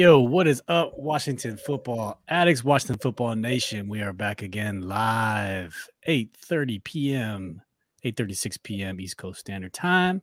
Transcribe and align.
Yo, 0.00 0.18
what 0.18 0.46
is 0.46 0.62
up, 0.66 0.98
Washington 0.98 1.58
football 1.58 2.22
addicts, 2.26 2.64
Washington 2.64 2.96
football 2.96 3.34
nation? 3.34 3.86
We 3.86 4.00
are 4.00 4.14
back 4.14 4.40
again 4.40 4.80
live, 4.80 5.76
8:30 6.08 6.82
p.m., 6.82 7.60
8:36 8.02 8.62
p.m. 8.62 8.98
East 8.98 9.18
Coast 9.18 9.40
Standard 9.40 9.74
Time. 9.74 10.22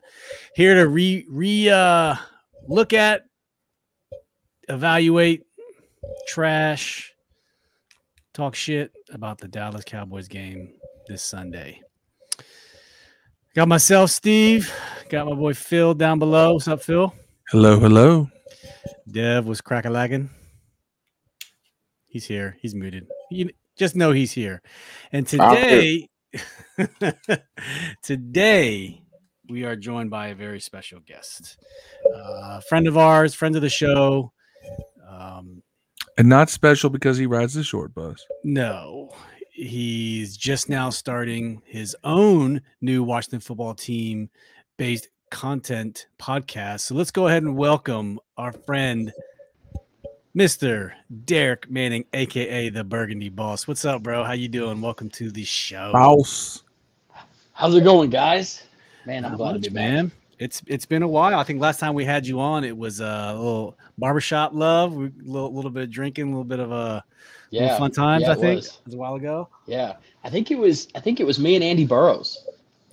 Here 0.56 0.74
to 0.74 0.88
re 0.88 1.28
re 1.30 1.70
uh 1.70 2.16
look 2.68 2.92
at, 2.92 3.26
evaluate, 4.68 5.44
trash, 6.28 7.14
talk 8.34 8.56
shit 8.56 8.92
about 9.12 9.38
the 9.38 9.48
Dallas 9.48 9.84
Cowboys 9.86 10.28
game 10.28 10.74
this 11.08 11.22
Sunday. 11.22 11.84
Got 13.54 13.68
myself, 13.68 14.10
Steve. 14.10 14.74
Got 15.10 15.28
my 15.28 15.36
boy 15.36 15.54
Phil 15.54 15.94
down 15.94 16.18
below. 16.18 16.54
What's 16.54 16.68
up, 16.68 16.82
Phil? 16.82 17.14
Hello, 17.52 17.80
hello. 17.80 18.28
Dev 19.10 19.46
was 19.46 19.62
crack 19.62 19.86
lagging. 19.86 20.30
He's 22.08 22.26
here. 22.26 22.58
He's 22.62 22.74
muted. 22.76 23.08
You 23.30 23.50
just 23.78 23.96
know 23.96 24.12
he's 24.12 24.32
here. 24.32 24.62
And 25.12 25.28
today, 25.28 26.08
today 28.04 29.02
we 29.50 29.64
are 29.64 29.76
joined 29.76 30.10
by 30.10 30.28
a 30.28 30.36
very 30.36 30.60
special 30.60 31.00
guest, 31.06 31.58
uh, 32.14 32.60
friend 32.68 32.88
of 32.88 32.98
ours, 32.98 33.34
friend 33.34 33.56
of 33.56 33.62
the 33.62 33.70
show. 33.70 34.32
Um, 35.08 35.64
And 36.18 36.28
not 36.30 36.50
special 36.50 36.90
because 36.90 37.18
he 37.18 37.26
rides 37.26 37.54
the 37.54 37.64
short 37.64 37.94
bus. 37.94 38.26
no, 38.44 39.12
he's 39.52 40.38
just 40.38 40.70
now 40.70 40.90
starting 40.90 41.62
his 41.66 41.96
own 42.04 42.62
new 42.82 43.04
Washington 43.04 43.40
football 43.40 43.74
team 43.74 44.30
based 44.78 45.08
content 45.30 46.08
podcast. 46.20 46.82
So 46.82 46.96
let's 46.96 47.12
go 47.12 47.28
ahead 47.28 47.44
and 47.44 47.56
welcome 47.58 48.20
our 48.38 48.52
friend, 48.52 49.12
Mr. 50.36 50.92
Derek 51.26 51.70
Manning, 51.70 52.06
aka 52.14 52.70
the 52.70 52.84
Burgundy 52.84 53.30
Boss. 53.30 53.68
What's 53.68 53.86
up, 53.86 54.04
bro? 54.04 54.24
How 54.24 54.34
you 54.34 54.48
doing? 54.48 54.82
Welcome 54.82 55.10
to 55.12 55.32
the 55.32 55.44
show. 55.44 55.92
Mouse. 55.94 56.64
How's 57.54 57.76
it 57.76 57.84
going, 57.84 58.10
guys? 58.10 58.64
Man, 59.06 59.26
I'm 59.26 59.32
Not 59.32 59.38
glad 59.38 59.52
much, 59.54 59.64
to 59.64 59.70
be 59.70 59.76
back. 59.76 59.92
man. 59.92 60.12
It's 60.40 60.62
it's 60.68 60.86
been 60.86 61.02
a 61.02 61.08
while. 61.08 61.40
I 61.40 61.44
think 61.44 61.60
last 61.60 61.80
time 61.80 61.96
we 61.96 62.06
had 62.06 62.28
you 62.28 62.40
on, 62.40 62.64
it 62.64 62.78
was 62.78 63.02
uh, 63.02 63.32
a 63.34 63.36
little 63.36 63.78
barbershop 63.98 64.52
love, 64.54 64.94
a 64.94 65.12
little, 65.24 65.54
little 65.54 65.72
bit 65.72 65.84
of 65.84 65.90
drinking, 65.92 66.26
a 66.26 66.30
little 66.30 66.44
bit 66.44 66.60
of 66.60 66.72
a 66.72 67.04
Yeah, 67.50 67.76
fun 67.80 67.92
times. 67.92 68.22
yeah, 68.24 68.30
I 68.30 68.34
it 68.34 68.40
think 68.40 68.56
was. 68.58 68.68
it 68.68 68.82
was 68.86 68.94
a 68.94 68.98
while 68.98 69.16
ago. 69.16 69.50
yeah. 69.66 69.96
I 70.24 70.30
think 70.30 70.52
it 70.52 70.58
was. 70.60 70.90
I 70.94 71.00
think 71.00 71.20
it 71.20 71.24
was 71.26 71.40
me 71.40 71.56
and 71.56 71.64
Andy 71.64 71.86
Burrows. 71.86 72.46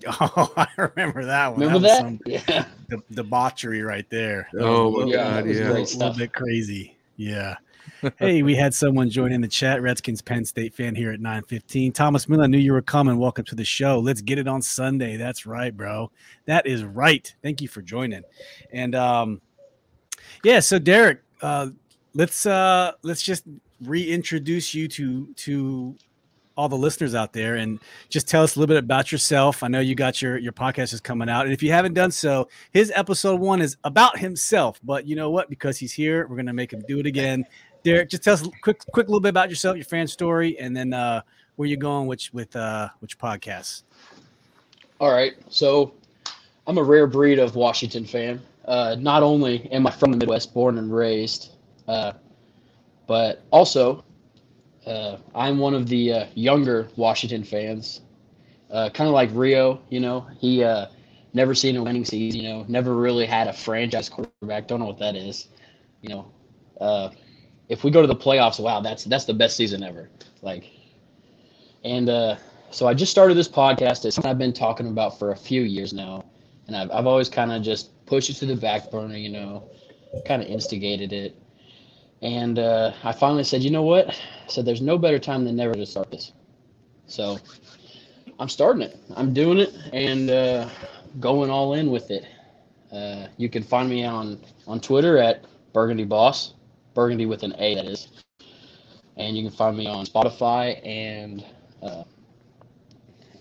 Oh, 0.21 0.53
I 0.57 0.67
remember 0.77 1.25
that 1.25 1.53
one. 1.53 1.61
Remember 1.61 1.81
was 1.81 1.93
that? 1.93 2.01
some 2.01 2.21
Yeah. 2.27 2.67
de- 2.91 3.03
debauchery 3.15 3.83
right 3.83 4.09
there. 4.11 4.49
That 4.53 4.63
Oh, 4.65 4.91
my 4.91 4.97
little- 4.99 5.13
Yeah, 5.13 5.31
God, 5.41 5.47
it 5.47 5.57
yeah. 5.57 5.63
a 5.63 5.71
little, 5.71 5.87
stuff. 5.87 6.17
bit 6.19 6.33
crazy. 6.33 6.97
Yeah. 7.17 7.57
hey, 8.19 8.43
we 8.43 8.55
had 8.55 8.75
someone 8.75 9.09
join 9.11 9.33
in 9.33 9.41
the 9.41 9.49
chat. 9.49 9.81
Redskins 9.83 10.21
Penn 10.23 10.45
State 10.45 10.75
fan 10.75 10.95
here 10.95 11.11
at 11.11 11.21
915. 11.21 11.93
Thomas 11.93 12.29
Miller, 12.29 12.45
I 12.45 12.47
knew 12.47 12.59
you 12.59 12.73
were 12.73 12.83
coming. 12.83 13.19
Welcome 13.19 13.45
to 13.47 13.55
the 13.55 13.65
show. 13.65 13.99
Let's 13.99 14.21
get 14.21 14.39
it 14.39 14.49
on 14.49 14.61
Sunday. 14.63 15.17
That's 15.17 15.47
right, 15.47 15.75
bro. 15.75 16.11
That 16.47 16.67
is 16.67 16.85
right. 16.85 17.33
Thank 17.43 17.61
you 17.61 17.69
for 17.69 17.83
joining. 17.83 18.23
And 18.73 18.95
um, 18.95 19.41
yeah, 20.43 20.61
so 20.61 20.79
Derek, 20.79 21.23
uh, 21.43 21.69
let's 22.15 22.47
uh 22.47 22.93
let's 23.03 23.23
just 23.23 23.45
reintroduce 23.83 24.75
you 24.75 24.89
to 24.89 25.33
to 25.35 25.97
all 26.57 26.69
the 26.69 26.77
listeners 26.77 27.15
out 27.15 27.33
there 27.33 27.57
and 27.57 27.81
just 28.09 28.29
tell 28.29 28.43
us 28.43 28.57
a 28.57 28.59
little 28.59 28.73
bit 28.73 28.83
about 28.83 29.11
yourself. 29.11 29.63
I 29.63 29.69
know 29.69 29.81
you 29.81 29.95
got 29.95 30.23
your 30.23 30.39
your 30.39 30.53
podcast 30.53 30.93
is 30.93 31.01
coming 31.01 31.29
out, 31.29 31.45
and 31.45 31.53
if 31.53 31.63
you 31.63 31.73
haven't 31.73 31.95
done 31.95 32.11
so, 32.11 32.49
his 32.73 32.93
episode 32.95 33.41
one 33.41 33.61
is 33.61 33.77
about 33.85 34.19
himself. 34.19 34.81
But 34.85 35.07
you 35.07 35.17
know 35.17 35.31
what? 35.31 35.51
Because 35.51 35.79
he's 35.79 35.93
here, 35.93 36.27
we're 36.27 36.37
gonna 36.37 36.53
make 36.53 36.73
him 36.73 36.83
do 36.87 36.99
it 37.01 37.07
again. 37.07 37.45
Derek, 37.83 38.09
just 38.09 38.23
tell 38.23 38.35
us 38.35 38.47
a 38.47 38.51
quick 38.63 38.81
quick 38.93 39.09
little 39.09 39.21
bit 39.21 39.31
about 39.31 39.51
yourself, 39.51 39.77
your 39.77 39.85
fan 39.85 40.07
story, 40.07 40.59
and 40.59 40.77
then 40.77 40.93
uh, 40.93 41.23
where 41.57 41.69
you're 41.69 41.77
going, 41.77 42.07
which 42.07 42.33
with 42.33 42.55
uh, 42.57 42.89
which 43.01 43.19
podcast. 43.19 43.83
All 45.01 45.13
right. 45.13 45.35
So, 45.51 45.93
I'm 46.67 46.79
a 46.79 46.83
rare 46.83 47.07
breed 47.07 47.39
of 47.39 47.57
Washington 47.57 48.05
fan. 48.05 48.41
Uh, 48.65 48.97
not 48.99 49.23
only 49.23 49.71
am 49.71 49.87
I 49.87 49.91
from 49.91 50.13
the 50.13 50.17
Midwest, 50.17 50.55
born 50.55 50.79
and 50.79 50.95
raised, 50.95 51.51
uh, 51.89 52.13
but 53.07 53.43
also 53.51 54.05
uh, 54.87 55.17
I'm 55.35 55.59
one 55.59 55.75
of 55.75 55.89
the 55.89 56.13
uh, 56.13 56.27
younger 56.35 56.89
Washington 56.97 57.45
fans. 57.45 58.01
Uh, 58.71 58.91
kind 58.91 59.09
of 59.09 59.15
like 59.15 59.31
Rio, 59.33 59.81
you 59.89 60.01
know, 60.01 60.27
he 60.39 60.65
uh, 60.65 60.87
never 61.33 61.55
seen 61.55 61.77
a 61.77 61.83
winning 61.83 62.05
season. 62.05 62.41
You 62.41 62.49
know, 62.49 62.65
never 62.69 62.95
really 62.95 63.27
had 63.27 63.49
a 63.49 63.53
franchise 63.53 64.09
quarterback. 64.09 64.67
Don't 64.69 64.81
know 64.81 64.87
what 64.87 64.99
that 64.99 65.17
is. 65.17 65.49
You 66.03 66.11
know, 66.11 66.33
uh, 66.81 67.11
if 67.69 67.85
we 67.85 67.91
go 67.91 68.01
to 68.01 68.09
the 68.09 68.17
playoffs, 68.17 68.59
wow, 68.59 68.81
that's 68.81 69.05
that's 69.05 69.25
the 69.25 69.35
best 69.35 69.57
season 69.57 69.83
ever. 69.83 70.11
Like, 70.43 70.71
and 71.85 72.09
uh, 72.09 72.37
so 72.71 72.87
I 72.87 72.95
just 72.95 73.13
started 73.13 73.35
this 73.37 73.49
podcast. 73.49 74.05
It's 74.05 74.17
something 74.17 74.31
I've 74.31 74.39
been 74.39 74.53
talking 74.53 74.89
about 74.89 75.19
for 75.19 75.33
a 75.33 75.37
few 75.37 75.63
years 75.63 75.93
now, 75.93 76.25
and 76.67 76.77
I've 76.77 76.91
I've 76.91 77.07
always 77.07 77.29
kind 77.29 77.53
of 77.53 77.63
just 77.63 78.05
pushed 78.07 78.31
it 78.31 78.35
to 78.35 78.47
the 78.47 78.57
back 78.57 78.91
burner. 78.91 79.17
You 79.17 79.31
know, 79.31 79.65
kind 80.27 80.43
of 80.43 80.49
instigated 80.49 81.13
it, 81.13 81.37
and 82.25 82.59
uh, 82.59 82.93
I 83.05 83.13
finally 83.13 83.45
said, 83.45 83.63
you 83.63 83.71
know 83.71 83.83
what? 83.83 84.09
I 84.09 84.15
said 84.49 84.65
there's 84.65 84.81
no 84.81 84.97
better 84.97 85.19
time 85.19 85.45
than 85.45 85.57
never 85.57 85.75
to 85.75 85.85
start 85.85 86.11
this. 86.11 86.33
So 87.07 87.39
I'm 88.41 88.49
starting 88.49 88.81
it. 88.81 88.97
I'm 89.15 89.35
doing 89.35 89.59
it 89.59 89.75
and 89.93 90.31
uh, 90.31 90.69
going 91.21 91.51
all 91.51 91.75
in 91.75 91.91
with 91.91 92.11
it. 92.11 92.25
Uh, 92.91 93.27
you 93.37 93.51
can 93.51 93.63
find 93.63 93.91
me 93.91 94.05
on 94.05 94.41
on 94.67 94.81
Twitter 94.81 95.19
at 95.19 95.45
Burgundy 95.75 96.05
Boss, 96.05 96.55
Burgundy 96.95 97.27
with 97.27 97.43
an 97.43 97.55
A 97.59 97.75
that 97.75 97.85
is, 97.85 98.09
and 99.17 99.37
you 99.37 99.43
can 99.43 99.55
find 99.55 99.77
me 99.77 99.87
on 99.87 100.07
Spotify 100.07 100.81
and 100.87 101.45
uh, 101.83 102.05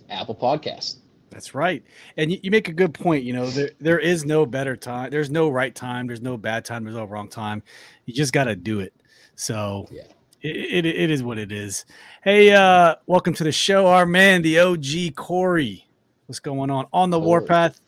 Apple 0.10 0.36
Podcasts. 0.36 0.98
That's 1.34 1.56
right. 1.56 1.84
And 2.18 2.32
you, 2.32 2.40
you 2.44 2.52
make 2.52 2.68
a 2.70 2.74
good 2.74 2.94
point. 2.94 3.24
You 3.24 3.34
know, 3.34 3.48
there 3.50 3.72
there 3.80 4.00
is 4.00 4.24
no 4.26 4.46
better 4.46 4.76
time. 4.76 5.10
There's 5.10 5.30
no 5.32 5.50
right 5.50 5.74
time. 5.74 6.08
There's 6.08 6.22
no 6.22 6.38
bad 6.38 6.64
time. 6.66 6.84
There's 6.84 6.96
no 6.96 7.06
wrong 7.06 7.28
time. 7.28 7.64
You 8.06 8.14
just 8.14 8.34
got 8.34 8.44
to 8.46 8.56
do 8.56 8.80
it. 8.80 8.94
So 9.36 9.88
Yeah. 9.92 10.04
it, 10.42 10.56
it, 10.56 10.86
it 10.86 11.10
is 11.12 11.24
what 11.24 11.38
it 11.40 11.52
is. 11.52 11.86
Hey, 12.24 12.52
uh, 12.52 12.96
welcome 13.08 13.34
to 13.34 13.44
the 13.44 13.52
show. 13.52 13.88
Our 13.88 14.06
man, 14.06 14.42
the 14.44 14.60
OG 14.60 15.16
Corey. 15.16 15.88
What's 16.28 16.40
going 16.40 16.70
on 16.70 16.86
on 16.94 17.10
the 17.10 17.20
warpath? 17.20 17.82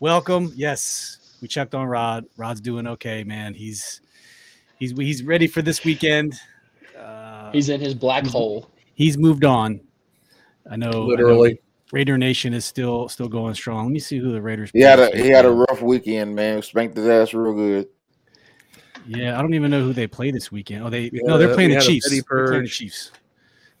Welcome. 0.00 0.52
Yes, 0.54 1.36
we 1.40 1.48
checked 1.48 1.74
on 1.74 1.86
Rod. 1.86 2.26
Rod's 2.36 2.60
doing 2.60 2.86
okay, 2.86 3.24
man. 3.24 3.54
He's 3.54 4.00
he's 4.78 4.92
he's 4.92 5.22
ready 5.22 5.46
for 5.46 5.62
this 5.62 5.84
weekend. 5.84 6.34
Uh, 6.98 7.50
He's 7.50 7.68
in 7.68 7.80
his 7.80 7.94
black 7.94 8.26
hole. 8.26 8.68
he's 8.94 9.16
moved 9.18 9.44
on. 9.44 9.80
I 10.70 10.76
know. 10.76 10.88
I 10.88 10.90
know 10.92 11.02
Literally. 11.04 11.60
Raider 11.92 12.18
Nation 12.18 12.54
is 12.54 12.64
still 12.64 13.08
still 13.08 13.28
going 13.28 13.54
strong. 13.54 13.84
Let 13.84 13.92
me 13.92 13.98
see 14.00 14.18
who 14.18 14.32
the 14.32 14.42
Raiders. 14.42 14.70
He 14.72 14.80
had 14.80 15.00
a 15.00 15.16
he 15.16 15.28
had 15.28 15.44
a 15.44 15.50
rough 15.50 15.82
weekend, 15.82 16.34
man. 16.34 16.62
Spanked 16.62 16.96
his 16.96 17.06
ass 17.06 17.34
real 17.34 17.54
good. 17.54 17.88
Yeah, 19.06 19.38
I 19.38 19.42
don't 19.42 19.54
even 19.54 19.70
know 19.70 19.82
who 19.82 19.92
they 19.92 20.06
play 20.06 20.30
this 20.30 20.50
weekend. 20.50 20.84
Oh, 20.84 20.90
they 20.90 21.10
We 21.12 21.20
no, 21.22 21.36
they're 21.36 21.54
playing 21.54 21.70
the 21.70 21.80
Chiefs. 21.80 22.10
They're 22.10 22.22
playing 22.46 22.62
the 22.62 22.68
Chiefs. 22.68 23.12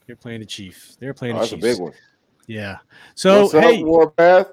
They're 0.06 0.16
playing 0.16 0.40
the 0.40 0.46
Chiefs. 0.46 0.96
They're 1.00 1.14
playing 1.14 1.36
Oh, 1.36 1.44
the 1.44 1.46
that's 1.46 1.52
a 1.52 1.56
big 1.56 1.80
one. 1.80 1.92
Yeah. 2.46 2.78
So 3.14 3.42
What's 3.42 3.52
hey, 3.54 3.80
up, 3.80 3.86
Warpath? 3.86 4.48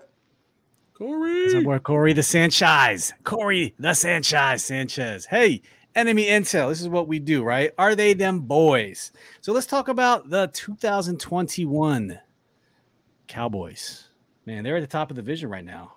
That's 0.98 1.56
our 1.56 1.62
boy 1.62 1.80
Corey 1.80 2.14
the 2.14 2.24
Sanchez. 2.24 3.12
Corey 3.24 3.74
the 3.80 3.94
Sanchez 3.94 4.64
Sanchez. 4.64 5.26
Hey, 5.26 5.62
enemy 5.96 6.26
intel. 6.28 6.70
This 6.70 6.80
is 6.80 6.90
what 6.90 7.08
we 7.08 7.20
do, 7.20 7.44
right? 7.44 7.72
Are 7.78 7.96
they 7.96 8.14
them 8.14 8.42
boys? 8.42 9.12
So 9.42 9.52
let's 9.52 9.66
talk 9.66 9.88
about 9.88 10.30
the 10.30 10.48
2021 10.54 12.20
Cowboys. 13.32 14.10
Man, 14.46 14.64
they're 14.64 14.76
at 14.76 14.82
the 14.82 14.88
top 14.88 15.10
of 15.10 15.16
the 15.16 15.22
division 15.22 15.50
right 15.50 15.64
now. 15.64 15.94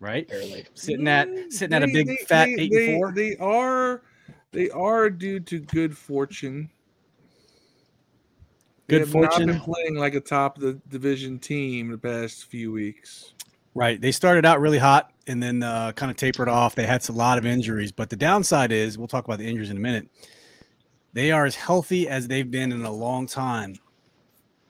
Right? 0.00 0.28
Barely. 0.28 0.66
Sitting 0.74 1.08
at 1.08 1.28
sitting 1.50 1.74
at 1.74 1.82
a 1.82 1.86
big 1.86 2.06
they- 2.06 2.16
fat 2.28 2.44
they- 2.46 2.62
eight 2.64 2.72
they- 2.72 2.92
and 2.94 2.98
four. 2.98 3.12
They 3.12 3.36
are 3.36 4.02
they 4.52 4.68
are 4.70 5.08
due 5.08 5.40
to 5.40 5.60
good 5.60 5.96
fortune. 5.96 6.70
They 8.86 8.98
Good 8.98 9.00
have 9.00 9.10
fortune. 9.10 9.46
Not 9.46 9.52
been 9.54 9.62
playing 9.62 9.94
like 9.94 10.14
a 10.14 10.20
top 10.20 10.58
of 10.58 10.62
the 10.62 10.74
division 10.88 11.38
team 11.38 11.90
the 11.90 11.96
past 11.96 12.44
few 12.44 12.70
weeks. 12.70 13.32
Right. 13.74 13.98
They 13.98 14.12
started 14.12 14.44
out 14.44 14.60
really 14.60 14.78
hot 14.78 15.10
and 15.26 15.42
then 15.42 15.62
uh, 15.62 15.92
kind 15.92 16.10
of 16.10 16.18
tapered 16.18 16.48
off. 16.50 16.74
They 16.74 16.86
had 16.86 17.08
a 17.08 17.12
lot 17.12 17.38
of 17.38 17.46
injuries, 17.46 17.92
but 17.92 18.10
the 18.10 18.16
downside 18.16 18.72
is 18.72 18.98
we'll 18.98 19.08
talk 19.08 19.24
about 19.24 19.38
the 19.38 19.46
injuries 19.48 19.70
in 19.70 19.78
a 19.78 19.80
minute. 19.80 20.08
They 21.14 21.32
are 21.32 21.46
as 21.46 21.54
healthy 21.54 22.08
as 22.08 22.28
they've 22.28 22.48
been 22.50 22.72
in 22.72 22.84
a 22.84 22.92
long 22.92 23.26
time 23.26 23.76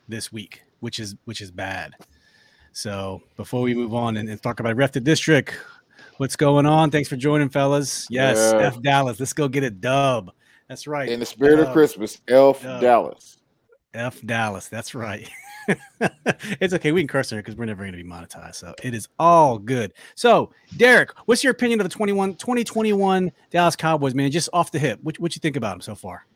this 0.07 0.31
week, 0.33 0.63
which 0.85 1.01
is 1.01 1.17
which 1.25 1.41
is 1.41 1.51
bad. 1.51 1.95
So 2.73 3.23
before 3.39 3.63
we 3.63 3.75
move 3.75 3.95
on 3.95 4.19
and, 4.19 4.29
and 4.29 4.41
talk 4.43 4.61
about 4.61 4.77
Ref 4.77 4.93
the 4.93 5.01
District, 5.01 5.55
what's 6.19 6.37
going 6.37 6.67
on? 6.67 6.91
Thanks 6.91 7.09
for 7.09 7.17
joining, 7.17 7.49
fellas. 7.49 8.07
Yes, 8.11 8.53
Yeah. 8.53 8.67
F 8.67 8.83
Dallas. 8.83 9.19
Let's 9.19 9.33
go 9.33 9.49
get 9.49 9.65
a 9.65 9.71
dub. 9.71 10.31
That's 10.69 10.87
right. 10.87 11.09
In 11.09 11.21
the 11.21 11.27
spirit 11.27 11.59
Uh, 11.59 11.63
of 11.63 11.73
Christmas, 11.73 12.21
Elf 12.29 12.63
uh, 12.67 12.81
Dallas. 12.81 13.39
F 13.95 14.21
Dallas. 14.27 14.69
That's 14.69 14.95
right. 14.95 15.27
it's 16.61 16.75
okay. 16.75 16.93
We 16.93 17.01
can 17.01 17.09
curse 17.09 17.31
here 17.31 17.39
because 17.39 17.57
we're 17.57 17.65
never 17.65 17.85
going 17.85 17.97
to 17.97 18.03
be 18.03 18.09
monetized. 18.09 18.57
So 18.57 18.75
it 18.83 18.93
is 18.93 19.09
all 19.19 19.59
good. 19.59 19.95
So, 20.17 20.51
Derek, 20.77 21.13
what's 21.27 21.43
your 21.43 21.53
opinion 21.53 21.81
of 21.81 21.85
the 21.85 21.95
21, 21.95 22.35
2021 22.35 23.33
Dallas 23.51 23.77
Cowboys, 23.77 24.15
man? 24.15 24.31
Just 24.31 24.51
off 24.53 24.71
the 24.71 24.79
hip. 24.79 24.99
What, 25.03 25.19
what 25.19 25.35
you 25.35 25.41
think 25.41 25.57
about 25.57 25.73
them 25.73 25.81
so 25.81 25.95
far? 25.95 26.27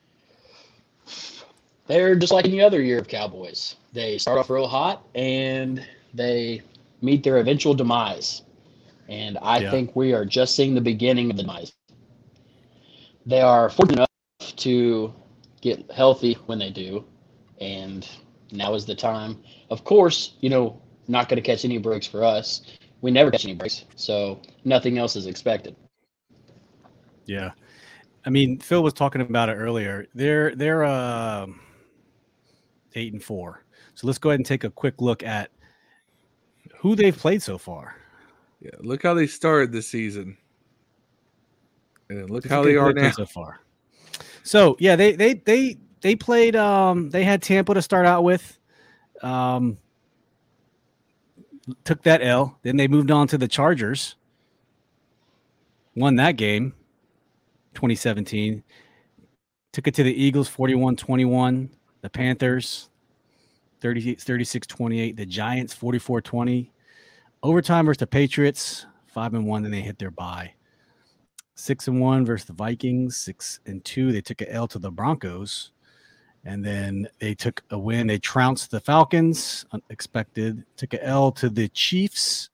They're 1.88 2.14
just 2.14 2.32
like 2.32 2.44
any 2.44 2.61
other 2.61 2.82
year 2.82 2.99
of 2.99 3.08
Cowboys. 3.08 3.76
They 3.94 4.19
start 4.19 4.38
off 4.38 4.50
real 4.50 4.69
hot 4.69 5.06
and 5.14 5.85
they 6.12 6.61
meet 7.00 7.25
their 7.25 7.38
eventual 7.38 7.75
demise. 7.75 8.43
And 9.08 9.38
I 9.40 9.61
Yeah. 9.61 9.70
think 9.70 9.96
we 9.96 10.12
are 10.12 10.26
just 10.26 10.55
seeing 10.55 10.75
the 10.75 10.82
beginning 10.82 11.31
of 11.31 11.38
the 11.38 11.43
demise. 11.43 11.73
They 13.25 13.40
are 13.40 13.70
fortunate 13.70 14.06
enough 14.40 14.56
to 14.56 15.14
get 15.62 15.90
healthy 15.90 16.35
when 16.46 16.58
they 16.58 16.70
do. 16.70 17.05
And 17.61 18.06
now 18.52 18.75
is 18.75 18.85
the 18.85 18.94
time. 18.94 19.43
Of 19.70 19.85
course, 19.85 20.35
you 20.40 20.50
know, 20.50 20.81
not 21.08 21.29
going 21.31 21.43
to 21.43 21.46
catch 21.46 21.64
any 21.64 21.79
breaks 21.79 22.06
for 22.06 22.23
us. 22.23 22.62
We 23.00 23.11
never 23.11 23.31
catch 23.31 23.44
any 23.44 23.55
breaks. 23.55 23.87
So 23.96 24.43
nothing 24.64 24.99
else 24.99 25.17
is 25.17 25.26
expected. 25.26 25.75
Yeah. 27.25 27.52
I 28.26 28.31
mean, 28.31 28.58
Phil 28.58 28.82
was 28.82 28.93
talking 28.93 29.23
about 29.23 29.49
it 29.49 29.55
earlier. 29.55 30.06
They're 30.14 30.55
they're 30.55 30.85
uh, 30.85 31.46
eight 32.94 33.12
and 33.12 33.23
four. 33.23 33.64
So 33.94 34.06
let's 34.06 34.19
go 34.19 34.31
ahead 34.31 34.40
and 34.40 34.46
take 34.46 34.64
a 34.64 34.70
quick 34.70 35.00
look 35.00 35.23
at 35.23 35.50
who 36.76 36.94
they've 36.94 37.17
played 37.17 37.43
so 37.43 37.58
far. 37.58 37.96
Yeah, 38.61 38.70
look 38.81 39.02
how 39.02 39.14
they 39.14 39.26
started 39.26 39.73
the 39.73 39.82
season, 39.82 40.37
and 42.08 42.19
then 42.19 42.26
look 42.26 42.44
Let's 42.44 42.52
how 42.52 42.62
they 42.62 42.76
are 42.76 42.93
now. 42.93 43.11
so 43.11 43.26
far. 43.26 43.61
So 44.43 44.76
yeah, 44.81 44.96
they 44.96 45.12
they 45.12 45.35
they 45.35 45.76
they 46.00 46.17
played. 46.17 46.56
Um, 46.56 47.11
they 47.11 47.25
had 47.25 47.43
Tampa 47.43 47.75
to 47.75 47.82
start 47.82 48.06
out 48.06 48.25
with. 48.25 48.58
Um, 49.23 49.79
took 51.85 52.02
that 52.02 52.23
L. 52.23 52.58
Then 52.62 52.76
they 52.76 52.88
moved 52.88 53.11
on 53.11 53.29
to 53.29 53.38
the 53.38 53.49
Chargers. 53.49 54.17
Won 55.94 56.17
that 56.17 56.32
game, 56.32 56.75
2017. 57.75 58.62
Took 59.73 59.87
it 59.88 59.94
to 59.94 60.02
the 60.02 60.14
Eagles, 60.14 60.49
41-21. 60.49 61.69
The 62.00 62.11
Panthers, 62.11 62.91
30, 63.81 64.17
36-28. 64.17 65.17
The 65.17 65.27
Giants, 65.27 65.75
44-20. 65.75 66.71
Overtime 67.43 67.87
versus 67.87 67.99
the 67.99 68.06
Patriots, 68.06 68.87
five 69.06 69.35
and 69.35 69.47
one. 69.47 69.62
Then 69.62 69.73
they 69.73 69.81
hit 69.81 69.99
their 69.99 70.11
bye 70.11 70.55
six 71.59 71.89
and 71.89 72.00
one 72.00 72.25
versus 72.25 72.47
the 72.47 72.53
Vikings, 72.53 73.17
six 73.17 73.61
and 73.67 73.85
two. 73.85 74.12
They 74.12 74.21
took 74.21 74.41
a 74.41 74.50
L 74.50 74.69
to 74.69 74.79
the 74.79 74.91
Broncos, 74.91 75.73
and 76.45 76.65
then 76.65 77.09
they 77.19 77.35
took 77.35 77.62
a 77.71 77.79
win. 77.79 78.06
They 78.06 78.19
trounced 78.19 78.71
the 78.71 78.81
Falcons, 78.81 79.67
unexpected. 79.73 80.65
Took 80.77 80.95
a 80.95 81.05
L 81.05 81.33
to 81.33 81.49
the 81.49 81.69
Chiefs, 81.69 82.50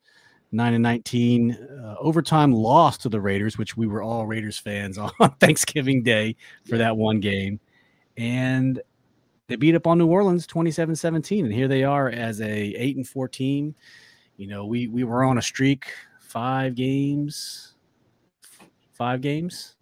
nine 0.52 0.75
and 0.75 0.82
nineteen. 0.82 1.52
Uh, 1.52 1.96
overtime 1.99 2.52
loss 2.52 2.96
to 2.99 3.08
the 3.08 3.20
Raiders, 3.20 3.58
which 3.58 3.76
we 3.76 3.87
were 3.87 4.02
all 4.02 4.26
Raiders 4.26 4.58
fans 4.58 4.99
on 4.99 5.11
Thanksgiving 5.38 6.02
Day 6.02 6.37
for 6.69 6.79
that 6.79 6.96
one 6.96 7.20
game, 7.20 7.61
and 8.17 8.81
they 9.46 9.56
beat 9.56 9.75
up 9.75 9.87
on 9.87 9.99
New 9.99 10.06
Orleans 10.06 10.46
27-17 10.46 11.44
and 11.44 11.52
here 11.52 11.69
they 11.69 11.85
are 11.85 12.08
as 12.08 12.41
a 12.41 12.50
8 12.50 12.96
and 12.96 13.08
14 13.08 13.75
you 14.37 14.46
know 14.46 14.64
we 14.67 14.88
we 14.88 15.05
were 15.05 15.25
on 15.25 15.38
a 15.38 15.43
streak 15.43 15.87
five 16.20 16.75
games 16.75 17.75
five 18.94 19.20
games. 19.20 19.75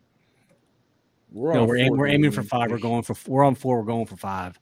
We're, 1.31 1.55
no 1.55 1.65
we're, 1.65 1.79
aim, 1.79 1.97
we're 1.97 2.09
aiming 2.09 2.31
for 2.31 2.43
five 2.43 2.71
we're 2.71 2.79
going 2.79 3.03
for 3.03 3.17
we're 3.27 3.45
on 3.45 3.55
four 3.55 3.79
we're 3.79 3.87
going 3.87 4.07
for 4.07 4.17
five. 4.17 4.59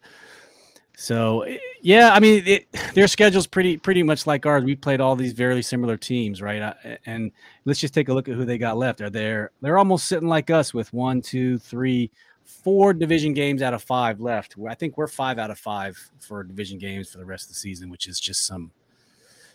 So 0.96 1.42
eh, 1.42 1.58
yeah 1.82 2.10
i 2.12 2.20
mean 2.20 2.42
it, 2.46 2.66
their 2.94 3.08
schedule's 3.08 3.46
pretty 3.46 3.76
pretty 3.76 4.02
much 4.02 4.26
like 4.26 4.46
ours. 4.46 4.62
We 4.62 4.76
played 4.76 5.00
all 5.00 5.16
these 5.16 5.32
very 5.32 5.62
similar 5.62 5.96
teams 5.96 6.42
right? 6.42 6.62
I- 6.62 6.98
and 7.06 7.32
let's 7.64 7.80
just 7.80 7.94
take 7.94 8.08
a 8.08 8.14
look 8.14 8.28
at 8.28 8.34
who 8.36 8.44
they 8.44 8.58
got 8.58 8.76
left. 8.76 9.00
Are 9.00 9.10
there 9.10 9.50
they're 9.62 9.78
almost 9.78 10.06
sitting 10.06 10.28
like 10.28 10.50
us 10.50 10.72
with 10.74 10.92
one 10.92 11.22
two 11.22 11.58
three 11.58 12.10
four 12.50 12.92
division 12.92 13.32
games 13.32 13.62
out 13.62 13.74
of 13.74 13.82
five 13.82 14.20
left. 14.20 14.54
I 14.68 14.74
think 14.74 14.96
we're 14.96 15.06
five 15.06 15.38
out 15.38 15.50
of 15.50 15.58
five 15.58 15.98
for 16.18 16.42
division 16.42 16.78
games 16.78 17.10
for 17.10 17.18
the 17.18 17.24
rest 17.24 17.44
of 17.44 17.48
the 17.50 17.54
season 17.54 17.90
which 17.90 18.06
is 18.06 18.20
just 18.20 18.46
some 18.46 18.70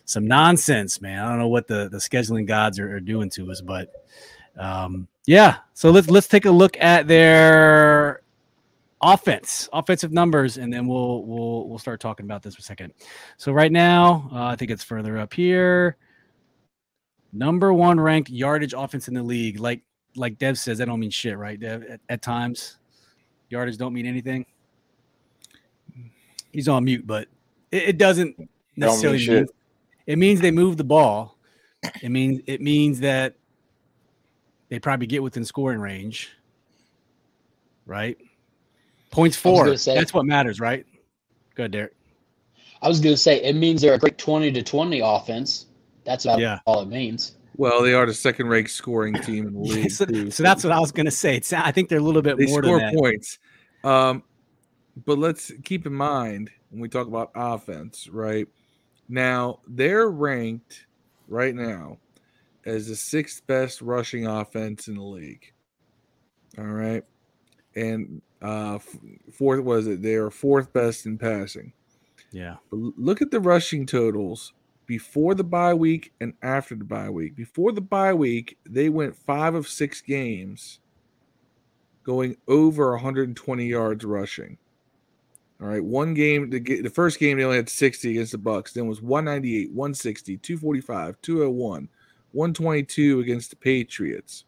some 0.06 0.28
nonsense 0.28 1.02
man. 1.02 1.24
I 1.24 1.30
don't 1.30 1.40
know 1.40 1.48
what 1.48 1.68
the 1.68 1.90
the 1.90 1.98
scheduling 1.98 2.48
gods 2.48 2.80
are, 2.80 2.96
are 2.96 3.00
doing 3.00 3.30
to 3.32 3.52
us 3.52 3.62
but 3.62 3.92
um 4.58 5.08
yeah. 5.28 5.58
So 5.74 5.92
let's 5.92 6.10
let's 6.10 6.28
take 6.28 6.46
a 6.46 6.52
look 6.52 6.78
at 6.80 7.08
their 7.08 8.22
offense 9.02 9.70
offensive 9.74 10.12
numbers 10.12 10.58
and 10.58 10.74
then 10.74 10.88
we'll 10.88 11.24
we'll 11.26 11.68
we'll 11.68 11.78
start 11.78 12.00
talking 12.00 12.26
about 12.26 12.42
this 12.42 12.56
for 12.56 12.60
a 12.60 12.64
second. 12.64 12.94
So 13.38 13.52
right 13.52 13.72
now 13.72 14.30
uh, 14.32 14.46
i 14.46 14.56
think 14.56 14.72
it's 14.72 14.84
further 14.84 15.18
up 15.18 15.34
here. 15.34 15.98
Number 17.34 17.74
one 17.74 18.00
ranked 18.00 18.30
yardage 18.30 18.74
offense 18.74 19.08
in 19.10 19.14
the 19.14 19.24
league. 19.24 19.60
Like 19.60 19.82
like 20.16 20.38
dev 20.38 20.58
says 20.58 20.78
that 20.78 20.86
don't 20.86 21.00
mean 21.00 21.10
shit 21.10 21.38
right 21.38 21.60
dev 21.60 21.84
at, 21.84 22.00
at 22.10 22.22
times 22.22 22.78
yardage 23.50 23.78
don't 23.78 23.94
mean 23.94 24.06
anything 24.06 24.46
he's 26.52 26.68
on 26.68 26.84
mute 26.84 27.06
but 27.06 27.28
it, 27.72 27.84
it 27.90 27.98
doesn't 27.98 28.36
necessarily 28.76 29.20
shit. 29.20 29.34
mean, 29.42 29.48
it 30.08 30.18
means 30.18 30.42
they 30.42 30.52
move 30.52 30.78
the 30.78 30.84
ball 30.84 31.38
it 32.02 32.10
means 32.10 32.42
it 32.48 32.62
means 32.62 33.00
that 33.00 33.36
they 34.70 34.80
probably 34.80 35.08
get 35.08 35.22
within 35.22 35.46
scoring 35.46 35.80
range 35.80 36.32
right 37.86 38.18
points 39.12 39.38
I 39.38 39.40
four 39.42 39.78
say- 39.78 39.96
that's 39.96 40.14
what 40.14 40.26
matters 40.26 40.60
right 40.60 40.86
good 41.56 41.72
derek 41.72 41.94
I 42.82 42.88
was 42.88 43.00
going 43.00 43.14
to 43.16 43.18
say 43.22 43.42
it 43.42 43.56
means 43.56 43.82
they're 43.82 43.94
a 43.96 43.98
great 44.00 44.18
20 44.18 44.52
to 44.52 44.62
20 44.62 45.00
offense. 45.00 45.68
That's 46.04 46.26
about 46.26 46.40
Yeah. 46.40 46.60
all 46.66 46.82
it 46.82 46.88
means. 46.88 47.36
Well, 47.58 47.82
they 47.82 47.94
are 47.94 48.06
the 48.06 48.14
second 48.14 48.48
ranked 48.48 48.72
scoring 48.72 49.14
team 49.16 49.48
in 49.48 49.54
the 49.54 49.60
league. 49.62 49.92
so, 49.92 50.06
so 50.30 50.44
that's 50.44 50.64
what 50.64 50.74
i 50.74 50.80
was 50.80 50.92
going 50.92 51.06
to 51.06 51.12
say 51.12 51.38
it's, 51.38 51.52
i 51.54 51.72
think 51.72 51.90
they're 51.90 52.00
a 52.00 52.04
little 52.04 52.22
bit 52.22 52.38
they 52.38 52.46
more 52.46 52.62
score 52.64 52.80
than 52.80 52.94
that 52.94 53.00
points. 53.00 53.40
Um, 53.84 54.24
but 55.06 55.18
let's 55.18 55.52
keep 55.64 55.86
in 55.86 55.94
mind 55.94 56.50
when 56.70 56.82
we 56.82 56.90
talk 56.90 57.08
about 57.08 57.32
offense, 57.36 58.08
right? 58.08 58.48
Now 59.08 59.60
they're 59.68 60.10
ranked 60.10 60.88
right 61.28 61.54
now 61.54 62.00
as 62.66 62.88
the 62.88 62.96
sixth 62.96 63.46
best 63.46 63.82
rushing 63.82 64.26
offense 64.26 64.88
in 64.88 64.96
the 64.96 65.04
league. 65.04 65.54
All 66.58 66.66
right, 66.66 67.04
and 67.76 68.22
uh, 68.42 68.80
fourth 69.32 69.62
was 69.62 69.88
it? 69.88 70.02
They 70.02 70.16
are 70.16 70.32
fourth 70.32 70.72
best 70.74 71.06
in 71.06 71.18
passing. 71.18 71.74
yeah 72.32 72.56
But 72.72 72.78
look 72.98 73.22
at 73.22 73.32
the 73.32 73.40
rushing 73.40 73.86
totals 73.86 74.54
before 74.86 75.36
the 75.36 75.44
bye 75.44 75.74
week 75.74 76.14
and 76.22 76.34
after 76.42 76.76
the 76.76 76.84
bye 76.84 77.10
week. 77.10 77.36
Before 77.36 77.72
the 77.72 77.82
bye 77.82 78.14
week, 78.14 78.58
they 78.66 78.90
went 78.90 79.16
five 79.16 79.56
of 79.56 79.68
six 79.68 80.02
games 80.02 80.80
going 82.04 82.38
over 82.48 82.92
120 82.92 83.66
yards 83.66 84.06
rushing. 84.06 84.58
All 85.62 85.68
right, 85.68 85.84
one 85.84 86.14
game 86.14 86.50
the, 86.50 86.92
first 86.94 87.18
game 87.18 87.38
they 87.38 87.44
only 87.44 87.58
had 87.58 87.70
60 87.70 88.12
against 88.12 88.34
the 88.34 88.38
Bucks. 88.38 88.74
Then 88.74 88.88
was 88.88 89.02
198, 89.02 89.72
160, 89.72 90.38
245, 90.38 91.22
201, 91.22 91.90
122 92.34 93.20
against 93.22 93.50
the 93.52 93.56
Patriots. 93.56 94.44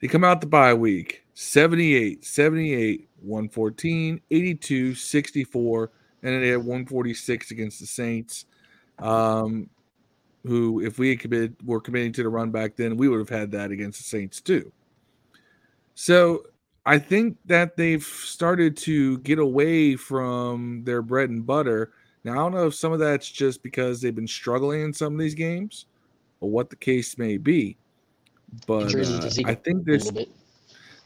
They 0.00 0.06
come 0.06 0.22
out 0.22 0.40
the 0.40 0.46
bye 0.46 0.74
week 0.74 1.24
78, 1.34 2.24
78, 2.24 3.08
114, 3.20 4.20
82, 4.30 4.94
64, 4.94 5.90
and 6.22 6.34
then 6.34 6.40
they 6.40 6.48
had 6.48 6.58
146 6.58 7.50
against 7.50 7.80
the 7.80 7.86
Saints. 7.86 8.44
Um, 8.98 9.70
who, 10.44 10.80
if 10.80 10.98
we 10.98 11.10
had 11.10 11.20
committed, 11.20 11.56
were 11.64 11.80
committing 11.80 12.12
to 12.12 12.22
the 12.22 12.28
run 12.28 12.50
back 12.50 12.76
then, 12.76 12.96
we 12.96 13.08
would 13.08 13.18
have 13.18 13.28
had 13.28 13.50
that 13.52 13.70
against 13.70 13.98
the 13.98 14.04
Saints 14.04 14.40
too. 14.40 14.72
So 15.94 16.44
I 16.86 16.98
think 16.98 17.36
that 17.46 17.76
they've 17.76 18.02
started 18.02 18.76
to 18.78 19.18
get 19.18 19.38
away 19.38 19.96
from 19.96 20.84
their 20.84 21.02
bread 21.02 21.28
and 21.28 21.44
butter. 21.44 21.92
Now 22.24 22.32
I 22.32 22.36
don't 22.36 22.52
know 22.52 22.66
if 22.66 22.74
some 22.74 22.92
of 22.92 22.98
that's 22.98 23.30
just 23.30 23.62
because 23.62 24.00
they've 24.00 24.14
been 24.14 24.26
struggling 24.28 24.82
in 24.82 24.92
some 24.92 25.12
of 25.12 25.18
these 25.18 25.34
games, 25.34 25.86
or 26.40 26.50
what 26.50 26.70
the 26.70 26.76
case 26.76 27.18
may 27.18 27.36
be. 27.36 27.76
But 28.66 28.94
uh, 28.94 29.28
I 29.44 29.54
think 29.54 29.84
there's 29.84 30.10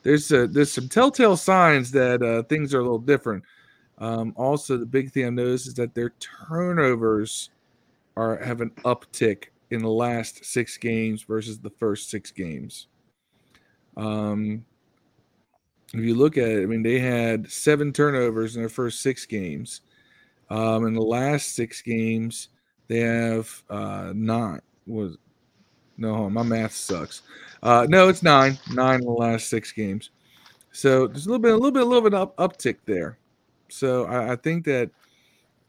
there's 0.03 0.31
a, 0.31 0.47
there's 0.47 0.73
some 0.73 0.89
telltale 0.89 1.37
signs 1.37 1.91
that 1.93 2.23
uh, 2.23 2.43
things 2.45 2.75
are 2.75 2.81
a 2.81 2.83
little 2.83 2.99
different. 2.99 3.45
Um, 3.99 4.35
also, 4.37 4.77
the 4.77 4.87
big 4.87 5.11
thing 5.11 5.27
I 5.27 5.31
noticed 5.31 5.69
is 5.69 5.75
that 5.75 5.95
their 5.95 6.11
turnovers 6.21 7.51
are 8.17 8.37
have 8.43 8.61
an 8.61 8.71
uptick 8.85 9.45
in 9.71 9.81
the 9.83 9.91
last 9.91 10.45
six 10.45 10.77
games 10.77 11.23
versus 11.23 11.59
the 11.59 11.71
first 11.71 12.11
six 12.11 12.31
games. 12.31 12.89
Um, 13.97 14.65
if 15.95 16.01
you 16.01 16.15
look 16.15 16.39
at 16.39 16.49
it, 16.49 16.63
I 16.63 16.67
mean, 16.67 16.83
they 16.83 16.99
had 16.99 17.51
seven 17.51 17.93
turnovers 17.93 18.57
in 18.57 18.63
their 18.63 18.69
first 18.69 19.01
six 19.01 19.27
games. 19.27 19.83
Um, 20.51 20.87
in 20.87 20.95
the 20.95 21.03
last 21.03 21.55
six 21.55 21.81
games, 21.83 22.49
they 22.89 23.01
have 23.01 23.63
uh, 23.71 24.13
nine. 24.15 24.61
Was 24.87 25.17
no, 25.97 26.29
my 26.29 26.43
math 26.43 26.73
sucks. 26.73 27.23
Uh, 27.63 27.87
no, 27.89 28.09
it's 28.09 28.23
nine, 28.23 28.59
nine 28.73 29.01
in 29.01 29.07
the 29.07 29.13
last 29.13 29.49
six 29.49 29.73
games. 29.73 30.11
So 30.73 31.07
there's 31.07 31.27
a 31.27 31.29
little 31.29 31.43
bit, 31.43 31.53
a 31.53 31.57
little 31.57 31.71
bit, 31.71 31.83
a 31.83 31.87
little 31.87 32.03
bit 32.03 32.15
of 32.15 32.33
up 32.37 32.37
uptick 32.37 32.79
there. 32.87 33.19
So 33.69 34.07
I, 34.07 34.33
I 34.33 34.37
think 34.37 34.65
that 34.65 34.91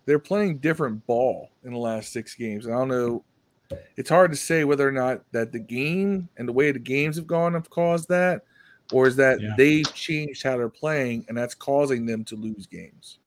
they're 0.06 0.20
playing 0.20 0.58
different 0.60 1.06
ball 1.08 1.50
in 1.64 1.74
the 1.74 1.80
last 1.80 2.12
six 2.12 2.36
games. 2.36 2.68
I 2.68 2.72
don't 2.72 2.88
know. 2.90 3.24
It's 3.98 4.10
hard 4.10 4.32
to 4.32 4.38
say 4.38 4.64
whether 4.64 4.88
or 4.88 4.92
not 4.92 5.24
that 5.32 5.52
the 5.52 5.60
game 5.60 6.30
and 6.38 6.48
the 6.48 6.54
way 6.54 6.72
the 6.72 6.80
games 6.80 7.16
have 7.16 7.28
gone 7.28 7.54
have 7.54 7.70
caused 7.70 8.10
that, 8.10 8.44
or 8.92 9.08
is 9.08 9.16
that 9.16 9.40
Yeah. 9.42 9.54
they've 9.58 9.92
changed 9.94 10.44
how 10.44 10.58
they're 10.58 10.70
playing 10.70 11.26
and 11.28 11.38
that's 11.38 11.56
causing 11.56 12.06
them 12.06 12.24
to 12.26 12.36
lose 12.36 12.68
games. 12.68 13.20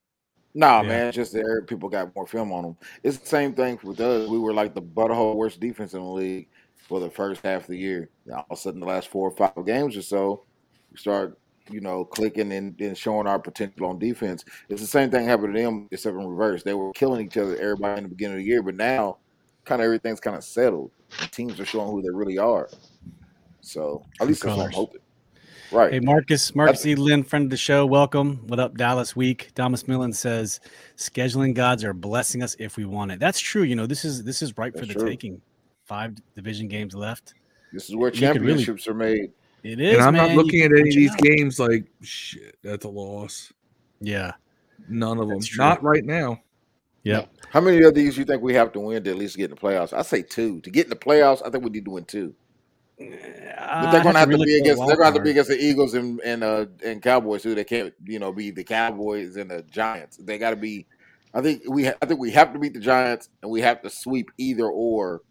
Nah, 0.55 0.83
Yeah. 0.83 0.89
man, 0.89 1.07
it's 1.09 1.17
just 1.17 1.33
there 1.33 1.63
people 1.63 1.89
got 1.89 2.15
more 2.15 2.27
film 2.27 2.53
on 2.53 2.63
them. 2.63 2.77
It's 3.03 3.19
the 3.19 3.27
same 3.27 3.55
thing 3.55 3.79
with 3.83 4.01
us. 4.01 4.29
We 4.29 4.39
were 4.39 4.55
like 4.55 4.75
the 4.75 4.83
butthole 4.83 5.35
worst 5.37 5.61
defense 5.61 5.95
in 5.95 6.01
the 6.01 6.07
league 6.07 6.49
for 6.77 7.01
the 7.01 7.11
first 7.11 7.43
half 7.43 7.63
of 7.63 7.69
the 7.69 7.79
year. 7.79 8.11
All 8.31 8.47
of 8.51 8.57
a 8.57 8.57
sudden, 8.57 8.81
the 8.81 8.87
last 8.87 9.09
four 9.09 9.29
or 9.29 9.33
five 9.33 9.67
games 9.67 9.97
or 9.97 10.03
so, 10.03 10.45
we 10.91 10.97
start, 10.99 11.39
you 11.71 11.81
know, 11.81 12.05
clicking 12.05 12.53
and, 12.53 12.81
and 12.81 12.97
showing 12.97 13.27
our 13.27 13.39
potential 13.39 13.87
on 13.87 13.99
defense. 13.99 14.45
It's 14.69 14.81
the 14.81 14.87
same 14.87 15.11
thing 15.11 15.27
happened 15.27 15.55
to 15.55 15.63
them, 15.63 15.89
except 15.91 16.17
in 16.17 16.27
reverse. 16.27 16.63
They 16.63 16.75
were 16.75 16.93
killing 16.93 17.27
each 17.27 17.37
other, 17.37 17.57
everybody 17.57 17.99
in 17.99 18.03
the 18.05 18.09
beginning 18.09 18.39
of 18.39 18.43
the 18.43 18.49
year, 18.49 18.63
but 18.63 18.77
now, 18.77 19.19
kind 19.65 19.81
of 19.81 19.87
everything's 19.87 20.21
kind 20.21 20.37
of 20.37 20.45
settled. 20.45 20.91
The 21.21 21.27
teams 21.27 21.59
are 21.61 21.65
showing 21.65 21.91
who 21.91 22.03
they 22.03 22.11
really 22.11 22.39
are. 22.39 22.69
So 23.61 24.05
at 24.21 24.29
least 24.29 24.43
that's 24.43 24.57
what 24.57 24.67
I'm 24.67 24.73
hoping. 24.73 25.01
Right. 25.73 25.93
Hey, 25.95 26.01
Marcus, 26.01 26.55
Marcus 26.55 26.85
Edlin, 26.85 27.25
friend 27.25 27.47
of 27.47 27.51
the 27.51 27.57
show. 27.57 27.85
Welcome. 27.85 28.37
What 28.47 28.61
up, 28.61 28.77
Dallas 28.77 29.17
Week? 29.17 29.51
Thomas 29.57 29.89
Millen 29.89 30.13
says, 30.13 30.61
scheduling 30.97 31.55
gods 31.55 31.83
are 31.83 31.93
blessing 31.93 32.45
us 32.45 32.55
if 32.61 32.77
we 32.77 32.85
want 32.85 33.11
it. 33.11 33.19
That's 33.19 33.41
true. 33.41 33.63
You 33.63 33.75
know, 33.75 33.87
this 33.87 34.05
is 34.05 34.23
this 34.23 34.43
is 34.43 34.57
ripe 34.57 34.79
for 34.79 34.87
the 34.87 34.95
true. 34.95 35.09
taking. 35.09 35.43
Five 35.85 36.17
division 36.35 36.69
games 36.69 36.95
left. 36.95 37.35
This 37.73 37.89
is 37.89 37.97
where 37.97 38.11
could 38.11 38.21
really- 38.21 38.35
championships 38.35 38.87
are 38.89 38.95
made. 38.95 39.33
It 39.67 39.81
is. 39.81 39.95
and 39.95 40.03
I'm 40.03 40.15
man. 40.15 40.29
not 40.29 40.37
looking 40.37 40.63
can 40.63 40.73
at 40.73 40.79
any 40.79 40.91
of 40.91 40.95
these 40.95 41.11
out. 41.11 41.19
games 41.19 41.59
like 41.59 41.87
shit. 42.03 42.57
That's 42.63 42.85
a 42.85 42.89
loss. 42.89 43.53
Yeah. 44.01 44.33
None 44.89 45.19
of 45.19 45.29
them. 45.29 45.41
True. 45.41 45.65
Not 45.65 45.83
right 45.83 46.05
now. 46.05 46.41
Yep. 47.03 47.31
How 47.51 47.61
many 47.61 47.83
of 47.83 47.95
these 47.95 48.15
do 48.15 48.21
you 48.21 48.25
think 48.25 48.43
we 48.43 48.55
have 48.55 48.73
to 48.73 48.81
win 48.81 49.03
to 49.05 49.11
at 49.11 49.17
least 49.17 49.37
get 49.37 49.51
in 49.51 49.57
the 49.57 49.61
playoffs? 49.61 49.93
I 49.93 50.03
say 50.03 50.23
two. 50.23 50.61
To 50.61 50.71
get 50.71 50.87
in 50.87 50.91
the 50.91 50.97
playoffs, 50.97 51.41
I 51.45 51.51
think 51.51 51.65
we 51.65 51.71
need 51.71 51.85
to 51.85 51.91
win 51.91 52.05
two. 52.05 52.35
But 52.99 53.91
they're 53.91 54.03
gonna 54.03 54.19
have 54.19 54.31
to 54.31 54.37
look 54.37 54.47
be 54.47 54.59
for 54.59 54.59
a 54.59 54.73
against. 54.73 54.87
They're 54.87 54.97
gonna 54.97 55.05
have 55.05 55.15
to 55.15 55.21
be 55.23 55.31
against 55.31 55.51
the 55.51 55.59
Eagles 55.59 55.95
and 55.95 56.21
and 56.21 56.43
uh 56.43 56.67
and 56.85 57.03
Cowboys 57.03 57.43
too. 57.43 57.55
They 57.55 57.65
can't, 57.65 57.93
you 58.05 58.19
know, 58.19 58.33
be 58.33 58.51
the 58.51 58.65
Cowboys 58.65 59.37
and 59.37 59.51
the 59.51 59.63
Giants. 59.71 60.17
They 60.17 60.39
got 60.39 60.51
to 60.51 60.57
be. 60.57 60.87
I 61.35 61.43
think 61.43 61.63
we. 61.69 61.87
Ha- 61.87 61.95
I 62.01 62.07
think 62.07 62.21
we 62.21 62.31
have 62.31 62.53
to 62.53 62.59
beat 62.59 62.73
the 62.75 62.81
Giants 62.81 63.29
and 63.43 63.51
we 63.51 63.61
have 63.61 63.83
to 63.83 63.91
sweep 63.91 64.31
either 64.39 64.67
or 64.67 65.23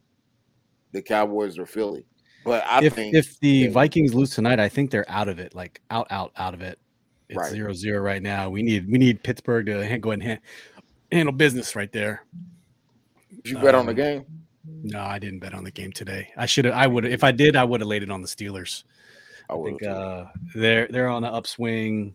the 0.91 1.01
Cowboys 1.01 1.57
or 1.57 1.65
Philly. 1.65 2.05
But 2.45 2.63
I 2.67 2.83
if 2.85 2.93
think 2.93 3.15
if 3.15 3.39
the 3.39 3.49
yeah. 3.49 3.69
Vikings 3.71 4.13
lose 4.13 4.29
tonight, 4.29 4.59
I 4.59 4.69
think 4.69 4.91
they're 4.91 5.09
out 5.09 5.27
of 5.27 5.39
it. 5.39 5.55
Like 5.55 5.81
out, 5.89 6.07
out, 6.11 6.31
out 6.37 6.53
of 6.53 6.61
it. 6.61 6.79
It's 7.27 7.37
Right. 7.37 7.51
zero 7.51 7.73
zero 7.73 7.99
right 8.01 8.21
now. 8.21 8.49
We 8.51 8.61
need 8.61 8.89
we 8.89 8.99
need 8.99 9.23
Pittsburgh 9.23 9.65
to 9.65 9.73
go 9.73 10.11
ahead 10.11 10.21
and 10.21 10.23
ha- 10.23 10.85
handle 11.11 11.33
business 11.33 11.75
right 11.75 11.91
there. 11.91 12.23
you 13.43 13.57
bet 13.57 13.73
on 13.73 13.87
the 13.87 13.91
um, 13.91 13.95
game. 13.95 14.25
No, 14.83 15.01
I 15.01 15.17
didn't 15.17 15.39
bet 15.39 15.55
on 15.55 15.63
the 15.63 15.71
game 15.71 15.91
today. 15.91 16.31
I 16.37 16.45
should 16.45 16.65
have. 16.65 16.75
I 16.75 16.85
would. 16.85 17.05
If 17.05 17.23
I 17.23 17.31
did, 17.31 17.55
I 17.55 17.63
would 17.63 17.81
have 17.81 17.87
laid 17.87 18.03
it 18.03 18.11
on 18.11 18.21
the 18.21 18.27
Steelers. 18.27 18.83
I 19.49 19.55
I 19.55 19.63
think 19.63 19.83
uh, 19.83 20.25
they're 20.53 20.87
they're 20.87 21.07
on 21.07 21.23
an 21.23 21.33
upswing. 21.33 22.13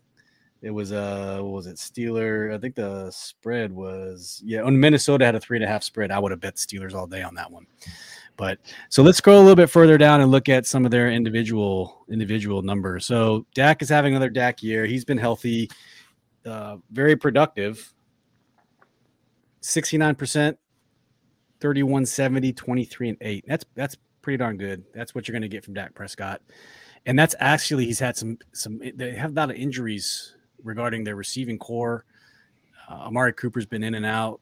It 0.63 0.71
was 0.71 0.93
uh, 0.93 1.39
what 1.41 1.53
was 1.53 1.67
it 1.67 1.77
Steeler? 1.77 2.55
I 2.55 2.59
think 2.59 2.75
the 2.77 3.11
spread 3.11 3.73
was 3.73 4.41
yeah. 4.45 4.63
On 4.63 4.79
Minnesota 4.79 5.25
had 5.25 5.35
a 5.35 5.41
three 5.41 5.57
and 5.57 5.65
a 5.65 5.69
half 5.69 5.83
spread. 5.83 6.13
I 6.13 6.19
would 6.21 6.31
have 6.31 6.41
bet 6.41 6.57
Steelers 6.57 6.95
all 6.95 7.07
day 7.07 7.23
on 7.23 7.35
that 7.35 7.51
one. 7.51 7.67
But 8.41 8.59
so 8.89 9.03
let's 9.03 9.19
scroll 9.19 9.37
a 9.37 9.43
little 9.43 9.55
bit 9.55 9.69
further 9.69 9.99
down 9.99 10.23
and 10.23 10.31
look 10.31 10.49
at 10.49 10.65
some 10.65 10.87
of 10.87 10.91
their 10.91 11.11
individual 11.11 12.07
individual 12.11 12.63
numbers. 12.63 13.05
So 13.05 13.45
Dak 13.55 13.83
is 13.83 13.91
having 13.91 14.15
another 14.15 14.31
Dak 14.31 14.63
year. 14.63 14.87
He's 14.87 15.05
been 15.05 15.19
healthy, 15.19 15.71
uh, 16.47 16.79
very 16.91 17.17
productive. 17.17 17.93
Sixty 19.61 19.99
nine 19.99 20.15
percent, 20.15 20.59
31 21.61 22.07
70 22.07 22.55
23 22.55 23.09
and 23.11 23.19
8 23.21 23.45
that's 23.47 23.65
that's 23.75 23.97
pretty 24.23 24.39
darn 24.39 24.57
good 24.57 24.85
that's 24.95 25.15
what 25.15 25.29
you're 25.29 25.35
going 25.35 25.43
to 25.43 25.49
get 25.49 25.63
from 25.63 25.75
Dak 25.75 25.95
Prescott 25.95 26.41
and 27.05 27.19
that's 27.19 27.35
actually 27.41 27.85
he's 27.85 27.99
had 27.99 28.17
some 28.17 28.39
some 28.53 28.81
they 28.95 29.13
have 29.13 29.33
a 29.33 29.35
lot 29.35 29.51
of 29.51 29.57
injuries 29.57 30.35
regarding 30.65 31.05
their 31.05 31.17
receiving 31.17 31.59
core 31.59 32.07
uh, 32.91 32.95
Amari 32.95 33.35
Cooper's 33.35 33.67
been 33.67 33.83
in 33.83 33.97
and 33.97 34.07
out 34.07 34.41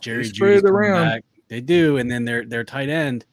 Jerry 0.00 0.24
Jeudy's 0.24 0.62
coming 0.62 0.92
back. 0.92 1.24
They 1.48 1.60
do 1.60 1.96
and 1.98 2.10
then 2.10 2.24
their 2.24 2.44
their 2.44 2.64
tight 2.64 2.88
end 2.88 3.24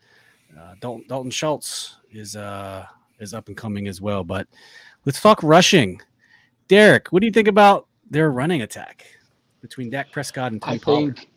uh, 0.58 0.76
Dalton 0.80 1.06
Dalton 1.08 1.32
Schultz 1.32 1.98
is 2.12 2.36
uh 2.36 2.86
is 3.20 3.34
up 3.34 3.48
and 3.48 3.58
coming 3.58 3.88
as 3.88 4.02
well 4.02 4.24
but 4.24 4.48
let's 5.06 5.22
talk 5.22 5.42
rushing 5.44 6.02
Derek 6.68 7.10
what 7.12 7.22
do 7.22 7.28
you 7.28 7.34
think 7.34 7.48
about 7.48 7.88
their 8.10 8.32
running 8.32 8.62
attack 8.62 9.06
between 9.62 9.90
Dak 9.90 10.12
Prescott 10.12 10.52
and 10.52 10.62
Tony 10.62 10.76
I 10.76 10.80
Pollard? 10.80 11.18
think 11.18 11.30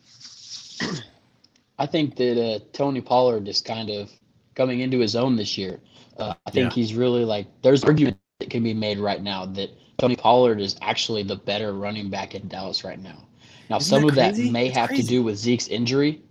I 1.78 1.86
think 1.86 2.16
that 2.16 2.42
uh, 2.42 2.58
Tony 2.72 3.00
Pollard 3.00 3.48
is 3.48 3.60
kind 3.62 3.90
of 3.90 4.10
coming 4.54 4.80
into 4.80 4.98
his 4.98 5.14
own 5.16 5.36
this 5.36 5.56
year. 5.56 5.80
Uh, 6.18 6.34
I 6.46 6.50
think 6.50 6.70
Yeah. 6.70 6.74
he's 6.74 6.94
really 6.94 7.24
like 7.24 7.46
there's 7.62 7.84
argument 7.84 8.18
that 8.40 8.50
can 8.50 8.62
be 8.62 8.74
made 8.74 8.98
right 8.98 9.22
now 9.22 9.46
that 9.46 9.70
Tony 9.98 10.16
Pollard 10.16 10.60
is 10.60 10.76
actually 10.82 11.22
the 11.22 11.36
better 11.36 11.72
running 11.72 12.10
back 12.10 12.34
in 12.34 12.48
Dallas 12.48 12.84
right 12.84 13.00
now. 13.00 13.26
Now 13.70 13.76
Isn't 13.76 13.88
some 13.88 14.04
of 14.04 14.14
that 14.16 14.36
may 14.38 14.66
It's 14.68 14.76
have 14.76 14.90
to 14.90 15.02
do 15.02 15.22
with 15.22 15.36
Zeke's 15.36 15.68
injury, 15.68 16.22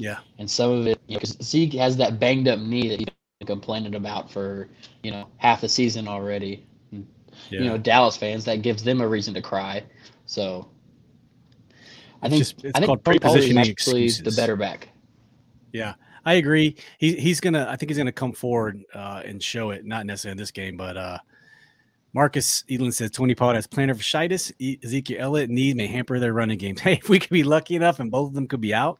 yeah 0.00 0.18
and 0.38 0.50
some 0.50 0.70
of 0.72 0.86
it 0.86 0.98
because 1.06 1.36
Zeke 1.42 1.74
has 1.74 1.96
that 1.98 2.18
banged 2.18 2.48
up 2.48 2.58
knee 2.58 2.88
that 2.88 2.98
he's 2.98 3.08
been 3.38 3.46
complaining 3.46 3.94
about 3.94 4.30
for 4.30 4.68
you 5.02 5.10
know 5.10 5.26
half 5.36 5.60
the 5.60 5.68
season 5.68 6.08
already. 6.08 6.66
yeah 6.92 7.00
You 7.50 7.64
know 7.66 7.78
Dallas 7.78 8.16
fans 8.16 8.44
that 8.46 8.62
gives 8.62 8.82
them 8.82 9.00
a 9.00 9.06
reason 9.06 9.34
to 9.34 9.42
cry. 9.42 9.84
So 10.26 10.68
I 12.22 12.28
think 12.28 12.40
just- 12.44 12.64
I 12.74 12.80
think 12.80 13.02
prepositioning 13.02 13.60
actually 13.70 14.08
the 14.10 14.32
better 14.32 14.56
back. 14.56 14.88
Yeah, 15.72 15.94
I 16.26 16.34
agree. 16.34 16.76
He 16.98 17.14
he's 17.14 17.40
gonna. 17.40 17.66
I 17.70 17.76
think 17.76 17.90
he's 17.90 17.98
gonna 17.98 18.10
come 18.12 18.32
forward 18.32 18.82
uh, 18.94 19.22
and 19.24 19.42
show 19.42 19.70
it. 19.70 19.84
Not 19.86 20.04
necessarily 20.04 20.32
in 20.32 20.38
this 20.38 20.50
game, 20.50 20.76
but 20.76 20.96
uh, 20.96 21.18
Marcus 22.12 22.64
Edlin 22.68 22.92
says 22.92 23.10
Tony 23.12 23.34
Pollard 23.34 23.54
has 23.54 23.66
plantar 23.68 23.94
fasciitis. 23.96 24.52
E- 24.58 24.78
Ezekiel 24.82 25.18
Elliott 25.20 25.48
knee 25.50 25.72
may 25.74 25.86
hamper 25.86 26.18
their 26.18 26.32
running 26.32 26.58
games. 26.58 26.80
Hey, 26.86 26.94
if 26.94 27.08
we 27.08 27.18
could 27.20 27.30
be 27.30 27.44
lucky 27.44 27.76
enough 27.76 28.00
and 28.00 28.10
both 28.10 28.28
of 28.28 28.34
them 28.34 28.48
could 28.48 28.60
be 28.60 28.74
out, 28.74 28.98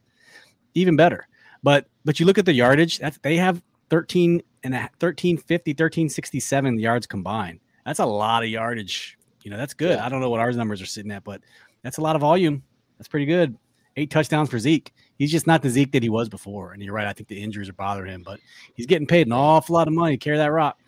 even 0.75 0.97
better. 0.97 1.27
But 1.63 1.87
but 2.05 2.21
you 2.21 2.27
look 2.27 2.39
at 2.39 2.47
the 2.47 2.55
yardage. 2.55 2.99
That's 2.99 3.19
they 3.19 3.37
have 3.37 3.63
13 3.91 4.43
and 4.63 4.75
a, 4.75 4.79
1350, 4.99 5.73
1367 5.73 6.79
yards 6.79 7.07
combined. 7.07 7.61
That's 7.85 7.99
a 7.99 8.07
lot 8.07 8.43
of 8.43 8.49
yardage. 8.49 9.19
You 9.43 9.51
know, 9.51 9.57
that's 9.57 9.75
good. 9.75 9.99
Yeah. 9.99 10.05
I 10.05 10.09
don't 10.09 10.21
know 10.21 10.31
what 10.31 10.41
ours 10.41 10.57
numbers 10.57 10.83
are 10.83 10.87
sitting 10.87 11.11
at, 11.11 11.25
but 11.25 11.41
that's 11.83 11.99
a 11.99 12.01
lot 12.03 12.15
of 12.15 12.21
volume. 12.21 12.63
That's 12.99 13.09
pretty 13.09 13.27
good. 13.27 13.57
Eight 13.97 14.11
touchdowns 14.11 14.51
for 14.51 14.59
Zeke. 14.59 14.93
He's 15.19 15.33
just 15.33 15.47
not 15.47 15.63
the 15.63 15.71
Zeke 15.71 15.93
that 15.93 16.03
he 16.03 16.09
was 16.09 16.29
before. 16.29 16.73
And 16.73 16.83
you're 16.83 16.95
right. 16.95 17.07
I 17.07 17.13
think 17.13 17.29
the 17.29 17.43
injuries 17.43 17.69
are 17.69 17.75
bothering 17.75 18.13
him, 18.13 18.23
but 18.23 18.41
he's 18.75 18.87
getting 18.87 19.07
paid 19.07 19.27
an 19.27 19.33
awful 19.33 19.75
lot 19.75 19.89
of 19.89 19.95
money 19.95 20.17
to 20.17 20.25
carry 20.25 20.37
that 20.37 20.53
rock. 20.53 20.79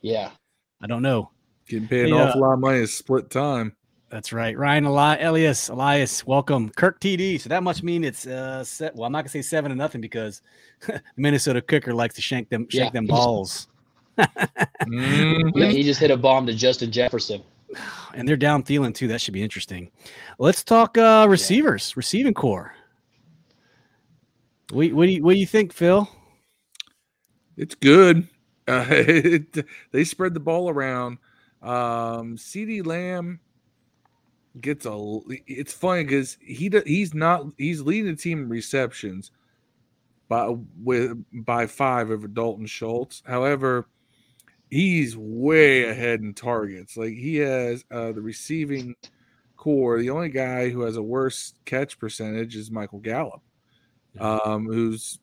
Yeah. 0.00 0.30
I 0.80 0.86
don't 0.86 1.02
know. 1.02 1.30
Getting 1.68 1.88
paid 1.88 2.06
an 2.06 2.14
Hey, 2.14 2.20
uh, 2.20 2.28
awful 2.28 2.40
lot 2.42 2.52
of 2.52 2.60
money 2.60 2.78
is 2.78 2.94
split 2.94 3.30
time. 3.30 3.75
That's 4.08 4.32
right. 4.32 4.56
Ryan 4.56 4.86
Eli- 4.86 5.16
Elias, 5.16 5.68
Elias, 5.68 6.24
welcome. 6.26 6.70
Kirk 6.70 7.00
TD. 7.00 7.40
So 7.40 7.48
that 7.48 7.62
must 7.64 7.82
mean 7.82 8.04
it's 8.04 8.26
uh 8.26 8.62
set. 8.62 8.94
Well, 8.94 9.04
I'm 9.04 9.12
not 9.12 9.22
gonna 9.22 9.30
say 9.30 9.42
seven 9.42 9.70
to 9.70 9.76
nothing 9.76 10.00
because 10.00 10.42
Minnesota 11.16 11.60
kicker 11.60 11.92
likes 11.92 12.14
to 12.14 12.22
shank 12.22 12.48
them 12.48 12.68
shank 12.70 12.84
Yeah. 12.94 13.00
them 13.00 13.06
balls. 13.06 13.66
Mhm. 14.18 15.52
Yeah, 15.54 15.66
he 15.66 15.82
just 15.82 15.98
hit 16.00 16.10
a 16.10 16.16
bomb 16.16 16.46
to 16.46 16.54
Justin 16.54 16.90
Jefferson. 16.92 17.42
And 18.14 18.26
they're 18.26 18.36
down 18.38 18.62
Thielen 18.62 18.94
too. 18.94 19.08
That 19.08 19.20
should 19.20 19.34
be 19.34 19.42
interesting. 19.42 19.90
Let's 20.38 20.64
talk 20.64 20.96
uh 20.96 21.26
receivers, 21.28 21.94
receiving 21.98 22.32
core. 22.32 22.72
What, 24.70 24.92
what 24.92 25.06
do 25.06 25.12
you 25.12 25.22
what 25.22 25.34
do 25.34 25.38
you 25.38 25.46
think, 25.46 25.72
Phil? 25.72 26.08
It's 27.58 27.74
good. 27.74 28.26
Uh, 28.68 28.86
it, 28.90 29.66
they 29.92 30.04
spread 30.04 30.32
the 30.32 30.40
ball 30.40 30.70
around. 30.70 31.18
Um, 31.62 32.36
CeeDee 32.36 32.86
Lamb 32.86 33.40
gets 34.60 34.86
a. 34.86 35.18
It's 35.46 35.72
funny 35.72 36.04
because 36.04 36.38
he 36.40 36.70
he's 36.86 37.14
not 37.14 37.46
he's 37.56 37.82
leading 37.82 38.10
the 38.14 38.20
team 38.20 38.40
in 38.40 38.48
receptions 38.48 39.30
by 40.28 40.54
with 40.82 41.22
by 41.32 41.66
five 41.66 42.10
over 42.10 42.28
Dalton 42.28 42.66
Schultz. 42.66 43.22
However, 43.26 43.88
he's 44.70 45.16
way 45.16 45.84
ahead 45.84 46.20
in 46.20 46.34
targets. 46.34 46.96
Like 46.96 47.14
he 47.14 47.36
has 47.36 47.84
uh, 47.90 48.12
the 48.12 48.22
receiving 48.22 48.94
core. 49.56 49.98
The 49.98 50.10
only 50.10 50.28
guy 50.28 50.70
who 50.70 50.82
has 50.82 50.96
a 50.96 51.02
worse 51.02 51.54
catch 51.64 51.98
percentage 51.98 52.56
is 52.56 52.70
Michael 52.70 53.00
Gallup, 53.00 53.42
um, 54.18 54.66
who's 54.66 55.18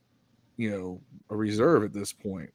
you 0.58 0.72
know 0.72 1.02
a 1.30 1.36
reserve 1.36 1.84
at 1.84 1.94
this 1.94 2.14
point. 2.14 2.52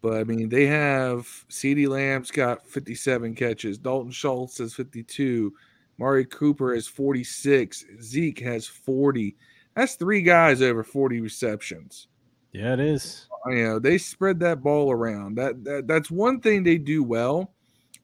But 0.00 0.18
I 0.18 0.24
mean, 0.24 0.48
they 0.48 0.66
have 0.66 1.26
CeeDee 1.50 1.88
Lamb's 1.88 2.30
got 2.30 2.66
57 2.66 3.34
catches, 3.34 3.78
Dalton 3.78 4.12
Schultz 4.12 4.58
has 4.58 4.74
52, 4.74 5.52
Mari 5.98 6.24
Cooper 6.24 6.74
has 6.74 6.86
46, 6.86 7.84
Zeke 8.00 8.38
has 8.40 8.66
40. 8.66 9.36
That's 9.74 9.94
three 9.94 10.22
guys 10.22 10.62
over 10.62 10.82
40 10.82 11.20
receptions. 11.20 12.08
Yeah, 12.52 12.74
it 12.74 12.80
is. 12.80 13.26
You 13.46 13.64
know, 13.64 13.78
they 13.78 13.98
spread 13.98 14.40
that 14.40 14.62
ball 14.62 14.90
around. 14.90 15.36
That, 15.36 15.62
that 15.64 15.86
that's 15.86 16.10
one 16.10 16.40
thing 16.40 16.62
they 16.62 16.78
do 16.78 17.02
well 17.02 17.52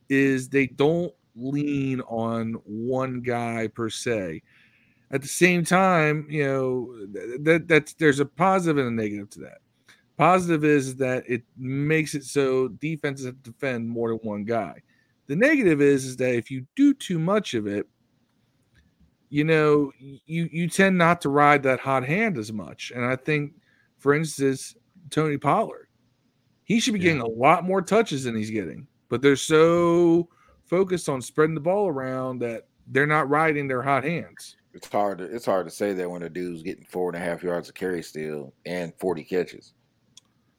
is 0.08 0.48
they 0.48 0.66
don't 0.66 1.12
lean 1.34 2.00
on 2.02 2.54
one 2.64 3.20
guy 3.20 3.68
per 3.68 3.90
se. 3.90 4.42
At 5.10 5.22
the 5.22 5.28
same 5.28 5.64
time, 5.64 6.26
you 6.28 6.44
know 6.44 6.94
th- 7.12 7.40
that 7.42 7.68
that's 7.68 7.94
there's 7.94 8.20
a 8.20 8.26
positive 8.26 8.78
and 8.78 8.98
a 8.98 9.02
negative 9.02 9.30
to 9.30 9.40
that. 9.40 9.58
Positive 10.16 10.64
is 10.64 10.96
that 10.96 11.24
it 11.28 11.42
makes 11.56 12.14
it 12.14 12.24
so 12.24 12.68
defenses 12.68 13.26
have 13.26 13.42
to 13.42 13.50
defend 13.50 13.88
more 13.88 14.10
than 14.10 14.18
one 14.18 14.44
guy. 14.44 14.80
The 15.26 15.36
negative 15.36 15.80
is 15.80 16.04
is 16.04 16.16
that 16.18 16.34
if 16.34 16.50
you 16.50 16.66
do 16.76 16.92
too 16.94 17.18
much 17.18 17.54
of 17.54 17.66
it, 17.66 17.86
you 19.30 19.44
know, 19.44 19.90
you 19.98 20.48
you 20.52 20.68
tend 20.68 20.98
not 20.98 21.20
to 21.22 21.28
ride 21.28 21.62
that 21.64 21.80
hot 21.80 22.04
hand 22.04 22.38
as 22.38 22.52
much. 22.52 22.92
And 22.94 23.04
I 23.04 23.16
think, 23.16 23.54
for 23.98 24.14
instance, 24.14 24.76
Tony 25.10 25.38
Pollard, 25.38 25.88
he 26.64 26.78
should 26.78 26.94
be 26.94 27.00
Yeah. 27.00 27.04
getting 27.06 27.22
a 27.22 27.26
lot 27.28 27.64
more 27.64 27.82
touches 27.82 28.24
than 28.24 28.36
he's 28.36 28.50
getting, 28.50 28.86
but 29.08 29.22
they're 29.22 29.36
so 29.36 30.28
focused 30.66 31.08
on 31.08 31.20
spreading 31.22 31.54
the 31.54 31.60
ball 31.60 31.88
around 31.88 32.38
that 32.40 32.68
they're 32.86 33.06
not 33.06 33.28
riding 33.28 33.66
their 33.66 33.82
hot 33.82 34.04
hands. 34.04 34.56
It's 34.72 34.88
hard 34.88 35.18
to 35.18 35.24
it's 35.24 35.46
hard 35.46 35.66
to 35.66 35.70
say 35.70 35.94
that 35.94 36.10
when 36.10 36.22
a 36.22 36.28
dude's 36.28 36.62
getting 36.62 36.84
four 36.84 37.08
and 37.08 37.16
a 37.16 37.24
half 37.24 37.42
yards 37.42 37.68
of 37.68 37.74
carry 37.74 38.02
still 38.02 38.54
and 38.66 38.92
forty 38.98 39.24
catches. 39.24 39.72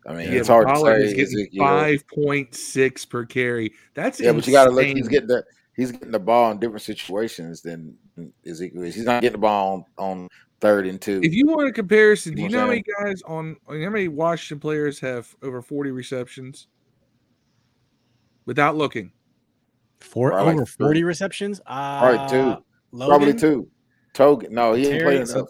I 0.07 0.13
mean, 0.13 0.31
Yeah, 0.31 0.39
it's 0.39 0.47
hard 0.47 0.67
to 0.67 0.75
say. 0.79 1.01
is 1.01 1.33
getting 1.33 1.59
five 1.59 2.03
point 2.07 2.53
six 2.53 3.05
per 3.05 3.25
carry. 3.25 3.73
That's 3.95 4.19
Yeah, 4.19 4.33
but 4.33 4.45
you 4.45 4.53
got 4.53 4.65
to 4.65 4.71
look. 4.71 4.85
He's 4.85 5.07
getting 5.07 5.27
the 5.27 5.43
he's 5.75 5.91
getting 5.91 6.11
the 6.11 6.19
ball 6.19 6.51
in 6.51 6.59
different 6.59 6.83
situations 6.83 7.61
than 7.61 7.97
Ezekiel 8.45 8.83
is. 8.83 8.95
He's 8.95 9.05
not 9.05 9.21
getting 9.21 9.33
the 9.33 9.37
ball 9.39 9.85
on, 9.97 10.11
on 10.21 10.29
third 10.61 10.85
and 10.87 11.01
two. 11.01 11.19
If 11.23 11.33
you 11.33 11.47
want 11.47 11.67
a 11.67 11.71
comparison, 11.71 12.35
do 12.35 12.41
You 12.41 12.47
you 12.47 12.51
know 12.53 12.59
know 12.59 12.63
how 12.65 12.69
many 12.69 12.83
guys 13.03 13.21
on 13.25 13.55
how 13.67 13.73
many 13.89 14.07
Washington 14.07 14.59
players 14.59 14.99
have 14.99 15.33
over 15.41 15.61
40 15.61 15.91
receptions? 15.91 16.67
Without 18.45 18.75
looking. 18.75 19.11
Four 20.01 20.31
Probably 20.31 20.53
over 20.53 20.65
three. 20.65 20.85
40 20.85 21.03
receptions. 21.03 21.61
Uh, 21.65 21.99
Probably 21.99 22.29
two. 22.29 22.63
Logan? 22.91 23.09
Probably 23.17 23.33
two. 23.33 23.67
Togan. 24.13 24.51
No, 24.51 24.73
he 24.73 24.87
ain't 24.87 25.03
playing 25.03 25.25
so- 25.25 25.39
enough. 25.39 25.49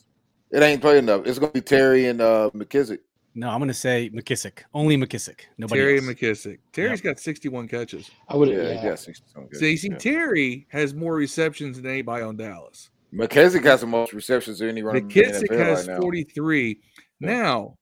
It 0.52 0.64
ain't 0.64 0.80
playing 0.82 1.00
enough. 1.00 1.26
It's 1.26 1.38
gonna 1.40 1.52
be 1.52 1.60
Terry 1.60 2.08
and 2.08 2.22
uh 2.22 2.50
McKissic. 2.54 3.00
No, 3.38 3.50
I'm 3.50 3.60
going 3.60 3.68
to 3.68 3.74
say 3.74 4.10
McKissic. 4.14 4.60
Only 4.74 4.96
McKissic. 4.96 5.42
Nobody 5.58 5.82
Terry 5.82 5.98
else. 5.98 6.06
McKissic. 6.06 6.60
Terry's 6.72 7.02
got 7.02 7.20
61 7.20 7.68
catches. 7.68 8.10
I 8.30 8.38
would. 8.38 8.48
Yeah, 8.48 8.62
Yeah, 8.62 8.82
he 8.82 8.88
got 8.88 9.00
60 9.00 9.26
some 9.34 9.48
So 9.52 9.66
you 9.66 9.76
see, 9.76 9.90
yeah. 9.90 9.98
Terry 9.98 10.68
has 10.70 10.94
more 10.94 11.16
receptions 11.16 11.76
than 11.76 11.86
anybody 11.86 12.24
on 12.24 12.38
Dallas. 12.38 12.90
McKissic 13.14 13.64
has 13.66 13.82
the 13.82 13.88
most 13.88 14.14
receptions 14.14 14.62
of 14.62 14.70
any 14.70 14.82
running 14.82 15.08
back 15.08 15.18
in 15.18 15.34
the 15.34 15.40
McKissic 15.40 15.48
NFL 15.50 15.66
has 15.66 15.88
right 15.88 15.96
now. 15.96 16.02
43. 16.02 16.80
Yeah. 17.20 17.28
Now, 17.28 17.78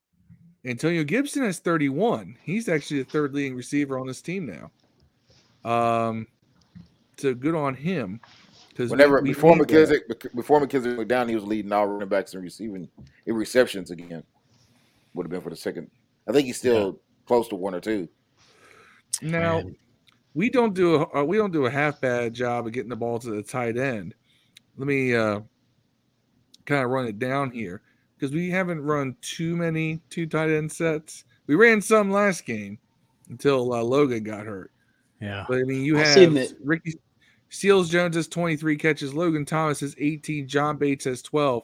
Antonio 0.65 1.03
Gibson 1.03 1.43
has 1.43 1.59
31. 1.59 2.35
He's 2.43 2.67
actually 2.67 3.03
the 3.03 3.09
third 3.09 3.35
leading 3.35 3.55
receiver 3.55 3.99
on 3.99 4.07
this 4.07 4.21
team 4.23 4.45
now. 4.45 5.69
Um, 5.69 6.27
so 7.17 7.35
good 7.35 7.53
on 7.53 7.75
him. 7.75 8.21
Because 8.69 8.89
Whenever 8.89 9.21
before 9.21 9.55
McKissic 9.55 9.99
before 10.33 10.59
McKissic 10.59 10.97
went 10.97 11.07
down, 11.07 11.29
he 11.29 11.35
was 11.35 11.43
leading 11.43 11.71
all 11.71 11.85
running 11.85 12.09
backs 12.09 12.33
in 12.33 12.41
receiving 12.41 12.89
in 13.27 13.35
receptions 13.35 13.91
again. 13.91 14.23
Would 15.13 15.25
have 15.25 15.31
been 15.31 15.41
for 15.41 15.49
the 15.49 15.55
second. 15.55 15.89
I 16.27 16.31
think 16.31 16.47
he's 16.47 16.57
still 16.57 16.99
close 17.25 17.47
to 17.49 17.55
one 17.55 17.75
or 17.75 17.79
two. 17.79 18.07
now 19.21 19.57
Man. 19.57 19.75
we 20.33 20.49
don't 20.49 20.73
do 20.73 20.95
a 20.95 21.19
uh, 21.19 21.23
we 21.23 21.37
don't 21.37 21.51
do 21.53 21.65
a 21.65 21.69
half 21.69 22.01
bad 22.01 22.33
job 22.33 22.65
of 22.65 22.73
getting 22.73 22.89
the 22.89 22.95
ball 22.95 23.19
to 23.19 23.31
the 23.31 23.43
tight 23.43 23.77
end. 23.77 24.15
Let 24.77 24.87
me 24.87 25.15
uh, 25.15 25.41
kind 26.65 26.83
of 26.83 26.89
run 26.89 27.07
it 27.07 27.19
down 27.19 27.51
here 27.51 27.81
because 28.15 28.33
we 28.33 28.49
haven't 28.49 28.81
run 28.81 29.15
too 29.21 29.55
many 29.55 30.01
two 30.09 30.25
tight 30.25 30.49
end 30.49 30.71
sets. 30.71 31.25
We 31.47 31.55
ran 31.55 31.81
some 31.81 32.09
last 32.09 32.45
game 32.45 32.79
until 33.29 33.73
uh, 33.73 33.81
Logan 33.83 34.23
got 34.23 34.45
hurt. 34.45 34.71
Yeah. 35.21 35.45
But 35.47 35.59
I 35.59 35.63
mean, 35.63 35.83
you 35.83 35.97
I've 35.97 36.05
have 36.07 36.13
seen 36.13 36.47
Ricky 36.63 36.93
Seals 37.53 37.89
Jones 37.89 38.15
has 38.15 38.27
23 38.27 38.77
catches, 38.77 39.13
Logan 39.13 39.45
Thomas 39.45 39.81
has 39.81 39.95
18, 39.99 40.47
John 40.47 40.77
Bates 40.77 41.05
has 41.05 41.21
12. 41.21 41.63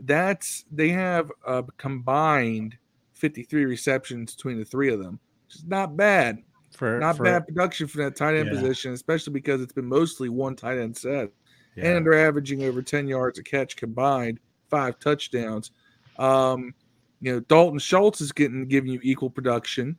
That's 0.00 0.64
they 0.72 0.88
have 0.90 1.30
a 1.46 1.64
combined 1.76 2.76
53 3.14 3.64
receptions 3.66 4.34
between 4.34 4.58
the 4.58 4.64
three 4.64 4.92
of 4.92 4.98
them, 4.98 5.18
which 5.46 5.56
is 5.56 5.64
not 5.64 5.96
bad. 5.96 6.42
For, 6.76 6.98
Not 6.98 7.18
for- 7.18 7.24
bad 7.24 7.46
production 7.46 7.86
for 7.86 7.98
that 7.98 8.16
tight 8.16 8.34
end 8.34 8.46
Yeah. 8.46 8.54
position, 8.60 8.92
especially 8.92 9.34
because 9.34 9.60
it's 9.60 9.74
been 9.74 9.86
mostly 9.86 10.28
one 10.30 10.56
tight 10.56 10.78
end 10.78 10.96
set. 10.96 11.30
yeah. 11.76 11.96
And 11.96 12.04
they're 12.06 12.26
averaging 12.26 12.62
over 12.64 12.80
10 12.82 13.06
yards 13.06 13.38
a 13.38 13.42
catch 13.42 13.76
combined, 13.76 14.40
five 14.70 14.98
touchdowns. 14.98 15.70
Um, 16.18 16.74
you 17.20 17.32
know, 17.32 17.40
Dalton 17.40 17.78
Schultz 17.78 18.20
is 18.20 18.32
getting 18.32 18.66
giving 18.66 18.90
you 18.90 19.00
equal 19.02 19.30
production, 19.30 19.96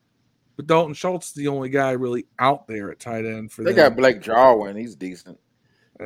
but 0.57 0.67
Dalton 0.67 0.93
Schultz 0.95 1.27
is 1.27 1.33
the 1.33 1.47
only 1.47 1.69
guy 1.69 1.91
really 1.91 2.25
out 2.39 2.67
there 2.67 2.91
at 2.91 2.99
tight 2.99 3.25
end 3.25 3.51
for 3.51 3.63
They 3.63 3.71
them. 3.71 3.89
got 3.91 3.95
Blake 3.97 4.19
Jarwin. 4.21 4.75
He's 4.75 4.95
decent. 4.95 5.39
Uh, 5.99 6.05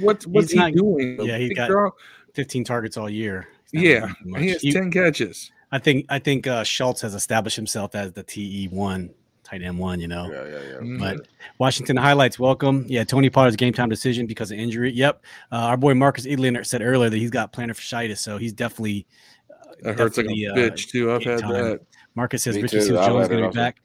what's 0.00 0.26
what's 0.26 0.46
He's 0.50 0.52
he 0.52 0.58
not- 0.58 0.72
doing? 0.74 1.18
yeah, 1.22 1.38
he 1.38 1.54
got 1.54 1.68
draw? 1.68 1.90
15 2.34 2.64
targets 2.64 2.96
all 2.96 3.08
year. 3.10 3.48
Yeah. 3.72 4.12
He 4.38 4.48
has 4.50 4.62
He- 4.62 4.72
ten 4.72 4.90
catches. 4.90 5.50
I 5.72 5.78
think 5.78 6.06
I 6.08 6.18
think 6.20 6.46
uh, 6.46 6.62
Schultz 6.62 7.00
has 7.00 7.14
established 7.14 7.56
himself 7.56 7.94
as 7.94 8.12
the 8.12 8.22
TE 8.22 8.68
one 8.68 9.10
tight 9.42 9.62
end 9.62 9.78
one. 9.78 10.00
You 10.00 10.06
know, 10.08 10.30
Yeah, 10.30 10.44
yeah, 10.44 10.62
yeah. 10.70 10.76
Mhm. 10.80 10.98
but 11.00 11.26
Washington 11.58 11.96
highlights. 11.96 12.38
Welcome. 12.38 12.84
Yeah, 12.88 13.02
Tony 13.04 13.28
Pollard's 13.28 13.56
game 13.56 13.72
time 13.72 13.88
decision 13.88 14.26
because 14.26 14.52
of 14.52 14.58
injury. 14.58 14.92
Yep. 14.92 15.24
Uh, 15.50 15.56
our 15.56 15.76
boy 15.76 15.94
Marcus 15.94 16.26
Edlin 16.26 16.64
said 16.64 16.80
earlier 16.82 17.10
that 17.10 17.16
he's 17.16 17.30
got 17.30 17.52
plantar 17.52 17.70
fasciitis, 17.70 18.18
so 18.18 18.38
he's 18.38 18.52
definitely. 18.52 19.06
Uh, 19.50 19.54
That 19.82 19.98
hurts 19.98 20.16
like 20.16 20.26
a 20.26 20.30
uh, 20.30 20.54
bitch 20.54 20.88
too. 20.88 21.12
I've 21.12 21.24
had 21.24 21.40
time. 21.40 21.52
that. 21.52 21.80
Marcus 22.14 22.44
says 22.44 22.54
Me 22.54 22.62
Richard 22.62 22.78
too. 22.80 22.86
Seals 22.86 22.98
I've 23.00 23.06
Jones 23.08 23.22
had 23.22 23.30
going 23.30 23.42
to 23.42 23.48
be 23.50 23.54
back. 23.56 23.80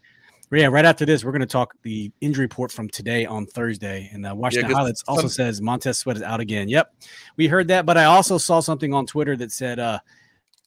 Yeah, 0.51 0.65
right 0.67 0.85
after 0.85 1.05
this, 1.05 1.23
we're 1.23 1.31
going 1.31 1.41
to 1.41 1.45
talk 1.45 1.75
the 1.83 2.11
injury 2.21 2.45
report 2.45 2.71
from 2.71 2.89
today 2.89 3.25
on 3.25 3.45
Thursday. 3.45 4.09
And 4.11 4.25
uh, 4.25 4.33
Washington 4.35 4.69
'cause 4.71 4.77
Highlights 4.77 5.03
also 5.07 5.21
some- 5.23 5.29
says 5.29 5.61
Montez 5.61 5.99
Sweat 5.99 6.17
is 6.17 6.23
out 6.23 6.39
again. 6.39 6.67
Yep, 6.69 6.91
we 7.37 7.47
heard 7.47 7.67
that, 7.67 7.85
but 7.85 7.97
I 7.97 8.05
also 8.05 8.37
saw 8.37 8.59
something 8.59 8.93
on 8.93 9.05
Twitter 9.05 9.35
that 9.37 9.51
said 9.51 9.77
uh, 9.79 9.99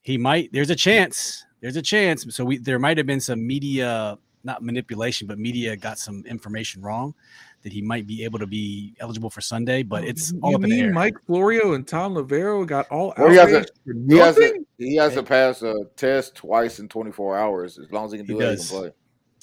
he 0.02 0.16
might. 0.18 0.52
There's 0.52 0.70
a 0.70 0.76
chance. 0.76 1.44
There's 1.60 1.76
a 1.76 1.82
chance. 1.82 2.24
So 2.34 2.44
we 2.44 2.58
there 2.58 2.78
might 2.78 2.96
have 2.96 3.06
been 3.06 3.20
some 3.20 3.44
media, 3.44 4.18
not 4.44 4.62
manipulation, 4.62 5.26
but 5.26 5.38
media 5.38 5.76
got 5.76 5.98
some 5.98 6.24
information 6.26 6.80
wrong 6.82 7.14
that 7.62 7.72
he 7.72 7.80
might 7.82 8.06
be 8.08 8.24
able 8.24 8.40
to 8.40 8.46
be 8.46 8.94
eligible 9.00 9.30
for 9.30 9.40
Sunday. 9.40 9.82
But 9.84 10.04
it's 10.04 10.32
all 10.42 10.50
you 10.50 10.56
up 10.56 10.64
in 10.64 10.70
the 10.70 10.80
air. 10.80 10.92
Mike 10.92 11.14
Florio 11.26 11.74
and 11.74 11.86
Tom 11.86 12.14
Pelissero 12.14 12.66
got 12.66 12.88
all 12.88 13.14
Well, 13.18 13.30
he 13.30 13.36
has 13.36 13.52
a- 13.52 13.66
He 14.08 14.16
has 14.18 14.34
to 14.36 14.64
he 14.78 14.96
has 14.96 15.14
to 15.14 15.22
pass 15.24 15.62
a 15.62 15.74
test 15.96 16.34
twice 16.36 16.78
in 16.78 16.88
24 16.88 17.36
hours. 17.38 17.78
As 17.78 17.90
long 17.92 18.06
as 18.06 18.12
he 18.12 18.18
can 18.18 18.26
He 18.26 18.32
do 18.32 18.40
it, 18.40 18.50
he 18.50 18.56
can 18.56 18.66
play. 18.66 18.90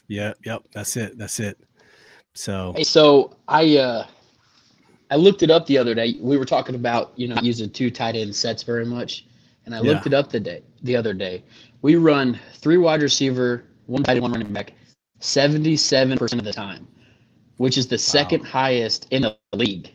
Yeah, 0.09 0.33
yep. 0.43 0.63
That's 0.73 0.97
it. 0.97 1.17
That's 1.17 1.39
it. 1.39 1.57
So 2.33 2.73
Hey, 2.75 2.83
so 2.83 3.37
I 3.47 3.77
uh 3.77 4.07
I 5.11 5.15
looked 5.15 5.41
it 5.41 5.49
up 5.49 5.65
the 5.65 5.77
other 5.77 5.95
day. 5.95 6.17
We 6.19 6.37
were 6.37 6.45
talking 6.45 6.75
about 6.75 7.13
you 7.15 7.27
know 7.27 7.37
using 7.41 7.69
two 7.69 7.89
tight 7.89 8.15
end 8.15 8.35
sets 8.35 8.63
very 8.63 8.85
much, 8.85 9.25
and 9.65 9.73
I 9.73 9.79
looked 9.79 10.07
it 10.07 10.13
up 10.13 10.31
the 10.31 10.39
day 10.39 10.63
the 10.83 10.95
other 10.95 11.13
day. 11.13 11.43
We 11.81 11.95
run 11.95 12.37
three 12.55 12.77
wide 12.77 13.01
receiver, 13.01 13.63
one 13.85 14.03
tight 14.03 14.17
end, 14.17 14.23
one 14.23 14.31
running 14.33 14.51
back, 14.51 14.73
seventy 15.19 15.77
seven 15.77 16.17
percent 16.17 16.41
of 16.41 16.45
the 16.45 16.53
time, 16.53 16.87
which 17.57 17.77
is 17.77 17.87
the 17.87 17.97
second 17.97 18.45
highest 18.45 19.07
in 19.11 19.21
the 19.23 19.37
league. 19.53 19.91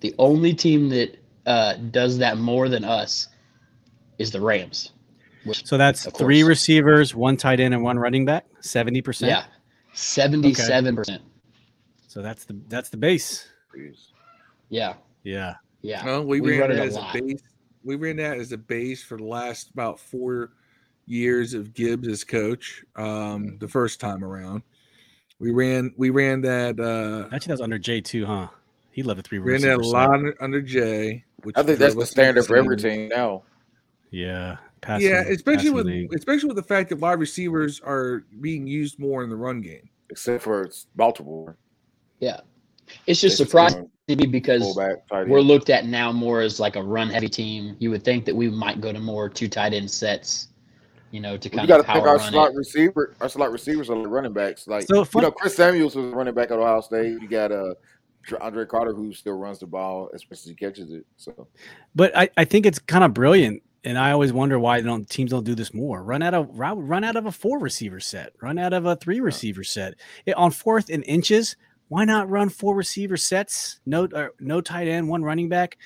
The 0.00 0.14
only 0.18 0.54
team 0.54 0.88
that 0.90 1.16
uh, 1.46 1.74
does 1.74 2.18
that 2.18 2.38
more 2.38 2.68
than 2.68 2.84
us 2.84 3.28
is 4.18 4.32
the 4.32 4.40
Rams. 4.40 4.90
Which, 5.44 5.66
so 5.66 5.76
that's 5.76 6.04
three 6.04 6.42
course. 6.42 6.48
receivers, 6.48 7.14
one 7.14 7.36
tight 7.36 7.58
end, 7.58 7.74
and 7.74 7.82
one 7.82 7.98
running 7.98 8.24
back. 8.24 8.46
Seventy 8.60 9.02
percent. 9.02 9.30
yeah, 9.30 9.44
seventy 9.92 10.54
seven 10.54 10.96
percent. 10.96 11.22
So 12.08 12.22
that's 12.22 12.44
the 12.44 12.58
that's 12.68 12.90
the 12.90 12.96
base. 12.96 13.48
Yeah, 14.68 14.94
Yeah. 15.22 15.54
yeah. 15.82 16.02
No, 16.04 16.22
we, 16.22 16.40
We 16.40 16.50
ran 16.52 16.60
run 16.60 16.70
it 16.72 16.74
that 16.76 16.86
as 16.86 16.96
a 16.96 17.00
lot. 17.00 17.14
base. 17.14 17.42
We 17.84 17.96
ran 17.96 18.16
that 18.16 18.38
as 18.38 18.52
a 18.52 18.58
base 18.58 19.02
for 19.02 19.16
the 19.16 19.24
last 19.24 19.70
about 19.70 19.98
four 19.98 20.52
years 21.06 21.54
of 21.54 21.74
Gibbs 21.74 22.06
as 22.08 22.22
coach. 22.24 22.84
Um, 22.96 23.56
the 23.58 23.68
first 23.68 23.98
time 23.98 24.22
around, 24.22 24.62
we 25.38 25.50
ran 25.50 25.92
we 25.96 26.10
ran 26.10 26.42
that 26.42 26.78
uh, 26.78 27.34
Actually, 27.34 27.48
that 27.48 27.54
was 27.54 27.60
under 27.62 27.78
J 27.78 28.00
two, 28.00 28.26
huh? 28.26 28.48
He 28.90 29.02
loved 29.02 29.18
the 29.18 29.22
three 29.22 29.38
ran 29.38 29.62
that 29.62 29.78
a 29.78 29.80
lot 29.80 30.10
under, 30.10 30.36
under 30.40 30.60
Jay. 30.60 31.24
Which 31.42 31.56
I 31.56 31.62
think 31.62 31.78
that's 31.78 31.94
drove 31.94 32.02
the 32.02 32.06
standard 32.06 32.46
for 32.46 32.56
every 32.56 32.76
team 32.76 33.08
now. 33.08 33.42
Yeah. 34.10 34.58
Passing, 34.82 35.08
Yeah, 35.10 35.20
especially 35.22 35.56
passing 35.56 35.74
with 35.74 35.86
league. 35.86 36.14
especially 36.14 36.48
with 36.48 36.56
the 36.56 36.62
fact 36.62 36.88
that 36.90 36.96
wide 36.96 37.18
receivers 37.20 37.80
are 37.80 38.24
being 38.40 38.66
used 38.66 38.98
more 38.98 39.22
in 39.24 39.30
the 39.30 39.36
run 39.36 39.60
game. 39.60 39.88
Except 40.10 40.42
for 40.42 40.62
it's 40.64 40.86
Baltimore. 40.96 41.56
Yeah. 42.20 42.40
It's 43.06 43.20
just 43.20 43.38
They 43.38 43.44
surprising 43.44 43.78
run 43.82 43.90
to 44.08 44.16
me 44.16 44.26
because 44.26 44.76
we're 45.26 45.40
looked 45.40 45.70
at 45.70 45.86
now 45.86 46.12
more 46.12 46.40
as 46.42 46.60
like 46.60 46.76
a 46.76 46.82
run 46.82 47.08
heavy 47.10 47.28
team. 47.28 47.76
You 47.78 47.90
would 47.90 48.04
think 48.04 48.24
that 48.26 48.34
we 48.36 48.50
might 48.50 48.80
go 48.80 48.92
to 48.92 48.98
more 49.00 49.28
two 49.28 49.48
tight 49.48 49.72
end 49.72 49.90
sets, 49.90 50.48
you 51.12 51.20
know, 51.20 51.36
to 51.36 51.48
We 51.48 51.56
kind 51.56 51.68
got 51.68 51.76
to 51.76 51.80
of 51.80 51.86
pick 51.86 51.94
power 51.94 52.08
our 52.08 52.16
run 52.18 52.32
slot 52.32 52.50
it. 52.52 52.56
receiver. 52.56 53.14
Our 53.20 53.28
slot 53.28 53.52
receivers 53.52 53.88
are 53.88 53.96
running 53.96 54.32
backs. 54.32 54.66
Like 54.66 54.82
So 54.88 55.06
you 55.14 55.20
know, 55.22 55.30
Chris 55.30 55.54
Samuels 55.56 55.94
was 55.94 56.12
running 56.12 56.34
back 56.34 56.50
at 56.50 56.58
Ohio 56.58 56.80
State. 56.80 57.12
You 57.22 57.28
got 57.28 57.52
uh, 57.52 57.74
Andre 58.40 58.66
Carter 58.66 58.92
who 58.92 59.12
still 59.14 59.38
runs 59.38 59.60
the 59.60 59.66
ball 59.66 60.10
as 60.12 60.22
much 60.28 60.40
as 60.40 60.44
he 60.44 60.54
catches 60.54 60.90
it. 60.92 61.06
So 61.16 61.46
But 61.94 62.14
I, 62.16 62.28
I 62.36 62.44
think 62.44 62.66
it's 62.66 62.80
kind 62.80 63.04
of 63.04 63.14
brilliant, 63.14 63.62
and 63.84 63.98
I 63.98 64.12
always 64.12 64.32
wonder 64.32 64.58
why 64.58 64.80
don't 64.80 65.08
teams 65.08 65.30
don't 65.30 65.44
do 65.44 65.54
this 65.54 65.72
more. 65.74 66.02
Run 66.02 66.22
out 66.22 66.34
of 66.34 66.48
run 66.58 66.86
run 66.86 67.04
out 67.04 67.16
of 67.16 67.26
a 67.26 67.32
four 67.32 67.58
receiver 67.58 68.00
set. 68.00 68.32
Run 68.40 68.58
out 68.58 68.72
of 68.72 68.86
a 68.86 68.96
three 68.96 69.20
receiver 69.20 69.64
set. 69.64 69.94
It- 70.26 70.36
on 70.36 70.50
fourth 70.50 70.88
and 70.90 71.04
inches, 71.04 71.56
why 71.88 72.04
not 72.04 72.30
run 72.30 72.48
four 72.48 72.74
receiver 72.74 73.16
sets? 73.16 73.80
No, 73.86 74.04
uh, 74.04 74.28
no 74.40 74.60
tight 74.60 74.88
end, 74.88 75.08
one 75.08 75.22
running 75.22 75.48
back. 75.48 75.76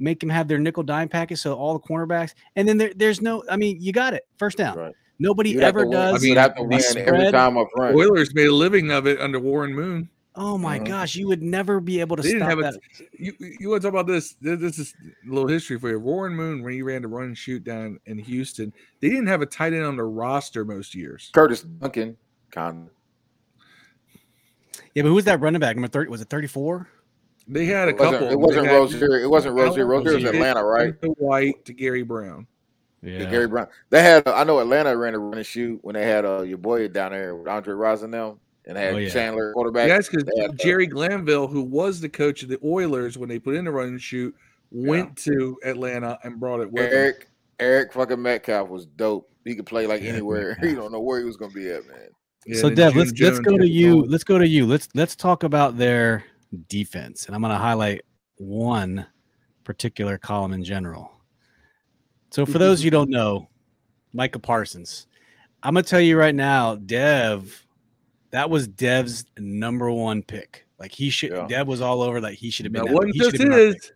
make 0.00 0.18
them 0.18 0.28
have 0.28 0.48
their 0.48 0.58
nickel 0.58 0.82
dime 0.82 1.08
package, 1.08 1.38
so 1.38 1.54
all 1.54 1.72
the 1.72 1.78
cornerbacks, 1.88 2.34
and 2.56 2.66
then 2.68 2.76
there, 2.76 2.92
there's 2.96 3.22
no. 3.22 3.44
I 3.48 3.56
mean, 3.56 3.78
you 3.80 3.92
got 3.92 4.12
it 4.12 4.24
first 4.38 4.58
down. 4.58 4.76
Right. 4.76 4.94
Nobody 5.20 5.50
You'd 5.50 5.62
ever 5.62 5.84
does. 5.86 6.16
I 6.16 6.18
mean, 6.18 6.30
you'd 6.30 6.38
have 6.38 6.56
to 6.56 6.62
the 6.62 6.68
win 6.68 6.80
every 6.84 7.02
spread. 7.02 7.32
time 7.32 7.56
up 7.56 7.68
front. 7.76 7.94
Oilers 7.94 8.34
made 8.34 8.48
a 8.48 8.52
living 8.54 8.90
of 8.90 9.06
it 9.06 9.20
under 9.20 9.38
Warren 9.38 9.72
Moon. 9.72 10.08
Oh 10.36 10.58
my 10.58 10.80
Mhm. 10.80 10.86
gosh, 10.88 11.14
you 11.14 11.28
would 11.28 11.42
never 11.42 11.78
be 11.80 12.00
able 12.00 12.16
to 12.16 12.22
They 12.22 12.30
stop 12.36 12.48
have 12.48 12.58
a 12.58 12.62
that. 12.62 12.80
You 13.12 13.32
you 13.38 13.68
want 13.68 13.82
to 13.82 13.86
talk 13.88 13.94
about 13.94 14.06
this? 14.08 14.34
This 14.40 14.58
this 14.60 14.78
is 14.80 14.94
a 15.24 15.32
little 15.32 15.48
history 15.48 15.78
for 15.78 15.90
you. 15.90 16.00
Warren 16.00 16.34
Moon, 16.34 16.62
when 16.62 16.72
he 16.72 16.82
ran 16.82 17.02
the 17.02 17.08
run 17.08 17.26
and 17.26 17.38
shoot 17.38 17.62
down 17.62 18.00
in 18.06 18.18
Houston, 18.18 18.72
they 19.00 19.08
didn't 19.10 19.28
have 19.28 19.42
a 19.42 19.46
tight 19.46 19.72
end 19.72 19.84
on 19.84 19.96
the 19.96 20.02
roster 20.04 20.64
most 20.64 20.94
years. 20.94 21.30
Curtis 21.32 21.62
Duncan, 21.62 22.16
kind 22.50 22.88
Yeah, 24.94 25.02
but 25.02 25.08
who 25.08 25.14
was 25.14 25.24
that 25.26 25.40
running 25.40 25.60
back? 25.60 25.76
Number 25.76 25.88
thirty 25.88 26.10
was 26.10 26.20
it 26.20 26.28
thirty 26.28 26.48
four? 26.48 26.88
They 27.46 27.66
had 27.66 27.88
a 27.88 27.90
It 27.90 27.98
wasn't, 27.98 28.12
couple. 28.20 28.30
it 28.30 28.38
wasn't 28.40 28.64
They 28.64 28.70
had 28.72 28.76
Rozier. 28.76 29.20
It 29.20 29.30
wasn't 29.30 29.54
Rozier. 29.54 29.82
Alan 29.84 30.04
Rozier 30.04 30.14
was 30.14 30.24
Atlanta, 30.24 30.64
right? 30.64 31.00
To 31.02 31.08
White 31.10 31.64
to 31.66 31.72
Gary 31.74 32.02
Brown. 32.02 32.46
Yeah, 33.02 33.18
The 33.18 33.26
Gary 33.26 33.46
Brown. 33.46 33.66
They 33.90 34.02
had. 34.02 34.26
I 34.26 34.44
know 34.44 34.60
Atlanta 34.60 34.96
ran 34.96 35.14
a 35.14 35.18
run 35.18 35.34
and 35.36 35.44
shoot 35.46 35.78
when 35.82 35.94
they 35.94 36.06
had 36.06 36.24
uh, 36.24 36.40
your 36.40 36.56
boy 36.56 36.88
down 36.88 37.12
there 37.12 37.36
with 37.36 37.46
Andre 37.46 37.74
Rosenell 37.74 38.38
and 38.66 38.78
had 38.78 38.94
Oh, 38.94 38.98
yeah. 38.98 39.08
Chandler 39.08 39.52
quarterback. 39.52 39.88
Yes, 39.88 40.08
because 40.08 40.24
they 40.24 40.42
had, 40.42 40.50
uh, 40.50 40.54
Jerry 40.54 40.86
Glanville, 40.86 41.46
who 41.46 41.62
was 41.62 42.00
the 42.00 42.08
coach 42.08 42.42
of 42.42 42.48
the 42.48 42.58
Oilers 42.64 43.18
when 43.18 43.28
they 43.28 43.38
put 43.38 43.54
in 43.54 43.64
the 43.64 43.70
run 43.70 43.88
and 43.88 44.00
shoot, 44.00 44.34
went 44.70 45.16
to 45.18 45.58
Atlanta 45.64 46.18
and 46.24 46.40
brought 46.40 46.60
it 46.60 46.70
with 46.70 46.84
him. 46.84 46.92
Eric 46.92 47.28
Eric 47.60 47.92
fucking 47.92 48.20
Metcalf 48.20 48.68
was 48.68 48.86
dope. 48.86 49.30
He 49.44 49.54
could 49.54 49.66
play 49.66 49.86
like 49.86 50.02
Eric 50.02 50.14
anywhere. 50.14 50.48
Metcalf. 50.48 50.70
you 50.70 50.76
don't 50.76 50.92
know 50.92 51.00
where 51.00 51.18
he 51.20 51.24
was 51.24 51.36
gonna 51.36 51.52
be 51.52 51.70
at, 51.70 51.86
man. 51.86 52.08
Yeah, 52.46 52.60
so 52.60 52.68
then 52.68 52.76
Dev, 52.76 52.92
Jim 52.92 52.98
let's 53.00 53.20
let's 53.20 53.38
go 53.40 53.56
to 53.56 53.68
you. 53.68 53.90
going. 54.00 54.10
Let's 54.10 54.24
go 54.24 54.38
to 54.38 54.46
you. 54.46 54.66
Let's 54.66 54.88
let's 54.94 55.16
talk 55.16 55.44
about 55.44 55.78
their 55.78 56.24
defense, 56.68 57.26
and 57.26 57.34
I'm 57.34 57.40
going 57.40 57.52
to 57.52 57.58
highlight 57.58 58.02
one 58.36 59.06
particular 59.64 60.18
column 60.18 60.52
in 60.52 60.64
general. 60.64 61.10
So 62.30 62.44
for 62.44 62.58
those 62.58 62.84
you 62.84 62.90
don't 62.90 63.10
know, 63.10 63.48
Micah 64.12 64.38
Parsons, 64.38 65.06
I'm 65.62 65.74
going 65.74 65.84
to 65.84 65.90
tell 65.90 66.00
you 66.00 66.18
right 66.18 66.34
now, 66.34 66.74
Dev, 66.76 67.63
that 68.34 68.50
was 68.50 68.66
Dev's 68.66 69.24
number 69.38 69.92
one 69.92 70.20
pick. 70.20 70.66
Like 70.80 70.90
he 70.90 71.08
should, 71.08 71.30
Yeah. 71.30 71.46
Dev 71.48 71.68
was 71.68 71.80
all 71.80 72.02
over. 72.02 72.20
Like 72.20 72.34
he 72.36 72.50
should 72.50 72.66
have 72.66 72.72
been. 72.72 72.82
That 72.82 72.88
that- 72.88 72.94
wasn't 72.96 73.14
he 73.14 73.20
just 73.20 73.30
have 73.32 73.38
been 73.40 73.52
our 73.52 73.58
pick. 73.58 73.74
his. 73.82 73.92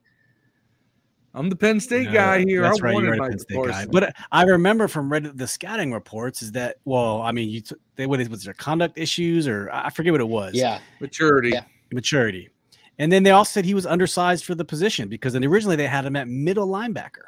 I'm 1.35 1.51
the 1.51 1.57
Penn 1.57 1.81
State 1.81 2.07
No, 2.07 2.13
guy 2.13 2.45
here. 2.45 2.63
That's 2.63 2.81
I 2.81 2.85
right. 2.85 2.97
You're 3.03 3.17
right, 3.19 3.31
Penn 3.31 3.39
State 3.41 3.67
guy. 3.67 3.87
But 3.87 4.15
I 4.31 4.45
remember 4.45 4.87
from 4.87 5.11
Reddit 5.11 5.37
the 5.37 5.49
scouting 5.49 5.93
reports 5.93 6.41
is 6.41 6.53
that 6.53 6.77
well, 6.85 7.21
I 7.21 7.33
mean, 7.33 7.49
you 7.49 7.63
t- 7.63 7.75
they 7.97 8.07
what 8.07 8.21
is 8.21 8.29
was 8.31 8.45
there 8.45 8.55
conduct 8.55 8.97
issues 8.97 9.49
or 9.49 9.69
I 9.73 9.91
forget 9.91 10.13
what 10.13 10.21
it 10.21 10.29
was. 10.29 10.55
Yeah. 10.55 10.79
maturity. 11.01 11.51
Yeah. 11.51 11.65
maturity. 11.93 12.49
And 13.01 13.11
then 13.11 13.25
they 13.25 13.33
all 13.33 13.45
said 13.45 13.65
he 13.65 13.75
was 13.75 13.87
undersized 13.87 14.45
for 14.45 14.55
the 14.55 14.65
position 14.65 15.09
because 15.09 15.33
then 15.33 15.45
originally 15.45 15.75
they 15.77 15.87
had 15.89 16.05
him 16.05 16.15
at 16.15 16.29
middle 16.29 16.69
linebacker. 16.69 17.27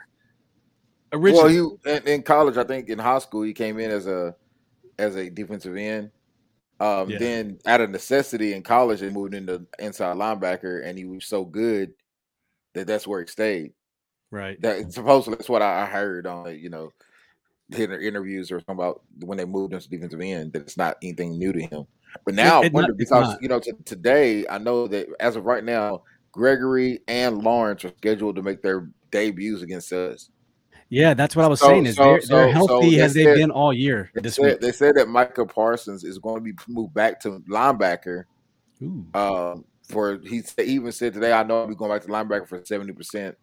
Well, 1.12 1.20
Originally, 1.22 1.54
he 1.84 1.90
in, 1.90 2.02
in 2.06 2.22
college, 2.22 2.56
I 2.56 2.62
think 2.62 2.88
in 2.88 3.00
high 3.00 3.18
school, 3.18 3.42
he 3.42 3.52
came 3.52 3.80
in 3.80 3.90
as 3.90 4.06
a 4.06 4.34
as 4.98 5.16
a 5.16 5.28
defensive 5.28 5.76
end. 5.76 6.10
Um, 6.80 7.10
Yeah. 7.10 7.18
Then, 7.18 7.58
out 7.66 7.80
of 7.82 7.90
necessity, 7.90 8.54
in 8.54 8.62
college, 8.62 9.00
they 9.00 9.10
moved 9.10 9.34
into 9.34 9.66
inside 9.78 10.16
linebacker, 10.16 10.84
and 10.84 10.98
he 10.98 11.04
was 11.04 11.26
so 11.26 11.44
good 11.44 11.92
that 12.74 12.86
that's 12.86 13.06
where 13.06 13.20
he 13.20 13.26
stayed. 13.26 13.72
right? 14.30 14.60
That 14.62 14.92
supposedly 14.92 15.36
that's 15.36 15.48
what 15.48 15.62
I 15.62 15.86
heard 15.86 16.26
on 16.26 16.46
it, 16.46 16.60
you 16.60 16.70
know, 16.70 16.92
inter- 17.76 18.00
interviews 18.00 18.50
or 18.50 18.60
something 18.60 18.76
about 18.76 19.02
when 19.24 19.38
they 19.38 19.44
moved 19.44 19.72
into 19.74 19.88
defensive 19.88 20.20
end. 20.20 20.52
That 20.52 20.62
it's 20.62 20.76
not 20.76 20.96
anything 21.02 21.38
new 21.38 21.52
to 21.52 21.60
him. 21.62 21.86
But 22.24 22.34
now 22.34 22.62
I 22.62 22.66
it 22.66 22.72
wonder 22.72 22.92
it's 22.92 23.10
because 23.10 23.36
you 23.40 23.48
know 23.48 23.60
t- 23.60 23.72
today 23.84 24.46
I 24.48 24.58
know 24.58 24.88
that 24.88 25.08
as 25.20 25.36
of 25.36 25.44
right 25.46 25.64
now, 25.64 26.02
Gregory 26.32 27.00
and 27.08 27.42
Lawrence 27.42 27.84
are 27.84 27.92
scheduled 27.98 28.36
to 28.36 28.42
make 28.42 28.62
their 28.62 28.88
debuts 29.10 29.62
against 29.62 29.92
us. 29.92 30.30
Yeah, 30.90 31.14
that's 31.14 31.34
what 31.36 31.44
I 31.44 31.48
was 31.48 31.60
So- 31.60 31.68
saying. 31.68 31.86
Is 31.86 31.96
so- 31.96 32.02
they're, 32.04 32.20
so- 32.20 32.34
they're 32.36 32.52
healthy 32.52 32.96
they 32.96 33.00
as 33.00 33.14
they've 33.14 33.36
been 33.36 33.50
all 33.50 33.72
year 33.72 34.10
They 34.14 34.20
this 34.22 34.34
said, 34.34 34.44
week. 34.44 34.60
they 34.60 34.72
said 34.72 34.96
that 34.96 35.08
Michael 35.08 35.46
Parsons 35.46 36.04
is 36.04 36.18
going 36.18 36.36
to 36.36 36.40
be 36.42 36.52
moved 36.68 36.92
back 36.94 37.20
to 37.20 37.38
linebacker. 37.48 38.24
Um, 39.14 39.64
for 39.88 40.18
he 40.24 40.40
said, 40.42 40.66
he 40.66 40.72
even 40.74 40.92
said 40.92 41.12
today, 41.14 41.32
I 41.32 41.42
know 41.42 41.60
I'll 41.60 41.66
be 41.66 41.74
going 41.74 41.90
back 41.90 42.02
to 42.02 42.08
linebacker 42.08 42.46
for 42.48 42.60
seventy 42.64 42.92
percent 42.92 43.36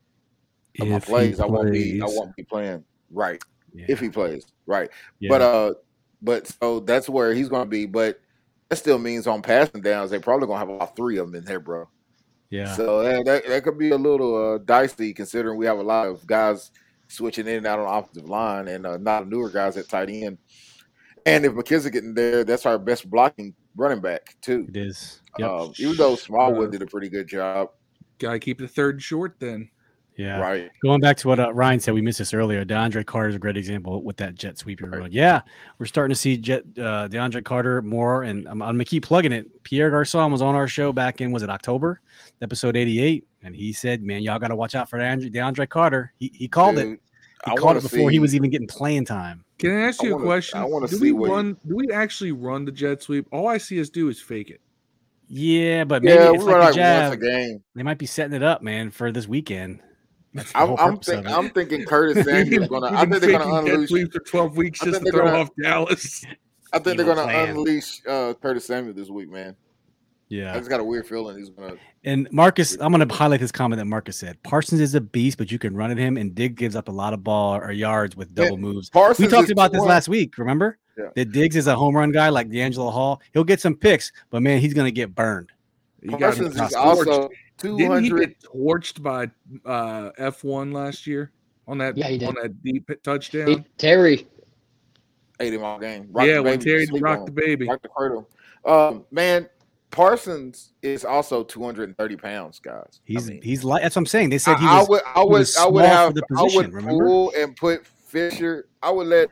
of 0.80 0.88
my 0.88 0.96
If 0.98 1.04
he 1.04 1.10
plays. 1.12 1.40
I 1.40 1.46
won't 1.46 1.72
be 1.72 2.02
I 2.02 2.06
won't 2.06 2.36
be 2.36 2.44
playing 2.44 2.84
right 3.12 3.42
Yeah, 3.74 3.86
if 3.90 4.00
he 4.00 4.10
plays 4.10 4.46
right. 4.66 4.90
yeah. 5.20 5.30
But 5.30 5.42
uh, 5.42 5.74
but 6.22 6.48
so 6.62 6.80
that's 6.80 7.08
where 7.10 7.34
he's 7.34 7.50
going 7.50 7.64
to 7.66 7.70
be. 7.70 7.86
But 7.86 8.20
that 8.70 8.78
still 8.78 8.98
means 8.98 9.28
on 9.28 9.42
passing 9.42 9.82
downs, 9.82 10.10
they're 10.10 10.20
probably 10.20 10.48
going 10.48 10.60
to 10.60 10.66
have 10.66 10.70
about 10.76 10.96
three 10.96 11.18
of 11.18 11.28
them 11.28 11.36
in 11.36 11.46
there, 11.46 11.60
bro. 11.60 11.88
yeah, 12.50 12.74
So 12.76 13.04
that, 13.04 13.24
that 13.26 13.48
that 13.48 13.64
could 13.64 13.78
be 13.78 13.92
a 13.92 13.98
little 13.98 14.56
uh, 14.56 14.58
dicey 14.58 15.14
considering 15.14 15.58
we 15.58 15.66
have 15.68 15.78
a 15.78 15.84
lot 15.84 16.08
of 16.08 16.26
guys 16.26 16.72
switching 17.08 17.48
in 17.48 17.58
and 17.58 17.68
out 17.68 17.80
on 17.80 17.86
the 17.86 17.92
offensive 17.92 18.30
line 18.30 18.68
and 18.68 18.86
uh, 18.86 18.98
not 18.98 19.28
newer 19.28 19.50
guys 19.50 19.78
at 19.78 19.88
tight 19.90 20.10
end. 20.10 20.38
And 21.26 21.46
if 21.46 21.54
McKissic 21.54 21.92
getting 21.92 22.14
there, 22.14 22.44
that's 22.44 22.66
our 22.66 22.78
best 22.80 23.10
blocking 23.10 23.54
running 23.76 24.02
back 24.02 24.36
too. 24.42 24.66
it 24.70 24.78
is. 24.78 25.22
Yep. 25.38 25.50
Um, 25.50 25.74
even 25.78 25.96
though 25.98 26.16
Smallwood 26.16 26.70
Uh, 26.70 26.72
did 26.72 26.82
a 26.82 26.88
pretty 26.88 27.10
good 27.10 27.28
job, 27.28 27.70
Gotta 28.20 28.40
keep 28.40 28.58
the 28.58 28.68
third 28.68 29.02
short 29.02 29.36
then. 29.40 29.70
Yeah. 30.18 30.40
right? 30.40 30.70
Going 30.84 31.00
back 31.00 31.16
to 31.18 31.28
what 31.28 31.40
uh, 31.40 31.54
Ryan 31.54 31.80
said, 31.80 31.94
we 31.94 32.02
missed 32.02 32.18
this 32.20 32.34
earlier. 32.34 32.66
DeAndre 32.66 33.06
Carter 33.06 33.30
is 33.30 33.36
a 33.36 33.40
great 33.40 33.56
example 33.58 34.02
with 34.04 34.18
that 34.18 34.36
jet 34.36 34.58
sweep 34.58 34.80
you're 34.82 34.90
Right. 34.90 34.98
running. 35.00 35.14
Yeah, 35.14 35.42
we're 35.80 35.86
starting 35.86 36.14
to 36.14 36.20
see 36.20 36.38
jet 36.38 36.64
uh, 36.78 37.08
DeAndre 37.08 37.44
Carter 37.46 37.82
more, 37.82 38.24
and 38.24 38.48
I'm, 38.48 38.62
I'm 38.62 38.74
gonna 38.76 38.86
keep 38.86 39.04
plugging 39.06 39.32
it. 39.32 39.64
Pierre 39.64 39.90
Garcon 39.90 40.32
was 40.32 40.42
on 40.42 40.56
our 40.56 40.68
show 40.68 40.92
back 40.92 41.22
in 41.22 41.32
was 41.32 41.44
it 41.44 41.50
October, 41.50 42.02
episode 42.42 42.76
88, 42.76 43.26
and 43.44 43.56
he 43.56 43.72
said, 43.74 44.02
"Man, 44.04 44.22
y'all 44.22 44.40
got 44.40 44.48
to 44.50 44.56
watch 44.56 44.76
out 44.76 44.90
for 44.90 44.98
DeAndre, 45.00 45.34
DeAndre 45.34 45.70
Carter. 45.70 46.14
He, 46.20 46.32
he 46.34 46.48
called 46.48 46.78
it. 46.78 46.88
He 47.46 47.52
I 47.52 47.56
called 47.56 47.78
it 47.78 47.84
before 47.84 48.10
he 48.10 48.20
was 48.20 48.34
even 48.36 48.50
getting 48.50 48.68
playing 48.68 49.06
time. 49.06 49.46
Can 49.60 49.72
I 49.72 49.82
ask 49.88 50.04
I 50.04 50.08
you 50.08 50.14
wanna- 50.14 50.24
a 50.24 50.28
question? 50.28 50.60
I 50.60 50.64
wanna 50.66 50.88
do 50.88 50.96
see 50.98 51.02
we 51.04 51.12
what 51.12 51.28
he- 51.30 51.34
run? 51.36 51.58
Do 51.68 51.76
we 51.76 51.92
actually 51.92 52.32
run 52.32 52.66
the 52.66 52.72
jet 52.72 53.02
sweep? 53.04 53.28
All 53.32 53.48
I 53.48 53.58
see 53.60 53.80
us 53.80 53.90
do 53.90 54.10
is 54.10 54.20
fake 54.20 54.50
it. 54.50 54.60
Yeah, 55.30 55.84
but 55.84 56.04
maybe 56.04 56.18
Yeah, 56.18 56.32
it's 56.34 56.44
run 56.44 56.54
like 56.60 56.64
like 56.64 56.72
a 56.74 56.76
jab. 56.76 57.14
a 57.14 57.18
game. 57.18 57.64
They 57.76 57.84
might 57.84 57.98
be 57.98 58.06
setting 58.06 58.34
it 58.36 58.44
up, 58.44 58.62
man, 58.62 58.92
for 58.92 59.12
this 59.12 59.28
weekend. 59.28 59.82
That's 60.34 60.52
the 60.52 60.58
I'm 60.60 60.76
I'm, 60.78 60.98
think. 61.00 61.28
I'm 61.28 61.50
thinking 61.50 61.86
Curtis 61.88 62.26
Samuel's 62.26 62.68
gonna. 62.68 62.88
I 62.88 63.04
We've 63.04 63.10
think 63.12 63.22
they're 63.24 63.40
gonna 63.40 63.72
unleash. 63.72 63.90
sweeps 63.90 64.14
for 64.16 64.22
twelve 64.22 64.56
weeks 64.58 64.82
I 64.82 64.86
just 64.86 64.96
think 65.02 65.06
to 65.08 65.12
they're 65.12 65.22
throw 65.22 65.32
gonna- 65.32 65.44
off 65.44 65.50
Dallas. 65.62 66.26
I 66.74 66.80
think 66.80 66.98
they're 66.98 67.06
gonna 67.06 67.24
plan. 67.24 67.50
unleash 67.50 68.02
uh, 68.08 68.34
Curtis 68.42 68.66
Samuel 68.66 68.94
this 68.94 69.10
week, 69.10 69.30
man. 69.32 69.56
Yeah, 70.30 70.44
I 70.44 70.54
yeah. 70.54 70.58
just 70.58 70.70
got 70.70 70.82
a 70.82 70.84
weird 70.84 71.08
feeling 71.08 71.38
he's 71.38 71.50
gonna. 71.50 71.76
And 72.04 72.28
Marcus, 72.32 72.78
I'm 72.82 72.92
going 72.94 73.06
to 73.08 73.14
highlight 73.14 73.40
this 73.40 73.52
comment 73.52 73.80
that 73.80 73.86
Marcus 73.86 74.18
said. 74.18 74.42
Parsons 74.44 74.80
is 74.82 74.94
a 74.96 75.02
beast, 75.02 75.38
but 75.38 75.52
you 75.52 75.58
can 75.60 75.74
run 75.76 75.90
at 75.92 75.98
him, 75.98 76.18
and 76.18 76.36
Dig 76.36 76.56
gives 76.56 76.76
up 76.76 76.90
a 76.90 76.92
lot 76.92 77.14
of 77.14 77.24
ball 77.24 77.56
or 77.56 77.72
yards 77.72 78.16
with 78.18 78.34
double 78.36 78.58
moves. 78.58 78.90
Parsons 78.90 79.26
We 79.26 79.32
talked 79.32 79.46
is 79.46 79.52
about 79.52 79.72
this 79.72 79.80
200 79.80 79.90
last 79.94 80.08
week. 80.10 80.38
Remember 80.38 80.78
Yeah. 80.98 81.06
that 81.16 81.32
Diggs 81.32 81.56
is 81.56 81.68
a 81.68 81.76
home 81.76 81.96
run 81.96 82.12
guy 82.12 82.28
like 82.30 82.50
DeAngelo 82.50 82.92
Hall. 82.92 83.22
He'll 83.34 83.44
get 83.46 83.60
some 83.62 83.76
picks, 83.76 84.12
but 84.30 84.42
man, 84.42 84.60
he's 84.60 84.74
going 84.74 84.86
to 84.88 84.92
get 84.92 85.16
burned. 85.16 85.52
You 86.02 86.12
got 86.12 86.20
Parsons 86.20 86.56
is 86.56 86.62
torched. 86.62 86.76
also 86.76 87.30
two 87.58 87.78
Didn't 87.78 88.04
he 88.04 88.10
get 88.10 88.42
torched 88.42 89.02
by 89.02 89.24
uh, 89.66 90.12
F1 90.20 90.74
last 90.74 91.08
year 91.08 91.32
on 91.68 91.78
that 91.80 91.98
Yeah, 91.98 92.28
on 92.28 92.36
that 92.42 92.62
deep 92.64 92.90
touchdown? 93.04 93.48
Hey, 93.48 93.66
Terry, 93.78 94.28
Ate 95.40 95.54
him 95.54 95.64
all 95.64 95.80
game. 95.80 96.08
Rock 96.12 96.28
yeah, 96.28 96.40
when 96.40 96.60
Terry 96.60 96.86
sleep 96.88 97.04
rocked 97.04 97.28
the 97.28 97.32
baby. 97.32 97.68
Rock 97.68 97.82
the 97.82 97.90
cradle. 97.90 98.28
Um, 98.66 99.06
man, 99.12 99.48
Parsons 99.92 100.74
is 100.82 101.06
also 101.06 101.44
230 101.44 102.16
pounds, 102.18 102.60
guys. 102.60 102.84
I 102.88 103.00
He's 103.06 103.30
mean, 103.30 103.42
he's 103.42 103.64
like 103.64 103.84
that's 103.84 103.96
what 103.96 104.02
I'm 104.02 104.06
saying. 104.08 104.30
They 104.32 104.40
said 104.40 104.58
he 104.58 104.66
I, 104.66 104.80
was. 104.80 104.88
I 104.88 104.90
would, 104.90 105.02
I 105.16 105.20
would, 105.20 105.30
was 105.30 105.58
I 105.58 105.68
would 105.68 105.86
have, 105.86 106.14
the 106.16 106.24
I 106.36 106.42
would 106.42 106.74
remember? 106.74 107.06
pull 107.06 107.34
and 107.38 107.56
put 107.56 107.86
Fisher. 107.86 108.68
I 108.82 108.90
would 108.90 109.08
let 109.08 109.30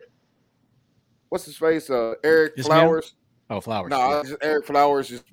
what's 1.29 1.45
his 1.45 1.57
face, 1.57 1.89
uh, 1.89 2.13
Eric 2.23 2.53
Ismail? 2.57 2.79
Flowers. 2.79 3.15
oh, 3.49 3.59
Flowers. 3.59 3.89
No, 3.89 4.23
yeah. 4.25 4.35
Ereck 4.47 4.65
Flowers 4.65 5.09
just 5.09 5.23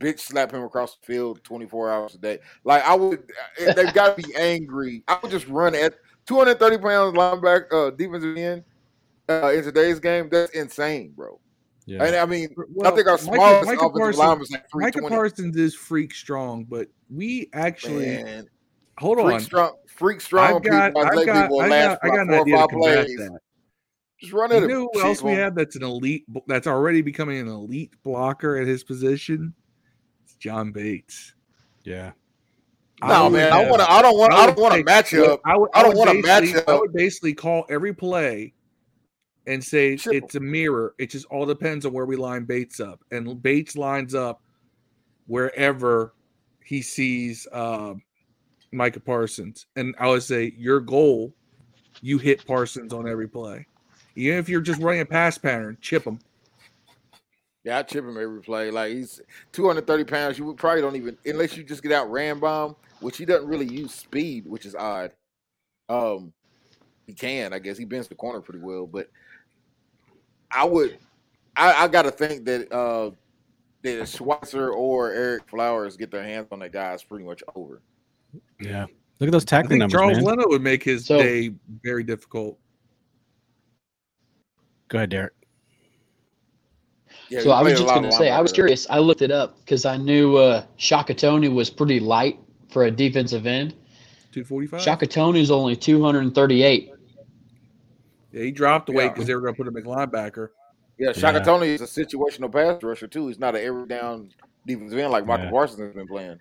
bitch 0.00 0.20
slap 0.20 0.50
him 0.52 0.62
across 0.64 0.96
the 0.96 1.06
field 1.06 1.44
24 1.44 1.90
hours 1.90 2.14
a 2.14 2.18
day. 2.18 2.38
Like 2.64 2.82
I 2.84 2.94
would, 2.94 3.30
eh, 3.58 3.72
they've 3.74 3.92
got 3.94 4.16
to 4.16 4.22
be 4.22 4.34
angry. 4.34 5.04
I 5.06 5.18
would 5.22 5.30
just 5.30 5.46
run 5.46 5.74
at 5.74 5.94
230 6.26 6.78
pounds 6.78 7.16
linebacker, 7.16 7.72
uh, 7.72 7.90
defensive 7.90 8.36
end 8.36 8.64
uh, 9.28 9.52
in 9.54 9.62
today's 9.62 10.00
game. 10.00 10.28
That's 10.30 10.52
insane, 10.52 11.12
bro. 11.14 11.38
yeah. 11.86 12.02
And 12.04 12.16
I 12.16 12.24
mean, 12.26 12.48
Well, 12.74 12.92
I 12.92 12.96
think 12.96 13.06
our 13.06 13.14
Micah- 13.14 13.24
smallest 13.24 13.66
Micah 13.66 13.80
offensive 13.86 13.92
Parsons- 14.00 14.18
line 14.18 14.38
was 14.38 14.50
like 14.50 14.60
Micah 14.74 14.92
320. 14.98 15.16
Parsons 15.16 15.56
is 15.56 15.74
freak 15.74 16.14
strong, 16.14 16.64
but 16.64 16.88
we 17.10 17.48
actually 17.52 18.06
Man, 18.22 18.46
hold 18.98 19.18
freak 19.18 19.34
on. 19.34 19.40
strong, 19.40 19.72
freak 19.88 20.20
strong 20.20 20.56
I've 20.56 20.62
got, 20.62 20.88
people. 20.94 21.02
I 21.02 21.08
I've 21.20 21.26
got, 21.26 21.42
people 21.42 21.56
will 21.58 21.64
I 21.64 21.68
last 21.68 22.00
got, 22.02 22.10
I 22.12 22.16
got 22.16 22.16
like 22.16 22.20
an 22.20 22.28
four 22.28 22.36
or 22.36 22.40
idea 22.40 22.54
to 22.54 22.60
five 22.60 22.68
combat 22.70 23.06
plays. 23.06 23.16
that. 23.18 23.38
Just 24.20 24.32
run 24.34 24.50
You 24.50 24.56
at 24.58 24.62
him. 24.64 24.68
know 24.68 24.88
who 24.92 25.00
else 25.02 25.22
we 25.22 25.32
have 25.32 25.54
that's 25.54 25.76
an 25.76 25.82
elite, 25.82 26.24
that's 26.46 26.66
already 26.66 27.00
becoming 27.00 27.38
an 27.38 27.48
elite 27.48 27.94
blocker 28.02 28.56
at 28.56 28.66
his 28.66 28.84
position? 28.84 29.54
It's 30.40 30.44
John 30.44 30.72
Bates. 30.72 31.34
yeah. 31.84 32.12
No, 33.02 33.24
would 33.24 33.32
man, 33.32 33.50
I 33.52 33.68
want 33.68 33.80
to. 33.80 33.90
I 33.90 34.02
don't 34.02 34.18
want. 34.18 34.32
I 34.34 34.44
would 34.46 34.56
don't 34.56 34.62
want 34.62 34.72
to 34.74 34.78
take- 34.78 34.86
match 34.86 35.14
up. 35.14 35.40
I, 35.46 35.56
would, 35.56 35.70
I 35.74 35.82
don't 35.82 35.96
wanna 35.96 36.14
match 36.14 36.42
basically- 36.42 36.74
I 36.74 36.78
would 36.78 36.92
basically 36.92 37.32
call 37.34 37.64
every 37.70 37.94
play 37.94 38.52
and 39.46 39.64
say 39.64 39.96
Sure. 39.96 40.12
it's 40.12 40.34
a 40.34 40.40
mirror. 40.40 40.94
It 40.98 41.08
just 41.10 41.24
all 41.26 41.46
depends 41.46 41.86
on 41.86 41.94
where 41.94 42.04
we 42.04 42.16
line 42.16 42.44
Bates 42.44 42.78
up, 42.78 43.02
and 43.10 43.42
Bates 43.42 43.74
lines 43.76 44.14
up 44.14 44.42
wherever 45.28 46.12
he 46.62 46.82
sees 46.82 47.46
uh, 47.52 47.94
Micah 48.70 49.00
Parsons, 49.00 49.64
and 49.76 49.94
I 49.98 50.08
would 50.08 50.22
say 50.22 50.52
your 50.58 50.80
goal, 50.80 51.32
you 52.02 52.18
hit 52.18 52.46
Parsons 52.46 52.92
on 52.92 53.08
every 53.08 53.28
play, 53.28 53.66
even 54.14 54.36
if 54.38 54.46
you're 54.46 54.60
just 54.60 54.80
running 54.82 55.00
a 55.00 55.06
pass 55.06 55.38
pattern, 55.38 55.78
chip 55.80 56.04
him. 56.04 56.18
Yeah, 57.64 57.78
I 57.78 57.82
chip 57.82 58.04
him 58.04 58.16
every 58.16 58.40
play. 58.40 58.70
Like 58.70 58.92
he's 58.92 59.20
230 59.52 60.04
pounds. 60.04 60.38
You 60.38 60.46
would 60.46 60.56
probably 60.56 60.80
don't 60.80 60.96
even 60.96 61.16
unless 61.26 61.56
you 61.56 61.62
just 61.64 61.82
get 61.82 61.92
out 61.92 62.10
ran 62.10 62.38
bomb, 62.38 62.74
which 63.00 63.18
he 63.18 63.24
doesn't 63.26 63.46
really 63.48 63.66
use 63.66 63.92
speed, 63.92 64.46
which 64.46 64.64
is 64.64 64.74
odd. 64.74 65.12
Um, 65.88 66.32
he 67.06 67.12
can, 67.12 67.52
I 67.52 67.58
guess. 67.58 67.76
He 67.76 67.84
bends 67.84 68.08
the 68.08 68.14
corner 68.14 68.40
pretty 68.40 68.60
well, 68.60 68.86
but 68.86 69.10
I 70.50 70.64
would, 70.64 70.98
I, 71.56 71.84
I 71.84 71.88
got 71.88 72.02
to 72.02 72.10
think 72.10 72.44
that 72.46 72.72
uh 72.72 73.10
that 73.82 74.08
Schweitzer 74.08 74.70
or 74.72 75.10
Ereck 75.10 75.48
Flowers 75.48 75.96
get 75.96 76.10
their 76.10 76.22
hands 76.22 76.48
on 76.52 76.60
that 76.60 76.72
guy 76.72 76.94
is 76.94 77.02
pretty 77.02 77.24
much 77.24 77.42
over. 77.54 77.82
Yeah. 78.60 78.86
Look 79.18 79.28
at 79.28 79.32
those 79.32 79.44
I 79.44 79.46
tackling 79.46 79.80
think 79.80 79.92
numbers, 79.92 79.98
Charles 80.00 80.16
man. 80.18 80.24
Leno 80.38 80.48
would 80.48 80.62
make 80.62 80.82
his 80.82 81.04
So- 81.06 81.18
day 81.18 81.52
very 81.82 82.04
difficult. 82.04 82.58
Go 84.88 84.98
ahead, 84.98 85.10
Derek. 85.10 85.32
Yeah, 87.30 87.40
so 87.42 87.50
I 87.52 87.62
was 87.62 87.74
just 87.74 87.86
going 87.86 88.02
to 88.02 88.12
say, 88.12 88.28
I 88.30 88.40
was 88.40 88.52
curious. 88.52 88.88
I 88.90 88.98
looked 88.98 89.22
it 89.22 89.30
up 89.30 89.58
because 89.60 89.84
I 89.84 89.96
knew 89.96 90.36
uh, 90.36 90.64
Shaka 90.76 91.14
Toney 91.14 91.48
was 91.48 91.70
pretty 91.70 92.00
light 92.00 92.38
for 92.70 92.84
a 92.84 92.90
defensive 92.90 93.46
end. 93.46 93.74
Two 94.32 94.44
forty 94.44 94.66
five. 94.66 94.80
Shaka 94.82 95.06
Toney's 95.06 95.50
only 95.50 95.76
238. 95.76 96.92
Yeah, 98.32 98.42
he 98.42 98.50
dropped 98.50 98.86
the 98.86 98.92
weight 98.92 99.04
Yeah. 99.04 99.08
because 99.10 99.26
they 99.26 99.34
were 99.34 99.40
going 99.40 99.54
to 99.54 99.58
put 99.62 99.66
him 99.66 99.76
at 99.76 99.84
linebacker. 99.84 100.48
Yeah, 100.98 101.12
Shaka 101.12 101.38
Yeah. 101.38 101.44
Toney 101.44 101.68
is 101.68 101.80
a 101.80 101.84
situational 101.84 102.52
pass 102.52 102.82
rusher 102.82 103.06
too. 103.08 103.28
He's 103.28 103.38
not 103.38 103.54
an 103.56 103.62
every 103.62 103.86
down 103.86 104.30
defensive 104.66 104.98
end 104.98 105.10
like 105.10 105.24
Michael 105.26 105.46
Yeah. 105.46 105.50
Parsons 105.50 105.80
has 105.80 105.94
been 105.94 106.06
playing. 106.06 106.38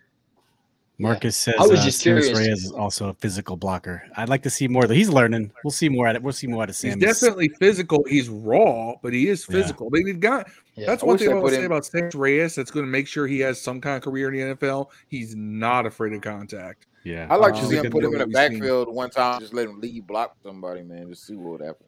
Marcus 1.02 1.38
says 1.38 1.56
I 1.58 1.66
was 1.66 1.80
uh, 1.80 1.84
just 1.86 2.00
Sammis 2.02 2.04
curious. 2.04 2.38
Reyes 2.38 2.64
is 2.66 2.72
also 2.74 3.08
a 3.08 3.14
physical 3.14 3.56
blocker. 3.56 4.04
I'd 4.18 4.28
like 4.28 4.44
to 4.44 4.50
see 4.50 4.68
more 4.68 4.86
though. 4.86 4.94
He's 4.94 5.08
learning. 5.10 5.52
We'll 5.64 5.72
see 5.72 5.88
more 5.88 6.06
at 6.08 6.18
it. 6.18 6.22
We'll 6.22 6.34
see 6.34 6.48
more 6.48 6.64
out 6.64 6.70
of 6.70 6.78
He's 6.78 6.96
definitely 6.98 7.48
physical. 7.58 8.04
He's 8.06 8.28
raw, 8.28 8.96
but 9.02 9.14
he 9.14 9.30
is 9.30 9.46
Yeah. 9.50 9.62
physical. 9.62 9.90
But 9.90 10.02
he 10.02 10.12
got 10.14 10.50
Yeah. 10.76 10.88
that's 10.88 11.02
I 11.02 11.06
one 11.06 11.18
thing 11.18 11.28
they 11.30 11.34
I 11.34 11.38
want 11.38 11.50
to 11.50 11.56
say 11.56 11.62
him- 11.62 11.72
about 11.72 11.86
Sam 11.86 12.10
Reyes. 12.14 12.56
That's 12.56 12.70
going 12.70 12.86
to 12.86 12.92
make 12.92 13.08
sure 13.08 13.28
he 13.28 13.40
has 13.40 13.62
some 13.62 13.80
kind 13.80 13.96
of 13.96 14.04
career 14.04 14.28
in 14.28 14.34
the 14.50 14.56
NFL. 14.56 14.92
He's 15.08 15.36
not 15.38 15.86
afraid 15.86 16.12
of 16.14 16.22
contact. 16.22 16.86
yeah. 17.06 17.28
I 17.30 17.36
like 17.38 17.54
Um, 17.56 17.62
to 17.62 17.68
see 17.68 17.76
him 17.78 17.92
put 17.92 18.04
him 18.04 18.12
in 18.14 18.20
what 18.20 18.20
the 18.20 18.26
we've 18.28 18.36
seen. 18.52 18.60
backfield 18.60 18.94
one 18.94 19.10
time, 19.10 19.40
just 19.40 19.54
let 19.54 19.68
him 19.70 19.80
lead 19.80 20.06
block 20.06 20.36
somebody, 20.44 20.84
man, 20.84 21.08
just 21.10 21.26
see 21.26 21.36
what 21.36 21.60
would 21.60 21.66
happen. 21.66 21.86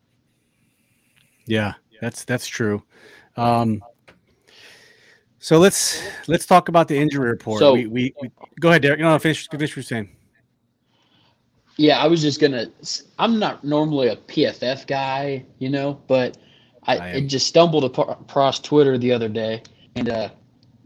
Yeah, 1.45 1.74
that's 2.00 2.24
that's 2.24 2.47
true. 2.47 2.84
Um, 3.36 3.84
so 5.41 5.58
let's 5.58 6.01
let's 6.27 6.45
talk 6.45 6.69
about 6.69 6.88
the 6.88 6.97
injury 6.97 7.27
report. 7.30 7.60
So- 7.60 7.73
we, 7.73 7.88
we, 7.88 8.13
we 8.21 8.32
go 8.60 8.69
ahead, 8.69 8.84
Derek. 8.84 8.99
No, 8.99 9.17
finish 9.19 9.49
finish 9.49 9.71
what 9.71 9.75
you're 9.75 9.84
saying. 9.84 10.10
Yeah, 11.77 11.97
I 11.97 12.08
was 12.08 12.21
just 12.21 12.39
gonna. 12.39 12.67
I'm 13.17 13.39
not 13.39 13.63
normally 13.63 14.10
a 14.10 14.15
PFF 14.15 14.86
guy, 14.86 15.43
you 15.58 15.69
know, 15.69 15.99
but 16.08 16.38
I, 16.84 16.97
I 16.97 17.08
it 17.10 17.21
just 17.21 17.47
stumbled 17.47 17.84
across 17.86 18.60
Twitter 18.60 18.97
the 18.99 19.12
other 19.12 19.27
day, 19.30 19.63
and 19.95 20.10
uh, 20.10 20.30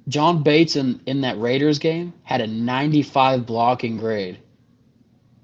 John 0.08 0.42
Bates 0.42 0.78
in 0.78 1.02
in 1.06 1.20
that 1.22 1.38
Raiders 1.38 1.80
game 1.80 2.14
had 2.24 2.40
a 2.40 2.48
95 2.48 3.46
blocking 3.46 3.98
grade, 3.98 4.40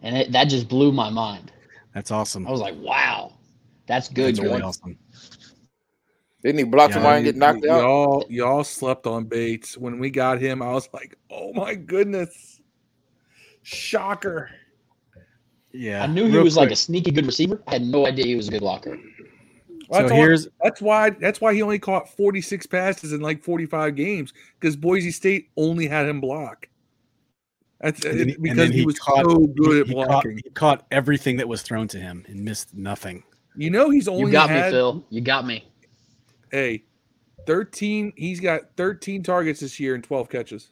and 0.01 0.15
it, 0.15 0.31
that 0.31 0.45
just 0.45 0.69
blew 0.69 0.91
my 0.93 1.09
mind. 1.09 1.51
That's 1.93 2.11
awesome. 2.11 2.47
I 2.47 2.51
was 2.51 2.61
like, 2.61 2.75
wow, 2.77 3.33
that's 3.87 4.07
good. 4.07 4.35
That's 4.35 4.39
really 4.39 4.61
awesome. 4.61 4.97
Didn't 6.43 6.57
he 6.59 6.63
block 6.63 6.89
Yeah, 6.89 6.95
somebody 6.95 7.15
and 7.17 7.25
get 7.25 7.35
knocked 7.35 7.65
out? 7.65 7.81
Y'all, 7.81 8.25
y'all 8.29 8.63
slept 8.63 9.05
on 9.05 9.25
Bates 9.25 9.77
when 9.77 9.99
we 9.99 10.09
got 10.09 10.39
him. 10.41 10.61
I 10.61 10.71
was 10.71 10.89
like, 10.93 11.15
oh 11.29 11.53
my 11.53 11.75
goodness, 11.75 12.59
shocker. 13.63 14.49
Yeah. 15.71 16.03
I 16.03 16.07
knew 16.07 16.25
he 16.25 16.33
real 16.33 16.43
was 16.43 16.57
like 16.57 16.71
a 16.71 16.75
sneaky 16.75 17.11
good 17.11 17.25
receiver. 17.25 17.61
I 17.67 17.73
had 17.73 17.83
no 17.83 18.05
idea 18.07 18.25
he 18.25 18.35
was 18.35 18.47
a 18.47 18.51
good 18.51 18.61
blocker. 18.61 18.97
That's, 19.89 20.09
So 20.09 20.15
all- 20.15 20.21
here's 20.21 20.47
that's 20.63 20.81
why 20.81 21.11
that's 21.11 21.39
why 21.41 21.53
he 21.53 21.61
only 21.61 21.79
caught 21.79 22.09
46 22.09 22.65
passes 22.67 23.13
in 23.13 23.21
like 23.21 23.43
45 23.43 23.95
games 23.95 24.33
because 24.59 24.75
Boise 24.75 25.11
State 25.11 25.49
only 25.57 25.87
had 25.87 26.07
him 26.07 26.21
block. 26.21 26.67
That's 27.79 28.03
And 28.05 28.19
then 28.19 28.27
he- 28.27 28.33
it- 28.33 28.37
and 28.37 28.43
because 28.43 28.57
then 28.57 28.71
he, 28.71 28.79
he 28.79 28.85
was 28.85 28.99
caught- 28.99 29.25
so 29.29 29.37
good 29.47 29.73
he, 29.75 29.79
at 29.81 29.87
he 29.87 29.93
caught, 29.93 30.07
blocking. 30.07 30.37
he 30.43 30.49
caught 30.51 30.85
everything 30.91 31.37
that 31.37 31.47
was 31.47 31.61
thrown 31.61 31.87
to 31.89 31.99
him 31.99 32.25
and 32.27 32.43
missed 32.43 32.73
nothing. 32.73 33.23
You 33.55 33.69
know 33.69 33.89
he's 33.89 34.07
only 34.07 34.25
You 34.27 34.31
got 34.31 34.49
me, 34.49 34.61
Phil. 34.71 35.05
You 35.09 35.21
got 35.21 35.45
me. 35.45 35.67
A 36.53 36.83
13. 37.45 38.13
He's 38.15 38.39
got 38.39 38.61
13 38.77 39.23
targets 39.23 39.59
this 39.59 39.79
year 39.79 39.95
and 39.95 40.03
12 40.03 40.29
catches. 40.29 40.69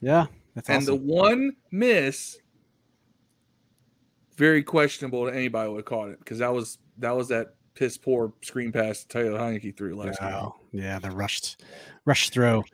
Yeah, 0.00 0.26
that's 0.54 0.68
And 0.68 0.86
the 0.86 0.94
one 0.94 1.56
miss, 1.70 2.38
very 4.36 4.62
questionable 4.62 5.26
to 5.26 5.34
anybody 5.34 5.68
would 5.68 5.78
have 5.78 5.84
caught 5.84 6.08
it 6.08 6.18
because 6.18 6.38
that 6.38 6.52
was 6.52 6.78
that 6.98 7.14
was 7.14 7.28
that 7.28 7.54
piss 7.74 7.98
poor 7.98 8.32
screen 8.42 8.72
pass 8.72 9.04
Taylor 9.04 9.38
Heinicke 9.38 9.76
threw 9.76 9.94
last 9.94 10.20
game. 10.20 10.30
Wow. 10.30 10.56
Yeah, 10.72 10.98
the 10.98 11.10
rushed 11.10 11.62
rush 12.06 12.30
throw. 12.30 12.64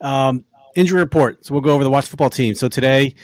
Um, 0.00 0.44
injury 0.74 1.00
report. 1.00 1.44
So 1.44 1.54
we'll 1.54 1.62
go 1.62 1.74
over 1.74 1.84
the 1.84 1.90
watch 1.90 2.06
football 2.06 2.30
team. 2.30 2.54
So 2.54 2.68
today, 2.68 3.14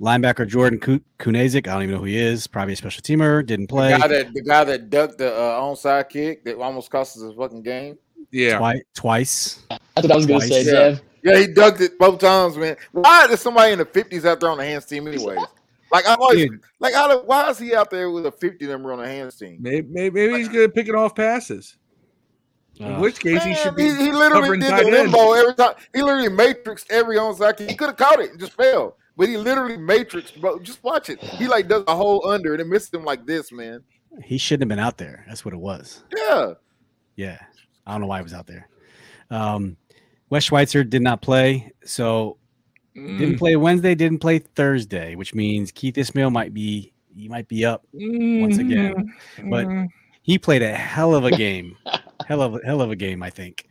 linebacker 0.00 0.46
Jordan 0.46 0.78
Ku- 0.78 1.00
Kunaszyk, 1.18 1.66
I 1.66 1.72
don't 1.74 1.82
even 1.82 1.94
know 1.94 2.00
who 2.00 2.06
he 2.06 2.16
is, 2.16 2.46
probably 2.46 2.74
a 2.74 2.76
special 2.76 3.02
teamer, 3.02 3.44
didn't 3.44 3.66
play. 3.68 3.92
The 3.92 3.98
guy 3.98 4.08
that 4.08 4.34
the 4.34 4.42
guy 4.42 4.64
that 4.64 4.90
ducked 4.90 5.18
the 5.18 5.34
uh, 5.34 5.60
onside 5.60 6.08
kick 6.08 6.44
that 6.44 6.56
almost 6.58 6.90
cost 6.90 7.16
us 7.16 7.22
a 7.22 7.34
fucking 7.34 7.62
game. 7.62 7.98
Yeah, 8.30 8.58
Twi- 8.58 8.82
twice. 8.94 9.64
That's 9.70 9.80
what 9.96 10.12
I 10.12 10.16
was 10.16 10.26
gonna 10.26 10.40
say, 10.42 10.62
Twice. 10.62 10.66
Yeah. 10.66 10.72
Dev. 10.72 11.02
Yeah, 11.24 11.38
he 11.38 11.46
ducked 11.48 11.80
it 11.80 11.98
both 11.98 12.20
times, 12.20 12.56
man. 12.56 12.76
Why 12.92 13.26
is 13.30 13.40
somebody 13.40 13.72
in 13.72 13.78
the 13.78 13.84
fifties 13.84 14.24
out 14.24 14.38
there 14.40 14.50
on 14.50 14.58
the 14.58 14.64
hands 14.64 14.84
team 14.84 15.08
anyways? 15.08 15.38
Like 15.90 16.06
I 16.06 16.14
always 16.14 16.48
Dude. 16.48 16.60
like 16.78 16.94
how 16.94 17.22
why 17.22 17.48
is 17.50 17.58
he 17.58 17.74
out 17.74 17.90
there 17.90 18.10
with 18.10 18.26
a 18.26 18.30
fifty 18.30 18.66
number 18.66 18.92
on 18.92 18.98
the 19.00 19.06
hands 19.08 19.36
team? 19.36 19.56
maybe, 19.58 19.88
maybe, 19.90 20.26
maybe 20.26 20.38
he's 20.38 20.48
good 20.48 20.68
at 20.68 20.74
picking 20.74 20.94
off 20.94 21.14
passes. 21.14 21.76
In 22.76 22.92
Uh, 22.92 23.00
which 23.00 23.18
case 23.18 23.42
he 23.42 23.54
should 23.54 23.74
be 23.74 23.84
he, 23.84 23.96
he 23.96 24.12
literally 24.12 24.58
did 24.58 24.66
the 24.66 24.70
tight 24.70 24.84
end. 24.84 24.92
limbo 24.92 25.32
every 25.32 25.54
time. 25.54 25.72
He 25.94 26.02
literally 26.02 26.28
matrixed 26.28 26.86
every 26.90 27.16
onside 27.16 27.56
kick. 27.56 27.70
He 27.70 27.74
could 27.76 27.88
have 27.88 27.96
caught 27.96 28.20
it 28.20 28.30
and 28.30 28.38
just 28.38 28.52
fell, 28.52 28.96
but 29.18 29.28
he 29.28 29.36
literally 29.36 29.76
matrix, 29.76 30.30
Bro, 30.30 30.60
just 30.60 30.82
watch 30.82 31.10
it. 31.10 31.20
He 31.20 31.46
like 31.46 31.68
does 31.68 31.84
a 31.86 31.94
whole 31.94 32.26
under 32.26 32.52
and 32.52 32.60
it 32.62 32.66
missed 32.66 32.94
him 32.94 33.04
like 33.04 33.26
this, 33.26 33.52
man. 33.52 33.82
he 34.24 34.38
shouldn't 34.38 34.62
have 34.70 34.74
been 34.74 34.82
out 34.84 34.96
there. 34.96 35.24
That's 35.28 35.44
what 35.44 35.52
it 35.52 35.58
was. 35.60 36.02
Yeah, 36.16 36.54
Yeah. 37.16 37.38
I 37.86 37.92
don't 37.92 38.00
know 38.02 38.06
why 38.06 38.18
he 38.18 38.22
was 38.22 38.32
out 38.34 38.46
there. 38.46 38.68
Um, 39.30 39.76
Wes 40.30 40.44
Schweitzer 40.44 40.84
did 40.84 41.02
not 41.02 41.20
play. 41.22 41.72
So 41.84 42.38
didn't 42.94 43.34
Mm, 43.34 43.38
play 43.38 43.56
Wednesday, 43.56 43.94
didn't 43.94 44.18
play 44.20 44.38
Thursday, 44.40 45.14
which 45.14 45.34
means 45.34 45.70
Keith 45.72 45.96
Ismael 45.98 46.30
might 46.30 46.52
be 46.54 46.92
he 47.14 47.28
might 47.28 47.48
be 47.48 47.64
up. 47.64 47.84
once 47.92 48.58
again, 48.58 49.12
but- 49.50 49.66
mm. 49.66 49.88
He 50.22 50.38
played 50.38 50.60
a 50.62 50.74
hell 50.74 51.14
of 51.14 51.24
a 51.24 51.30
game. 51.30 51.76
hell 52.26 52.42
of 52.42 52.54
a 52.56 52.60
hell 52.64 52.82
of 52.82 52.90
a 52.90 52.96
game, 52.96 53.22
I 53.22 53.30
think. 53.30 53.66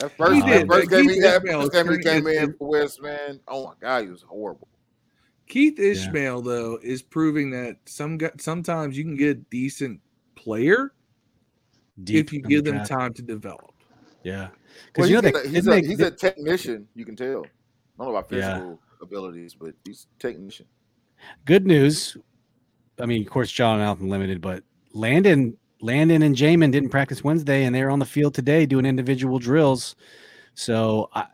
That 0.00 0.16
first, 0.16 0.34
He 0.34 0.40
that 0.42 0.66
first 0.66 0.90
game, 0.90 1.04
Keith 1.06 1.14
he, 1.14 1.20
that 1.20 1.42
Ismael 1.42 1.60
first 1.62 1.72
game 1.72 1.92
he 1.92 1.98
came 2.02 2.26
in 2.26 2.52
for 2.56 2.68
West, 2.68 3.02
man. 3.02 3.40
Oh 3.48 3.66
my 3.66 3.72
god, 3.80 4.04
he 4.04 4.10
was 4.10 4.22
horrible. 4.22 4.68
Keith 5.48 5.78
Ismael 5.78 6.42
though 6.42 6.78
is 6.82 7.02
proving 7.02 7.50
that 7.52 7.76
some 7.86 8.18
sometimes 8.38 8.96
you 8.98 9.04
can 9.04 9.16
get 9.16 9.30
a 9.30 9.34
decent 9.50 10.00
player 10.36 10.92
Deep 12.04 12.26
if 12.26 12.32
you 12.32 12.38
in 12.40 12.42
the 12.42 12.48
give 12.48 12.64
them 12.64 12.74
draft. 12.76 12.90
time 12.90 13.14
to 13.14 13.22
develop. 13.22 13.72
Yeah. 14.22 14.48
Well, 14.48 14.50
Because 14.92 15.10
you 15.10 15.16
know 15.16 15.22
he's, 15.22 15.32
they, 15.32 15.40
a, 15.40 15.48
he's, 15.50 15.66
a, 15.66 15.70
they- 15.70 15.82
he's 15.86 16.00
a 16.00 16.10
technician. 16.10 16.86
You 16.94 17.04
can 17.04 17.16
tell. 17.16 17.44
I 17.98 18.04
don't 18.04 18.12
know 18.12 18.16
about 18.16 18.30
Yeah. 18.30 18.54
physical 18.54 18.80
abilities, 19.02 19.54
but 19.54 19.74
he's 19.84 20.06
a 20.16 20.20
technician. 20.20 20.66
good 21.44 21.66
news. 21.66 22.16
I 23.00 23.06
mean, 23.06 23.22
of 23.22 23.30
course, 23.30 23.50
John 23.50 23.80
Alton 23.80 24.08
limited, 24.08 24.40
but 24.40 24.62
Landon, 24.92 25.56
Landon 25.80 26.22
and 26.22 26.34
Jamin 26.34 26.72
didn't 26.72 26.90
practice 26.90 27.22
Wednesday, 27.22 27.64
and 27.64 27.74
they're 27.74 27.90
on 27.90 27.98
the 27.98 28.06
field 28.06 28.34
today 28.34 28.66
doing 28.66 28.84
individual 28.84 29.38
drills. 29.38 29.96
So 30.54 31.08
I, 31.14 31.26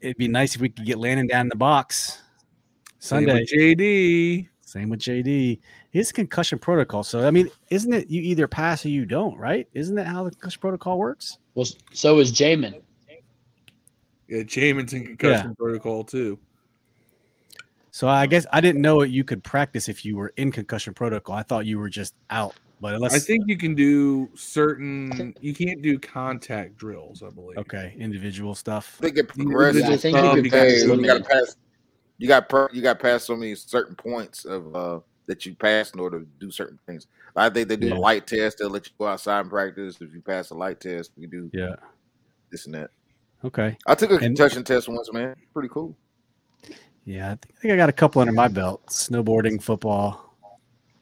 it'd 0.00 0.16
be 0.16 0.28
nice 0.28 0.54
if 0.54 0.60
we 0.60 0.68
could 0.68 0.84
get 0.84 0.98
Landon 0.98 1.26
down 1.26 1.42
in 1.42 1.48
the 1.48 1.56
box 1.56 2.22
Same 2.98 3.26
Sunday. 3.26 3.40
with 3.40 3.50
JD. 3.50 4.48
Same 4.62 4.88
with 4.88 5.00
JD. 5.00 5.60
His 5.90 6.10
concussion 6.10 6.58
protocol. 6.58 7.04
So 7.04 7.26
I 7.26 7.30
mean, 7.30 7.48
isn't 7.70 7.92
it 7.92 8.10
you 8.10 8.20
either 8.22 8.48
pass 8.48 8.84
or 8.84 8.88
you 8.88 9.06
don't, 9.06 9.38
right? 9.38 9.68
Isn't 9.72 9.94
that 9.94 10.08
how 10.08 10.24
the 10.24 10.30
concussion 10.30 10.60
protocol 10.60 10.98
works? 10.98 11.38
Well, 11.54 11.66
so 11.92 12.18
is 12.18 12.32
Jamin. 12.32 12.82
Yeah, 14.26 14.42
Jamin's 14.42 14.92
in 14.92 15.06
concussion 15.06 15.54
protocol 15.54 16.02
too. 16.02 16.38
So 17.92 18.08
I 18.08 18.26
guess 18.26 18.44
I 18.52 18.60
didn't 18.60 18.82
know 18.82 19.02
it 19.02 19.10
you 19.10 19.22
could 19.22 19.44
practice 19.44 19.88
if 19.88 20.04
you 20.04 20.16
were 20.16 20.32
in 20.36 20.50
concussion 20.50 20.94
protocol. 20.94 21.36
I 21.36 21.44
thought 21.44 21.66
you 21.66 21.78
were 21.78 21.88
just 21.88 22.14
out. 22.30 22.56
But 22.84 22.96
unless 22.96 23.14
I 23.14 23.18
think 23.18 23.44
you 23.46 23.56
can 23.56 23.74
do 23.74 24.28
certain. 24.34 25.34
You 25.40 25.54
can't 25.54 25.80
do 25.80 25.98
contact 25.98 26.76
drills. 26.76 27.22
I 27.22 27.30
believe. 27.30 27.56
okay, 27.56 27.94
individual 27.98 28.54
stuff. 28.54 28.98
I 29.00 29.04
think 29.06 29.16
it 29.16 29.30
You- 29.34 29.44
progresses. 29.46 29.80
Yeah, 29.84 29.88
I 29.88 29.96
think 29.96 30.16
you 30.18 30.22
um, 30.22 30.34
could 30.34 30.44
you, 30.44 30.50
pass 30.50 30.82
you 30.84 31.02
got 31.06 31.16
to 31.16 31.24
pass. 31.24 31.56
You 32.18 32.28
got 32.28 32.48
per, 32.50 32.68
you 32.74 32.82
got 32.82 32.98
past 32.98 33.24
so 33.24 33.36
many 33.36 33.54
certain 33.54 33.96
points 33.96 34.44
of 34.44 34.76
uh 34.76 35.00
that 35.24 35.46
you 35.46 35.54
pass 35.54 35.92
in 35.92 36.00
order 36.00 36.20
to 36.20 36.26
do 36.38 36.50
certain 36.50 36.78
things. 36.86 37.06
I 37.34 37.48
think 37.48 37.68
they 37.70 37.76
do 37.76 37.86
Yeah. 37.88 37.94
a 37.94 37.96
light 37.96 38.26
test. 38.26 38.58
They'll 38.58 38.68
let 38.68 38.86
you 38.86 38.92
go 38.98 39.06
outside 39.06 39.40
and 39.40 39.48
practice. 39.48 39.96
If 40.02 40.12
you 40.12 40.20
pass 40.20 40.50
a 40.50 40.54
light 40.54 40.78
test, 40.78 41.12
you 41.16 41.26
do 41.26 41.48
Yeah. 41.54 41.76
this 42.50 42.66
and 42.66 42.74
that. 42.74 42.90
Okay. 43.46 43.78
I 43.86 43.94
took 43.94 44.10
a 44.10 44.16
And- 44.16 44.36
concussion 44.36 44.62
test 44.62 44.90
once, 44.90 45.10
man. 45.10 45.34
Pretty 45.54 45.70
cool. 45.70 45.96
Yeah, 47.06 47.32
I 47.32 47.36
think 47.62 47.72
I 47.72 47.76
got 47.76 47.88
a 47.88 47.92
couple 47.92 48.20
under 48.20 48.34
my 48.34 48.48
belt: 48.48 48.84
snowboarding, 48.88 49.62
football, 49.62 50.23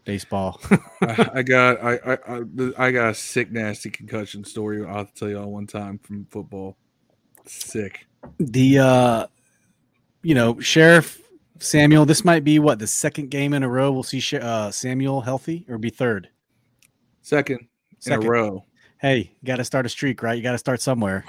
baseball. 0.04 0.60
I, 1.02 1.30
I 1.34 1.42
got 1.42 1.82
I, 1.82 1.94
I 2.04 2.18
I 2.28 2.42
I 2.78 2.90
got 2.90 3.10
a 3.10 3.14
sick 3.14 3.50
nasty 3.52 3.90
concussion 3.90 4.44
story. 4.44 4.84
I'll 4.84 5.06
tell 5.06 5.28
you 5.28 5.38
all 5.38 5.50
one 5.52 5.66
time 5.66 5.98
from 5.98 6.26
football. 6.26 6.76
Sick. 7.46 8.06
the 8.38 8.78
uh 8.78 9.26
you 10.22 10.34
know 10.34 10.60
sheriff 10.60 11.20
samuel 11.58 12.04
this 12.06 12.24
might 12.24 12.44
be 12.44 12.60
what 12.60 12.78
the 12.78 12.86
second 12.86 13.30
game 13.30 13.52
in 13.52 13.64
a 13.64 13.68
row 13.68 13.90
we'll 13.90 14.04
see 14.04 14.22
uh 14.38 14.70
samuel 14.70 15.20
healthy 15.20 15.64
or 15.68 15.76
be 15.78 15.90
third 15.90 16.28
Second 17.22 17.58
in 17.60 17.66
Second. 17.98 18.24
a 18.26 18.30
row. 18.30 18.64
hey 19.00 19.18
you 19.40 19.46
got 19.46 19.56
to 19.56 19.64
start 19.64 19.86
a 19.86 19.88
streak 19.88 20.22
right 20.22 20.36
you 20.36 20.42
got 20.42 20.52
to 20.52 20.58
start 20.58 20.80
somewhere 20.80 21.24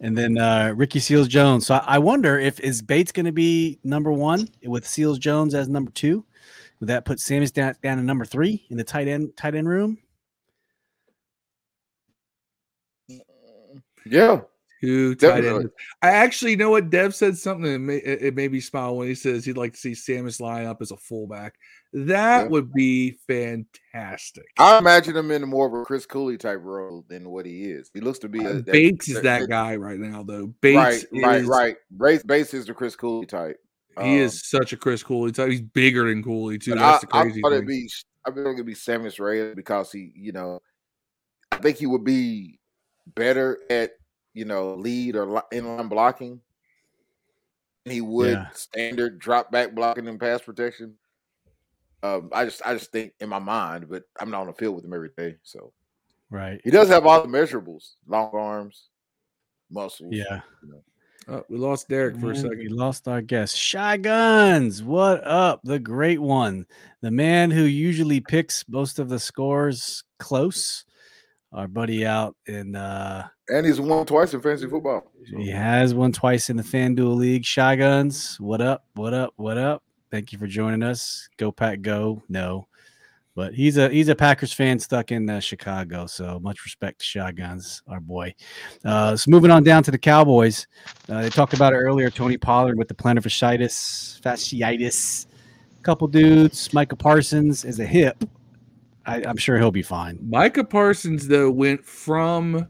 and 0.00 0.16
then 0.16 0.38
uh 0.38 0.72
ricky 0.74 0.98
seals 0.98 1.28
jones 1.28 1.66
so 1.66 1.74
i 1.74 1.96
I 1.96 1.98
wonder 1.98 2.38
if 2.38 2.58
is 2.60 2.80
bates 2.80 3.12
going 3.12 3.26
to 3.26 3.32
be 3.32 3.78
number 3.84 4.10
one 4.12 4.48
with 4.64 4.86
seals 4.86 5.18
jones 5.18 5.54
as 5.54 5.68
number 5.68 5.90
two 5.90 6.24
would 6.82 6.88
that 6.88 7.04
put 7.04 7.18
Sammis 7.18 7.52
down, 7.52 7.76
down 7.80 7.98
to 7.98 8.02
number 8.02 8.24
three 8.24 8.66
in 8.68 8.76
the 8.76 8.82
tight 8.82 9.06
end 9.06 9.36
tight 9.36 9.54
end 9.54 9.68
room 9.68 9.98
mm, 13.08 13.20
Yeah, 14.04 14.40
Two 14.80 15.14
tight 15.14 15.42
Definitely. 15.42 15.60
ends. 15.60 15.72
I 16.02 16.08
actually 16.08 16.50
you 16.50 16.56
know 16.56 16.70
what 16.70 16.90
Dev 16.90 17.14
said 17.14 17.38
something 17.38 17.72
that 17.72 17.78
made, 17.78 18.02
it 18.04 18.22
it 18.22 18.34
made 18.34 18.50
me 18.50 18.58
smile 18.58 18.96
when 18.96 19.06
he 19.06 19.14
says 19.14 19.44
he'd 19.44 19.56
like 19.56 19.74
to 19.74 19.78
see 19.78 19.92
Sammis 19.92 20.40
line 20.40 20.66
up 20.66 20.82
as 20.82 20.90
a 20.90 20.96
fullback. 20.96 21.54
That 21.92 22.42
Yeah. 22.42 22.48
would 22.48 22.72
be 22.72 23.12
fantastic. 23.28 24.46
I 24.58 24.78
imagine 24.78 25.16
him 25.16 25.30
in 25.30 25.48
more 25.48 25.68
of 25.68 25.74
a 25.74 25.84
Chris 25.84 26.04
Cooley 26.04 26.36
type 26.36 26.58
role 26.62 27.04
than 27.08 27.30
what 27.30 27.46
he 27.46 27.66
is. 27.70 27.92
He 27.94 28.00
looks 28.00 28.18
to 28.20 28.28
be 28.28 28.44
uh, 28.44 28.54
a, 28.58 28.62
Bates 28.62 29.06
is 29.08 29.14
that- 29.16 29.22
that 29.22 29.40
that- 29.42 29.48
guy 29.48 29.76
right 29.76 30.00
now, 30.00 30.24
though. 30.24 30.48
Bates 30.60 30.76
right, 30.76 31.04
right, 31.22 31.40
is, 31.42 31.46
right. 31.46 31.76
Bates, 31.96 32.24
Bates 32.24 32.54
is 32.54 32.66
the 32.66 32.74
Chris 32.74 32.96
Cooley 32.96 33.26
type. 33.26 33.60
He 34.00 34.02
Um, 34.02 34.20
is 34.20 34.48
such 34.48 34.72
a 34.72 34.76
Chris 34.76 35.02
Cooley 35.02 35.32
type. 35.32 35.50
He's 35.50 35.60
bigger 35.60 36.08
than 36.08 36.22
Cooley 36.22 36.58
too. 36.58 36.70
But 36.72 36.80
That's 36.80 37.04
I, 37.04 37.06
the 37.06 37.16
I 37.18 37.22
crazy 37.22 37.40
thought 37.42 37.52
it'd 37.52 37.66
be 37.66 37.90
I 38.24 38.30
think 38.30 38.46
it'd 38.46 38.66
be 38.66 38.74
Sammis 38.74 39.18
Reyes 39.18 39.54
because 39.54 39.92
he, 39.92 40.12
you 40.14 40.32
know, 40.32 40.60
I 41.50 41.56
think 41.56 41.76
he 41.76 41.86
would 41.86 42.04
be 42.04 42.58
better 43.14 43.58
at 43.68 43.92
you 44.32 44.44
know 44.44 44.74
lead 44.74 45.16
or 45.16 45.26
li- 45.26 45.40
inline 45.52 45.88
blocking. 45.88 46.40
He 47.84 48.00
would 48.00 48.30
Yeah. 48.38 48.50
standard 48.52 49.18
drop 49.18 49.50
back 49.50 49.74
blocking 49.74 50.08
and 50.08 50.18
pass 50.20 50.40
protection. 50.40 50.94
Um, 52.04 52.30
I 52.32 52.44
just 52.44 52.62
I 52.64 52.74
just 52.74 52.92
think 52.92 53.12
in 53.20 53.28
my 53.28 53.38
mind, 53.40 53.88
but 53.90 54.04
I'm 54.18 54.30
not 54.30 54.40
on 54.42 54.46
the 54.46 54.52
field 54.54 54.76
with 54.76 54.84
him 54.84 54.94
every 54.94 55.10
day. 55.16 55.36
So 55.42 55.72
right 56.30 56.60
he 56.64 56.70
does 56.70 56.88
have 56.88 57.04
all 57.06 57.22
the 57.22 57.28
measurables: 57.28 57.94
long 58.06 58.30
arms, 58.32 58.88
muscles. 59.70 60.14
yeah 60.14 60.40
Oh, 61.28 61.44
we 61.48 61.56
lost 61.56 61.88
Derek 61.88 62.16
for 62.16 62.32
a 62.32 62.36
second. 62.36 62.58
We 62.58 62.68
lost 62.68 63.06
our 63.06 63.22
guest. 63.22 63.56
Shy 63.56 63.96
Guns, 63.96 64.82
what 64.82 65.24
up? 65.26 65.60
The 65.62 65.78
great 65.78 66.20
one, 66.20 66.66
the 67.00 67.10
man 67.10 67.50
who 67.50 67.62
usually 67.62 68.20
picks 68.20 68.64
most 68.68 68.98
of 68.98 69.08
the 69.08 69.18
scores 69.18 70.02
close. 70.18 70.84
Our 71.52 71.68
buddy 71.68 72.06
out 72.06 72.34
in 72.46 72.74
uh 72.74 73.28
and 73.48 73.66
he's 73.66 73.78
won 73.80 74.06
twice 74.06 74.32
in 74.32 74.40
fantasy 74.40 74.68
football. 74.68 75.12
So, 75.30 75.36
he 75.36 75.50
has 75.50 75.94
won 75.94 76.10
twice 76.10 76.48
in 76.48 76.56
the 76.56 76.62
FanDuel 76.62 77.16
League. 77.16 77.44
Shy 77.44 77.76
Guns, 77.76 78.40
what 78.40 78.62
up? 78.62 78.86
What 78.94 79.12
up? 79.12 79.34
What 79.36 79.58
up? 79.58 79.82
Thank 80.10 80.32
you 80.32 80.38
for 80.38 80.46
joining 80.46 80.82
us. 80.82 81.28
Go 81.36 81.52
Pack 81.52 81.82
Go. 81.82 82.22
No. 82.28 82.66
But 83.34 83.54
he's 83.54 83.78
a 83.78 83.88
he's 83.88 84.08
a 84.08 84.14
Packers 84.14 84.52
fan 84.52 84.78
stuck 84.78 85.10
in 85.10 85.28
uh, 85.30 85.40
Chicago, 85.40 86.06
so 86.06 86.38
much 86.40 86.64
respect 86.64 86.98
to 86.98 87.04
Shotguns, 87.04 87.82
our 87.88 88.00
boy. 88.00 88.34
Uh, 88.84 89.16
so 89.16 89.30
moving 89.30 89.50
on 89.50 89.62
down 89.62 89.82
to 89.84 89.90
the 89.90 89.98
Cowboys, 89.98 90.66
uh, 91.08 91.22
they 91.22 91.30
talked 91.30 91.54
about 91.54 91.72
it 91.72 91.76
earlier. 91.76 92.10
Tony 92.10 92.36
Pollard 92.36 92.76
with 92.76 92.88
the 92.88 92.94
plantar 92.94 93.22
fasciitis, 93.22 94.20
fasciitis. 94.20 95.26
Couple 95.82 96.06
dudes. 96.08 96.72
Micah 96.72 96.94
Parsons 96.94 97.64
is 97.64 97.80
a 97.80 97.86
hip. 97.86 98.22
I, 99.04 99.22
I'm 99.24 99.36
sure 99.36 99.58
he'll 99.58 99.72
be 99.72 99.82
fine. 99.82 100.18
Micah 100.22 100.62
Parsons 100.62 101.26
though 101.26 101.50
went 101.50 101.84
from 101.84 102.68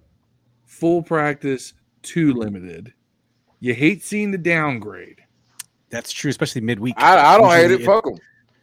full 0.65 1.03
practice 1.03 1.75
to 2.03 2.33
limited. 2.33 2.95
You 3.61 3.75
hate 3.75 4.03
seeing 4.03 4.31
the 4.31 4.39
downgrade. 4.39 5.21
That's 5.91 6.11
true, 6.11 6.31
especially 6.31 6.63
midweek. 6.63 6.95
I, 6.97 7.35
I 7.35 7.39
don't 7.39 7.51
hate 7.51 7.63
Usually 7.71 7.83
it. 7.83 7.87
Fuck 7.87 8.07
him. 8.07 8.19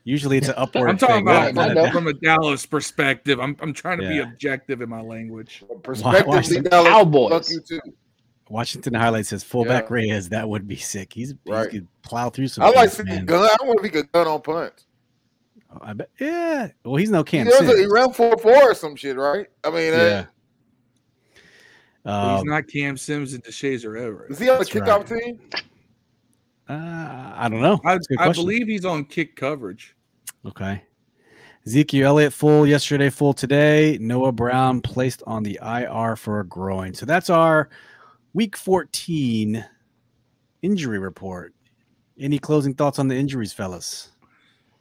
Usually 0.09 0.37
it's 0.37 0.47
an 0.47 0.55
upward. 0.57 0.89
I'm 0.89 0.97
talking 0.97 1.17
thing, 1.17 1.21
about 1.23 1.53
not- 1.53 1.63
I 1.63 1.73
not 1.73 1.75
know. 1.75 1.85
a- 1.85 1.91
from 1.91 2.07
a 2.07 2.13
Dallas 2.13 2.65
perspective. 2.65 3.39
I'm 3.39 3.55
I'm 3.61 3.73
trying 3.73 3.99
to 3.99 4.07
be 4.07 4.19
objective 4.19 4.81
in 4.81 4.89
my 4.89 5.01
language. 5.01 5.63
Perspectively, 5.83 6.35
Washington 6.35 6.63
Dallas, 6.71 6.89
Cowboys. 6.89 7.31
Fuck 7.31 7.49
you 7.49 7.61
too. 7.61 7.93
Washington 8.49 8.95
highlights 8.95 9.29
says 9.29 9.43
fullback 9.43 9.83
Yeah. 9.89 9.93
Reyes. 9.93 10.29
That 10.29 10.49
would 10.49 10.67
be 10.67 10.75
sick. 10.77 11.13
He's 11.13 11.35
Right. 11.45 11.69
he 11.71 11.79
could 11.79 11.87
plow 12.01 12.29
through 12.31 12.47
some. 12.47 12.63
I 12.63 12.69
like 12.71 12.89
things, 12.89 13.07
seeing 13.09 13.25
gun. 13.25 13.43
I 13.43 13.55
don't 13.59 13.67
want 13.67 13.83
to 13.83 13.91
be 13.91 13.97
a 13.99 14.03
gun 14.03 14.27
on 14.27 14.41
punts. 14.41 14.85
Oh, 15.71 15.77
I 15.83 15.93
bet. 15.93 16.09
Yeah. 16.19 16.69
Well, 16.83 16.95
he's 16.95 17.11
no 17.11 17.23
Cam 17.23 17.45
does 17.45 17.61
it- 17.61 17.77
he 17.77 17.85
ran 17.85 18.11
four 18.11 18.35
four 18.39 18.71
or 18.71 18.73
some 18.73 18.95
shit, 18.95 19.15
right? 19.17 19.45
I 19.63 19.69
mean, 19.69 19.93
Yeah. 19.93 20.25
uh, 22.05 22.09
Um, 22.09 22.35
he's 22.37 22.43
not 22.45 22.67
Cam 22.67 22.97
Sims 22.97 23.33
and 23.33 23.43
Deshazor 23.43 23.99
Everett. 24.01 24.31
is 24.31 24.39
he 24.39 24.49
on 24.49 24.57
the 24.57 24.65
That's 24.65 24.69
kickoff 24.71 25.11
right. 25.11 25.21
team? 25.23 25.39
uh, 26.69 27.33
I 27.35 27.47
don't 27.51 27.61
know. 27.61 27.79
I, 27.85 27.93
That's 27.93 28.07
a 28.09 28.15
good 28.15 28.19
I 28.27 28.31
believe 28.33 28.67
he's 28.67 28.85
on 28.85 29.05
kick 29.05 29.35
coverage. 29.35 29.95
Okay. 30.45 30.84
Ezekiel 31.65 32.08
Elliott 32.08 32.34
full 32.34 32.65
yesterday, 32.65 33.10
full 33.10 33.34
today. 33.34 33.97
Noah 33.99 34.32
Brown 34.32 34.82
placed 34.82 35.21
on 35.28 35.43
the 35.43 35.60
IR 35.62 36.15
for 36.15 36.39
a 36.39 36.45
groin. 36.45 36.93
So 36.93 37.06
that's 37.06 37.30
our 37.30 37.69
week 38.34 38.56
14 38.56 39.65
injury 40.62 40.99
report. 40.99 41.54
Any 42.17 42.39
closing 42.39 42.73
thoughts 42.73 42.99
on 42.99 43.08
the 43.08 43.15
injuries, 43.15 43.54
fellas? 43.54 44.12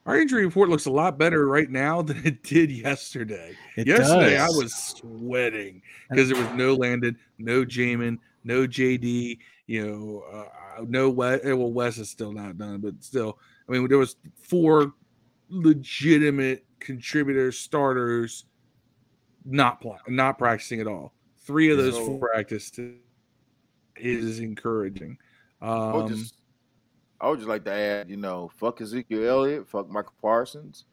Our 0.07 0.19
injury 0.19 0.47
report 0.47 0.71
looks 0.71 0.87
a 0.87 0.91
lot 0.91 1.19
better 1.19 1.47
right 1.47 1.69
now 1.69 2.01
than 2.03 2.25
it 2.25 2.43
did 2.43 2.71
yesterday. 2.71 3.55
It 3.77 3.87
yesterday 3.87 4.37
does. 4.37 4.55
I 4.55 4.57
was 4.57 4.75
sweating 4.75 5.83
because 6.09 6.31
there 6.31 6.43
was 6.43 6.51
no 6.55 6.75
Landon, 6.75 7.19
no 7.39 7.65
Jamin, 7.65 8.19
no 8.45 8.67
JD. 8.67 9.39
You 9.67 9.87
know, 9.87 10.25
uh, 10.33 10.85
no 10.87 11.11
Wes. 11.11 11.41
Well, 11.45 11.71
Wes 11.71 11.99
is 11.99 12.09
still 12.09 12.33
not 12.33 12.57
done, 12.57 12.81
but 12.81 12.95
still, 13.01 13.39
I 13.69 13.73
mean, 13.73 13.87
there 13.87 13.99
was 13.99 14.17
four 14.41 14.95
legitimate 15.49 16.65
contributors, 16.81 17.59
starters, 17.59 18.45
not 19.45 19.81
pl- 19.81 19.99
not 20.09 20.39
practicing 20.39 20.81
at 20.81 20.87
all. 20.87 21.13
Three 21.39 21.71
of 21.71 21.79
those 21.79 21.95
So- 21.95 22.05
four 22.07 22.29
practiced 22.29 22.79
is 23.97 24.41
encouraging. 24.41 25.19
I 25.61 25.93
would 25.93 26.03
Um, 26.05 26.09
just, 26.09 26.35
I 27.21 27.29
would 27.29 27.39
just 27.39 27.49
like 27.49 27.65
to 27.65 27.73
add, 27.73 28.09
you 28.11 28.17
know, 28.17 28.51
fuck 28.57 28.81
Ezekiel 28.81 29.27
Elliott, 29.29 29.69
fuck 29.69 29.89
Michael 29.89 30.13
Parsons. 30.23 30.85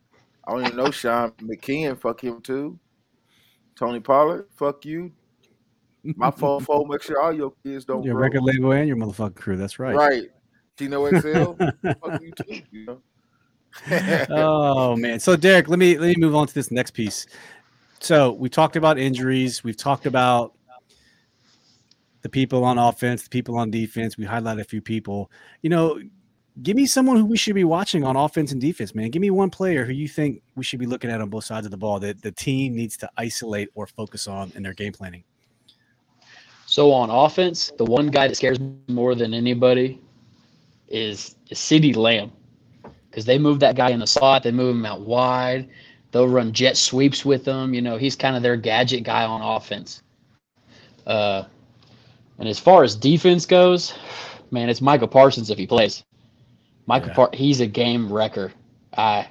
I 0.47 0.51
don't 0.51 0.65
even 0.65 0.77
know 0.77 0.91
Sean 0.91 1.31
McKeon, 1.33 1.99
fuck 1.99 2.23
him 2.23 2.41
too. 2.41 2.79
Tony 3.75 3.99
Pollard, 3.99 4.47
fuck 4.55 4.85
you. 4.85 5.11
My 6.03 6.31
phone 6.31 6.61
phone, 6.63 6.87
make 6.87 7.01
sure 7.03 7.19
all 7.21 7.33
your 7.33 7.53
kids 7.63 7.83
don't 7.85 8.03
Your 8.03 8.13
grow. 8.15 8.23
record 8.23 8.43
label 8.43 8.71
and 8.71 8.87
your 8.87 8.97
motherfucking 8.97 9.35
crew. 9.35 9.57
That's 9.57 9.79
right. 9.79 9.95
Right. 9.95 10.29
Tino 10.77 11.07
XL, 11.09 11.53
fuck 11.83 12.21
you 12.21 12.31
too. 12.31 12.61
You 12.71 12.85
know. 12.85 13.01
oh 14.29 14.95
man. 14.95 15.19
So 15.19 15.35
Derek, 15.35 15.67
let 15.67 15.79
me 15.79 15.97
let 15.97 16.09
me 16.09 16.15
move 16.17 16.35
on 16.35 16.47
to 16.47 16.53
this 16.53 16.71
next 16.71 16.91
piece. 16.91 17.27
So 17.99 18.31
we 18.33 18.49
talked 18.49 18.75
about 18.75 18.97
injuries. 18.99 19.63
We've 19.63 19.77
talked 19.77 20.05
about 20.05 20.53
the 22.21 22.29
people 22.29 22.63
on 22.63 22.77
offense, 22.77 23.23
the 23.23 23.29
people 23.29 23.57
on 23.57 23.71
defense. 23.71 24.17
We 24.17 24.25
highlighted 24.25 24.61
a 24.61 24.63
few 24.63 24.81
people. 24.81 25.31
You 25.61 25.69
know, 25.69 25.99
give 26.63 26.75
me 26.75 26.85
someone 26.85 27.17
who 27.17 27.25
we 27.25 27.37
should 27.37 27.55
be 27.55 27.63
watching 27.63 28.03
on 28.03 28.15
offense 28.15 28.51
and 28.51 28.59
defense, 28.59 28.95
man. 28.95 29.09
Give 29.09 29.21
me 29.21 29.29
one 29.29 29.49
player 29.49 29.85
who 29.85 29.93
you 29.93 30.07
think 30.07 30.41
we 30.55 30.63
should 30.63 30.79
be 30.79 30.85
looking 30.85 31.09
at 31.09 31.21
on 31.21 31.29
both 31.29 31.43
sides 31.43 31.65
of 31.65 31.71
the 31.71 31.77
ball 31.77 31.99
that 31.99 32.21
the 32.21 32.31
team 32.31 32.75
needs 32.75 32.97
to 32.97 33.09
isolate 33.17 33.69
or 33.75 33.87
focus 33.87 34.27
on 34.27 34.51
in 34.55 34.63
their 34.63 34.73
game 34.73 34.93
planning. 34.93 35.23
So 36.65 36.91
on 36.91 37.09
offense, 37.09 37.71
the 37.77 37.85
one 37.85 38.07
guy 38.07 38.27
that 38.27 38.35
scares 38.35 38.59
me 38.59 38.73
more 38.87 39.15
than 39.15 39.33
anybody 39.33 40.01
is, 40.87 41.35
is 41.49 41.59
CeeDee 41.59 41.95
Lamb. 41.95 42.31
Because 43.15 43.23
they 43.23 43.37
move 43.37 43.61
that 43.61 43.77
guy 43.77 43.91
in 43.91 43.99
the 44.01 44.07
slot, 44.07 44.43
they 44.43 44.51
move 44.51 44.75
him 44.75 44.85
out 44.85 44.99
wide. 44.99 45.69
They'll 46.11 46.27
run 46.27 46.51
jet 46.51 46.75
sweeps 46.75 47.23
with 47.23 47.47
him. 47.47 47.73
You 47.73 47.81
know, 47.81 47.95
he's 47.95 48.13
kind 48.13 48.35
of 48.35 48.43
their 48.43 48.57
gadget 48.57 49.03
guy 49.05 49.23
on 49.23 49.41
offense. 49.41 50.03
Uh, 51.07 51.43
and 52.39 52.49
as 52.49 52.59
far 52.59 52.83
as 52.83 52.93
defense 52.93 53.45
goes, 53.45 53.93
man, 54.51 54.67
it's 54.67 54.81
Michael 54.81 55.07
Parsons 55.07 55.49
if 55.49 55.57
he 55.57 55.65
plays. 55.65 56.03
Michael 56.87 57.07
Yeah. 57.07 57.13
Par- 57.15 57.29
he's 57.31 57.61
a 57.61 57.65
game 57.67 58.11
wrecker. 58.11 58.51
I 58.97 59.29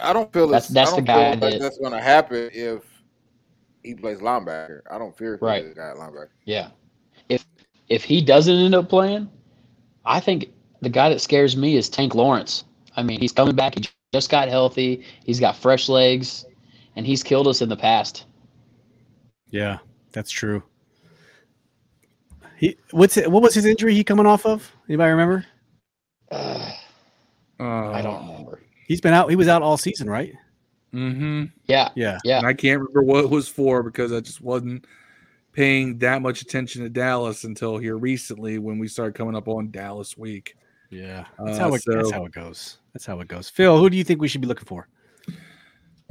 I 0.00 0.14
don't 0.14 0.32
feel 0.32 0.46
That's- 0.48 0.68
that's 0.68 0.92
I 0.92 1.00
the 1.00 1.02
don't 1.02 1.04
guy 1.04 1.32
feel 1.32 1.40
like 1.42 1.52
that- 1.52 1.60
that's 1.60 1.76
going 1.78 1.92
to 1.92 2.00
happen 2.00 2.48
if 2.54 2.82
he 3.82 3.94
plays 3.94 4.20
linebacker. 4.20 4.80
I 4.90 4.96
don't 4.96 5.14
fear 5.14 5.34
if 5.34 5.42
Right. 5.42 5.64
he's 5.64 5.72
a 5.72 5.74
guy 5.74 5.90
at 5.90 5.96
linebacker. 5.96 6.28
Yeah. 6.46 6.68
If 7.28 7.44
if 7.90 8.04
he 8.04 8.22
doesn't 8.22 8.54
end 8.56 8.74
up 8.74 8.88
playing, 8.88 9.28
I 10.06 10.20
think 10.20 10.46
the 10.80 10.88
guy 10.88 11.08
that 11.08 11.20
scares 11.20 11.56
me 11.56 11.76
is 11.76 11.88
Tank 11.88 12.14
Lawrence. 12.14 12.64
I 12.96 13.02
mean, 13.02 13.20
he's 13.20 13.32
coming 13.32 13.54
back. 13.54 13.74
He 13.76 13.88
just 14.12 14.30
got 14.30 14.48
healthy. 14.48 15.04
He's 15.24 15.40
got 15.40 15.56
fresh 15.56 15.88
legs, 15.88 16.44
and 16.96 17.06
he's 17.06 17.22
killed 17.22 17.46
us 17.48 17.62
in 17.62 17.68
the 17.68 17.76
past. 17.76 18.26
Yeah, 19.50 19.78
that's 20.12 20.30
true. 20.30 20.62
He 22.56 22.76
what's 22.90 23.16
it, 23.16 23.30
what 23.30 23.42
was 23.42 23.54
his 23.54 23.64
injury 23.64 23.94
he 23.94 24.02
coming 24.02 24.26
off 24.26 24.44
of? 24.44 24.70
Anybody 24.88 25.10
remember? 25.10 25.46
Uh, 26.30 26.72
I 27.60 28.02
don't 28.02 28.26
remember. 28.26 28.60
He's 28.86 29.00
been 29.00 29.14
out. 29.14 29.30
He 29.30 29.36
was 29.36 29.48
out 29.48 29.62
all 29.62 29.76
season, 29.76 30.08
right? 30.08 30.32
Mm-hmm. 30.94 31.44
Yeah, 31.66 31.90
Yeah. 31.94 32.18
yeah. 32.24 32.38
And 32.38 32.46
I 32.46 32.54
can't 32.54 32.80
remember 32.80 33.02
what 33.02 33.24
it 33.24 33.30
was 33.30 33.48
for 33.48 33.82
because 33.82 34.12
I 34.12 34.20
just 34.20 34.40
wasn't 34.40 34.86
paying 35.52 35.98
that 35.98 36.22
much 36.22 36.40
attention 36.42 36.82
to 36.82 36.88
Dallas 36.88 37.44
until 37.44 37.78
here 37.78 37.96
recently 37.96 38.58
when 38.58 38.78
we 38.78 38.88
started 38.88 39.14
coming 39.14 39.36
up 39.36 39.48
on 39.48 39.70
Dallas 39.70 40.16
week. 40.16 40.56
Yeah. 40.90 41.26
That's 41.38 41.58
Uh, 41.58 41.60
how 41.62 41.74
it. 41.74 41.82
that's 41.86 42.10
how 42.10 42.24
it 42.24 42.32
goes. 42.32 42.78
That's 42.92 43.06
how 43.06 43.20
it 43.20 43.28
goes. 43.28 43.48
Phil, 43.48 43.78
who 43.78 43.90
do 43.90 43.96
you 43.96 44.04
think 44.04 44.20
we 44.20 44.28
should 44.28 44.40
be 44.40 44.46
looking 44.46 44.64
for? 44.66 44.88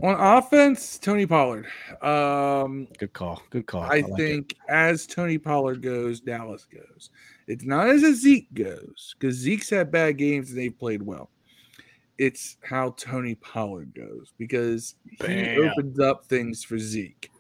On 0.03 0.13
offense, 0.37 0.99
Tony 0.99 1.25
Pollard. 1.25 1.65
Um, 2.03 2.87
Good 2.99 3.13
call. 3.13 3.41
Good 3.49 3.65
call. 3.65 3.81
I 3.81 4.01
like 4.01 4.05
it. 4.05 4.15
think 4.17 4.55
as 4.69 5.07
Tony 5.07 5.39
Pollard 5.39 5.81
goes, 5.81 6.19
Dallas 6.21 6.65
goes. 6.71 7.09
It's 7.47 7.63
not 7.65 7.89
as 7.89 8.03
a 8.03 8.13
Zeke 8.13 8.53
goes 8.53 9.15
because 9.19 9.35
Zeke's 9.35 9.71
had 9.71 9.91
bad 9.91 10.17
games 10.17 10.51
and 10.51 10.59
they've 10.59 10.77
played 10.77 11.01
well. 11.01 11.31
It's 12.19 12.57
how 12.61 12.91
Tony 12.97 13.35
Pollard 13.35 13.93
goes 13.95 14.33
because 14.37 14.93
he 15.03 15.15
Bam. 15.25 15.69
opens 15.69 15.99
up 15.99 16.25
things 16.25 16.63
for 16.63 16.77
Zeke. 16.77 17.31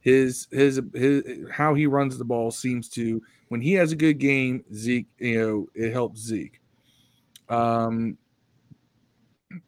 His 0.00 0.46
his 0.50 0.80
his 0.94 1.22
how 1.50 1.74
he 1.74 1.86
runs 1.86 2.16
the 2.16 2.24
ball 2.24 2.50
seems 2.50 2.88
to 2.90 3.20
when 3.54 3.60
he 3.60 3.74
has 3.74 3.92
a 3.92 3.96
good 3.96 4.18
game, 4.18 4.64
Zeke, 4.74 5.06
you 5.20 5.38
know, 5.38 5.68
it 5.76 5.92
helps 5.92 6.18
Zeke. 6.18 6.60
Um, 7.48 8.18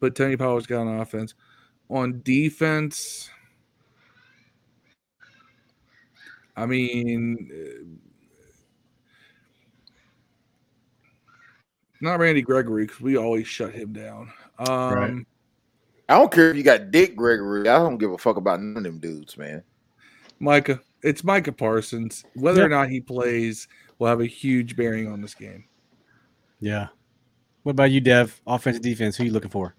but 0.00 0.16
Tony 0.16 0.36
Pollard's 0.36 0.66
got 0.66 0.80
on 0.88 0.98
offense. 0.98 1.34
On 1.88 2.20
defense, 2.24 3.30
I 6.56 6.66
mean, 6.66 7.48
uh, 7.54 7.84
not 12.00 12.18
Randy 12.18 12.42
Gregory 12.42 12.86
because 12.86 13.00
we 13.00 13.16
always 13.16 13.46
shut 13.46 13.72
him 13.72 13.92
down. 13.92 14.32
Um, 14.58 14.94
Right. 14.94 15.26
I 16.08 16.18
don't 16.18 16.32
care 16.32 16.50
if 16.50 16.56
you 16.56 16.64
got 16.64 16.90
Dick 16.90 17.14
Gregory. 17.14 17.68
I 17.68 17.78
don't 17.78 17.98
give 17.98 18.10
a 18.10 18.18
fuck 18.18 18.36
about 18.36 18.60
none 18.60 18.78
of 18.78 18.82
them 18.82 18.98
dudes, 18.98 19.38
man. 19.38 19.62
Micah, 20.40 20.80
it's 21.06 21.24
Micah 21.24 21.52
Parsons. 21.52 22.24
Whether 22.34 22.60
Yeah. 22.60 22.66
or 22.66 22.68
not 22.70 22.88
he 22.90 23.00
plays 23.00 23.68
will 23.98 24.08
have 24.08 24.20
a 24.20 24.26
huge 24.26 24.76
bearing 24.76 25.08
on 25.10 25.20
this 25.22 25.34
game. 25.34 25.64
Yeah. 26.60 26.88
What 27.62 27.72
about 27.72 27.90
you, 27.90 28.00
Dev? 28.00 28.40
Offense, 28.46 28.78
defense. 28.78 29.16
Who 29.16 29.24
you 29.24 29.32
looking 29.32 29.50
for? 29.50 29.74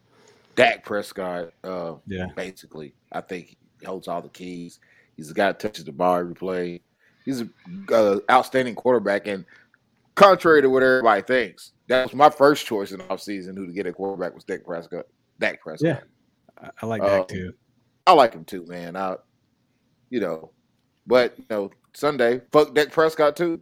Dak 0.55 0.84
Prescott, 0.84 1.53
uh, 1.63 1.95
Yeah. 2.07 2.28
basically, 2.36 2.93
I 3.11 3.21
think 3.21 3.55
he 3.80 3.86
holds 3.86 4.07
all 4.07 4.21
the 4.21 4.30
keys. 4.30 4.80
He's 5.15 5.28
the 5.28 5.34
guy 5.34 5.47
that 5.47 5.59
touches 5.59 5.86
the 5.86 5.91
ball 5.91 6.15
every 6.17 6.34
play. 6.36 6.82
He's 7.25 7.41
an 7.41 7.53
uh, 7.93 8.17
outstanding 8.32 8.75
quarterback, 8.75 9.28
and 9.28 9.45
contrary 10.15 10.61
to 10.61 10.69
what 10.69 10.82
everybody 10.84 11.21
thinks, 11.21 11.73
that 11.88 12.03
was 12.05 12.13
my 12.15 12.30
first 12.30 12.65
choice 12.65 12.91
in 12.91 12.99
the 12.99 13.03
offseason 13.05 13.55
who 13.55 13.67
to 13.67 13.73
get 13.73 13.86
a 13.86 13.93
quarterback 13.93 14.34
was 14.34 14.43
Dak 14.43 14.63
Prescott. 14.65 15.05
Dak 15.39 15.61
Prescott. 15.61 15.86
Yeah. 15.88 15.99
I, 16.61 16.69
I 16.82 16.86
like 16.86 17.01
Uh, 17.01 17.09
that 17.09 17.28
too. 17.30 17.53
I 18.07 18.13
like 18.13 18.34
him 18.34 18.45
too, 18.45 18.65
man. 18.65 18.95
I, 18.95 19.17
you 20.09 20.19
know, 20.19 20.51
but 21.07 21.37
you 21.37 21.45
know, 21.49 21.71
Sunday, 21.95 22.41
fuck 22.51 22.73
Dak 22.75 22.91
Prescott 22.91 23.35
too. 23.35 23.61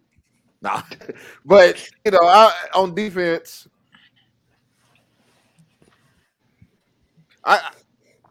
Nah, 0.62 0.82
but 1.46 1.82
you 2.04 2.12
know, 2.12 2.24
I 2.24 2.52
on 2.74 2.94
defense, 2.96 3.68
I, 7.46 7.72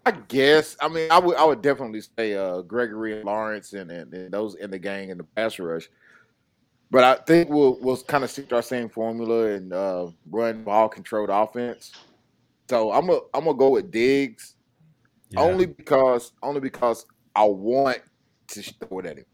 I 0.05 0.11
guess. 0.11 0.77
I 0.81 0.89
mean, 0.89 1.11
I 1.11 1.19
would, 1.19 1.37
I 1.37 1.45
would 1.45 1.63
definitely 1.63 2.03
say 2.19 2.35
uh, 2.35 2.63
Gregory 2.63 3.17
and 3.17 3.25
Lawrence 3.25 3.73
and, 3.73 3.91
and, 3.91 4.13
and 4.13 4.33
those 4.33 4.57
in 4.57 4.71
the 4.71 4.79
gang 4.79 5.11
in 5.11 5.19
the 5.19 5.25
pass 5.37 5.59
rush. 5.59 5.89
But 6.91 7.05
I 7.05 7.15
think 7.23 7.49
we'll 7.51 7.79
we'll 7.81 7.97
kind 8.03 8.25
of 8.25 8.31
stick 8.31 8.49
to 8.51 8.57
our 8.57 8.63
same 8.63 8.89
formula 8.89 9.47
and 9.53 9.73
uh, 9.73 10.09
run 10.31 10.65
ball 10.65 10.89
controlled 10.89 11.31
offense. 11.31 11.93
So 12.69 12.93
I'm 12.93 13.07
gonna 13.07 13.21
I'm 13.33 13.45
gonna 13.45 13.57
go 13.57 13.71
with 13.71 13.91
Diggs 13.91 14.57
Yeah. 15.31 15.41
only 15.41 15.67
because 15.67 16.33
only 16.43 16.61
because 16.61 17.07
I 17.35 17.45
want 17.45 17.99
to 18.49 18.63
throw 18.63 18.99
it 19.01 19.07
at 19.07 19.19
him. 19.19 19.25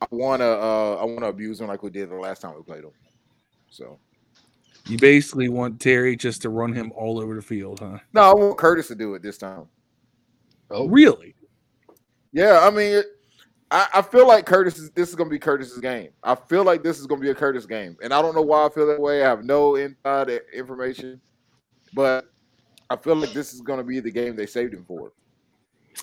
I 0.00 0.06
wanna 0.10 0.44
uh 0.44 0.94
I 1.00 1.04
wanna 1.04 1.26
abuse 1.28 1.60
him 1.60 1.66
like 1.66 1.82
we 1.82 1.90
did 1.90 2.10
the 2.10 2.14
last 2.16 2.40
time 2.40 2.54
we 2.56 2.62
played 2.62 2.84
him. 2.84 2.92
So 3.68 3.98
You 4.86 4.96
basically 4.96 5.48
want 5.48 5.80
Terry 5.80 6.16
just 6.16 6.42
to 6.42 6.50
run 6.50 6.72
him 6.72 6.92
all 6.94 7.20
over 7.20 7.34
the 7.34 7.42
field, 7.42 7.80
huh? 7.80 7.98
no, 8.12 8.22
I 8.22 8.34
want 8.34 8.56
Curtis 8.58 8.88
to 8.88 8.94
do 8.94 9.14
it 9.14 9.22
this 9.22 9.38
time. 9.38 9.66
Oh, 10.70 10.86
Really? 10.88 11.34
Yeah, 12.32 12.60
I 12.62 12.70
mean, 12.70 13.02
I, 13.70 13.88
I 13.94 14.02
feel 14.02 14.28
like 14.28 14.44
Curtis 14.46 14.78
is 14.78 14.90
this 14.90 15.08
is 15.08 15.14
gonna 15.14 15.30
be 15.30 15.38
Curtis's 15.38 15.78
game. 15.78 16.10
I 16.22 16.34
feel 16.34 16.62
like 16.62 16.82
this 16.82 16.98
is 17.00 17.06
gonna 17.06 17.20
be 17.20 17.30
a 17.30 17.34
Curtis 17.34 17.66
game, 17.66 17.96
and 18.02 18.12
I 18.12 18.22
don't 18.22 18.34
know 18.34 18.42
why 18.42 18.66
I 18.66 18.68
feel 18.68 18.86
that 18.86 19.00
way. 19.00 19.22
I 19.24 19.28
have 19.28 19.44
no 19.44 19.76
inside 19.76 20.30
information, 20.54 21.20
but 21.94 22.26
I 22.90 22.96
feel 22.96 23.16
like 23.16 23.32
this 23.32 23.52
is 23.52 23.60
gonna 23.62 23.82
be 23.82 23.98
the 24.00 24.10
game 24.10 24.36
they 24.36 24.46
saved 24.46 24.74
him 24.74 24.84
for. 24.86 25.12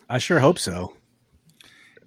I 0.10 0.18
sure 0.18 0.40
hope 0.40 0.60
so. 0.60 0.94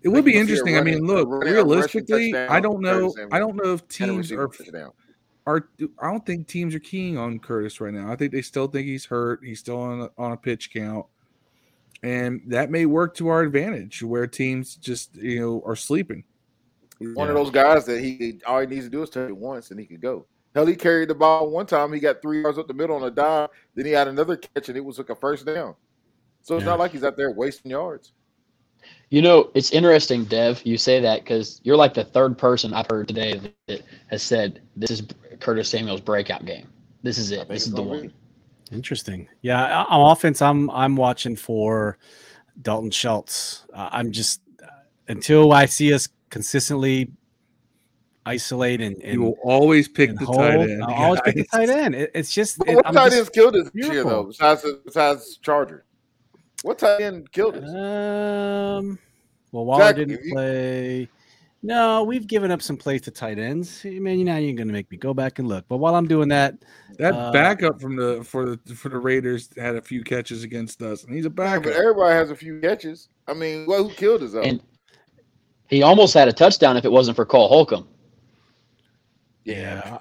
It 0.03 0.09
would 0.09 0.25
be 0.25 0.33
you'll 0.33 0.47
see 0.47 0.53
a 0.53 0.57
interesting. 0.57 0.79
I 0.79 0.83
mean, 0.83 1.07
look, 1.07 1.29
running- 1.29 1.49
a 1.55 1.57
rushing 1.57 1.67
realistically, 1.67 2.35
I 2.37 2.61
don't 2.61 2.81
know. 2.81 3.13
I 3.33 3.39
don't 3.39 3.57
know 3.57 3.73
if 3.75 3.87
teams 3.89 4.31
are 4.33 4.49
touchdown. 4.49 4.93
are. 5.47 5.69
I 6.01 6.11
don't 6.11 6.25
think 6.25 6.47
teams 6.47 6.75
are 6.75 6.79
keying 6.81 7.19
on 7.19 7.39
Curtis 7.39 7.81
right 7.81 7.93
now. 7.93 8.11
I 8.13 8.17
think 8.17 8.33
they 8.33 8.43
still 8.43 8.67
think 8.69 8.87
he's 8.87 9.07
hurt. 9.07 9.41
He's 9.43 9.61
still 9.61 9.81
on 9.81 10.03
a, 10.03 10.11
on 10.17 10.33
a 10.33 10.37
pitch 10.37 10.73
count, 10.73 11.07
and 12.03 12.43
that 12.47 12.71
may 12.71 12.87
work 12.87 13.15
to 13.17 13.29
our 13.29 13.43
advantage, 13.43 14.03
where 14.03 14.27
teams 14.27 14.77
just 14.77 15.17
you 15.17 15.41
know 15.41 15.63
are 15.67 15.77
sleeping. 15.77 16.25
He's 16.99 17.15
one 17.15 17.29
of 17.29 17.35
those 17.35 17.51
guys 17.51 17.85
that 17.87 18.01
he 18.01 18.41
all 18.47 18.61
he 18.61 18.67
needs 18.67 18.85
to 18.85 18.91
do 18.91 19.03
is 19.03 19.11
touch 19.11 19.29
it 19.29 19.37
once 19.37 19.71
and 19.71 19.79
he 19.79 19.87
could 19.87 20.01
go. 20.01 20.27
Hell, 20.55 20.67
he 20.67 20.75
carried 20.75 21.09
the 21.11 21.15
ball 21.15 21.49
one 21.51 21.67
time. 21.67 21.93
He 21.93 22.01
got 22.01 22.21
three 22.23 22.43
yards 22.43 22.59
up 22.59 22.67
the 22.67 22.75
middle 22.75 22.97
on 22.97 23.03
a 23.05 23.11
dive. 23.11 23.51
Then 23.75 23.87
he 23.87 23.93
had 23.93 24.09
another 24.09 24.37
catch 24.37 24.69
and 24.69 24.77
it 24.77 24.85
was 24.85 24.99
like 24.99 25.11
a 25.11 25.15
first 25.15 25.47
down. 25.47 25.75
So 26.43 26.57
it's 26.57 26.65
Yeah. 26.65 26.71
not 26.71 26.79
like 26.81 26.91
he's 26.93 27.05
out 27.05 27.17
there 27.17 27.31
wasting 27.31 27.71
yards. 27.71 28.13
You 29.11 29.23
know, 29.23 29.51
it's 29.55 29.71
interesting, 29.71 30.25
Dev, 30.25 30.61
you 30.67 30.77
say 30.77 31.01
that 31.01 31.25
because 31.25 31.61
you're 31.65 31.77
like 31.77 31.95
the 31.95 32.05
third 32.05 32.37
person 32.37 32.75
I've 32.75 32.87
heard 32.91 33.09
today 33.09 33.39
that, 33.39 33.55
that 33.67 33.83
has 34.09 34.23
said 34.23 34.61
this 34.77 34.91
is 34.91 35.03
Curtis 35.41 35.69
Samuel's 35.71 36.03
breakout 36.03 36.45
game. 36.45 36.69
This 37.03 37.17
is 37.17 37.31
it. 37.31 37.49
This 37.49 37.67
is 37.67 37.73
the 37.73 37.83
one. 37.83 38.13
Interesting. 38.71 39.27
Yeah, 39.41 39.65
I- 39.85 39.85
on 39.97 40.13
offense, 40.13 40.43
I'm 40.43 40.69
I'm 40.71 40.95
watching 40.95 41.37
for 41.37 41.97
Dalton 42.61 42.91
Schultz. 42.91 43.65
Uh, 43.73 43.89
I'm 43.93 44.13
just 44.13 44.43
uh, 44.63 44.67
until 45.09 45.53
I 45.55 45.65
see 45.65 45.95
us 45.95 46.09
consistently 46.29 47.11
isolate 48.27 48.83
and, 48.83 49.01
and 49.03 49.15
you 49.15 49.23
will 49.23 49.39
always 49.43 49.89
pick 49.89 50.15
the 50.19 50.27
hold, 50.27 50.37
tight 50.37 50.61
end. 50.61 50.85
I'll 50.85 50.93
always 51.05 51.21
pick 51.23 51.37
the 51.37 51.45
tight 51.45 51.71
end. 51.71 51.95
It, 51.95 52.11
it's 52.15 52.31
just 52.31 52.59
it, 52.67 52.75
what 52.77 52.87
I'm 52.87 52.93
tight 52.93 53.07
just- 53.07 53.17
ends 53.17 53.31
killed 53.31 53.55
this 53.55 53.71
year 53.73 53.91
fearful. 53.91 54.11
though? 54.11 54.25
Besides 54.25 54.67
besides 54.85 55.39
Charger, 55.39 55.87
what 56.63 56.79
tight 56.79 57.01
end 57.01 57.31
killed 57.33 57.57
us? 57.57 57.65
Um, 57.69 58.99
well, 59.53 59.65
Waller 59.65 59.85
Zach, 59.85 59.97
didn't 59.97 60.25
you- 60.25 60.33
play. 60.33 61.09
No, 61.61 62.05
we've 62.05 62.29
given 62.29 62.53
up 62.53 62.63
some 62.63 62.77
plays 62.77 63.01
to 63.03 63.11
tight 63.11 63.37
ends. 63.41 63.85
Man, 63.85 64.17
you 64.21 64.25
know 64.25 64.37
you're 64.37 64.55
going 64.55 64.69
to 64.69 64.73
make 64.73 64.89
me 64.93 64.97
go 64.97 65.13
back 65.13 65.41
and 65.41 65.49
look. 65.49 65.65
But 65.69 65.79
while 65.79 65.97
I'm 65.97 66.07
doing 66.07 66.29
that, 66.29 66.55
That 66.99 67.15
Uh, 67.15 67.33
backup 67.33 67.81
from 67.81 67.97
the 67.97 68.23
for 68.25 68.57
the 68.57 68.75
for 68.75 68.89
the 68.89 68.99
Raiders 68.99 69.51
had 69.57 69.75
a 69.77 69.83
few 69.83 70.03
catches 70.05 70.45
against 70.45 70.83
us, 70.83 71.03
and 71.05 71.13
he's 71.15 71.25
a 71.27 71.29
Yeah, 71.29 71.33
backup. 71.35 71.65
but 71.65 71.73
everybody 71.75 72.13
has 72.15 72.31
a 72.31 72.37
few 72.37 72.61
catches. 72.61 73.09
I 73.27 73.35
mean, 73.35 73.67
well, 73.67 73.85
who 73.89 73.91
killed 73.95 74.23
us 74.23 74.33
though? 74.33 74.43
And 74.43 74.61
he 75.69 75.83
almost 75.83 76.15
had 76.15 76.29
a 76.29 76.33
touchdown 76.33 76.77
if 76.77 76.85
it 76.85 76.93
wasn't 76.93 77.17
for 77.17 77.25
Cole 77.27 77.49
Holcomb. 77.49 77.87
yeah, 79.45 79.99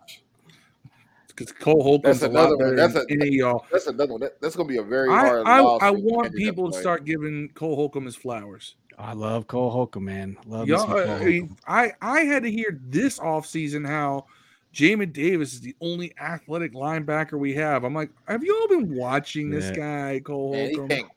because 1.37 1.51
Cole 1.53 1.83
Holcomb's 1.83 2.19
That's 2.21 2.31
a 2.31 2.35
lot 2.35 2.47
another 2.47 2.57
better 2.57 2.67
one. 2.69 2.75
That's 2.77 2.93
than 2.93 3.05
a- 3.09 3.13
any 3.13 3.27
of 3.27 3.33
y'all. 3.33 3.65
that's 3.71 3.87
another 3.87 4.11
one. 4.13 4.21
That, 4.21 4.41
that's 4.41 4.55
gonna 4.55 4.67
be 4.69 4.77
a 4.77 4.83
very 4.83 5.09
I 5.09 5.19
hard 5.27 5.47
I, 5.47 5.59
loss. 5.61 5.81
I 5.83 5.89
if 5.91 5.99
want 5.99 6.23
can't 6.25 6.35
do 6.35 6.39
that 6.39 6.45
people 6.45 6.71
to 6.71 6.79
start 6.79 7.05
giving 7.05 7.49
Cole 7.53 7.75
Holcomb 7.75 8.05
his 8.05 8.15
flowers. 8.15 8.75
I 8.97 9.13
love 9.13 9.45
Cole 9.47 9.69
Holcomb, 9.69 10.05
man. 10.05 10.37
Love 10.47 10.65
me 10.67 10.73
Y'all, 10.73 10.87
Cole 10.87 10.97
uh, 10.97 11.05
Holcomb. 11.07 11.55
I 11.67 11.91
I 12.01 12.21
had 12.21 12.43
to 12.43 12.51
hear 12.51 12.79
this 12.87 13.19
offseason 13.19 13.85
how 13.87 14.25
Jamin 14.73 15.13
Davis 15.13 15.53
is 15.53 15.61
the 15.61 15.75
only 15.81 16.13
athletic 16.19 16.73
linebacker 16.73 17.37
we 17.39 17.53
have. 17.53 17.83
I'm 17.83 17.93
like, 17.93 18.09
have 18.27 18.43
you 18.43 18.55
all 18.55 18.67
been 18.67 18.95
watching 18.95 19.49
this 19.49 19.65
Yeah. 19.65 19.73
guy, 20.13 20.19
Cole 20.21 20.53
Holcomb? 20.55 20.87
can't- 20.89 21.07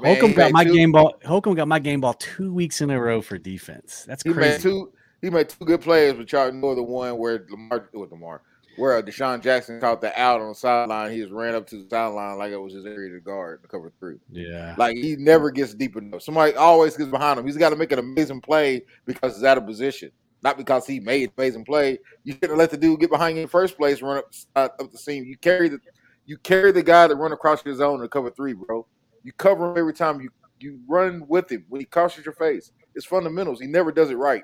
man, 0.00 0.14
Holcomb 0.16 0.32
got 0.32 0.52
my 0.52 0.64
two- 0.64 0.74
game 0.74 0.92
ball. 0.92 1.14
Holcomb 1.24 1.54
got 1.54 1.68
my 1.68 1.78
game 1.78 2.00
ball 2.00 2.14
two 2.14 2.52
weeks 2.52 2.80
in 2.80 2.90
a 2.90 3.00
row 3.00 3.20
for 3.22 3.38
defense. 3.38 4.04
That's 4.06 4.22
He 4.24 4.32
made 4.32 4.60
two. 4.60 4.92
He 5.20 5.30
made 5.30 5.48
two 5.48 5.64
good 5.64 5.80
plays, 5.80 6.14
but 6.14 6.30
y'all 6.30 6.52
know 6.52 6.76
the 6.76 6.82
one 6.82 7.18
where 7.18 7.44
Lamar 7.50 7.88
with 7.92 8.12
Lamar, 8.12 8.42
where 8.78 9.02
DeSean 9.02 9.42
Jackson 9.42 9.80
caught 9.80 10.00
the 10.00 10.18
out 10.20 10.40
on 10.40 10.48
the 10.48 10.54
sideline. 10.54 11.12
He 11.12 11.20
just 11.20 11.32
ran 11.32 11.54
up 11.54 11.66
to 11.68 11.82
the 11.82 11.88
sideline 11.88 12.38
like 12.38 12.52
it 12.52 12.56
was 12.56 12.74
his 12.74 12.86
area 12.86 13.12
to 13.12 13.20
guard 13.20 13.62
to 13.62 13.68
cover 13.68 13.92
three. 13.98 14.16
Yeah, 14.30 14.74
Like 14.78 14.96
he 14.96 15.16
never 15.16 15.50
gets 15.50 15.74
deep 15.74 15.96
enough. 15.96 16.22
Somebody 16.22 16.54
always 16.54 16.96
gets 16.96 17.10
behind 17.10 17.38
him. 17.38 17.46
He's 17.46 17.56
got 17.56 17.70
to 17.70 17.76
make 17.76 17.92
an 17.92 17.98
amazing 17.98 18.40
play 18.40 18.82
because 19.04 19.34
he's 19.34 19.44
out 19.44 19.58
of 19.58 19.66
position, 19.66 20.10
not 20.42 20.56
because 20.56 20.86
he 20.86 21.00
made 21.00 21.24
an 21.24 21.34
amazing 21.36 21.64
play. 21.64 21.98
You 22.24 22.34
shouldn't 22.34 22.58
let 22.58 22.70
the 22.70 22.76
dude 22.76 23.00
get 23.00 23.10
behind 23.10 23.36
you 23.36 23.42
in 23.42 23.46
the 23.46 23.50
first 23.50 23.76
place. 23.76 24.00
Run 24.00 24.18
up 24.18 24.32
uh, 24.56 24.68
up 24.80 24.92
the 24.92 24.98
seam. 24.98 25.24
You 25.24 25.36
carry 25.36 25.68
the 25.68 25.80
you 26.26 26.36
carry 26.38 26.72
the 26.72 26.82
guy 26.82 27.06
that 27.06 27.16
run 27.16 27.32
across 27.32 27.64
your 27.64 27.74
zone 27.74 28.00
to 28.00 28.08
cover 28.08 28.30
three, 28.30 28.52
bro. 28.52 28.86
You 29.22 29.32
cover 29.32 29.70
him 29.72 29.78
every 29.78 29.94
time. 29.94 30.20
You 30.20 30.30
you 30.60 30.80
run 30.86 31.24
with 31.28 31.50
him 31.50 31.64
when 31.68 31.80
he 31.80 31.84
crosses 31.84 32.24
your 32.24 32.34
face. 32.34 32.72
It's 32.94 33.06
fundamentals. 33.06 33.60
He 33.60 33.66
never 33.66 33.92
does 33.92 34.10
it 34.10 34.16
right. 34.16 34.42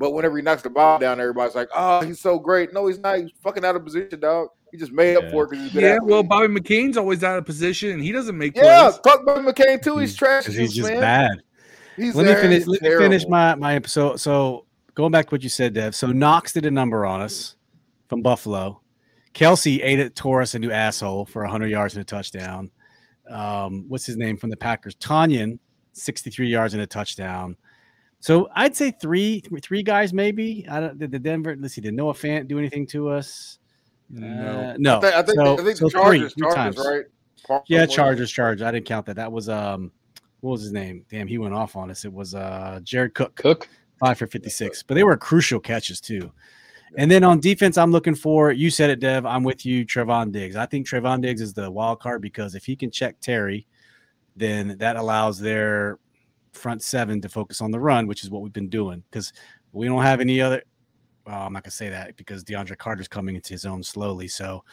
But 0.00 0.14
whenever 0.14 0.38
he 0.38 0.42
knocks 0.42 0.62
the 0.62 0.70
ball 0.70 0.98
down, 0.98 1.20
everybody's 1.20 1.54
like, 1.54 1.68
"Oh, 1.76 2.00
he's 2.00 2.20
so 2.20 2.38
great." 2.38 2.72
No, 2.72 2.86
he's 2.86 2.98
not. 2.98 3.18
He's 3.18 3.32
fucking 3.42 3.66
out 3.66 3.76
of 3.76 3.84
position, 3.84 4.18
dog. 4.18 4.48
He 4.72 4.78
just 4.78 4.92
made 4.92 5.14
up 5.14 5.30
for 5.30 5.44
it 5.44 5.50
because 5.50 5.64
he's 5.64 5.72
good. 5.74 5.82
Yeah, 5.82 5.96
athlete. 5.96 6.10
well, 6.10 6.22
Bobby 6.22 6.46
McCain's 6.46 6.96
always 6.96 7.22
out 7.22 7.36
of 7.36 7.44
position, 7.44 7.90
and 7.90 8.02
he 8.02 8.10
doesn't 8.10 8.36
make 8.36 8.56
yeah, 8.56 8.88
plays. 8.88 9.00
fuck 9.04 9.26
Bobby 9.26 9.42
McCain 9.42 9.82
too. 9.82 9.98
He's 9.98 10.16
trash. 10.16 10.46
he's 10.46 10.56
juice, 10.56 10.74
just 10.74 10.90
man. 10.90 11.00
bad. 11.00 11.42
He's 11.96 12.14
let 12.14 12.24
me 12.24 12.34
finish. 12.34 12.58
He's 12.60 12.66
Let 12.66 12.82
me 12.82 12.88
finish 12.96 13.24
terrible. 13.24 13.30
my 13.30 13.54
my 13.56 13.80
so 13.84 14.16
so 14.16 14.64
going 14.94 15.12
back 15.12 15.26
to 15.26 15.34
what 15.34 15.42
you 15.42 15.50
said, 15.50 15.74
Dev. 15.74 15.94
So 15.94 16.06
Knox 16.06 16.54
did 16.54 16.64
a 16.64 16.70
number 16.70 17.04
on 17.04 17.20
us 17.20 17.56
from 18.08 18.22
Buffalo. 18.22 18.80
Kelce 19.34 19.80
ate 19.82 19.98
it, 19.98 20.16
tore 20.16 20.40
us 20.40 20.54
a 20.54 20.58
new 20.58 20.70
asshole 20.70 21.26
for 21.26 21.42
100 21.42 21.66
yards 21.66 21.94
and 21.94 22.00
a 22.00 22.04
touchdown. 22.06 22.70
Um, 23.28 23.84
what's 23.86 24.06
his 24.06 24.16
name 24.16 24.38
from 24.38 24.48
the 24.48 24.56
Packers? 24.56 24.94
Tonyan, 24.96 25.58
63 25.92 26.48
yards 26.48 26.72
and 26.72 26.82
a 26.82 26.86
touchdown. 26.86 27.56
So 28.20 28.48
I'd 28.54 28.76
say 28.76 28.90
three, 28.90 29.42
three 29.62 29.82
guys 29.82 30.12
maybe. 30.12 30.66
I 30.70 30.80
don't. 30.80 30.98
Did 30.98 31.10
the 31.10 31.18
Denver? 31.18 31.56
Let's 31.58 31.74
see. 31.74 31.80
Did 31.80 31.94
Noah 31.94 32.12
Fant 32.12 32.46
do 32.48 32.58
anything 32.58 32.86
to 32.88 33.08
us? 33.08 33.58
No. 34.10 34.26
Uh, 34.26 34.74
no. 34.78 34.98
I 34.98 35.00
think, 35.00 35.14
I 35.14 35.22
think, 35.22 35.36
so, 35.36 35.52
I 35.54 35.64
think 35.64 35.76
so 35.78 35.88
Chargers, 35.88 36.34
three, 36.34 36.42
three 36.42 36.54
Chargers, 36.54 36.76
times. 36.76 36.86
right? 36.86 37.04
Par- 37.46 37.62
Yeah, 37.66 37.78
somewhere. 37.80 37.96
Chargers, 37.96 38.30
Chargers. 38.30 38.62
I 38.62 38.70
didn't 38.72 38.86
count 38.86 39.06
that. 39.06 39.16
That 39.16 39.32
was 39.32 39.48
um, 39.48 39.90
what 40.40 40.50
was 40.52 40.62
his 40.62 40.72
name? 40.72 41.04
Damn, 41.10 41.26
he 41.28 41.38
went 41.38 41.54
off 41.54 41.76
on 41.76 41.90
us. 41.90 42.04
It 42.04 42.12
was 42.12 42.34
uh, 42.34 42.80
Jared 42.82 43.14
Cook, 43.14 43.36
Cook. 43.36 43.68
five 43.98 44.18
for 44.18 44.26
fifty-six. 44.26 44.82
But 44.82 44.94
they 44.94 45.02
were 45.04 45.16
crucial 45.16 45.58
catches 45.58 46.00
too. 46.00 46.30
And 46.98 47.08
then 47.10 47.22
on 47.24 47.38
defense, 47.40 47.78
I'm 47.78 47.92
looking 47.92 48.16
for. 48.16 48.50
You 48.52 48.68
said 48.68 48.90
it, 48.90 49.00
Dev. 49.00 49.24
I'm 49.24 49.44
with 49.44 49.64
you, 49.64 49.86
Trevon 49.86 50.32
Diggs. 50.32 50.56
I 50.56 50.66
think 50.66 50.86
Trevon 50.86 51.22
Diggs 51.22 51.40
is 51.40 51.54
the 51.54 51.70
wild 51.70 52.00
card 52.00 52.20
because 52.20 52.54
if 52.54 52.66
he 52.66 52.74
can 52.76 52.90
check 52.90 53.18
Terry, 53.20 53.66
then 54.36 54.76
that 54.78 54.96
allows 54.96 55.38
their 55.38 55.98
front 56.52 56.82
seven 56.82 57.20
to 57.20 57.28
focus 57.28 57.60
on 57.60 57.70
the 57.70 57.80
run, 57.80 58.06
which 58.06 58.24
is 58.24 58.30
what 58.30 58.42
we've 58.42 58.52
been 58.52 58.68
doing. 58.68 59.02
Because 59.10 59.32
we 59.72 59.86
don't 59.86 60.02
have 60.02 60.20
any 60.20 60.40
other. 60.40 60.62
Well, 61.26 61.42
I'm 61.42 61.52
not 61.52 61.64
gonna 61.64 61.72
say 61.72 61.90
that 61.90 62.16
because 62.16 62.44
DeAndre 62.44 62.78
Carter's 62.78 63.08
coming 63.08 63.36
into 63.36 63.52
his 63.52 63.66
own 63.66 63.82
slowly. 63.82 64.26
So, 64.28 64.64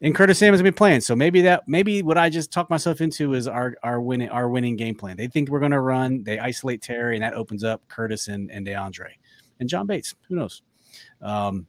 and 0.00 0.14
Curtis 0.14 0.38
Samuel's 0.38 0.62
been 0.62 0.72
playing. 0.72 1.00
So 1.00 1.14
maybe 1.16 1.42
that 1.42 1.66
maybe 1.66 2.02
what 2.02 2.16
I 2.16 2.30
just 2.30 2.52
talked 2.52 2.70
myself 2.70 3.00
into 3.00 3.34
is 3.34 3.48
our 3.48 3.74
our 3.82 4.00
winning 4.00 4.28
our 4.28 4.48
winning 4.48 4.76
game 4.76 4.94
plan. 4.94 5.16
They 5.16 5.26
think 5.26 5.48
we're 5.48 5.60
gonna 5.60 5.80
run. 5.80 6.22
They 6.24 6.38
isolate 6.38 6.82
Terry, 6.82 7.16
and 7.16 7.22
that 7.22 7.34
opens 7.34 7.64
up 7.64 7.86
Curtis 7.88 8.28
and 8.28 8.50
and 8.50 8.66
DeAndre 8.66 9.10
and 9.58 9.68
John 9.68 9.86
Bates. 9.86 10.14
Who 10.28 10.36
knows? 10.36 10.62
Um, 11.20 11.66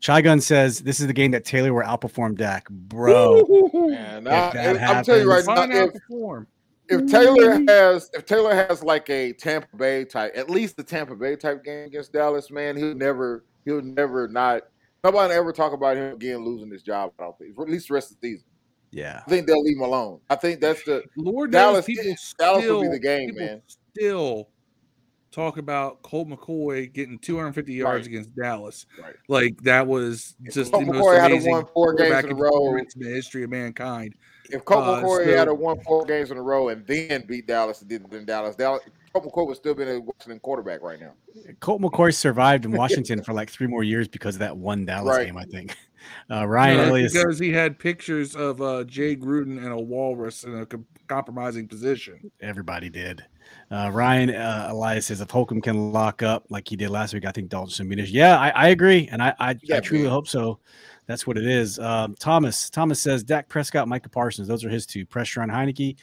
Chai 0.00 0.20
Gun 0.20 0.40
says 0.40 0.80
this 0.80 1.00
is 1.00 1.06
the 1.06 1.12
game 1.12 1.30
that 1.30 1.44
Taylor 1.44 1.72
will 1.72 1.82
outperform 1.82 2.36
Dak, 2.36 2.68
bro. 2.68 3.44
Man, 3.72 4.26
If 4.26 4.32
I, 4.32 4.52
that 4.52 4.82
I'm 4.82 5.04
telling 5.04 5.22
you 5.22 5.30
right 5.30 5.44
now, 5.46 5.54
Fine 5.54 5.72
if, 5.72 5.90
outperform. 5.90 6.46
If 6.88 7.00
mm-hmm. 7.00 7.06
Taylor 7.06 7.64
has 7.68 8.10
if 8.14 8.24
Taylor 8.26 8.54
has 8.54 8.82
like 8.82 9.08
a 9.10 9.32
Tampa 9.32 9.74
Bay 9.76 10.04
type, 10.04 10.32
at 10.34 10.50
least 10.50 10.76
the 10.76 10.82
Tampa 10.82 11.14
Bay 11.14 11.36
type 11.36 11.64
game 11.64 11.86
against 11.86 12.12
Dallas, 12.12 12.50
man, 12.50 12.76
he'll 12.76 12.94
never 12.94 13.44
he'll 13.64 13.82
never 13.82 14.28
not 14.28 14.62
nobody 15.04 15.34
ever 15.34 15.52
talk 15.52 15.72
about 15.72 15.96
him 15.96 16.14
again 16.14 16.44
losing 16.44 16.70
his 16.70 16.82
job. 16.82 17.12
I 17.18 17.24
don't 17.24 17.38
think 17.38 17.54
for 17.54 17.64
at 17.64 17.70
least 17.70 17.88
the 17.88 17.94
rest 17.94 18.12
of 18.12 18.20
the 18.20 18.28
season. 18.28 18.46
Yeah, 18.92 19.20
I 19.26 19.30
think 19.30 19.46
they'll 19.46 19.62
leave 19.62 19.76
him 19.76 19.82
alone. 19.82 20.20
I 20.30 20.36
think 20.36 20.60
that's 20.60 20.82
the 20.84 21.02
Lord 21.16 21.50
Dallas- 21.50 21.78
knows 21.78 21.84
people 21.86 22.16
Dallas 22.38 22.62
still, 22.62 22.76
will 22.76 22.82
be 22.82 22.88
the 22.88 22.98
game, 22.98 23.34
man. 23.34 23.62
Still 23.66 24.48
talk 25.30 25.58
about 25.58 26.02
Colt 26.02 26.28
McCoy 26.28 26.92
getting 26.92 27.18
250 27.18 27.72
yards 27.74 28.00
Right. 28.00 28.06
against 28.06 28.34
Dallas. 28.36 28.86
Right. 29.00 29.14
Like 29.28 29.60
that 29.62 29.86
was 29.86 30.34
just 30.52 30.72
Colt 30.72 30.86
the 30.86 30.92
most 30.92 31.02
McCoy 31.04 31.20
had 31.20 31.30
amazing 31.32 31.52
won 31.52 31.66
four 31.74 31.94
games 31.94 32.24
in 32.24 32.32
a 32.32 32.34
row. 32.34 32.76
in 32.76 32.86
the 32.96 33.08
history 33.08 33.42
of 33.44 33.50
mankind. 33.50 34.14
if 34.50 34.64
Colt 34.64 34.84
Uh, 34.84 35.02
McCoy 35.02 35.24
so- 35.24 35.36
had 35.36 35.48
a 35.48 35.54
won 35.54 35.80
four 35.80 36.04
games 36.04 36.30
in 36.30 36.36
a 36.38 36.42
row 36.42 36.68
and 36.68 36.86
then 36.86 37.24
beat 37.26 37.46
Dallas 37.48 37.80
and 37.80 37.90
didn't 37.90 38.10
win 38.10 38.24
Dallas, 38.24 38.54
Dallas 38.56 38.82
Colt 39.12 39.24
McCoy 39.26 39.46
would 39.48 39.56
still 39.56 39.74
be 39.74 39.82
a 39.82 39.98
Washington 40.00 40.38
quarterback 40.40 40.82
right 40.82 41.00
now. 41.00 41.12
Colt 41.60 41.80
McCoy 41.82 42.14
survived 42.14 42.64
in 42.64 42.70
Washington 42.84 43.22
for 43.24 43.32
like 43.32 43.50
three 43.50 43.66
more 43.66 43.82
years 43.82 44.06
because 44.08 44.36
of 44.36 44.38
that 44.40 44.56
one 44.56 44.84
Dallas 44.86 45.16
Right. 45.16 45.26
game. 45.26 45.36
I 45.36 45.44
think. 45.44 45.76
Uh, 46.30 46.46
Ryan 46.46 46.78
Uh, 46.78 46.82
Elliott. 46.84 47.12
because 47.12 47.36
he 47.40 47.50
had 47.50 47.80
pictures 47.80 48.36
of 48.36 48.62
uh, 48.62 48.84
Jay 48.84 49.16
Gruden 49.16 49.56
and 49.58 49.72
a 49.72 49.76
walrus 49.76 50.44
in 50.44 50.54
a 50.54 50.64
compromising 51.08 51.66
position. 51.66 52.30
Everybody 52.40 52.88
did. 52.88 53.24
Uh, 53.70 53.90
Ryan 53.92 54.30
uh, 54.30 54.68
Elias 54.70 55.06
says 55.06 55.20
if 55.20 55.30
Holcomb 55.30 55.60
can 55.60 55.92
lock 55.92 56.22
up 56.22 56.44
like 56.50 56.68
he 56.68 56.76
did 56.76 56.90
last 56.90 57.12
week, 57.14 57.24
I 57.26 57.32
think 57.32 57.48
Dalton 57.48 57.70
should 57.70 57.88
be. 57.88 57.96
Yeah, 58.02 58.38
I, 58.38 58.50
I 58.50 58.68
agree, 58.68 59.08
and 59.10 59.20
I 59.22 59.34
I, 59.40 59.56
Yeah, 59.62 59.78
I 59.78 59.80
truly 59.80 60.04
man. 60.04 60.12
hope 60.12 60.28
so. 60.28 60.60
That's 61.06 61.24
what 61.24 61.38
it 61.38 61.46
is. 61.46 61.78
Um, 61.78 62.16
Thomas 62.18 62.68
Thomas 62.68 63.00
says 63.00 63.22
Dak 63.22 63.48
Prescott, 63.48 63.86
Micah 63.86 64.08
Parsons. 64.08 64.48
Those 64.48 64.64
are 64.64 64.68
his 64.68 64.86
two. 64.86 65.06
Pressure 65.06 65.40
on 65.40 65.48
Heinicke. 65.48 65.96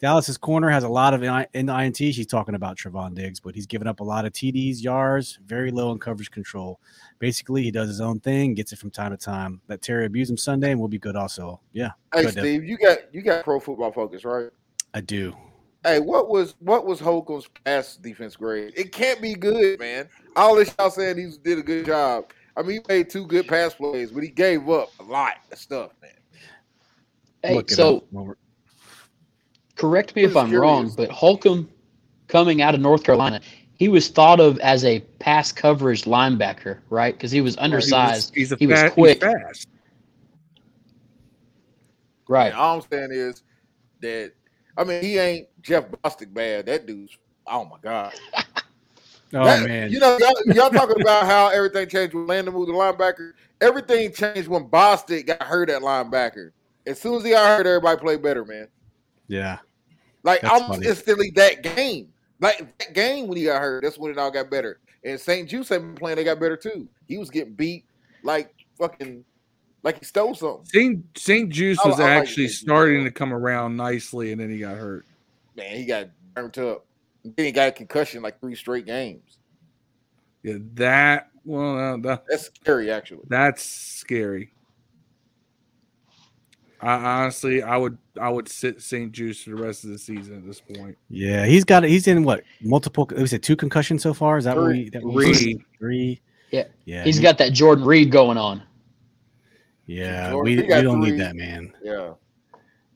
Dallas's 0.00 0.36
corner 0.36 0.68
has 0.68 0.82
a 0.82 0.88
lot 0.88 1.14
of 1.14 1.22
in, 1.22 1.46
in 1.54 1.66
the 1.66 1.76
INT. 1.78 1.96
She's 1.96 2.26
talking 2.26 2.56
about 2.56 2.76
Trevon 2.76 3.14
Diggs, 3.14 3.38
but 3.38 3.54
he's 3.54 3.66
given 3.66 3.86
up 3.86 4.00
a 4.00 4.04
lot 4.04 4.24
of 4.24 4.32
TDs, 4.32 4.82
yards, 4.82 5.38
very 5.46 5.70
low 5.70 5.92
in 5.92 5.98
coverage 6.00 6.30
control. 6.32 6.80
Basically, 7.20 7.62
he 7.62 7.70
does 7.70 7.88
his 7.88 8.00
own 8.00 8.18
thing, 8.20 8.54
gets 8.54 8.72
it 8.72 8.78
from 8.80 8.90
time 8.90 9.12
to 9.12 9.16
time. 9.16 9.60
Let 9.68 9.82
Terry 9.82 10.06
abuse 10.06 10.28
him 10.28 10.36
Sunday, 10.36 10.72
and 10.72 10.80
we'll 10.80 10.88
be 10.88 10.98
good. 10.98 11.14
Also, 11.16 11.60
yeah, 11.72 11.90
Hey. 12.12 12.26
Steve, 12.28 12.64
you 12.64 12.76
got 12.76 12.98
you 13.12 13.22
got 13.22 13.44
pro 13.44 13.60
football 13.60 13.92
focus, 13.92 14.24
right? 14.24 14.48
I 14.94 15.00
do. 15.00 15.32
Hey, 15.84 15.98
what 15.98 16.28
was 16.28 16.54
what 16.58 16.86
was 16.86 17.00
Holcomb's 17.00 17.48
pass 17.64 17.96
defense 17.96 18.36
grade? 18.36 18.74
It 18.76 18.92
can't 18.92 19.22
be 19.22 19.34
good, 19.34 19.78
man. 19.78 20.08
All 20.36 20.56
this 20.56 20.74
y'all 20.78 20.90
saying 20.90 21.16
he 21.16 21.30
did 21.42 21.58
a 21.58 21.62
good 21.62 21.86
job. 21.86 22.32
I 22.56 22.62
mean, 22.62 22.72
he 22.72 22.94
made 22.94 23.08
two 23.08 23.26
good 23.26 23.48
pass 23.48 23.74
plays, 23.74 24.10
but 24.10 24.22
he 24.22 24.28
gave 24.28 24.68
up 24.68 24.90
a 25.00 25.02
lot 25.02 25.34
of 25.50 25.58
stuff, 25.58 25.92
man. 26.02 26.10
Hey, 27.42 27.54
Look 27.54 27.70
so 27.70 27.98
up. 27.98 28.04
Well, 28.10 28.24
we're- 28.26 28.36
correct 29.76 30.14
me 30.14 30.24
if 30.24 30.36
I'm 30.36 30.52
wrong, 30.52 30.92
but 30.94 31.10
Holcomb 31.10 31.70
coming 32.28 32.60
out 32.60 32.74
of 32.74 32.80
North 32.82 33.02
Carolina, 33.02 33.40
he 33.72 33.88
was 33.88 34.08
thought 34.08 34.40
of 34.40 34.58
as 34.58 34.84
a 34.84 35.00
pass 35.18 35.50
coverage 35.52 36.02
linebacker, 36.02 36.80
right? 36.90 37.14
Because 37.14 37.30
he 37.30 37.40
was 37.40 37.56
undersized. 37.56 38.34
He's, 38.34 38.52
a 38.52 38.56
he 38.56 38.66
was 38.66 38.78
fat, 38.78 38.84
he's 38.88 38.92
quick. 38.92 39.20
fast. 39.22 39.66
Right. 42.28 42.48
And 42.48 42.56
all 42.56 42.76
I'm 42.76 42.82
saying 42.90 43.08
is 43.12 43.42
that 44.02 44.32
I 44.80 44.84
mean 44.84 45.02
he 45.02 45.18
ain't 45.18 45.46
Jeff 45.62 45.84
Bostic 45.90 46.32
bad. 46.32 46.64
That 46.66 46.86
dude's 46.86 47.16
oh 47.46 47.66
my 47.66 47.76
god. 47.82 48.14
oh 49.34 49.44
That- 49.44 49.68
man, 49.68 49.92
you 49.92 49.98
know 50.00 50.16
y'all, 50.18 50.54
y'all 50.54 50.70
talking 50.70 51.00
about 51.02 51.26
how 51.26 51.48
everything 51.48 51.86
changed 51.88 52.14
when 52.14 52.26
Landon 52.26 52.54
moved 52.54 52.68
to 52.68 52.74
linebacker. 52.74 53.32
Everything 53.60 54.10
changed 54.12 54.48
when 54.48 54.64
Bostic 54.68 55.26
got 55.26 55.42
hurt 55.42 55.68
at 55.68 55.82
linebacker. 55.82 56.52
As 56.86 56.98
soon 56.98 57.16
as 57.18 57.24
he 57.24 57.30
got 57.30 57.58
hurt, 57.58 57.66
everybody 57.66 58.00
played 58.00 58.22
better, 58.22 58.44
man. 58.44 58.68
yeah. 59.28 59.58
Like 60.22 60.40
That's 60.40 60.54
almost 60.54 60.78
funny. 60.78 60.86
instantly 60.86 61.30
that 61.36 61.62
game. 61.62 62.12
Like 62.40 62.76
that 62.78 62.94
game 62.94 63.26
when 63.26 63.36
he 63.36 63.44
got 63.44 63.60
hurt, 63.60 63.82
that's 63.82 63.98
when 63.98 64.10
it 64.10 64.16
all 64.18 64.30
got 64.30 64.50
better. 64.50 64.80
And 65.04 65.20
St-Juste 65.20 65.68
had 65.70 65.80
been 65.82 65.94
playing, 65.94 66.16
they 66.16 66.24
got 66.24 66.40
better 66.40 66.56
too. 66.56 66.88
He 67.06 67.18
was 67.18 67.28
getting 67.30 67.52
beat 67.54 67.84
like 68.22 68.54
fucking 68.78 69.24
like 69.82 69.98
he 69.98 70.04
stole 70.04 70.34
something. 70.34 70.64
St. 70.66 71.04
St-Juste 71.16 71.84
was 71.84 71.98
I 72.00 72.04
like 72.04 72.22
actually 72.22 72.48
St-Juste, 72.48 72.62
starting 72.62 73.04
to 73.04 73.10
come 73.10 73.32
around 73.32 73.76
nicely, 73.76 74.32
and 74.32 74.40
then 74.40 74.50
he 74.50 74.58
got 74.58 74.76
hurt. 74.76 75.06
Man, 75.56 75.76
he 75.76 75.84
got 75.84 76.08
burnt 76.34 76.58
up. 76.58 76.86
Then 77.24 77.46
he 77.46 77.52
got 77.52 77.68
a 77.68 77.72
concussion 77.72 78.22
like 78.22 78.40
three 78.40 78.54
straight 78.54 78.86
games. 78.86 79.38
Yeah, 80.42 80.54
that 80.74 81.30
well, 81.44 81.76
uh, 81.76 81.96
that, 81.98 82.24
That's 82.28 82.46
scary, 82.46 82.90
actually. 82.90 83.24
that's 83.28 83.62
scary. 83.62 84.52
I 86.82 86.94
honestly, 86.94 87.62
I 87.62 87.76
would, 87.76 87.98
I 88.18 88.30
would 88.30 88.48
sit 88.48 88.80
St. 88.80 89.12
Juice 89.12 89.42
for 89.42 89.50
the 89.50 89.62
rest 89.62 89.84
of 89.84 89.90
the 89.90 89.98
season 89.98 90.36
at 90.38 90.46
this 90.46 90.60
point. 90.62 90.96
Yeah, 91.10 91.44
he's 91.44 91.64
got 91.64 91.84
he's 91.84 92.06
in 92.06 92.24
what 92.24 92.42
multiple 92.62 93.06
was 93.18 93.34
it 93.34 93.42
two 93.42 93.56
concussions 93.56 94.02
so 94.02 94.14
far? 94.14 94.38
Is 94.38 94.44
that 94.44 94.56
what 94.56 94.64
Three. 94.64 94.84
we 94.84 94.90
that 94.90 95.02
we 95.02 95.34
Three. 95.34 95.64
three? 95.78 96.20
Yeah. 96.50 96.64
Yeah. 96.86 97.04
He's 97.04 97.20
got 97.20 97.36
that 97.38 97.52
Jordan 97.52 97.84
Reed 97.84 98.10
going 98.10 98.38
on. 98.38 98.62
Yeah, 99.90 100.30
Jordan, 100.30 100.56
we, 100.56 100.62
we 100.62 100.82
don't 100.82 101.00
three. 101.02 101.10
need 101.12 101.20
that, 101.20 101.34
man. 101.36 101.72
Yeah. 101.82 102.14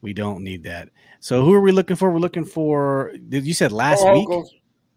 We 0.01 0.13
don't 0.13 0.43
need 0.43 0.63
that. 0.63 0.89
So 1.19 1.43
who 1.43 1.53
are 1.53 1.61
we 1.61 1.71
looking 1.71 1.95
for? 1.95 2.11
We're 2.11 2.19
looking 2.19 2.45
for 2.45 3.11
did 3.29 3.45
you 3.45 3.53
said 3.53 3.71
last 3.71 3.99
Cole 4.03 4.13
week? 4.13 4.27
Holcomb's, 4.27 4.53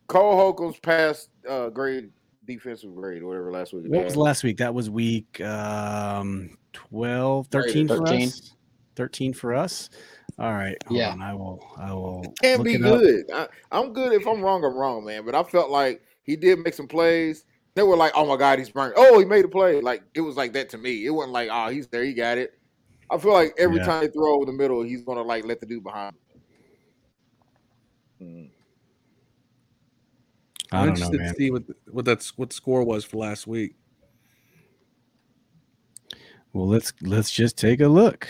Cole 0.07 0.37
Holcomb's 0.37 0.79
past 0.81 1.31
uh, 1.49 1.71
grade, 1.71 2.11
defensive 2.45 2.95
grade, 2.95 3.23
whatever 3.23 3.51
last 3.51 3.73
week. 3.73 3.85
What 3.89 4.05
was 4.05 4.17
last 4.17 4.45
week? 4.45 4.59
That 4.59 4.75
was 4.75 4.91
week 4.91 5.41
um 5.41 6.57
12, 6.75 7.47
13 7.49 7.89
for 7.89 8.07
13. 8.07 8.29
us. 8.29 8.53
13 8.97 9.33
for 9.33 9.55
us. 9.55 9.91
All 10.39 10.53
right. 10.53 10.77
Hold 10.87 11.01
Yeah. 11.01 11.13
on. 11.13 11.23
I 11.23 11.35
will 11.35 11.67
I 11.79 11.93
will 11.95 12.23
It 12.25 12.43
can't 12.43 12.59
look 12.59 12.67
be 12.67 12.75
it 12.75 12.83
good. 12.83 13.25
I, 13.33 13.49
I'm 13.73 13.93
good. 13.93 14.13
If 14.13 14.27
I'm 14.27 14.41
wrong, 14.43 14.65
I'm 14.65 14.77
wrong, 14.77 15.05
man. 15.05 15.25
But 15.25 15.35
I 15.35 15.43
felt 15.43 15.71
like 15.71 16.03
he 16.23 16.37
did 16.37 16.59
make 16.61 16.75
some 16.75 16.87
plays. 16.87 17.45
They 17.79 17.85
were 17.85 17.97
like, 17.97 18.11
"Oh 18.17 18.27
my 18.27 18.37
god, 18.37 18.59
he's 18.59 18.71
burnt." 18.71 18.95
Oh, 18.97 19.21
he 19.21 19.25
made 19.25 19.45
a 19.45 19.49
play. 19.49 19.81
Like 19.81 20.03
it 20.13 20.21
was 20.21 20.37
like 20.37 20.53
that 20.55 20.69
to 20.71 20.79
me. 20.79 21.07
It 21.07 21.11
wasn't 21.11 21.33
like, 21.33 21.49
"Oh, 21.53 21.69
he's 21.69 21.87
there, 21.87 22.03
he 22.03 22.13
got 22.13 22.37
it." 22.37 22.59
I 23.09 23.19
feel 23.19 23.33
like 23.33 23.55
every 23.57 23.77
Yeah. 23.77 23.85
time 23.85 24.01
they 24.01 24.09
throw 24.09 24.35
over 24.35 24.47
the 24.47 24.53
middle, 24.53 24.83
he's 24.83 25.03
gonna 25.03 25.23
like 25.23 25.45
let 25.45 25.61
the 25.61 25.67
dude 25.67 25.85
behind. 25.85 26.17
him. 28.19 28.27
Mm. 28.27 28.51
I 30.73 30.81
I'm 30.81 30.87
don't 30.89 30.99
know, 30.99 31.07
interested 31.07 31.21
man. 31.21 31.29
to 31.35 31.39
see 31.39 31.51
what 31.53 31.63
what 31.93 32.05
that's 32.05 32.37
what 32.37 32.53
score 32.53 32.83
was 32.83 33.05
for 33.05 33.19
last 33.19 33.47
week. 33.47 33.77
Well, 36.53 36.67
let's 36.67 36.93
let's 37.03 37.31
just 37.31 37.57
take 37.57 37.81
a 37.81 37.87
look. 37.87 38.27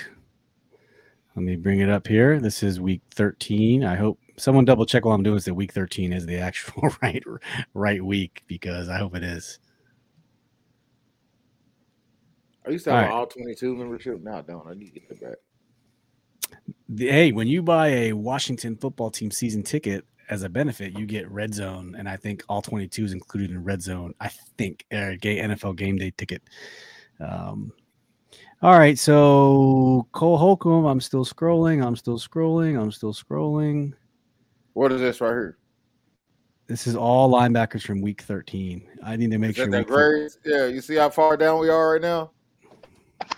Let 1.34 1.42
me 1.42 1.57
bring 1.57 1.80
it 1.80 1.88
up 1.88 2.07
here. 2.07 2.38
This 2.38 2.62
is 2.62 2.80
week 2.80 3.01
13. 3.14 3.82
I 3.82 3.96
hope 3.96 4.20
Someone 4.39 4.64
double 4.64 4.86
check 4.86 5.05
while 5.05 5.14
I'm 5.14 5.22
doing 5.22 5.36
this 5.36 5.45
that 5.47 5.55
week 5.55 5.72
13 5.72 6.12
is 6.12 6.26
the 6.26 6.39
actual 6.39 6.89
right 7.03 7.22
right 7.74 8.05
week 8.05 8.43
because 8.47 8.89
I 8.89 8.99
hope 8.99 9.14
it 9.16 9.24
is. 9.24 9.59
I 12.66 12.70
used 12.70 12.84
to 12.84 12.93
have 12.93 13.05
All 13.05 13.11
an 13.11 13.12
all 13.12 13.26
twenty 13.26 13.55
two 13.55 13.74
membership. 13.74 14.20
Now 14.22 14.39
I 14.39 14.43
don't. 14.43 14.66
I 14.66 14.74
need 14.74 14.93
to 14.93 15.01
get 15.01 15.09
that 15.09 15.20
back. 15.20 16.59
The- 16.89 17.09
hey, 17.09 17.32
when 17.32 17.49
you 17.49 17.62
buy 17.62 17.89
a 17.89 18.12
Washington 18.12 18.76
football 18.76 19.11
team 19.11 19.30
season 19.30 19.62
ticket 19.62 20.05
as 20.28 20.43
a 20.43 20.51
benefit, 20.51 20.99
you 20.99 21.07
get 21.07 21.30
Red 21.30 21.55
Zone, 21.55 21.95
and 21.99 22.07
I 22.07 22.16
think 22.16 22.45
all 22.49 22.61
22 22.61 23.07
is 23.07 23.12
included 23.14 23.51
in 23.51 23.64
Red 23.64 23.80
Zone. 23.80 24.12
I 24.20 24.28
think 24.59 24.84
uh, 24.93 25.12
gay 25.18 25.39
NFL 25.39 25.76
game 25.76 25.97
day 25.97 26.12
ticket. 26.16 26.43
Um, 27.20 27.72
all 28.61 28.78
right, 28.78 28.99
so 28.99 30.07
Cole 30.12 30.36
Holcomb, 30.36 30.84
I'm 30.84 31.01
still 31.01 31.24
scrolling. 31.24 31.84
I'm 31.84 31.97
still 31.97 32.18
scrolling. 32.18 32.78
I'm 32.78 32.93
still 32.93 33.14
scrolling. 33.14 33.95
What 34.79 34.93
is 34.93 35.01
this 35.01 35.20
right 35.20 35.31
here? 35.31 35.59
This 36.68 36.87
is 36.87 36.95
all 36.95 37.29
linebackers 37.33 37.83
from 37.83 38.01
week 38.01 38.22
13. 38.22 38.87
I 39.03 39.16
need 39.16 39.33
to 39.33 39.39
make 39.39 39.51
Is 39.51 39.57
sure. 39.57 39.64
that 39.66 39.72
that 39.72 39.79
week 39.89 39.89
13 39.89 40.29
very? 40.45 40.61
Yeah, 40.61 40.72
you 40.72 40.81
see 40.81 40.95
how 40.95 41.11
far 41.11 41.37
down 41.37 41.59
we 41.59 41.68
are 41.68 41.95
right 41.95 42.01
now. 42.01 42.31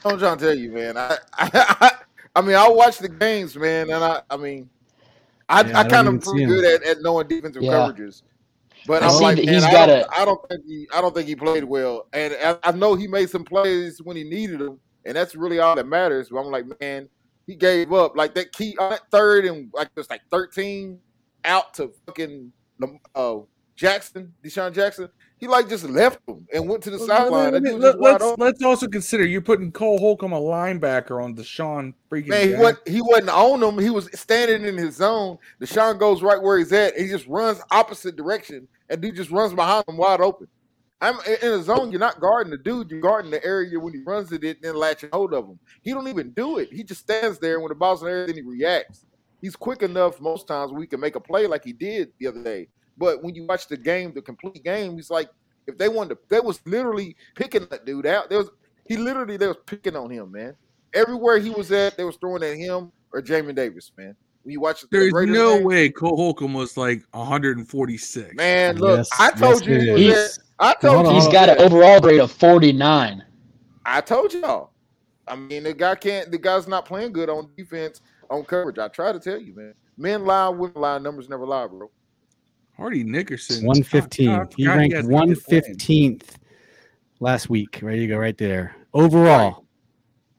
I'm 0.05 0.18
trying 0.18 0.36
to 0.36 0.45
tell 0.45 0.55
you, 0.55 0.70
man. 0.70 0.99
I, 0.99 1.16
I, 1.38 1.93
I 2.36 2.43
mean, 2.43 2.57
I 2.57 2.68
watch 2.68 2.99
the 2.99 3.09
games, 3.09 3.57
man, 3.57 3.88
and 3.88 4.05
I, 4.05 4.20
I 4.28 4.36
mean, 4.36 4.68
I, 5.49 5.62
Yeah, 5.62 5.78
I 5.78 5.80
I 5.80 5.88
kind 5.88 6.09
of 6.09 6.22
see 6.22 6.30
pretty 6.30 6.43
'em. 6.45 6.51
good 6.51 6.64
at, 6.66 6.82
at 6.86 7.01
knowing 7.01 7.26
defensive 7.26 7.62
Yeah. 7.62 7.70
coverages. 7.72 8.20
But 8.86 9.03
I 9.03 9.09
I'm 9.09 9.22
like, 9.22 9.36
that 9.36 9.47
man, 9.47 9.55
he's 9.55 9.64
I, 9.64 9.72
gotta- 9.72 9.93
don't, 10.11 10.18
I 10.20 10.24
don't 10.26 10.49
think 10.51 10.64
he, 10.66 10.88
I 10.95 11.01
don't 11.01 11.14
think 11.14 11.26
he 11.26 11.36
played 11.36 11.64
well, 11.64 12.07
and 12.12 12.36
I, 12.45 12.59
I 12.64 12.72
know 12.72 12.97
he 12.97 13.07
made 13.07 13.30
some 13.30 13.45
plays 13.45 14.03
when 14.03 14.14
he 14.14 14.24
needed 14.24 14.59
them, 14.59 14.78
and 15.07 15.16
that's 15.16 15.34
really 15.34 15.59
all 15.59 15.74
that 15.74 15.86
matters. 15.86 16.28
But 16.28 16.41
I'm 16.41 16.51
like, 16.51 16.66
man, 16.82 17.09
he 17.47 17.55
gave 17.55 17.95
up 17.95 18.14
like 18.14 18.34
that 18.34 18.53
key 18.53 18.76
on 18.78 18.91
that 18.91 19.11
third 19.11 19.47
and 19.47 19.70
like 19.72 19.88
just 19.97 20.11
like 20.11 20.20
13 20.30 20.99
out 21.45 21.74
to 21.74 21.93
fucking 22.07 22.53
uh, 23.14 23.36
Jackson, 23.76 24.34
DeSean 24.45 24.74
Jackson. 24.74 25.09
He 25.38 25.49
like 25.49 25.70
just 25.70 25.88
left 25.88 26.20
him 26.28 26.47
and 26.53 26.68
went 26.68 26.82
to 26.82 26.91
the 26.91 26.99
sideline. 26.99 27.55
Dude 27.55 27.62
was 27.62 27.82
just 27.82 27.99
wide 27.99 28.12
Let's 28.12 28.24
open. 28.24 28.45
let's 28.45 28.62
also 28.62 28.86
consider 28.86 29.24
you're 29.24 29.41
putting 29.41 29.72
Cole 29.72 29.99
Holcomb 29.99 30.34
a 30.34 30.41
linebacker 30.41 31.24
on 31.24 31.34
DeSean 31.34 31.95
freaking. 32.11 32.28
Man, 32.28 32.49
he 32.49 32.55
wasn't, 32.55 32.88
he 32.88 33.01
wasn't 33.01 33.30
on 33.30 33.62
him. 33.62 33.78
He 33.78 33.88
was 33.88 34.11
standing 34.12 34.66
in 34.66 34.76
his 34.76 34.97
zone. 34.97 35.38
DeSean 35.59 35.99
goes 35.99 36.22
right 36.22 36.41
where 36.41 36.59
he's 36.59 36.72
at. 36.74 36.95
He 36.95 37.09
just 37.09 37.26
runs 37.26 37.62
opposite 37.70 38.16
direction, 38.16 38.68
and 38.91 39.01
dude 39.01 39.16
just 39.16 39.30
runs 39.30 39.55
behind 39.55 39.84
him 39.88 39.97
wide 39.97 40.20
open. 40.20 40.47
I'm 41.01 41.16
in 41.43 41.53
a 41.53 41.62
zone. 41.62 41.91
You're 41.91 42.01
not 42.01 42.20
guarding 42.20 42.51
the 42.51 42.59
dude. 42.59 42.91
You're 42.91 43.01
guarding 43.01 43.30
the 43.30 43.43
area 43.43 43.80
when 43.80 43.95
he 43.95 44.01
runs 44.01 44.30
it, 44.32 44.45
and 44.45 44.57
then 44.61 44.74
latching 44.74 45.09
hold 45.11 45.32
of 45.32 45.47
him. 45.47 45.59
He 45.80 45.93
don't 45.93 46.09
even 46.09 46.32
do 46.32 46.59
it. 46.59 46.70
He 46.70 46.84
just 46.84 47.01
stands 47.01 47.38
there, 47.38 47.55
and 47.55 47.62
when 47.62 47.70
the 47.70 47.76
ball's 47.76 48.03
in 48.03 48.09
the 48.09 48.12
air, 48.12 48.26
then 48.26 48.36
he 48.36 48.43
reacts. 48.43 49.07
He's 49.41 49.57
quick 49.57 49.82
enough 49.82 50.20
most 50.20 50.47
times 50.47 50.72
we 50.72 50.86
can 50.86 51.01
make 51.01 51.16
a 51.16 51.20
play 51.20 51.47
like 51.47 51.64
he 51.64 51.72
did 51.72 52.12
the 52.18 52.26
other 52.28 52.43
day. 52.43 52.68
But 52.99 53.22
when 53.22 53.34
you 53.34 53.47
watch 53.47 53.66
the 53.68 53.76
game, 53.76 54.12
the 54.14 54.20
complete 54.22 54.62
game, 54.62 54.95
he's 54.97 55.11
like, 55.11 55.30
if 55.66 55.78
they 55.78 55.88
wanted 55.88 56.11
to, 56.16 56.18
they 56.28 56.41
was 56.41 56.61
literally 56.66 57.16
picking 57.34 57.66
that 57.70 57.86
dude 57.86 58.07
out. 58.07 58.28
There 58.28 58.38
was 58.38 58.51
he 58.86 58.97
literally 58.97 59.36
they 59.36 59.47
was 59.47 59.57
picking 59.66 59.97
on 59.97 60.11
him, 60.11 60.32
man. 60.32 60.55
Everywhere 60.93 61.38
he 61.38 61.51
was 61.51 61.70
at, 61.72 61.97
they 61.97 62.05
was 62.05 62.16
throwing 62.16 62.43
at 62.43 62.57
him 62.57 62.93
or 63.12 63.22
Jamin 63.22 63.55
Davis, 63.55 63.93
man. 63.97 64.16
When 64.43 64.53
you 64.53 64.61
watch 64.61 64.80
the 64.80 64.88
There's 64.91 65.12
Raiders 65.12 65.34
no 65.34 65.57
game, 65.57 65.64
way 65.64 65.88
Cole 65.91 66.16
Holcomb 66.16 66.55
was 66.55 66.76
like 66.76 67.03
146. 67.12 68.34
man. 68.34 68.76
Look, 68.76 68.99
Yes, 68.99 69.09
I 69.18 69.30
told 69.30 69.64
yes, 69.64 69.66
you 69.66 69.74
it 69.95 69.99
he 69.99 70.09
was 70.09 70.38
at. 70.38 70.45
I 70.59 70.74
told 70.74 71.07
you 71.07 71.12
He's 71.12 71.22
hold 71.24 71.32
got 71.32 71.49
an 71.49 71.59
overall 71.59 72.01
grade 72.01 72.20
of 72.20 72.32
49. 72.32 73.24
I 73.86 74.01
told 74.01 74.32
y'all. 74.34 74.72
I 75.28 75.36
mean, 75.36 75.62
the 75.62 75.72
guy 75.72 75.95
can't. 75.95 76.30
The 76.30 76.38
guy's 76.38 76.66
not 76.66 76.84
playing 76.84 77.12
good 77.12 77.30
on 77.30 77.51
defense 77.57 78.01
on 78.31 78.45
coverage. 78.45 78.78
I 78.78 78.89
try 78.89 79.12
to 79.12 79.20
tell 79.20 79.41
you, 79.41 79.55
man. 79.55 79.74
Men 79.97 80.24
lie, 80.24 80.49
women 80.49 80.81
lie. 80.81 80.99
Numbers 80.99 81.28
never 81.28 81.47
lie, 81.47 81.66
bro. 81.66 81.91
Hardy 82.76 83.05
Nickerson. 83.05 83.66
115. 83.66 84.26
God, 84.26 84.39
God, 84.39 84.55
he 84.57 84.66
ranked 84.68 84.97
has 84.97 85.07
got 85.09 85.28
his 85.28 85.49
name. 85.51 85.61
115th 86.18 86.22
last 87.18 87.51
week. 87.51 87.81
There 87.81 87.93
you 87.93 88.09
go, 88.09 88.16
right 88.16 88.39
there. 88.39 88.74
Overall. 88.95 89.66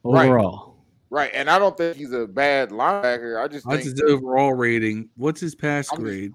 Right. 0.04 0.26
Overall. 0.28 0.70
Right, 1.12 1.30
and 1.34 1.50
I 1.50 1.60
don't 1.60 1.76
think 1.78 1.98
he's 1.98 2.14
a 2.14 2.26
bad 2.26 2.70
linebacker. 2.70 3.44
I 3.44 3.48
just 3.50 3.66
What's 3.66 3.84
think 3.84 4.00
his 4.00 4.02
overall 4.10 4.54
rating? 4.54 5.10
What's 5.18 5.42
his 5.42 5.54
pass 5.56 5.90
I'm 5.92 5.98
just- 5.98 6.04
grade? 6.04 6.32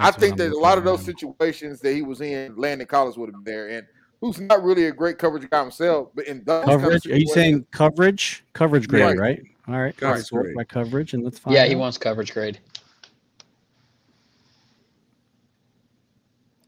I 0.00 0.10
think 0.10 0.36
that 0.38 0.52
a 0.52 0.58
lot 0.58 0.78
of 0.78 0.84
those 0.84 1.00
now. 1.06 1.12
situations 1.14 1.80
that 1.80 1.92
he 1.94 2.02
was 2.02 2.20
in, 2.20 2.56
Landon 2.56 2.86
Collins 2.86 3.16
would 3.18 3.28
have 3.32 3.44
been 3.44 3.54
there, 3.54 3.68
and 3.68 3.86
who's 4.20 4.40
not 4.40 4.62
really 4.64 4.86
a 4.86 4.92
great 4.92 5.18
coverage 5.18 5.48
guy 5.48 5.60
himself, 5.60 6.08
but 6.14 6.26
in 6.26 6.42
those 6.44 6.64
kind 6.64 6.74
of 6.74 6.80
coverage. 6.82 7.06
Are 7.06 7.16
you 7.18 7.26
saying 7.28 7.66
coverage? 7.70 8.44
Coverage 8.52 8.88
grade, 8.88 9.04
Right. 9.04 9.18
right? 9.18 9.42
All 9.68 9.80
right. 9.80 9.96
Coverage 9.96 10.18
Let's 10.18 10.28
sort 10.30 10.42
grade. 10.44 10.56
by 10.56 10.64
coverage 10.64 11.14
and 11.14 11.24
let's 11.24 11.38
find 11.38 11.54
Yeah, 11.56 11.66
he 11.66 11.74
wants 11.74 11.98
coverage 11.98 12.32
grade. 12.32 12.58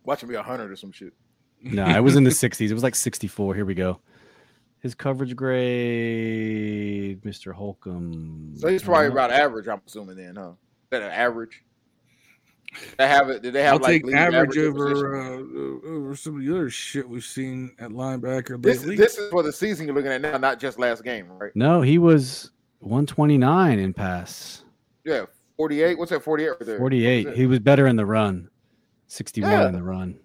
Watch 0.04 0.22
him 0.22 0.28
be 0.28 0.34
a 0.36 0.42
hundred 0.42 0.70
or 0.70 0.76
some 0.76 0.92
shit. 0.92 1.12
No, 1.62 1.84
it 1.86 2.00
was 2.00 2.16
in 2.16 2.24
the 2.24 2.30
60s. 2.44 2.70
It 2.70 2.74
was 2.74 2.82
like 2.82 2.94
64. 2.94 3.54
Here 3.54 3.64
we 3.64 3.74
go. 3.74 4.00
His 4.80 4.94
coverage 4.94 5.34
grade, 5.36 7.20
Mr. 7.22 7.52
Holcomb. 7.52 8.52
So 8.56 8.68
he's 8.68 8.82
probably 8.82 9.08
about 9.08 9.30
average. 9.32 9.66
I'm 9.68 9.80
assuming 9.86 10.16
then, 10.16 10.36
huh? 10.36 10.50
Is 10.50 10.56
that 10.90 11.02
an 11.02 11.10
average? 11.10 11.64
They 12.96 13.08
have 13.08 13.28
it. 13.30 13.42
Did 13.42 13.54
they 13.54 13.62
have 13.64 13.74
I'll 13.74 13.80
like 13.80 13.88
take 13.88 14.04
league 14.06 14.14
average 14.14 14.56
over 14.58 15.16
uh, 15.20 15.38
over 15.88 16.14
some 16.14 16.36
of 16.36 16.44
the 16.44 16.50
other 16.54 16.68
shit 16.70 17.08
we've 17.08 17.24
seen 17.24 17.74
at 17.78 17.90
linebacker 17.90 18.62
This, 18.62 18.80
lately. 18.80 18.96
this 18.96 19.16
is 19.18 19.30
for 19.30 19.42
the 19.42 19.52
season 19.52 19.86
you're 19.86 19.96
looking 19.96 20.12
at 20.12 20.20
now, 20.20 20.36
not 20.36 20.60
just 20.60 20.78
last 20.78 21.02
game, 21.02 21.28
right? 21.38 21.50
No, 21.56 21.80
he 21.80 21.96
was 21.98 22.50
129 22.80 23.78
in 23.78 23.92
pass. 23.94 24.64
Yeah, 25.04 25.24
48. 25.56 25.98
What's 25.98 26.10
that? 26.10 26.22
48 26.22 26.48
right 26.48 26.58
there. 26.60 26.78
48. 26.78 27.34
He 27.36 27.46
was 27.46 27.58
better 27.58 27.86
in 27.86 27.96
the 27.96 28.06
run. 28.06 28.48
61 29.08 29.50
Yeah. 29.50 29.68
in 29.68 29.74
the 29.74 29.82
run. 29.82 30.18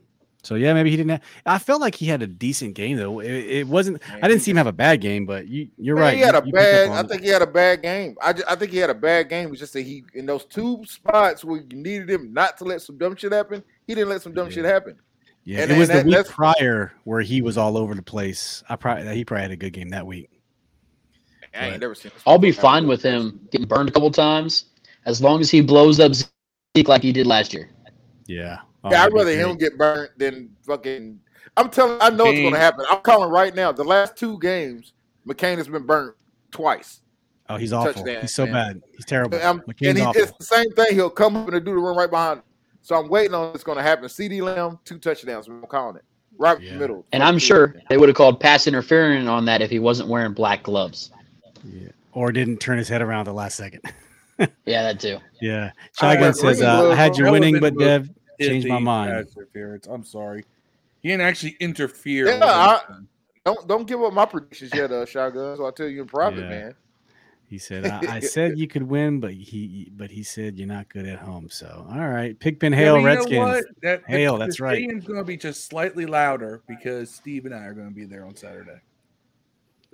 So 0.44 0.56
yeah, 0.56 0.74
maybe 0.74 0.90
he 0.92 0.98
didn't. 0.98 1.12
Have, 1.12 1.22
I 1.46 1.58
felt 1.58 1.80
like 1.80 1.96
he 1.96 2.06
had 2.08 2.22
a 2.22 2.28
decent 2.28 2.74
game 2.76 2.98
though. 2.98 3.22
It, 3.22 3.32
it 3.32 3.68
wasn't. 3.68 4.06
Man, 4.10 4.20
I 4.22 4.28
didn't 4.28 4.42
see 4.42 4.52
him 4.52 4.58
have 4.58 4.68
a 4.68 4.74
bad 4.74 5.00
game, 5.00 5.26
but 5.26 5.48
you, 5.48 5.70
you're 5.78 5.96
Man, 5.96 6.04
right. 6.04 6.14
He 6.16 6.20
had 6.20 6.34
you- 6.36 6.42
a 6.42 6.46
you 6.48 6.52
bad. 6.52 6.90
I 6.90 7.00
it. 7.00 7.08
think 7.08 7.22
he 7.22 7.30
had 7.30 7.42
a 7.42 7.48
bad 7.48 7.82
game. 7.82 8.18
I, 8.22 8.34
ju- 8.34 8.44
I 8.46 8.56
think 8.56 8.72
he 8.74 8.78
had 8.80 8.90
a 8.90 8.94
bad 8.96 9.30
game. 9.30 9.52
It's 9.52 9.60
just 9.60 9.72
that 9.72 9.84
he 9.84 10.04
in 10.14 10.26
those 10.26 10.44
two 10.44 10.84
spots 10.86 11.46
where 11.46 11.62
you 11.62 11.78
needed 11.78 12.10
him 12.10 12.34
not 12.34 12.58
to 12.58 12.66
let 12.66 12.82
some 12.82 12.98
dumb 12.98 13.16
shit 13.16 13.32
happen. 13.32 13.64
He 13.88 13.96
didn't 13.96 14.10
let 14.10 14.22
some 14.22 14.34
dumb 14.34 14.48
Yeah. 14.48 14.54
shit 14.54 14.66
happen. 14.66 14.98
Yeah, 15.46 15.62
and- 15.62 15.72
it 15.72 15.78
was 15.78 15.90
and 15.90 16.00
the 16.10 16.12
that- 16.12 16.26
week 16.26 16.34
prior 16.34 16.92
where 17.06 17.22
he 17.22 17.42
was 17.42 17.58
all 17.58 17.78
over 17.78 17.96
the 17.96 18.02
place. 18.02 18.66
I 18.68 18.76
probably 18.76 19.16
he 19.16 19.24
probably 19.24 19.44
had 19.44 19.52
a 19.52 19.56
good 19.56 19.72
game 19.72 19.90
that 19.90 20.06
week. 20.06 20.30
I 21.56 21.66
ain't 21.66 21.74
But- 21.76 21.82
never 21.82 21.96
seen. 21.96 22.12
this 22.14 22.24
I'll 22.26 22.38
be 22.40 22.52
fine 22.52 22.88
with 22.88 23.02
him 23.04 23.40
getting 23.52 23.68
burned 23.68 23.90
a 23.90 23.92
couple 23.92 24.10
times 24.12 24.66
as 25.06 25.22
long 25.22 25.42
as 25.42 25.50
he 25.50 25.62
blows 25.62 26.00
up 26.00 26.14
Zeke 26.14 26.88
like 26.88 27.02
he 27.04 27.12
did 27.12 27.28
last 27.28 27.54
year. 27.54 27.70
Yeah. 28.28 28.60
Oh, 28.84 28.92
Yeah, 28.92 29.04
I'd 29.06 29.14
rather 29.14 29.32
him 29.32 29.56
get 29.58 29.78
burnt 29.78 30.12
than 30.18 30.50
fucking. 30.66 31.20
I'm 31.56 31.70
telling. 31.70 31.98
I 32.02 32.10
know 32.10 32.26
it's 32.28 32.40
going 32.40 32.54
to 32.54 32.60
happen. 32.60 32.86
I'm 32.90 33.02
calling 33.02 33.30
right 33.30 33.54
now. 33.54 33.72
The 33.72 33.84
last 33.84 34.16
two 34.18 34.40
games, 34.40 34.94
McCain 35.28 35.58
has 35.58 35.68
been 35.68 35.86
burnt 35.86 36.16
twice. 36.52 37.02
Oh, 37.50 37.58
he's 37.58 37.72
awful. 37.74 37.94
touchdown, 37.94 38.22
He's 38.22 38.34
so 38.34 38.46
man. 38.46 38.54
bad. 38.54 38.82
He's 38.96 39.06
terrible. 39.06 39.38
I'm- 39.38 39.60
McCain's 39.68 39.88
and 39.90 39.98
he, 40.00 40.04
awful. 40.04 40.22
it's 40.22 40.32
the 40.38 40.46
same 40.46 40.72
thing. 40.72 40.96
He'll 40.96 41.10
come 41.10 41.36
up 41.38 41.48
and 41.50 41.64
do 41.64 41.72
the 41.72 41.78
run 41.78 41.96
right 41.96 42.10
behind. 42.10 42.40
him. 42.40 42.44
So 42.82 42.96
I'm 42.96 43.08
waiting 43.08 43.34
on 43.36 43.54
it's 43.54 43.64
going 43.64 43.78
to 43.78 43.84
happen. 43.84 44.06
CeeDee 44.06 44.42
Lamb, 44.42 44.80
two 44.84 44.98
touchdowns. 44.98 45.48
I'm 45.48 45.62
calling 45.68 45.98
it 45.98 46.04
right 46.38 46.58
in 46.58 46.64
Yeah. 46.64 46.74
the 46.74 46.80
middle. 46.80 47.06
And 47.14 47.22
I'm 47.24 47.38
sure 47.38 47.76
they 47.90 47.98
would 47.98 48.10
have 48.10 48.16
called 48.18 48.40
pass 48.42 48.66
interference 48.68 49.28
on 49.30 49.46
that 49.46 49.62
if 49.62 49.70
he 49.70 49.80
wasn't 49.80 50.10
wearing 50.10 50.34
black 50.34 50.64
gloves. 50.64 51.12
Yeah. 51.64 51.90
Or 52.14 52.32
didn't 52.32 52.58
turn 52.58 52.78
his 52.78 52.88
head 52.90 53.02
around 53.02 53.26
the 53.26 53.34
last 53.34 53.56
second. 53.56 53.82
Yeah, 54.66 54.82
that 54.82 55.00
too. 55.00 55.20
yeah. 55.42 55.72
Shotgun 55.98 56.24
had 56.24 56.36
says, 56.36 56.62
uh, 56.62 56.90
I 56.90 56.96
had 56.96 57.16
you 57.18 57.32
winning, 57.32 57.60
but 57.60 57.78
Dev 57.78 58.10
changed 58.42 58.68
my 58.68 58.80
mind. 58.80 59.28
interference. 59.36 59.86
I'm 59.88 60.04
sorry. 60.04 60.44
He 61.02 61.10
didn't 61.10 61.22
actually 61.22 61.56
interfere. 61.60 62.28
Yeah, 62.28 62.40
I- 62.44 62.82
Don't 63.46 63.68
don't 63.68 63.88
give 63.88 64.02
up 64.02 64.12
my 64.12 64.26
predictions 64.26 64.72
yet, 64.74 64.92
uh, 64.92 65.06
shotgun. 65.06 65.56
So 65.58 65.66
I'll 65.66 65.72
tell 65.72 65.88
you 65.88 66.02
in 66.02 66.08
private, 66.08 66.40
Yeah. 66.42 66.50
man. 66.50 66.76
He 67.48 67.60
said, 67.60 67.86
I, 67.86 68.16
I 68.16 68.20
said 68.36 68.58
you 68.58 68.68
could 68.68 68.84
win, 68.84 69.20
but 69.20 69.34
he 69.34 69.92
but 69.96 70.10
he 70.10 70.24
said 70.24 70.58
you're 70.58 70.68
not 70.68 70.90
good 70.90 71.06
at 71.06 71.20
home. 71.20 71.48
So 71.50 71.86
all 71.92 72.10
right. 72.10 72.38
Pigpen 72.40 72.74
Yeah, 72.74 72.80
Hail 72.80 72.96
but 72.98 73.04
Redskins. 73.04 73.38
what? 73.38 73.66
That, 73.84 74.02
the- 74.08 74.12
Hail, 74.12 74.38
the 74.40 74.46
that's 74.46 74.60
right. 74.60 74.78
stadium's 74.78 75.06
going 75.06 75.20
to 75.20 75.26
be 75.26 75.38
just 75.38 75.66
slightly 75.68 76.08
louder 76.08 76.62
because 76.68 77.12
Steve 77.12 77.46
and 77.46 77.54
I 77.54 77.60
are 77.66 77.74
going 77.74 77.88
to 77.88 77.94
be 77.96 78.06
there 78.06 78.26
on 78.26 78.36
Saturday. 78.36 78.80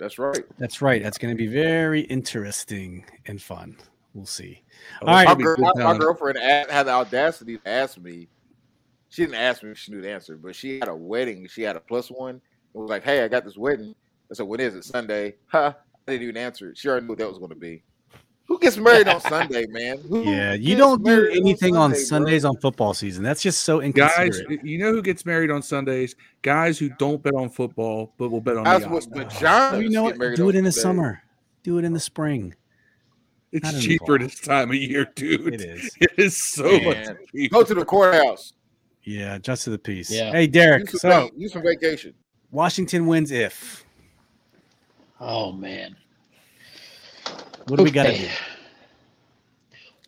That's 0.00 0.18
right. 0.18 0.44
That's 0.58 0.80
right. 0.80 1.02
That's 1.02 1.18
gonna 1.18 1.34
be 1.34 1.46
very 1.46 2.00
interesting 2.00 3.04
and 3.26 3.40
fun. 3.40 3.76
We'll 4.14 4.24
see. 4.24 4.64
Oh, 5.02 5.08
All 5.08 5.14
right. 5.14 5.28
My, 5.28 5.34
girl, 5.34 5.56
my, 5.58 5.92
my 5.92 5.98
girlfriend 5.98 6.38
had 6.38 6.84
the 6.84 6.90
audacity 6.90 7.58
to 7.58 7.68
ask 7.68 7.98
me. 7.98 8.28
She 9.10 9.22
didn't 9.22 9.36
ask 9.36 9.62
me 9.62 9.70
if 9.70 9.78
she 9.78 9.92
knew 9.92 10.00
the 10.00 10.10
answer, 10.10 10.38
but 10.38 10.56
she 10.56 10.78
had 10.78 10.88
a 10.88 10.94
wedding. 10.94 11.46
She 11.48 11.62
had 11.62 11.76
a 11.76 11.80
plus 11.80 12.10
one. 12.10 12.36
It 12.36 12.78
was 12.78 12.88
like, 12.88 13.04
"Hey, 13.04 13.22
I 13.22 13.28
got 13.28 13.44
this 13.44 13.58
wedding." 13.58 13.94
I 14.30 14.34
said, 14.34 14.46
"When 14.46 14.60
is 14.60 14.74
it? 14.74 14.84
Sunday?" 14.84 15.34
Ha! 15.48 15.76
I 16.08 16.12
didn't 16.12 16.22
even 16.22 16.36
answer 16.38 16.70
it. 16.70 16.78
She 16.78 16.88
already 16.88 17.04
knew 17.04 17.10
what 17.10 17.18
that 17.18 17.28
was 17.28 17.38
going 17.38 17.50
to 17.50 17.56
be. 17.56 17.84
Who 18.50 18.58
gets 18.58 18.76
married 18.78 19.06
on 19.06 19.20
Sunday, 19.20 19.64
man? 19.68 19.98
Who 20.08 20.24
Yeah, 20.24 20.54
you 20.54 20.74
don't 20.74 21.04
do 21.04 21.28
anything 21.28 21.76
on 21.76 21.90
Sunday, 21.94 21.98
bro? 22.00 22.04
Sundays 22.04 22.44
on 22.44 22.56
football 22.56 22.92
season. 22.94 23.22
That's 23.22 23.40
just 23.40 23.60
so 23.62 23.78
Guys, 23.92 24.42
you 24.64 24.76
know 24.76 24.90
who 24.90 25.02
gets 25.02 25.24
married 25.24 25.52
on 25.52 25.62
Sundays? 25.62 26.16
Guys 26.42 26.76
who 26.76 26.88
don't 26.98 27.22
bet 27.22 27.32
on 27.34 27.48
football 27.48 28.12
but 28.18 28.28
will 28.30 28.40
bet 28.40 28.56
on 28.56 28.64
That's 28.64 28.82
the 28.82 28.90
what 28.90 29.04
Oscars. 29.04 29.30
vaginas 29.30 29.72
Oh, 29.74 29.78
you 29.78 29.88
know 29.88 30.02
get 30.02 30.08
what? 30.14 30.18
married 30.18 30.36
Do 30.36 30.48
it 30.48 30.56
in 30.56 30.64
the 30.64 30.72
Sunday. 30.72 30.82
summer. 30.98 31.22
Do 31.62 31.78
it 31.78 31.84
in 31.84 31.92
the 31.92 32.00
spring. 32.00 32.52
It's 33.52 33.72
Not 33.72 33.80
cheaper 33.80 34.04
fall. 34.06 34.18
this 34.18 34.40
time 34.40 34.70
of 34.70 34.74
year, 34.74 35.06
dude. 35.14 35.54
It 35.54 35.60
is. 35.60 35.90
It 36.00 36.10
is 36.18 36.36
so 36.36 36.64
much 36.80 37.06
cheaper. 37.32 37.52
Go 37.54 37.62
to 37.62 37.74
the 37.74 37.84
courthouse. 37.84 38.52
Yeah, 39.04 39.38
just 39.38 39.62
to 39.64 39.70
the 39.70 39.78
piece. 39.78 40.10
Yeah. 40.10 40.32
Hey, 40.32 40.48
Derek. 40.48 40.90
Use 40.92 41.00
So 41.00 41.08
va- 41.08 41.30
use 41.36 41.52
some 41.52 41.62
vacation. 41.62 42.14
Washington 42.50 43.06
wins 43.06 43.30
if. 43.30 43.84
Oh 45.20 45.52
man. 45.52 45.94
What 47.66 47.76
do 47.76 47.84
we 47.84 47.90
got 47.90 48.04
to 48.06 48.16
do? 48.16 48.28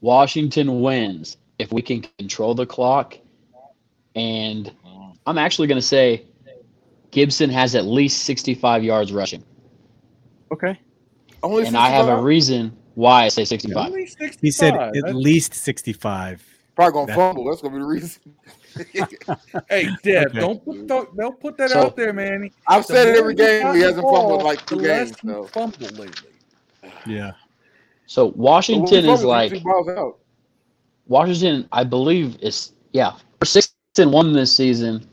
Washington 0.01 0.81
wins 0.81 1.37
if 1.59 1.73
we 1.73 1.83
can 1.83 2.03
control 2.19 2.55
the 2.55 2.67
clock. 2.67 3.17
And 4.15 4.73
I'm 5.27 5.39
actually 5.39 5.69
going 5.69 5.81
to 5.81 5.87
say 5.87 6.25
Gibson 7.11 7.51
has 7.51 7.75
at 7.75 7.85
least 7.85 8.25
65 8.25 8.83
yards 8.85 9.13
rushing. 9.13 9.45
Okay. 10.51 10.79
Only 11.43 11.67
And 11.67 11.77
I 11.77 11.89
have 11.89 12.09
a 12.09 12.21
reason 12.21 12.77
why 12.95 13.25
I 13.25 13.29
say 13.29 13.45
65. 13.45 13.87
Only 13.87 14.07
65. 14.07 14.41
He 14.41 14.51
said 14.51 14.75
That's- 14.75 15.03
at 15.07 15.15
least 15.15 15.55
65. 15.55 16.45
probably 16.75 16.93
gonna 16.93 17.07
That- 17.07 17.17
fumble. 17.17 17.45
That's 17.47 17.63
gonna 17.63 17.75
be 17.75 17.81
the 17.81 17.87
reason. 17.87 18.23
Hey, 19.69 19.87
Deb, 20.03 20.29
Okay. 20.29 20.41
don't 20.41 20.65
put 20.65 20.87
don't, 20.87 21.15
don't 21.17 21.39
put 21.39 21.59
that 21.59 21.71
So- 21.71 21.81
out 21.83 21.97
there, 21.97 22.13
man. 22.15 22.49
I've 22.67 22.87
The 22.87 22.95
said 22.95 23.09
it 23.09 23.19
every 23.19 23.35
game. 23.35 23.67
He 23.75 23.81
the 23.81 23.85
hasn't 23.87 24.03
ball, 24.03 24.17
fumbled 24.31 24.43
like 24.45 24.65
two 24.67 24.77
the 24.77 24.83
less 24.83 25.09
games. 25.11 25.21
he 25.21 25.29
So 25.29 25.45
fumbled 25.45 25.99
lately. 25.99 26.31
Yeah. 27.07 27.33
So 28.07 28.33
Washington 28.37 29.09
is 29.09 29.25
like 29.25 29.53
out. 29.89 30.19
Washington, 31.07 31.69
I 31.73 31.85
believe 31.85 32.37
is 32.41 32.73
yeah, 32.93 33.13
we're 33.41 33.47
six 33.47 33.75
and 33.99 34.13
one 34.13 34.33
this 34.33 34.55
season. 34.55 35.07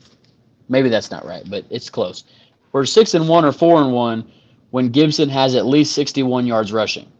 Maybe 0.69 0.89
that's 0.89 1.09
not 1.11 1.25
right, 1.25 1.43
but 1.49 1.65
it's 1.69 1.89
close. 1.89 2.25
We're 2.71 2.85
six 2.85 3.13
and 3.13 3.27
one 3.27 3.43
or 3.45 3.51
four 3.51 3.81
and 3.81 3.91
one 3.93 4.29
when 4.71 4.89
Gibson 4.89 5.29
has 5.29 5.55
at 5.55 5.65
least 5.65 5.93
sixty-one 5.93 6.45
yards 6.45 6.71
rushing. 6.71 7.11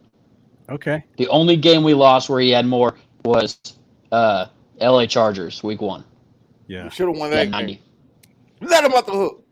Okay. 0.68 1.04
The 1.16 1.26
only 1.28 1.56
game 1.56 1.82
we 1.82 1.94
lost 1.94 2.28
where 2.30 2.40
he 2.40 2.50
had 2.50 2.64
more 2.64 2.94
was 3.24 3.58
uh, 4.12 4.46
L.A. 4.78 5.06
Chargers, 5.08 5.62
Week 5.64 5.80
One. 5.80 6.04
Yeah. 6.68 6.84
We 6.84 6.90
should 6.90 7.08
have 7.08 7.16
won 7.16 7.30
that 7.30 7.36
had 7.38 7.44
game. 7.46 7.50
ninety. 7.50 7.82
Let 8.60 8.84
him 8.84 8.92
off 8.92 9.06
the 9.06 9.12
hook. 9.12 9.44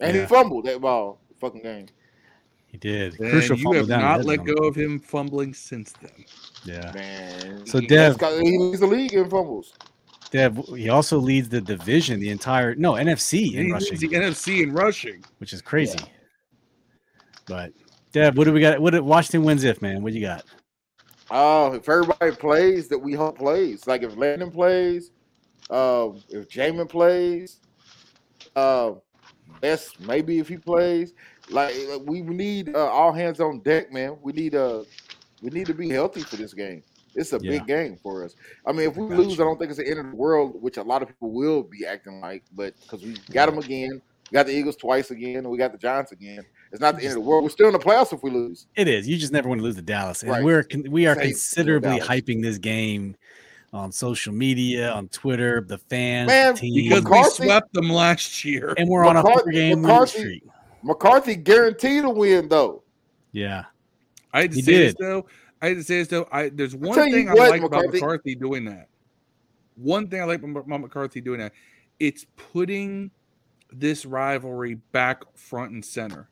And 0.00 0.14
Yeah. 0.14 0.22
he 0.22 0.26
fumbled 0.28 0.64
that 0.64 0.80
ball. 0.80 1.20
Fucking 1.40 1.62
game. 1.62 1.86
He 2.74 2.78
did. 2.78 3.20
And 3.20 3.30
Crucial 3.30 3.56
you 3.56 3.72
have 3.74 3.88
not 3.88 4.24
let 4.24 4.44
go 4.44 4.66
of 4.66 4.74
him 4.74 4.98
fumbling 4.98 5.54
since 5.54 5.92
then. 5.92 6.24
Yeah. 6.64 6.90
Man. 6.92 7.64
So, 7.64 7.78
he, 7.78 7.86
Dev- 7.86 8.18
he 8.20 8.58
leads 8.58 8.80
the 8.80 8.86
league 8.88 9.14
in 9.14 9.30
fumbles. 9.30 9.74
Dev, 10.32 10.60
he 10.76 10.88
also 10.88 11.18
leads 11.18 11.48
the 11.48 11.60
division, 11.60 12.18
the 12.18 12.30
entire 12.30 12.74
no 12.74 12.94
NFC 12.94 13.54
in 13.54 13.66
He 13.66 13.72
rushing, 13.72 13.90
leads 13.90 14.00
the 14.00 14.08
NFC 14.08 14.64
in 14.64 14.72
rushing. 14.72 15.24
which 15.38 15.52
is 15.52 15.62
crazy. 15.62 16.00
But 17.46 17.72
Deb, 18.10 18.36
what 18.36 18.42
do 18.42 18.52
we 18.52 18.60
got? 18.60 18.80
What 18.80 18.90
did 18.90 19.02
Washington 19.02 19.44
wins 19.44 19.62
if 19.62 19.80
man? 19.80 20.02
What 20.02 20.12
you 20.12 20.20
got? 20.20 20.44
Oh, 21.30 21.74
if 21.74 21.88
everybody 21.88 22.32
plays 22.32 22.88
that 22.88 22.98
we 22.98 23.12
hope 23.12 23.38
plays, 23.38 23.86
like 23.86 24.02
if 24.02 24.16
Landon 24.16 24.50
plays, 24.50 25.12
um, 25.70 26.20
if 26.28 26.48
Jamin 26.48 26.88
plays, 26.88 27.60
uh, 28.56 28.94
that's 29.60 29.96
maybe 30.00 30.40
if 30.40 30.48
he 30.48 30.56
plays. 30.56 31.14
Like 31.50 31.74
like, 31.90 32.02
we 32.04 32.22
need 32.22 32.74
uh, 32.74 32.86
all 32.90 33.12
hands 33.12 33.40
on 33.40 33.60
deck, 33.60 33.92
man. 33.92 34.16
We 34.22 34.32
need 34.32 34.54
uh, 34.54 34.84
we 35.42 35.50
need 35.50 35.66
to 35.66 35.74
be 35.74 35.88
healthy 35.90 36.20
for 36.22 36.36
this 36.36 36.54
game. 36.54 36.82
It's 37.14 37.32
a 37.32 37.38
Yeah. 37.40 37.50
big 37.52 37.66
game 37.66 37.96
for 38.02 38.24
us. 38.24 38.34
I 38.66 38.72
mean, 38.72 38.88
if 38.88 38.96
we 38.96 39.08
Gotcha. 39.08 39.20
lose, 39.22 39.34
I 39.40 39.44
don't 39.44 39.58
think 39.58 39.70
it's 39.70 39.78
the 39.78 39.86
end 39.88 40.00
of 40.00 40.10
the 40.10 40.16
world, 40.16 40.60
which 40.62 40.78
a 40.78 40.82
lot 40.82 41.02
of 41.02 41.08
people 41.08 41.30
will 41.30 41.62
be 41.62 41.86
acting 41.86 42.20
like. 42.20 42.42
But 42.54 42.74
because 42.80 43.02
we 43.02 43.16
got 43.30 43.46
them 43.46 43.58
again, 43.58 44.00
we 44.30 44.34
got 44.34 44.46
the 44.46 44.52
Eagles 44.52 44.76
twice 44.76 45.10
again, 45.10 45.36
and 45.38 45.50
we 45.50 45.58
got 45.58 45.70
the 45.72 45.78
Giants 45.78 46.10
again. 46.12 46.40
It's 46.72 46.80
not 46.80 46.96
the 46.96 47.02
end 47.02 47.10
of 47.16 47.22
the 47.22 47.28
world. 47.28 47.44
We're 47.44 47.50
still 47.50 47.68
in 47.68 47.72
the 47.72 47.78
playoffs 47.78 48.12
if 48.12 48.22
we 48.24 48.30
lose. 48.30 48.66
It 48.74 48.88
is. 48.88 49.06
You 49.06 49.16
just 49.16 49.32
never 49.32 49.48
want 49.48 49.60
to 49.60 49.62
lose 49.62 49.76
to 49.76 49.82
Dallas, 49.82 50.22
and 50.22 50.30
Right. 50.32 50.42
we're 50.42 50.66
we 50.88 51.06
are 51.06 51.14
Same 51.14 51.26
considerably 51.28 52.00
hyping 52.00 52.42
this 52.42 52.58
game 52.58 53.14
on 53.72 53.92
social 53.92 54.32
media, 54.32 54.90
on 54.90 55.06
Twitter, 55.08 55.60
the 55.60 55.78
fans, 55.78 56.28
Man, 56.28 56.54
the 56.54 56.60
team, 56.60 56.74
Because 56.74 57.02
McCarthy- 57.04 57.42
we 57.42 57.46
swept 57.48 57.72
them 57.74 57.90
last 57.90 58.44
year. 58.44 58.72
and 58.76 58.88
we're 58.88 59.04
on 59.04 59.16
a 59.16 59.22
McCarthy- 59.22 59.42
four 59.42 59.52
game 59.52 59.68
winning 59.68 59.82
McCarthy- 59.82 60.18
streak. 60.18 60.42
McCarthy 60.84 61.34
guaranteed 61.36 62.04
a 62.04 62.10
win, 62.10 62.48
though. 62.48 62.82
Yeah. 63.32 63.64
I 64.32 64.42
had 64.42 64.50
to 64.50 64.56
He 64.56 64.62
say 64.62 64.76
this 64.78 64.94
though. 64.98 65.26
I 65.62 65.68
had 65.68 65.76
to 65.78 65.84
say 65.84 65.98
this 65.98 66.08
though. 66.08 66.28
I 66.30 66.48
there's 66.50 66.74
one 66.76 66.94
tell 66.94 67.06
you 67.06 67.14
thing 67.14 67.28
I 67.30 67.34
what, 67.34 67.50
like 67.50 67.62
about 67.62 67.70
McCarthy- 67.84 68.00
McCarthy 68.00 68.34
doing 68.34 68.64
that. 68.66 68.88
One 69.76 70.08
thing 70.08 70.20
I 70.20 70.24
like 70.24 70.42
about 70.42 70.66
about 70.66 70.80
McCarthy 70.80 71.20
doing 71.20 71.40
that. 71.40 71.52
It's 71.98 72.26
putting 72.36 73.10
this 73.72 74.04
rivalry 74.04 74.74
back 74.92 75.22
front 75.36 75.72
and 75.72 75.84
center. 75.84 76.28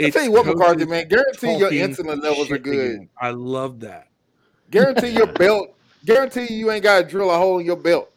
I 0.00 0.08
tell 0.10 0.24
you 0.24 0.32
what, 0.32 0.46
McCarthy, 0.46 0.86
man, 0.86 1.08
guarantee 1.08 1.56
your 1.58 1.70
talking 1.70 1.78
insulin 1.78 2.22
levels 2.22 2.50
are 2.50 2.58
good. 2.58 2.94
again. 2.94 3.08
I 3.20 3.30
love 3.30 3.80
that. 3.80 4.08
Guarantee 4.70 5.10
your 5.10 5.26
belt. 5.34 5.76
Guarantee 6.06 6.54
you 6.54 6.70
ain't 6.70 6.82
got 6.82 7.02
to 7.02 7.04
drill 7.06 7.30
a 7.30 7.36
hole 7.36 7.58
in 7.58 7.66
your 7.66 7.76
belt. 7.76 8.10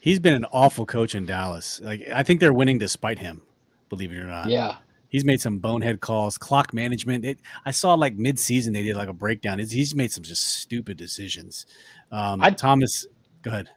He's 0.00 0.20
been 0.20 0.34
an 0.34 0.46
awful 0.52 0.86
coach 0.86 1.14
in 1.16 1.26
Dallas. 1.26 1.80
Like 1.82 2.08
I 2.14 2.22
think 2.22 2.38
they're 2.40 2.52
winning 2.52 2.78
despite 2.78 3.18
him, 3.18 3.42
believe 3.90 4.12
it 4.12 4.16
or 4.16 4.24
not. 4.26 4.48
Yeah. 4.48 4.76
He's 5.08 5.24
made 5.24 5.40
some 5.40 5.58
bonehead 5.58 6.00
calls, 6.00 6.38
clock 6.38 6.72
management. 6.72 7.24
It, 7.24 7.38
I 7.66 7.72
saw 7.72 7.94
like 7.94 8.14
mid-season 8.14 8.72
they 8.72 8.82
did 8.84 8.96
like 8.96 9.08
a 9.08 9.12
breakdown. 9.12 9.58
It's, 9.60 9.72
he's 9.72 9.94
made 9.94 10.12
some 10.12 10.22
just 10.22 10.60
stupid 10.60 10.96
decisions. 10.96 11.66
Um, 12.12 12.40
I- 12.40 12.50
Thomas, 12.50 13.06
go 13.42 13.50
ahead. 13.50 13.68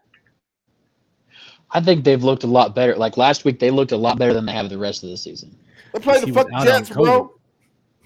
I 1.72 1.82
think 1.82 2.04
they've 2.06 2.24
looked 2.24 2.44
a 2.44 2.48
lot 2.48 2.76
better. 2.76 2.96
Like 2.96 3.18
last 3.18 3.46
week, 3.46 3.60
they 3.60 3.72
looked 3.72 3.92
a 3.92 3.98
lot 3.98 4.20
better 4.20 4.32
than 4.34 4.46
they 4.46 4.52
have 4.52 4.70
the 4.70 4.78
rest 4.78 5.04
of 5.04 5.10
the 5.10 5.18
season. 5.18 5.58
They 5.92 6.00
played 6.00 6.22
the 6.22 6.28
was 6.32 6.36
fucking 6.46 6.60
Jets, 6.64 6.90
bro. 6.92 7.34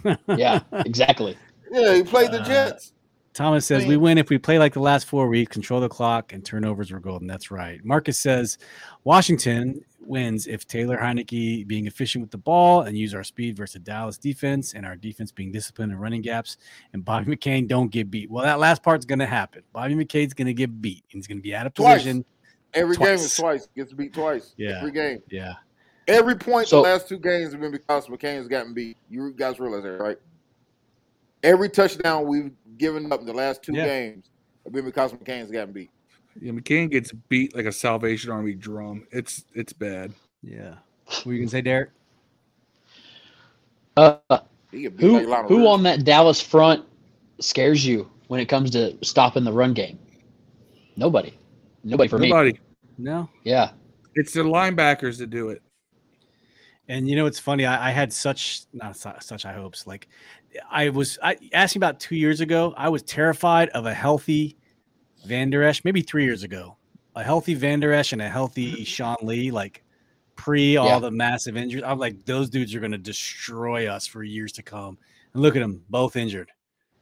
Yeah, 0.38 0.62
exactly. 0.72 1.38
Yeah, 1.70 1.96
he 1.96 2.04
played 2.04 2.32
the 2.32 2.42
Uh, 2.42 2.46
Jets. 2.46 2.94
Thomas 3.38 3.68
says 3.68 3.86
we 3.86 3.98
win 3.98 4.18
if 4.18 4.30
we 4.32 4.40
play 4.40 4.58
like 4.58 4.74
the 4.74 4.80
last 4.80 5.06
four 5.06 5.28
weeks, 5.28 5.54
control 5.54 5.80
the 5.80 5.88
clock, 5.88 6.34
and 6.34 6.44
turnovers 6.44 6.92
were 6.92 7.00
golden. 7.00 7.28
That's 7.28 7.52
right. 7.52 7.80
Marcus 7.86 8.18
says 8.18 8.58
Washington 9.04 9.80
wins 10.00 10.48
if 10.48 10.66
Taylor 10.66 10.98
Heinicke 10.98 11.68
being 11.68 11.86
efficient 11.86 12.24
with 12.24 12.32
the 12.32 12.38
ball 12.40 12.82
and 12.82 12.98
use 12.98 13.14
our 13.14 13.24
speed 13.24 13.56
versus 13.56 13.80
Dallas 13.84 14.18
defense, 14.18 14.74
and 14.74 14.88
our 14.88 14.96
defense 14.96 15.32
being 15.32 15.52
disciplined 15.52 15.92
and 15.92 16.02
running 16.02 16.24
gaps, 16.24 16.58
and 16.94 17.06
Bobby 17.06 17.36
McCain 17.36 17.68
don't 17.68 17.92
get 17.92 18.10
beat. 18.10 18.32
Well, 18.32 18.44
that 18.44 18.58
last 18.58 18.82
part's 18.82 19.06
going 19.06 19.20
to 19.20 19.28
happen. 19.28 19.62
Bobby 19.72 19.94
McCain's 19.94 20.34
going 20.34 20.48
to 20.48 20.54
get 20.56 20.82
beat. 20.82 21.04
He's 21.08 21.28
going 21.28 21.38
to 21.38 21.44
be 21.44 21.54
out 21.56 21.68
of 21.68 21.76
Twice. 21.76 22.00
position. 22.00 22.26
Every 22.74 22.98
game 22.98 23.08
is 23.10 23.36
twice. 23.36 23.66
twice. 23.66 23.70
Gets 23.76 23.94
beat 23.94 24.14
twice. 24.14 24.56
Yeah. 24.58 24.80
Every 24.80 24.92
game. 24.92 25.22
Yeah. 25.30 25.54
Every 26.08 26.36
point 26.36 26.70
So- 26.70 26.78
the 26.78 26.90
last 26.90 27.08
two 27.08 27.20
games 27.20 27.52
have 27.52 27.62
been 27.62 27.72
because 27.72 28.08
McCain's 28.08 28.48
gotten 28.48 28.74
beat. 28.74 28.98
You 29.12 29.32
guys 29.34 29.60
realize 29.60 29.84
that, 29.84 30.00
right? 30.02 30.18
Every 31.44 31.70
touchdown 31.70 32.26
we've 32.28 32.52
given 32.78 33.12
up 33.12 33.20
in 33.22 33.26
the 33.26 33.34
last 33.34 33.62
two 33.64 33.74
Yeah. 33.74 33.86
games 33.86 34.30
have 34.64 34.74
been 34.74 34.86
because 34.86 35.14
McCain's 35.14 35.52
gotten 35.52 35.74
beat. 35.74 35.90
Yeah, 36.40 36.52
McCain 36.52 36.90
gets 36.92 37.12
beat 37.12 37.56
like 37.56 37.66
a 37.66 37.72
Salvation 37.72 38.32
Army 38.32 38.54
drum. 38.54 39.08
It's 39.12 39.46
it's 39.54 39.74
bad. 39.74 40.14
Yeah. 40.44 40.76
What 41.06 41.26
were 41.26 41.34
you 41.34 41.40
going 41.40 41.48
to 41.48 41.52
say, 41.52 41.62
Derek? 41.62 41.90
Uh, 43.96 44.18
He 44.72 44.82
get 44.84 44.98
beat 44.98 45.06
who 45.06 45.20
like 45.28 45.46
who 45.48 45.56
Rivers. 45.58 45.68
on 45.70 45.84
that 45.84 46.04
Dallas 46.04 46.42
front 46.42 46.86
scares 47.40 47.86
you 47.86 48.10
when 48.28 48.40
it 48.40 48.48
comes 48.48 48.70
to 48.72 48.98
stopping 49.04 49.44
the 49.44 49.52
run 49.52 49.74
game? 49.74 49.98
Nobody. 50.96 51.34
Nobody 51.84 52.08
for 52.10 52.20
me. 52.20 52.30
Nobody. 52.30 52.60
No. 52.98 53.30
Yeah. 53.44 53.72
It's 54.16 54.34
the 54.34 54.42
linebackers 54.42 55.18
that 55.20 55.30
do 55.30 55.50
it. 55.50 55.62
And 56.90 57.08
you 57.10 57.16
know, 57.16 57.26
it's 57.26 57.40
funny. 57.40 57.66
I, 57.66 57.90
I 57.90 57.92
had 57.92 58.12
such 58.14 58.62
not 58.74 58.96
su- 58.98 59.10
such 59.20 59.44
high 59.44 59.54
hopes. 59.54 59.86
Like, 59.88 60.08
I 60.70 60.90
was 60.90 61.18
I 61.22 61.38
asking 61.54 61.80
about 61.80 62.00
two 62.00 62.16
years 62.16 62.42
ago. 62.42 62.74
I 62.78 62.90
was 62.90 63.04
terrified 63.04 63.70
of 63.70 63.86
a 63.86 63.94
healthy 63.94 64.58
Van 65.26 65.50
Der 65.50 65.64
Esch. 65.64 65.84
Maybe 65.84 66.02
three 66.02 66.24
years 66.26 66.44
ago, 66.44 66.78
a 67.16 67.24
healthy 67.24 67.54
Van 67.54 67.80
Der 67.80 67.92
Esch 67.92 68.14
and 68.14 68.22
a 68.22 68.30
healthy 68.30 68.84
Sean 68.84 69.18
Lee. 69.22 69.52
Like 69.52 69.84
pre 70.36 70.78
all 70.78 71.00
the 71.00 71.12
massive 71.12 71.58
injuries. 71.58 71.84
I'm 71.86 72.00
like, 72.00 72.26
those 72.26 72.50
dudes 72.50 72.74
are 72.76 72.80
going 72.80 72.92
to 72.92 72.98
destroy 72.98 73.88
us 73.88 74.08
for 74.08 74.24
years 74.24 74.52
to 74.54 74.64
come. 74.64 74.98
And 75.34 75.42
look 75.42 75.56
at 75.56 75.60
them, 75.60 75.84
both 75.90 76.16
injured. 76.16 76.52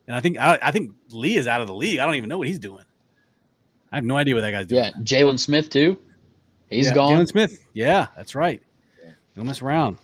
And 0.07 0.15
I 0.15 0.19
think 0.19 0.37
I, 0.39 0.57
I 0.61 0.71
think 0.71 0.91
Lee 1.09 1.35
is 1.37 1.47
out 1.47 1.61
of 1.61 1.67
the 1.67 1.73
league. 1.75 1.99
I 1.99 2.05
don't 2.05 2.15
even 2.15 2.29
know 2.29 2.37
what 2.37 2.47
he's 2.47 2.59
doing. 2.59 2.83
I 3.91 3.97
have 3.97 4.05
no 4.05 4.17
idea 4.17 4.35
what 4.35 4.41
that 4.41 4.51
guy's 4.51 4.67
doing. 4.67 4.83
Yeah. 4.83 4.91
Jaylon 5.01 5.39
Smith 5.39 5.69
too. 5.69 5.97
He's 6.69 6.87
Yeah, 6.87 6.93
gone. 6.93 7.13
Jaylon 7.13 7.27
Smith. 7.27 7.59
Yeah, 7.73 8.07
that's 8.15 8.35
right. 8.35 8.61
Don't 9.35 9.47
mess 9.47 9.61
around. 9.61 9.97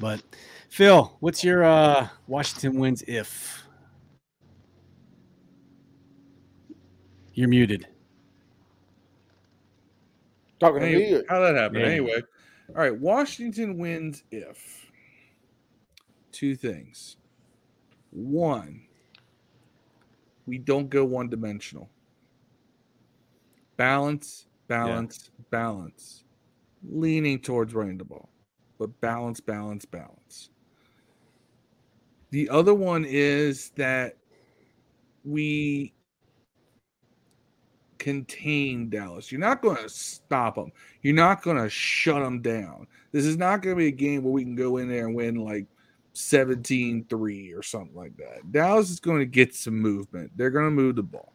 But 0.00 0.22
Phil, 0.68 1.16
what's 1.20 1.42
your 1.42 1.64
uh 1.64 2.08
Washington 2.26 2.78
wins 2.78 3.02
if? 3.06 3.64
You're 7.34 7.48
muted. 7.48 7.86
Talking 10.60 10.80
to 10.80 10.86
Anyway, 10.86 11.12
me. 11.20 11.22
how 11.28 11.40
that 11.40 11.54
happened? 11.54 11.80
Yeah. 11.80 11.86
Anyway, 11.86 12.22
all 12.70 12.74
right. 12.74 12.96
Washington 12.96 13.78
wins 13.78 14.24
if 14.30 14.90
two 16.32 16.56
things. 16.56 17.16
One, 18.10 18.82
we 20.46 20.58
don't 20.58 20.90
go 20.90 21.04
one 21.04 21.28
dimensional. 21.28 21.88
Balance, 23.76 24.46
balance, 24.66 25.30
balance. 25.50 26.24
Leaning 26.88 27.38
towards 27.38 27.74
running 27.74 27.98
the 27.98 28.04
ball, 28.04 28.28
but 28.78 29.00
balance, 29.00 29.40
balance, 29.40 29.84
balance. 29.84 30.50
The 32.30 32.48
other 32.50 32.74
one 32.74 33.04
is 33.06 33.70
that 33.76 34.16
we 35.24 35.94
contain 37.98 38.88
Dallas. 38.90 39.30
You're 39.32 39.40
not 39.40 39.62
going 39.62 39.76
to 39.76 39.88
stop 39.88 40.54
them. 40.54 40.72
You're 41.02 41.14
not 41.14 41.42
going 41.42 41.56
to 41.56 41.68
shut 41.68 42.22
them 42.22 42.40
down. 42.40 42.86
This 43.12 43.24
is 43.24 43.36
not 43.36 43.62
going 43.62 43.76
to 43.76 43.80
be 43.80 43.88
a 43.88 43.92
game 43.92 44.22
where 44.22 44.32
we 44.32 44.44
can 44.44 44.54
go 44.54 44.76
in 44.76 44.88
there 44.88 45.06
and 45.06 45.14
win 45.14 45.36
like 45.36 45.66
17 46.12 47.06
3 47.08 47.52
or 47.52 47.62
something 47.62 47.94
like 47.94 48.16
that. 48.16 48.50
Dallas 48.52 48.90
is 48.90 49.00
going 49.00 49.20
to 49.20 49.26
get 49.26 49.54
some 49.54 49.78
movement. 49.78 50.30
They're 50.36 50.50
going 50.50 50.66
to 50.66 50.70
move 50.70 50.96
the 50.96 51.02
ball. 51.02 51.32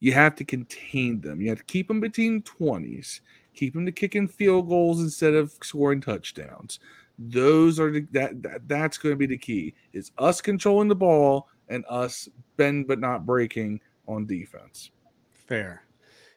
You 0.00 0.12
have 0.12 0.34
to 0.36 0.44
contain 0.44 1.20
them. 1.20 1.40
You 1.40 1.48
have 1.48 1.58
to 1.58 1.64
keep 1.64 1.88
them 1.88 2.00
between 2.00 2.42
20s, 2.42 3.20
keep 3.54 3.72
them 3.72 3.86
to 3.86 3.92
kicking 3.92 4.28
field 4.28 4.68
goals 4.68 5.00
instead 5.00 5.34
of 5.34 5.56
scoring 5.62 6.00
touchdowns. 6.00 6.78
Those 7.18 7.78
are 7.78 7.90
the, 7.90 8.06
that, 8.12 8.42
that 8.42 8.68
that's 8.68 8.98
going 8.98 9.12
to 9.12 9.16
be 9.16 9.26
the 9.26 9.38
key. 9.38 9.74
Is 9.92 10.10
us 10.18 10.40
controlling 10.40 10.88
the 10.88 10.96
ball 10.96 11.48
and 11.68 11.84
us 11.88 12.28
bend 12.56 12.86
but 12.88 12.98
not 12.98 13.24
breaking 13.24 13.80
on 14.06 14.26
defense. 14.26 14.90
Fair. 15.46 15.84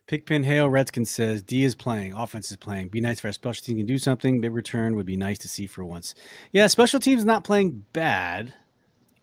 Pickpin 0.07 0.43
Hale 0.45 0.69
Redskins 0.69 1.09
says 1.09 1.43
D 1.43 1.63
is 1.65 1.75
playing, 1.75 2.13
offense 2.13 2.49
is 2.49 2.55
playing. 2.57 2.87
Be 2.87 3.01
nice 3.01 3.19
if 3.19 3.25
our 3.25 3.31
special 3.33 3.65
team 3.65 3.77
can 3.77 3.85
do 3.85 3.97
something. 3.97 4.39
Big 4.39 4.53
return 4.53 4.95
would 4.95 5.05
be 5.05 5.17
nice 5.17 5.37
to 5.39 5.49
see 5.49 5.67
for 5.67 5.83
once. 5.83 6.15
Yeah, 6.53 6.67
special 6.67 6.99
teams 7.01 7.25
not 7.25 7.43
playing 7.43 7.83
bad. 7.91 8.53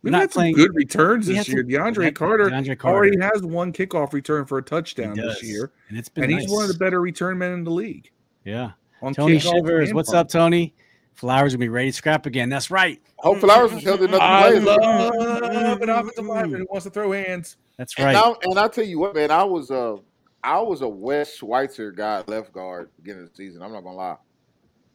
We've 0.02 0.12
not 0.12 0.20
had 0.20 0.32
some 0.32 0.40
playing- 0.40 0.56
good 0.56 0.74
returns 0.74 1.26
this 1.26 1.48
year. 1.48 1.62
some- 1.62 1.68
DeAndre 1.68 2.14
Carter, 2.14 2.50
DeAndre 2.50 2.78
Carter. 2.78 2.96
already 2.98 3.18
has 3.18 3.42
one 3.42 3.72
kickoff 3.72 4.12
return 4.12 4.44
for 4.44 4.58
a 4.58 4.62
touchdown 4.62 5.14
this 5.16 5.42
year, 5.42 5.72
and 5.88 5.96
it's 5.96 6.10
been 6.10 6.24
and 6.24 6.32
he's 6.38 6.50
one 6.50 6.62
of 6.62 6.68
the 6.68 6.76
better 6.76 7.00
return 7.00 7.38
men 7.38 7.52
in 7.52 7.64
the 7.64 7.70
league. 7.70 8.10
Yeah. 8.44 8.72
On 9.00 9.14
Tony 9.14 9.38
Shivers, 9.38 9.94
what's 9.94 10.12
up, 10.12 10.28
Tony? 10.28 10.74
Flowers 11.14 11.52
will 11.54 11.60
be 11.60 11.68
ready 11.68 11.90
to 11.90 11.96
scrap 11.96 12.26
again. 12.26 12.48
That's 12.48 12.70
right. 12.70 13.00
Hope 13.18 13.38
Flowers 13.38 13.72
is 13.72 13.82
healthy 13.84 14.04
enough 14.04 14.18
to 14.18 14.22
I 14.24 14.50
play. 14.50 14.60
love 14.60 15.80
an 15.82 15.88
offensive 15.88 16.26
lineman 16.26 16.60
who 16.60 16.66
wants 16.70 16.84
to 16.84 16.90
throw 16.90 17.12
hands. 17.12 17.56
That's 17.76 17.94
And, 17.96 18.04
right. 18.06 18.16
I, 18.16 18.34
and 18.42 18.58
I 18.58 18.68
tell 18.68 18.84
you 18.84 18.98
what, 18.98 19.14
man, 19.14 19.30
I 19.30 19.44
was 19.44 19.70
a, 19.70 19.98
I 20.42 20.60
was 20.60 20.82
a 20.82 20.88
Wes 20.88 21.36
Schweitzer 21.36 21.92
guy 21.92 22.22
left 22.26 22.52
guard 22.52 22.90
beginning 22.96 23.22
of 23.24 23.30
the 23.30 23.34
season. 23.36 23.62
I'm 23.62 23.72
not 23.72 23.82
gonna 23.82 23.96
lie, 23.96 24.16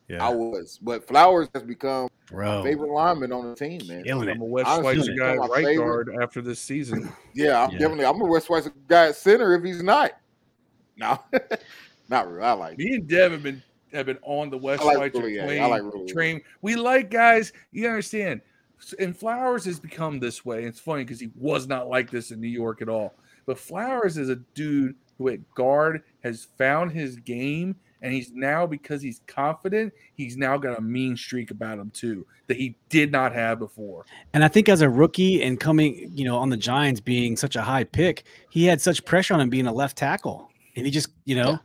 Yeah. 0.08 0.26
I 0.26 0.30
was. 0.30 0.78
But 0.82 1.08
Flowers 1.08 1.48
has 1.54 1.64
become 1.64 2.10
my 2.32 2.62
favorite 2.64 2.92
lineman 2.94 3.32
on 3.32 3.50
the 3.50 3.56
team, 3.56 3.82
man. 3.88 4.04
Killing. 4.04 4.30
I'm 4.30 4.42
a 4.42 4.46
Wes 4.46 4.68
Schweitzer 4.68 5.14
guy 5.16 5.36
my 5.36 5.46
at 5.46 5.50
right 5.50 5.66
favorite. 5.66 6.06
guard 6.06 6.10
after 6.22 6.42
this 6.42 6.60
season. 6.60 7.12
Yeah, 7.34 7.64
I'm 7.64 7.72
Yeah. 7.72 7.80
definitely. 7.80 8.06
I'm 8.06 8.22
a 8.22 8.26
Wes 8.26 8.46
Schweitzer 8.46 8.74
guy 8.88 9.08
at 9.08 9.16
center 9.16 9.56
if 9.56 9.64
he's 9.64 9.82
not. 9.82 10.12
No, 10.98 11.18
not 12.10 12.30
real. 12.30 12.44
I 12.44 12.52
like. 12.52 12.78
Me 12.78 12.96
and 12.96 13.08
Dev 13.08 13.32
have 13.32 13.42
been 13.42 13.64
have 13.94 14.06
been 14.06 14.20
on 14.24 14.50
the 14.50 14.58
West 14.58 14.82
I 14.82 14.86
like 14.86 14.96
Schweitzer 14.98 15.20
Willie, 15.20 15.36
yeah, 15.36 15.46
train. 15.46 15.62
I 15.62 15.66
like 15.66 15.84
Willie. 15.84 16.08
train. 16.12 16.42
We 16.62 16.76
like 16.76 17.10
guys. 17.10 17.54
You 17.72 17.88
understand? 17.88 18.42
And 19.00 19.16
Flowers 19.18 19.66
has 19.66 19.80
become 19.80 20.20
this 20.20 20.46
way. 20.46 20.64
It's 20.64 20.80
funny 20.80 21.04
because 21.04 21.20
he 21.20 21.30
was 21.36 21.68
not 21.68 21.90
like 21.90 22.10
this 22.10 22.32
in 22.32 22.40
New 22.40 22.48
York 22.48 22.82
at 22.82 22.90
all. 22.90 23.14
But 23.46 23.60
Flowers 23.60 24.18
is 24.18 24.30
a 24.30 24.38
dude 24.54 24.96
who 25.18 25.30
at 25.30 25.40
guard 25.54 26.04
has 26.24 26.48
found 26.58 26.92
his 26.94 27.18
game, 27.18 27.76
and 28.02 28.14
he's 28.14 28.32
now 28.32 28.66
because 28.66 29.02
he's 29.02 29.20
confident, 29.28 29.92
he's 30.14 30.38
now 30.38 30.58
got 30.58 30.78
a 30.78 30.82
mean 30.82 31.18
streak 31.18 31.52
about 31.52 31.78
him 31.78 31.90
too 31.90 32.26
that 32.48 32.56
he 32.58 32.76
did 32.88 33.12
not 33.12 33.34
have 33.34 33.60
before. 33.60 34.06
And 34.34 34.44
I 34.44 34.48
think 34.48 34.70
as 34.70 34.82
a 34.82 34.90
rookie 34.90 35.44
and 35.44 35.60
coming, 35.60 36.10
you 36.16 36.24
know, 36.26 36.38
on 36.38 36.50
the 36.50 36.58
Giants 36.58 37.02
being 37.02 37.36
such 37.36 37.56
a 37.56 37.62
high 37.62 37.84
pick, 37.84 38.24
he 38.50 38.66
had 38.66 38.80
such 38.82 39.04
pressure 39.04 39.34
on 39.34 39.42
him 39.42 39.50
being 39.50 39.68
a 39.68 39.74
left 39.74 39.98
tackle. 39.98 40.50
And 40.76 40.86
he 40.86 40.92
just, 40.92 41.10
you 41.26 41.36
know, 41.36 41.52
Yeah. 41.52 41.58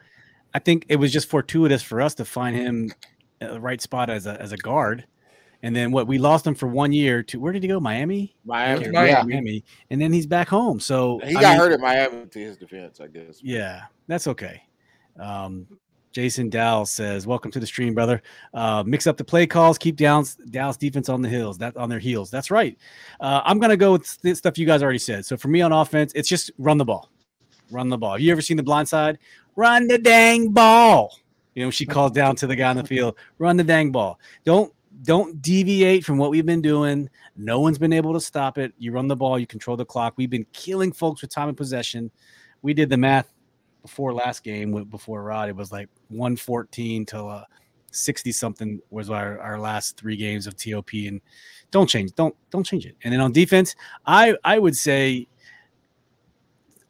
I 0.54 0.60
think 0.60 0.86
it 0.88 0.96
was 0.96 1.12
just 1.12 1.28
fortuitous 1.28 1.82
for 1.82 2.00
us 2.00 2.14
to 2.14 2.24
find 2.24 2.56
him 2.56 2.92
at 3.40 3.52
the 3.52 3.60
right 3.60 3.80
spot 3.82 4.08
as 4.08 4.26
a 4.26 4.40
as 4.40 4.52
a 4.52 4.56
guard. 4.56 5.04
And 5.62 5.74
then 5.74 5.92
what 5.92 6.06
we 6.06 6.18
lost 6.18 6.46
him 6.46 6.54
for 6.54 6.68
one 6.68 6.92
year 6.92 7.22
to 7.24 7.40
where 7.40 7.52
did 7.52 7.62
he 7.62 7.68
go? 7.68 7.80
Miami? 7.80 8.36
Miami. 8.44 8.84
Yeah. 8.84 8.90
Miami. 8.92 9.32
Miami. 9.32 9.64
And 9.90 10.00
then 10.00 10.12
he's 10.12 10.26
back 10.26 10.48
home. 10.48 10.78
So 10.78 11.20
He 11.24 11.34
I 11.34 11.40
got 11.40 11.50
mean, 11.52 11.58
hurt 11.58 11.72
at 11.72 11.80
Miami 11.80 12.26
to 12.26 12.38
his 12.38 12.56
defense, 12.58 13.00
I 13.00 13.06
guess. 13.06 13.40
Yeah, 13.42 13.82
that's 14.06 14.26
okay. 14.26 14.62
Um, 15.18 15.66
Jason 16.12 16.48
Dow 16.48 16.84
says, 16.84 17.26
"Welcome 17.26 17.50
to 17.50 17.58
the 17.58 17.66
stream, 17.66 17.92
brother. 17.94 18.22
Uh, 18.52 18.84
mix 18.86 19.06
up 19.06 19.16
the 19.16 19.24
play 19.24 19.46
calls, 19.46 19.78
keep 19.78 19.96
Dallas 19.96 20.36
Dallas 20.50 20.76
defense 20.76 21.08
on 21.08 21.22
the 21.22 21.28
hills, 21.28 21.58
that 21.58 21.76
on 21.76 21.88
their 21.88 21.98
heels. 21.98 22.30
That's 22.30 22.50
right. 22.52 22.78
Uh, 23.18 23.40
I'm 23.44 23.58
gonna 23.58 23.76
go 23.76 23.92
with 23.92 24.06
st- 24.06 24.36
stuff 24.36 24.56
you 24.58 24.66
guys 24.66 24.82
already 24.82 24.98
said. 24.98 25.24
So 25.26 25.36
for 25.36 25.48
me 25.48 25.60
on 25.60 25.72
offense, 25.72 26.12
it's 26.14 26.28
just 26.28 26.52
run 26.58 26.78
the 26.78 26.84
ball, 26.84 27.10
run 27.70 27.88
the 27.88 27.98
ball. 27.98 28.12
Have 28.12 28.20
you 28.20 28.30
ever 28.30 28.42
seen 28.42 28.56
the 28.56 28.62
blind 28.62 28.88
side? 28.88 29.18
Run 29.56 29.88
the 29.88 29.98
dang 29.98 30.50
ball. 30.50 31.16
You 31.54 31.64
know, 31.64 31.70
she 31.70 31.86
calls 31.86 32.12
down 32.12 32.36
to 32.36 32.46
the 32.46 32.56
guy 32.56 32.70
on 32.70 32.76
the 32.76 32.84
field, 32.86 33.16
run 33.38 33.56
the 33.56 33.64
dang 33.64 33.92
ball. 33.92 34.18
Don't 34.44 34.72
don't 35.02 35.42
deviate 35.42 36.04
from 36.04 36.18
what 36.18 36.30
we've 36.30 36.46
been 36.46 36.62
doing. 36.62 37.10
No 37.36 37.60
one's 37.60 37.78
been 37.78 37.92
able 37.92 38.14
to 38.14 38.20
stop 38.20 38.58
it. 38.58 38.72
You 38.78 38.92
run 38.92 39.08
the 39.08 39.16
ball, 39.16 39.38
you 39.38 39.46
control 39.46 39.76
the 39.76 39.84
clock. 39.84 40.14
We've 40.16 40.30
been 40.30 40.46
killing 40.52 40.92
folks 40.92 41.20
with 41.20 41.30
time 41.30 41.48
and 41.48 41.56
possession. 41.56 42.10
We 42.62 42.74
did 42.74 42.88
the 42.88 42.96
math 42.96 43.30
before 43.82 44.14
last 44.14 44.44
game 44.44 44.84
before 44.84 45.22
Rod. 45.22 45.48
It 45.48 45.56
was 45.56 45.70
like 45.70 45.88
114 46.08 47.06
till 47.06 47.28
uh 47.28 47.44
60 47.90 48.32
something 48.32 48.80
was 48.90 49.08
our, 49.10 49.38
our 49.38 49.58
last 49.58 49.96
three 49.96 50.16
games 50.16 50.46
of 50.46 50.56
TOP. 50.56 50.92
And 51.06 51.20
don't 51.70 51.88
change, 51.88 52.14
don't 52.14 52.34
don't 52.50 52.64
change 52.64 52.86
it. 52.86 52.96
And 53.04 53.12
then 53.12 53.20
on 53.20 53.32
defense, 53.32 53.74
I 54.06 54.36
I 54.44 54.58
would 54.58 54.76
say 54.76 55.28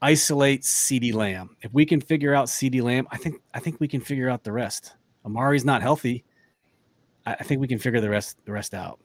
isolate 0.04 0.60
CeeDee 0.60 1.14
Lamb. 1.14 1.56
If 1.62 1.72
we 1.72 1.86
can 1.86 2.00
figure 2.00 2.34
out 2.34 2.46
CeeDee 2.46 2.82
Lamb, 2.82 3.08
I 3.10 3.16
think 3.16 3.40
I 3.54 3.58
think 3.58 3.80
we 3.80 3.88
can 3.88 4.00
figure 4.00 4.28
out 4.28 4.44
the 4.44 4.52
rest. 4.52 4.94
Amari's 5.24 5.64
not 5.64 5.80
healthy. 5.80 6.24
I, 7.24 7.32
I 7.32 7.42
think 7.42 7.60
we 7.60 7.66
can 7.66 7.78
figure 7.78 8.00
the 8.00 8.10
rest 8.10 8.36
the 8.44 8.52
rest 8.52 8.74
out. 8.74 9.00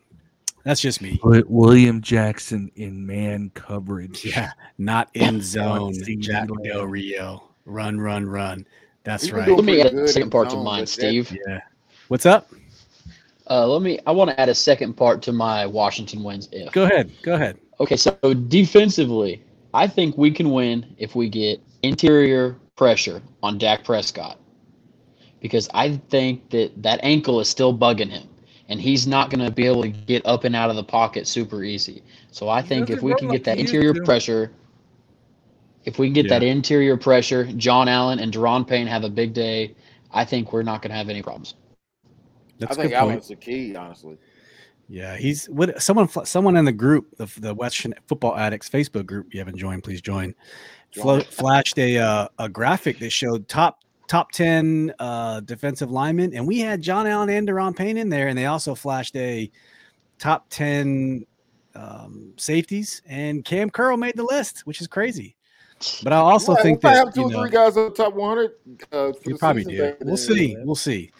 That's 0.66 0.82
just 0.82 1.02
me. 1.02 1.18
Put 1.18 1.50
William 1.50 2.02
Jackson 2.02 2.70
in 2.76 3.06
man 3.08 3.50
coverage. 3.54 4.26
Yeah, 4.26 4.52
not 4.78 5.10
in 5.14 5.42
zone. 5.56 5.94
CD 5.94 6.18
Jack 6.18 6.50
Del 6.64 6.86
Rio. 6.86 7.50
Run, 7.66 8.00
run, 8.00 8.26
run. 8.26 8.66
That's 9.04 9.24
He's 9.24 9.32
right. 9.32 9.48
Let 9.48 9.64
me 9.64 9.82
add 9.82 9.94
a 9.94 10.08
second 10.08 10.32
part 10.32 10.50
to 10.50 10.58
mine, 10.58 10.82
but 10.82 10.82
that- 10.82 10.88
Steve. 10.88 11.36
Yeah. 11.48 11.62
What's 12.10 12.26
up? 12.26 12.52
Uh, 13.50 13.66
let 13.66 13.82
me. 13.82 14.00
I 14.06 14.12
want 14.12 14.32
to 14.32 14.40
add 14.40 14.50
a 14.50 14.56
second 14.56 14.94
part 14.96 15.22
to 15.24 15.32
my 15.32 15.66
Washington 15.66 16.24
wins. 16.24 16.50
If 16.52 16.74
Go 16.74 16.84
ahead. 16.84 17.10
Go 17.24 17.36
ahead. 17.36 17.58
okay, 17.80 17.96
so 17.96 18.12
defensively, 18.48 19.42
I 19.74 19.88
think 19.88 20.18
we 20.18 20.32
can 20.32 20.52
win 20.52 20.96
if 20.98 21.16
we 21.16 21.30
get 21.30 21.62
interior 21.84 22.58
pressure 22.76 23.22
on 23.44 23.58
Dak 23.58 23.84
Prescott, 23.84 24.40
because 25.42 25.70
I 25.74 25.98
think 26.10 26.50
that 26.50 26.82
that 26.82 27.00
ankle 27.04 27.40
is 27.40 27.50
still 27.50 27.78
bugging 27.78 28.10
him, 28.10 28.28
and 28.68 28.82
he's 28.82 29.06
not 29.06 29.30
going 29.30 29.46
to 29.46 29.52
be 29.52 29.66
able 29.66 29.84
to 29.84 29.90
get 29.90 30.26
up 30.26 30.44
and 30.44 30.56
out 30.56 30.70
of 30.70 30.76
the 30.76 30.84
pocket 30.84 31.28
super 31.28 31.64
easy. 31.64 32.02
So 32.32 32.50
I 32.50 32.62
think 32.62 32.90
if 32.90 33.02
we 33.02 33.14
can 33.16 33.28
get 33.30 33.44
that 33.44 33.60
interior 33.60 33.94
to. 33.94 34.02
pressure, 34.04 34.52
if 35.86 36.00
we 36.00 36.08
can 36.08 36.14
get 36.14 36.30
that 36.30 36.44
interior 36.44 36.98
pressure, 36.98 37.46
Jon 37.54 37.88
Allen 37.88 38.20
and 38.20 38.34
Daron 38.34 38.68
Payne 38.68 38.88
have 38.88 39.04
a 39.04 39.10
big 39.10 39.34
day. 39.34 39.76
I 40.12 40.26
think 40.26 40.52
we're 40.52 40.64
not 40.64 40.82
going 40.82 40.90
to 40.90 40.98
have 40.98 41.10
any 41.10 41.22
problems. 41.22 41.54
That's 42.58 42.78
I 42.78 42.82
a 42.82 42.84
good 42.84 42.90
think 42.90 43.00
point. 43.00 43.12
Allen's 43.12 43.28
the 43.28 43.36
key, 43.36 43.76
honestly. 43.76 44.18
Yeah, 44.90 45.16
he's 45.18 45.46
what 45.48 45.82
someone 45.82 46.10
someone 46.26 46.58
in 46.58 46.66
the 46.66 46.72
group, 46.72 47.16
the 47.18 47.28
the 47.40 47.54
Western 47.54 47.94
Football 48.08 48.36
Addicts 48.36 48.68
Facebook 48.68 49.06
group. 49.06 49.32
You 49.32 49.40
haven't 49.40 49.58
joined, 49.58 49.84
please 49.84 50.02
join. 50.02 50.34
Flo- 50.96 51.22
flashed 51.22 51.78
a 51.78 52.00
uh, 52.00 52.28
a 52.40 52.50
graphic 52.50 52.98
that 53.00 53.12
showed 53.12 53.48
top 53.48 53.82
top 54.08 54.32
ten 54.32 54.92
uh, 54.98 55.42
defensive 55.42 55.92
linemen, 55.92 56.34
and 56.34 56.48
we 56.48 56.60
had 56.60 56.82
Jon 56.82 57.06
Allen 57.06 57.30
and 57.30 57.48
Daron 57.48 57.76
Payne 57.76 57.98
in 57.98 58.10
there, 58.10 58.30
and 58.30 58.38
they 58.38 58.48
also 58.48 58.74
flashed 58.74 59.16
a 59.16 59.52
top 60.18 60.48
ten 60.50 61.24
um, 61.76 62.34
safeties, 62.38 63.04
and 63.08 63.46
Kam 63.46 63.70
Curl 63.70 63.96
made 63.96 64.16
the 64.16 64.24
list, 64.24 64.66
which 64.66 64.82
is 64.82 64.88
crazy. 64.88 65.36
But 66.04 66.14
I 66.14 66.18
also 66.18 66.56
Yeah, 66.56 66.64
think 66.64 66.82
that 66.82 66.96
have 66.96 67.14
two 67.14 67.26
or 67.26 67.30
three 67.30 67.50
guys 67.50 67.78
on 67.78 67.94
top 67.94 68.14
100. 68.14 68.52
Uh, 68.92 69.12
probably 69.38 69.64
do. 69.64 69.94
We'll 70.02 70.18
see. 70.18 70.58
We'll 70.60 70.76
see. 70.76 71.12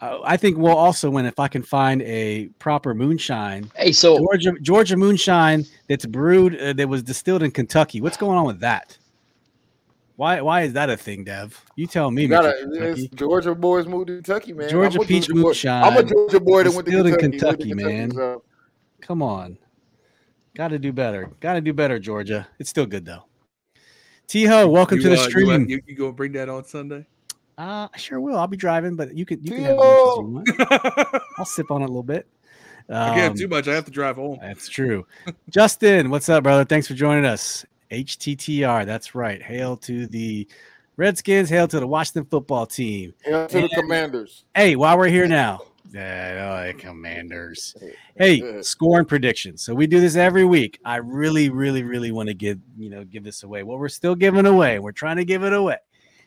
Uh, 0.00 0.18
I 0.24 0.36
think 0.36 0.58
we'll 0.58 0.76
also 0.76 1.08
win 1.08 1.24
if 1.24 1.38
I 1.38 1.48
can 1.48 1.62
find 1.62 2.02
a 2.02 2.46
proper 2.58 2.94
moonshine 2.94 3.70
Hey, 3.76 3.92
so 3.92 4.18
Georgia 4.18 4.52
Georgia 4.60 4.96
moonshine 4.96 5.64
that's 5.88 6.04
brewed 6.04 6.60
uh, 6.60 6.72
that 6.74 6.88
was 6.88 7.02
distilled 7.02 7.42
in 7.42 7.50
Kentucky. 7.52 8.00
What's 8.00 8.16
going 8.16 8.36
on 8.36 8.44
with 8.46 8.60
that? 8.60 8.98
Why 10.16 10.40
why 10.40 10.62
is 10.62 10.72
that 10.74 10.90
a 10.90 10.96
thing, 10.96 11.24
Dev? 11.24 11.60
You 11.76 11.86
tell 11.86 12.10
me. 12.10 12.22
You 12.22 12.28
Mr. 12.28 12.30
gotta, 12.30 12.92
it's 12.92 13.06
Georgia 13.14 13.54
boys 13.54 13.86
moved 13.86 14.08
to 14.08 14.14
Kentucky, 14.14 14.52
man. 14.52 14.68
Georgia 14.68 15.00
I'm 15.00 15.06
peach 15.06 15.26
Georgia 15.26 15.34
boy. 15.34 15.40
moonshine 15.48 15.82
I'm 15.84 15.96
a 15.96 16.02
Georgia 16.04 16.40
boy 16.40 16.62
that 16.64 16.72
went 16.74 16.86
to 16.86 16.90
distilled 16.92 17.06
in 17.08 17.16
Kentucky. 17.16 17.68
went 17.74 17.80
to 17.80 17.86
Kentucky, 17.86 17.98
man. 17.98 18.10
so- 18.12 18.42
Come 19.00 19.22
on, 19.22 19.58
got 20.56 20.68
to 20.68 20.78
do 20.78 20.92
better. 20.92 21.30
Got 21.40 21.54
to 21.54 21.60
do 21.60 21.72
better, 21.72 21.98
Georgia. 21.98 22.46
It's 22.58 22.70
still 22.70 22.86
good 22.86 23.04
though. 23.04 23.24
T 24.26 24.44
Ho, 24.46 24.66
welcome 24.68 24.98
to 25.00 25.08
the 25.08 25.16
uh, 25.18 25.22
You, 25.24 25.30
stream. 25.30 25.50
uh, 25.50 25.58
you, 25.66 25.82
you 25.86 25.94
go 25.94 26.10
bring 26.12 26.32
that 26.32 26.48
on 26.48 26.64
Sunday? 26.64 27.06
Uh, 27.58 27.88
I 27.92 27.96
sure 27.96 28.20
will. 28.20 28.36
I'll 28.36 28.46
be 28.46 28.56
driving, 28.56 28.96
but 28.96 29.14
you 29.16 29.24
can 29.26 29.42
you 29.42 29.50
can 29.52 29.62
have 29.62 29.78
as 29.78 29.78
much 29.78 30.48
you 30.48 30.54
want. 30.58 30.72
I 30.72 31.20
I'll 31.38 31.44
sip 31.44 31.70
on 31.70 31.82
it 31.82 31.84
a 31.84 31.88
little 31.88 32.02
bit. 32.02 32.26
can't 32.88 33.16
have 33.16 33.30
Um, 33.32 33.36
too 33.36 33.48
much. 33.48 33.68
I 33.68 33.74
have 33.74 33.84
to 33.86 33.90
drive 33.90 34.16
home. 34.16 34.38
That's 34.40 34.68
true. 34.68 35.06
Justin, 35.50 36.10
what's 36.10 36.28
up, 36.28 36.42
brother? 36.42 36.64
Thanks 36.64 36.86
for 36.88 36.94
joining 36.94 37.24
us. 37.24 37.64
HTTR, 37.90 38.84
that's 38.86 39.14
right. 39.14 39.40
Hail 39.42 39.76
to 39.78 40.06
the 40.06 40.48
Redskins. 40.96 41.48
Hail 41.48 41.68
to 41.68 41.80
the 41.80 41.86
Washington 41.86 42.24
football 42.30 42.66
team. 42.66 43.14
Yeah, 43.26 43.46
to 43.46 43.60
the 43.62 43.68
Commanders. 43.68 44.44
Hey, 44.54 44.74
while 44.76 44.98
we're 44.98 45.08
here 45.08 45.28
now, 45.28 45.60
Yeah, 45.92 46.72
oh, 46.74 46.78
Commanders. 46.78 47.76
Hey, 48.16 48.60
score 48.62 48.98
and 48.98 49.06
predictions. 49.08 49.62
So 49.62 49.74
we 49.74 49.86
do 49.86 50.00
this 50.00 50.16
every 50.16 50.44
week. 50.44 50.80
I 50.84 50.96
really, 50.96 51.50
really, 51.50 51.82
really 51.84 52.10
want 52.10 52.28
to 52.28 52.34
give 52.34 52.58
you 52.76 52.90
know 52.90 53.04
give 53.04 53.22
this 53.22 53.42
away. 53.44 53.62
What 53.62 53.78
we're 53.78 53.88
still 53.88 54.14
giving 54.16 54.46
away, 54.46 54.78
we're 54.80 54.92
trying 54.92 55.16
to 55.16 55.24
give 55.24 55.44
it 55.44 55.52
away, 55.52 55.76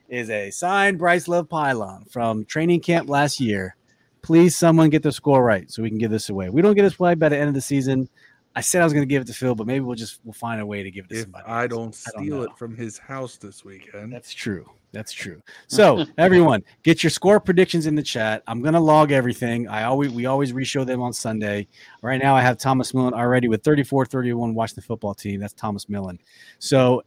is 0.10 0.30
a 0.30 0.52
signed 0.52 0.98
Bryce 0.98 1.28
Love 1.28 1.50
pylon 1.50 2.06
from 2.06 2.46
training 2.46 2.82
camp 2.82 3.10
last 3.10 3.40
year. 3.40 3.76
Please, 4.22 4.56
someone 4.56 4.90
get 4.90 5.04
the 5.04 5.12
score 5.12 5.44
right 5.44 5.70
so 5.72 5.82
we 5.82 5.90
can 5.90 5.98
give 5.98 6.12
this 6.12 6.30
away. 6.30 6.50
We 6.50 6.62
don't 6.62 6.76
get 6.76 6.84
this 6.84 7.00
away 7.00 7.16
by 7.16 7.30
the 7.30 7.38
end 7.38 7.48
of 7.48 7.54
the 7.54 7.62
season. 7.62 8.10
I 8.58 8.62
said 8.62 8.82
I 8.82 8.86
was 8.86 8.92
going 8.92 9.04
to 9.04 9.08
give 9.08 9.22
it 9.22 9.26
to 9.26 9.34
Phil, 9.34 9.54
but 9.54 9.68
maybe 9.68 9.82
we'll 9.82 9.96
just 9.96 10.20
we'll 10.24 10.34
find 10.34 10.60
a 10.60 10.66
way 10.66 10.82
to 10.82 10.90
give 10.90 11.06
it 11.06 11.10
to 11.10 11.16
If 11.16 11.22
somebody. 11.22 11.46
I 11.48 11.68
don't 11.68 11.80
I 12.08 12.12
don't 12.12 12.24
steal 12.24 12.42
it 12.42 12.50
from 12.58 12.76
his 12.76 12.98
house 12.98 13.38
this 13.38 13.64
weekend, 13.64 14.12
That's 14.12 14.34
true. 14.34 14.68
That's 14.92 15.12
true. 15.12 15.44
So 15.68 16.06
everyone, 16.18 16.64
get 16.82 17.04
your 17.04 17.12
score 17.12 17.40
predictions 17.40 17.86
in 17.86 17.94
the 17.94 18.02
chat. 18.02 18.42
I'm 18.48 18.64
gonna 18.64 18.80
log 18.80 19.12
everything. 19.12 19.68
I 19.68 19.84
always 19.84 20.10
we 20.12 20.26
always 20.26 20.54
reshow 20.54 20.88
them 20.88 21.04
on 21.04 21.14
Sunday. 21.14 21.68
Right 22.02 22.20
now 22.20 22.36
I 22.36 22.42
have 22.42 22.58
Thomas 22.58 22.96
Millen 22.96 23.14
already 23.14 23.48
with 23.48 23.62
34-31 23.62 24.56
Washington 24.56 24.84
football 24.84 25.14
team. 25.14 25.40
That's 25.40 25.54
Thomas 25.54 25.88
Millen. 25.88 26.18
So 26.58 27.04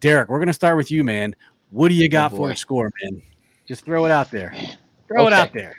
Derek, 0.00 0.28
we're 0.28 0.40
gonna 0.40 0.52
start 0.52 0.76
with 0.76 0.90
you, 0.90 1.04
man. 1.04 1.36
What 1.70 1.88
do 1.88 1.94
you 1.94 2.08
got 2.08 2.30
for 2.32 2.50
a 2.50 2.56
score, 2.56 2.90
man? 3.02 3.22
Just 3.66 3.84
throw 3.84 4.04
it 4.06 4.10
out 4.10 4.30
there. 4.30 4.54
Throw 5.06 5.26
it 5.26 5.32
out 5.32 5.52
there. 5.52 5.76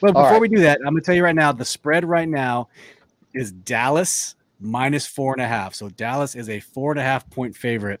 But 0.00 0.12
before 0.14 0.32
right. 0.32 0.40
we 0.40 0.48
do 0.48 0.58
that, 0.60 0.78
I'm 0.80 0.94
gonna 0.94 1.00
tell 1.00 1.14
you 1.14 1.24
right 1.24 1.34
now, 1.34 1.52
the 1.52 1.64
spread 1.64 2.04
right 2.04 2.28
now 2.28 2.68
is 3.34 3.52
Dallas 3.52 4.34
minus 4.60 5.06
four 5.06 5.32
and 5.32 5.42
a 5.42 5.46
half. 5.46 5.74
So 5.74 5.88
Dallas 5.88 6.34
is 6.34 6.48
a 6.48 6.60
four 6.60 6.92
and 6.92 7.00
a 7.00 7.02
half 7.02 7.28
point 7.30 7.56
favorite 7.56 8.00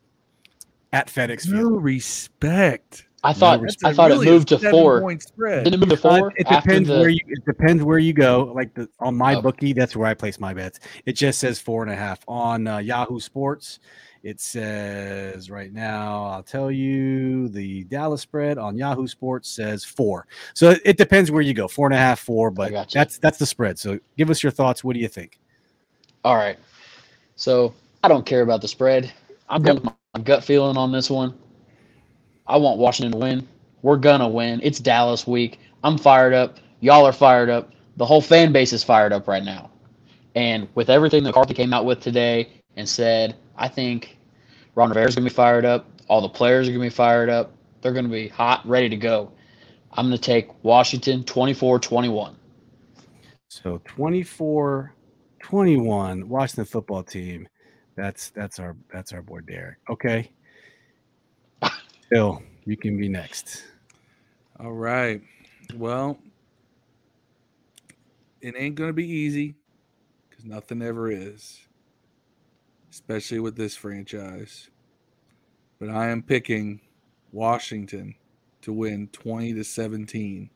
at 0.92 1.08
FedEx 1.08 1.48
no 1.48 1.58
Field. 1.58 1.82
respect. 1.84 3.06
I 3.24 3.32
thought 3.32 3.60
That's 3.62 3.82
I 3.84 3.92
thought 3.92 4.10
really 4.10 4.26
it 4.26 4.30
a 4.30 4.32
moved 4.32 4.48
to 4.48 4.58
four. 4.58 4.94
seven-point 4.96 5.22
spread. 5.22 5.64
Didn't 5.64 5.80
it 5.80 5.86
move 5.88 6.00
to 6.00 6.08
Uh, 6.08 6.18
four? 6.18 6.32
it 6.36 6.46
after 6.48 6.68
depends 6.70 6.88
the- 6.88 6.98
where 6.98 7.08
you. 7.08 7.20
It 7.28 7.44
depends 7.44 7.82
where 7.84 7.98
you 7.98 8.12
go. 8.12 8.52
Like 8.54 8.74
the 8.74 8.88
on 8.98 9.16
my 9.16 9.36
Oh. 9.36 9.42
bookie, 9.42 9.72
that's 9.72 9.94
where 9.94 10.08
I 10.08 10.14
place 10.14 10.40
my 10.40 10.52
bets. 10.52 10.80
It 11.06 11.12
just 11.12 11.38
says 11.38 11.60
four 11.60 11.82
and 11.84 11.92
a 11.92 11.96
half 11.96 12.18
on 12.26 12.66
uh, 12.66 12.78
Yahoo 12.78 13.20
Sports. 13.20 13.78
It 14.22 14.40
says 14.40 15.50
right 15.50 15.72
now. 15.72 16.26
I'll 16.26 16.44
tell 16.44 16.70
you 16.70 17.48
the 17.48 17.82
Dallas 17.84 18.20
spread 18.20 18.56
on 18.56 18.76
Yahoo 18.76 19.08
Sports 19.08 19.48
says 19.48 19.84
four. 19.84 20.28
So 20.54 20.76
it, 20.84 20.96
depends 20.96 21.32
where 21.32 21.42
you 21.42 21.54
go. 21.54 21.66
Four 21.66 21.86
and 21.88 21.94
a 21.94 21.98
half, 21.98 22.20
four. 22.20 22.52
But 22.52 22.88
that's 22.92 23.18
that's 23.18 23.38
the 23.38 23.46
spread. 23.46 23.80
So 23.80 23.98
give 24.16 24.30
us 24.30 24.40
your 24.40 24.52
thoughts. 24.52 24.84
What 24.84 24.94
do 24.94 25.00
you 25.00 25.08
think? 25.08 25.40
All 26.24 26.36
right. 26.36 26.56
So 27.34 27.74
I 28.04 28.08
don't 28.08 28.24
care 28.24 28.42
about 28.42 28.60
the 28.60 28.68
spread. 28.68 29.12
I'm 29.48 29.62
going 29.62 29.82
with 29.82 29.92
my 30.14 30.20
gut 30.22 30.44
feeling 30.44 30.76
on 30.76 30.92
this 30.92 31.10
one. 31.10 31.34
I 32.46 32.56
want 32.58 32.78
Washington 32.78 33.12
to 33.12 33.18
win. 33.18 33.48
We're 33.82 33.96
gonna 33.96 34.28
win. 34.28 34.60
It's 34.62 34.78
Dallas 34.78 35.26
week. 35.26 35.58
I'm 35.82 35.98
fired 35.98 36.32
up. 36.32 36.58
Y'all 36.78 37.04
are 37.04 37.12
fired 37.12 37.50
up. 37.50 37.72
The 37.96 38.06
whole 38.06 38.22
fan 38.22 38.52
base 38.52 38.72
is 38.72 38.84
fired 38.84 39.12
up 39.12 39.26
right 39.26 39.42
now. 39.42 39.70
And 40.36 40.68
with 40.76 40.90
everything 40.90 41.24
that 41.24 41.34
Carpy 41.34 41.54
came 41.54 41.72
out 41.74 41.84
with 41.84 42.00
today 42.00 42.48
and 42.76 42.88
said, 42.88 43.36
I 43.56 43.68
think 43.68 44.16
Ron 44.74 44.88
Rivera's 44.88 45.14
gonna 45.14 45.28
be 45.28 45.34
fired 45.34 45.64
up. 45.64 45.86
All 46.08 46.20
the 46.20 46.28
players 46.28 46.68
are 46.68 46.72
gonna 46.72 46.84
be 46.84 46.90
fired 46.90 47.28
up. 47.28 47.52
They're 47.80 47.92
gonna 47.92 48.08
be 48.08 48.28
hot, 48.28 48.66
ready 48.66 48.88
to 48.88 48.96
go. 48.96 49.32
I'm 49.92 50.06
gonna 50.06 50.18
take 50.18 50.48
Washington 50.64 51.24
24-21. 51.24 52.34
So 53.48 53.80
24 53.84 54.94
21 55.42 56.28
Washington 56.28 56.64
football 56.64 57.02
team. 57.02 57.48
That's 57.96 58.30
that's 58.30 58.58
our 58.58 58.76
that's 58.92 59.12
our 59.12 59.20
boy 59.20 59.40
Derek. 59.40 59.78
Okay. 59.90 60.30
Phil, 62.10 62.42
you 62.64 62.76
can 62.76 62.96
be 62.96 63.08
next. 63.08 63.64
All 64.58 64.72
right. 64.72 65.20
Well, 65.74 66.18
it 68.40 68.54
ain't 68.56 68.74
going 68.74 68.88
to 68.88 68.94
be 68.94 69.08
easy 69.08 69.54
because 70.28 70.44
nothing 70.44 70.82
ever 70.82 71.10
is, 71.10 71.60
especially 72.92 73.40
with 73.40 73.56
this 73.56 73.74
franchise. 73.74 74.68
But 75.80 75.88
I 75.88 76.10
am 76.10 76.22
picking 76.22 76.80
Washington 77.32 78.14
to 78.60 78.72
win 78.72 79.08
20 79.08 79.54
to 79.54 79.64
17. 79.64 80.50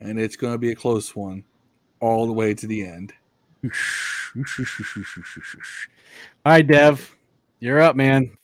And 0.00 0.20
it's 0.20 0.36
going 0.36 0.52
to 0.52 0.58
be 0.58 0.70
a 0.70 0.76
close 0.76 1.16
one 1.16 1.42
all 2.00 2.26
the 2.26 2.32
way 2.32 2.52
to 2.54 2.66
the 2.66 2.84
end. 2.86 3.14
All 6.44 6.52
right, 6.52 6.66
Dev, 6.66 7.16
you're 7.60 7.80
up, 7.80 7.96
man. 7.96 8.36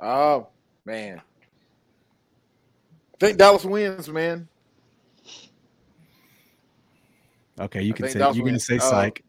Oh 0.00 0.48
man, 0.84 1.18
I 1.18 3.16
think 3.18 3.38
Dallas 3.38 3.64
wins, 3.64 4.10
man. 4.10 4.48
Okay, 7.58 7.82
you 7.82 7.94
I 7.94 7.96
can 7.96 8.08
say 8.08 8.18
Dallas 8.18 8.36
you're 8.36 8.44
gonna 8.44 8.54
wins. 8.54 8.66
say 8.66 8.76
Uh, 8.76 8.80
psych. 8.80 9.24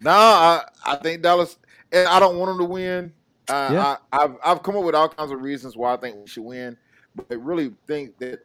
No, 0.00 0.10
I, 0.10 0.62
I 0.86 0.96
think 0.96 1.22
Dallas, 1.22 1.58
and 1.92 2.06
I 2.06 2.20
don't 2.20 2.38
want 2.38 2.50
them 2.50 2.58
to 2.58 2.72
win. 2.72 3.12
Uh, 3.48 3.70
Yeah. 3.72 3.96
I, 4.12 4.24
I've 4.24 4.36
I've 4.44 4.62
come 4.62 4.76
up 4.76 4.84
with 4.84 4.94
all 4.94 5.08
kinds 5.08 5.32
of 5.32 5.40
reasons 5.40 5.76
why 5.76 5.94
I 5.94 5.96
think 5.96 6.16
we 6.16 6.26
should 6.26 6.44
win, 6.44 6.76
but 7.14 7.26
I 7.30 7.34
really 7.34 7.72
think 7.86 8.18
that 8.18 8.40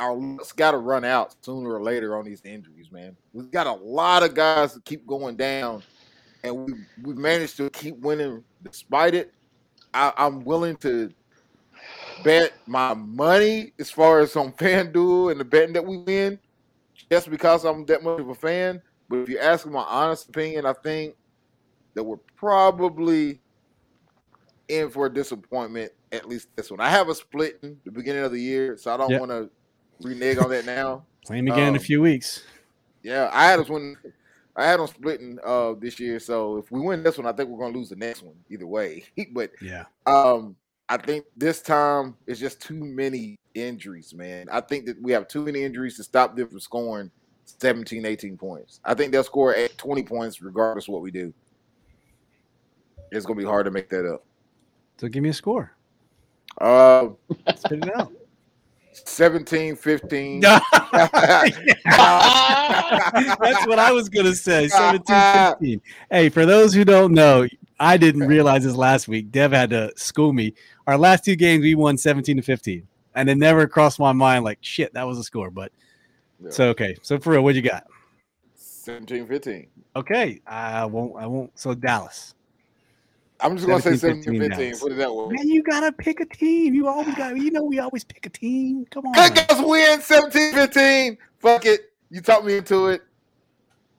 our 0.00 0.14
luck's 0.14 0.52
got 0.52 0.72
to 0.72 0.78
run 0.78 1.04
out 1.04 1.34
sooner 1.44 1.72
or 1.72 1.82
later 1.82 2.16
on 2.16 2.24
these 2.24 2.42
injuries, 2.44 2.90
man. 2.90 3.16
We've 3.32 3.50
got 3.50 3.66
a 3.66 3.72
lot 3.72 4.22
of 4.22 4.34
guys 4.34 4.74
that 4.74 4.84
keep 4.84 5.06
going 5.06 5.36
down, 5.36 5.82
and 6.42 6.66
we 6.66 6.74
we've 7.02 7.16
managed 7.16 7.56
to 7.58 7.70
keep 7.70 7.98
winning 7.98 8.44
despite 8.62 9.14
it. 9.14 9.32
I, 9.92 10.12
I'm 10.16 10.44
willing 10.44 10.76
to 10.78 11.12
bet 12.22 12.52
my 12.66 12.94
money 12.94 13.72
as 13.78 13.90
far 13.90 14.20
as 14.20 14.36
on 14.36 14.52
FanDuel 14.58 15.30
and 15.30 15.40
the 15.40 15.44
betting 15.44 15.72
that 15.74 15.84
we 15.84 15.98
win, 15.98 16.38
just 17.10 17.30
because 17.30 17.64
I'm 17.64 17.84
that 17.86 18.02
much 18.02 18.20
of 18.20 18.28
a 18.28 18.34
fan. 18.34 18.82
If 19.22 19.28
you 19.28 19.38
ask 19.38 19.66
my 19.66 19.82
honest 19.82 20.28
opinion, 20.28 20.66
I 20.66 20.72
think 20.72 21.14
that 21.94 22.02
we're 22.02 22.18
probably 22.36 23.40
in 24.68 24.90
for 24.90 25.06
a 25.06 25.12
disappointment, 25.12 25.92
at 26.12 26.28
least 26.28 26.48
this 26.56 26.70
one. 26.70 26.80
I 26.80 26.88
have 26.88 27.08
a 27.08 27.14
split 27.14 27.58
in 27.62 27.78
the 27.84 27.90
beginning 27.92 28.24
of 28.24 28.32
the 28.32 28.40
year, 28.40 28.76
so 28.76 28.92
I 28.92 28.96
don't 28.96 29.10
Yep. 29.10 29.20
want 29.20 29.30
to 29.30 29.50
renege 30.00 30.38
on 30.38 30.50
that 30.50 30.66
now. 30.66 31.06
Play 31.26 31.38
him 31.38 31.48
again 31.48 31.68
in 31.68 31.76
a 31.76 31.78
um, 31.78 31.84
few 31.84 32.00
weeks. 32.02 32.44
Yeah, 33.02 33.30
I 33.32 33.46
had 33.46 33.60
us 33.60 33.68
win. 33.68 33.96
I 34.56 34.66
had 34.66 34.78
them 34.78 34.86
splitting 34.86 35.38
uh 35.44 35.74
this 35.80 35.98
year, 35.98 36.20
so 36.20 36.58
if 36.58 36.70
we 36.70 36.80
win 36.80 37.02
this 37.02 37.18
one, 37.18 37.26
I 37.26 37.32
think 37.32 37.48
we're 37.50 37.58
gonna 37.64 37.76
lose 37.76 37.88
the 37.90 37.96
next 37.96 38.22
one 38.22 38.36
either 38.50 38.66
way. 38.66 39.04
but 39.32 39.50
Yeah. 39.60 39.84
um, 40.06 40.56
I 40.88 40.96
think 40.96 41.24
this 41.36 41.60
time 41.62 42.16
it's 42.26 42.40
just 42.40 42.60
too 42.60 42.84
many 42.84 43.36
injuries, 43.54 44.14
man. 44.14 44.48
I 44.50 44.60
think 44.60 44.86
that 44.86 45.00
we 45.02 45.12
have 45.12 45.28
too 45.28 45.42
many 45.44 45.62
injuries 45.64 45.96
to 45.96 46.04
stop 46.04 46.36
them 46.36 46.48
from 46.48 46.60
scoring 46.60 47.10
17, 47.44 48.04
18 48.04 48.36
points. 48.36 48.80
I 48.84 48.94
think 48.94 49.12
they'll 49.12 49.24
score 49.24 49.54
at 49.54 49.76
20 49.78 50.02
points 50.02 50.42
regardless 50.42 50.88
of 50.88 50.94
what 50.94 51.02
we 51.02 51.10
do. 51.10 51.32
It's 53.10 53.26
going 53.26 53.38
to 53.38 53.44
be 53.44 53.48
hard 53.48 53.64
to 53.66 53.70
make 53.70 53.88
that 53.90 54.10
up. 54.10 54.24
So 54.98 55.08
give 55.08 55.22
me 55.22 55.28
a 55.30 55.34
score. 55.34 55.72
Uh, 56.60 57.08
Spit 57.56 57.84
it 57.84 57.96
out. 57.96 58.12
17, 58.92 59.76
15. 59.76 60.40
That's 60.40 60.62
what 63.66 63.78
I 63.78 63.90
was 63.92 64.08
gonna 64.08 64.34
say. 64.34 64.68
17, 64.68 65.04
15. 65.58 65.82
Hey, 66.10 66.28
for 66.28 66.46
those 66.46 66.72
who 66.72 66.84
don't 66.84 67.12
know, 67.12 67.48
I 67.80 67.96
didn't 67.96 68.28
realize 68.28 68.62
this 68.64 68.76
last 68.76 69.08
week. 69.08 69.32
Dev 69.32 69.50
had 69.52 69.70
to 69.70 69.92
school 69.96 70.32
me. 70.32 70.54
Our 70.86 70.96
last 70.96 71.24
two 71.24 71.34
games, 71.34 71.62
we 71.62 71.74
won 71.74 71.98
17 71.98 72.36
to 72.36 72.42
15. 72.42 72.86
And 73.16 73.28
it 73.28 73.36
never 73.36 73.66
crossed 73.66 73.98
my 73.98 74.12
mind 74.12 74.44
like 74.44 74.58
shit, 74.60 74.94
that 74.94 75.06
was 75.06 75.18
a 75.18 75.24
score. 75.24 75.50
But 75.50 75.72
Yeah. 76.44 76.50
so 76.50 76.68
okay. 76.70 76.96
So 77.02 77.18
for 77.18 77.32
real, 77.32 77.42
what 77.42 77.54
you 77.54 77.62
got? 77.62 77.84
17, 78.54 79.26
15. 79.26 79.66
Okay. 79.96 80.40
I 80.46 80.84
won't 80.84 81.16
I 81.16 81.26
won't 81.26 81.58
so 81.58 81.74
Dallas. 81.74 82.34
I'm 83.40 83.56
just 83.56 83.66
going 83.66 83.82
to 83.82 83.90
say 83.90 83.96
17, 83.96 84.24
17, 84.24 84.50
15. 84.50 84.70
15 84.70 84.80
Put 84.80 84.92
it 84.92 84.94
that 84.96 85.14
way. 85.14 85.34
Man, 85.34 85.48
you 85.48 85.62
gotta 85.62 85.92
pick 85.92 86.20
a 86.20 86.24
team. 86.24 86.72
You 86.72 86.88
always 86.88 87.14
got 87.14 87.36
you 87.36 87.50
know 87.50 87.64
we 87.64 87.78
always 87.78 88.04
pick 88.04 88.24
a 88.26 88.30
team. 88.30 88.86
Come 88.90 89.06
on. 89.06 89.12
Good 89.12 89.34
guys 89.34 89.60
win 89.60 90.00
17, 90.00 90.52
15. 90.54 91.18
Fuck 91.40 91.66
it. 91.66 91.92
You 92.10 92.20
talked 92.20 92.44
me 92.44 92.56
into 92.56 92.86
it. 92.88 93.02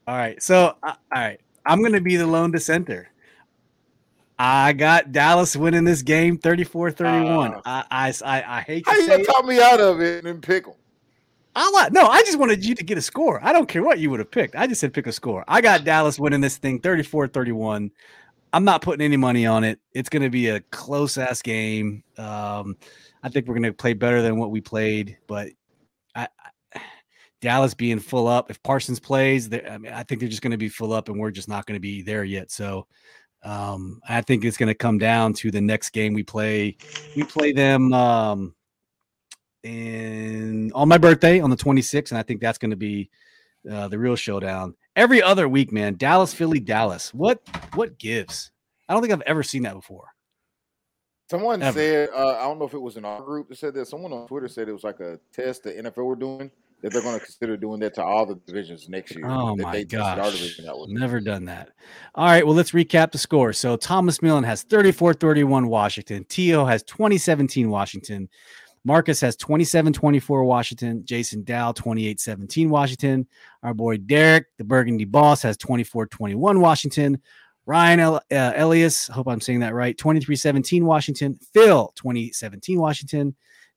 All 0.08 0.16
right. 0.16 0.42
So, 0.42 0.76
uh, 0.84 0.94
all 0.94 0.96
right. 1.14 1.40
I'm 1.66 1.80
going 1.80 1.94
to 1.94 2.02
be 2.02 2.16
the 2.16 2.28
lone 2.28 2.52
dissenter. 2.52 3.10
I 4.38 4.74
got 4.74 5.12
Dallas 5.12 5.56
winning 5.56 5.84
this 5.84 6.02
game 6.02 6.38
34 6.38 6.92
31. 6.92 7.54
Uh. 7.54 7.62
I, 7.66 7.84
I, 7.90 8.14
I, 8.24 8.58
I 8.58 8.62
hate 8.62 8.86
How 8.86 8.94
to 8.94 9.00
you 9.00 9.08
say 9.08 9.22
it. 9.22 9.26
talk 9.26 9.46
me 9.46 9.62
out 9.62 9.80
of 9.80 10.02
it 10.02 10.18
and 10.20 10.28
then 10.28 10.42
pick 10.42 10.66
them? 10.66 10.76
I 11.56 11.70
li- 11.70 11.90
no, 11.92 12.08
I 12.08 12.22
just 12.24 12.38
wanted 12.38 12.66
you 12.66 12.76
to 12.76 12.84
get 12.84 12.98
a 12.98 13.02
score. 13.02 13.40
I 13.42 13.54
don't 13.54 13.68
care 13.68 13.84
what 13.84 14.00
you 14.00 14.10
would 14.10 14.20
have 14.20 14.32
picked. 14.32 14.56
I 14.56 14.68
just 14.68 14.82
said 14.82 14.94
pick 14.94 15.08
a 15.08 15.12
score. 15.12 15.46
I 15.48 15.62
got 15.62 15.86
Dallas 15.86 16.20
winning 16.20 16.42
this 16.42 16.58
thing 16.58 16.80
34 16.80 17.30
31. 17.30 17.92
I'm 18.52 18.64
not 18.64 18.82
putting 18.82 19.04
any 19.04 19.18
money 19.18 19.46
on 19.46 19.64
it. 19.64 19.80
It's 19.94 20.10
going 20.10 20.24
to 20.24 20.30
be 20.30 20.48
a 20.48 20.62
close 20.62 21.18
ass 21.18 21.42
game. 21.42 22.04
Um, 22.18 22.78
I 23.24 23.30
think 23.30 23.48
we're 23.48 23.54
going 23.54 23.64
to 23.64 23.74
play 23.74 23.94
better 23.94 24.22
than 24.22 24.38
what 24.38 24.52
we 24.52 24.62
played, 24.62 25.18
but 25.28 25.50
I, 26.14 26.28
I, 26.74 26.82
Dallas 27.42 27.74
being 27.74 28.00
full 28.00 28.28
up. 28.28 28.50
If 28.50 28.62
Parsons 28.64 29.00
plays, 29.00 29.52
I 29.54 29.78
mean, 29.78 29.92
I 29.92 30.04
think 30.04 30.20
they're 30.20 30.30
just 30.30 30.42
going 30.42 30.52
to 30.52 30.58
be 30.58 30.70
full 30.70 30.94
up, 30.94 31.10
and 31.10 31.20
we're 31.20 31.32
just 31.32 31.50
not 31.50 31.66
going 31.66 31.76
to 31.76 31.82
be 31.82 32.02
there 32.02 32.24
yet. 32.24 32.50
So, 32.50 32.88
um, 33.44 34.02
I 34.08 34.22
think 34.22 34.44
it's 34.44 34.58
going 34.58 34.68
to 34.68 34.76
come 34.76 34.98
down 34.98 35.34
to 35.34 35.52
the 35.52 35.62
next 35.62 35.90
game 35.92 36.14
we 36.14 36.24
play. 36.24 36.78
We 37.16 37.24
play 37.24 37.52
them. 37.52 37.94
Um, 37.94 38.56
and 39.66 40.72
on 40.74 40.88
my 40.88 40.98
birthday 40.98 41.40
on 41.40 41.50
the 41.50 41.56
26th, 41.58 42.12
and 42.12 42.18
I 42.18 42.24
think 42.24 42.40
that's 42.40 42.58
going 42.60 42.72
to 42.72 42.78
be 42.78 43.10
uh, 43.70 43.88
the 43.88 43.98
real 43.98 44.16
showdown. 44.16 44.76
Every 44.96 45.22
other 45.22 45.50
week, 45.50 45.72
man, 45.72 45.96
Dallas, 45.96 46.34
Philly, 46.34 46.60
Dallas. 46.60 47.14
What 47.14 47.42
what 47.74 47.98
gives? 47.98 48.52
I 48.88 48.94
don't 48.94 49.02
think 49.02 49.14
I've 49.14 49.22
ever 49.22 49.42
seen 49.44 49.64
that 49.64 49.74
before. 49.74 50.10
Someone 51.30 51.64
Ever. 51.64 51.80
said, 51.80 52.10
uh, 52.16 52.38
I 52.38 52.44
don't 52.44 52.60
know 52.60 52.66
if 52.66 52.76
it 52.76 52.82
was 52.82 52.98
in 52.98 53.06
our 53.06 53.20
group 53.20 53.50
that 53.50 53.58
said 53.58 53.74
that. 53.74 53.88
Someone 53.88 54.14
on 54.14 54.28
Twitter 54.28 54.48
said 54.48 54.70
it 54.70 54.74
was 54.74 54.84
like 54.84 55.00
a 55.00 55.20
test 55.34 55.64
the 55.64 55.72
NFL 55.72 56.06
were 56.06 56.16
doing 56.16 56.52
that 56.84 56.94
they're 56.94 57.02
going 57.02 57.18
to 57.18 57.26
consider 57.26 57.58
doing 57.58 57.80
that 57.80 57.96
to 57.96 58.04
all 58.04 58.28
the 58.28 58.36
divisions 58.46 58.88
next 58.90 59.16
year. 59.16 59.26
Oh 59.28 59.56
that 59.56 59.64
my 59.64 59.72
they 59.72 59.86
tested 59.86 60.02
our 60.02 60.18
gosh. 60.18 60.34
division 60.34 60.70
out 60.70 60.82
with. 60.82 60.90
Never 60.92 61.20
done 61.20 61.46
that. 61.46 61.70
All 62.14 62.28
right, 62.28 62.46
well, 62.46 62.56
let's 62.56 62.72
recap 62.72 63.12
the 63.12 63.18
score. 63.18 63.54
So 63.54 63.76
Thomas 63.76 64.22
Millen 64.22 64.44
has 64.44 64.62
34 64.62 65.16
31 65.16 65.68
Washington. 65.68 66.26
Tio 66.30 66.64
has 66.64 66.84
2017 66.84 67.72
Washington. 67.72 68.30
Marcus 68.86 69.20
has 69.20 69.36
27 69.36 69.92
24 69.92 70.44
Washington. 70.44 71.04
Jason 71.04 71.44
Dow 71.44 71.72
28 71.72 72.20
17 72.20 72.70
Washington. 72.70 73.28
Our 73.64 73.74
boy 73.74 73.98
Derek, 73.98 74.46
the 74.58 74.64
Burgundy 74.64 75.06
boss, 75.06 75.42
has 75.42 75.58
24 75.58 76.06
21 76.06 76.62
Washington. 76.62 77.22
Ryan 77.66 78.00
El- 78.00 78.22
uh, 78.32 78.54
Elias, 78.56 79.08
hope 79.08 79.28
I'm 79.28 79.42
saying 79.42 79.62
that 79.62 79.74
right, 79.74 79.98
23 79.98 80.36
17 80.36 80.86
Washington. 80.86 81.40
Phil 81.54 81.92
2017 81.96 82.80
Washington. 82.80 83.36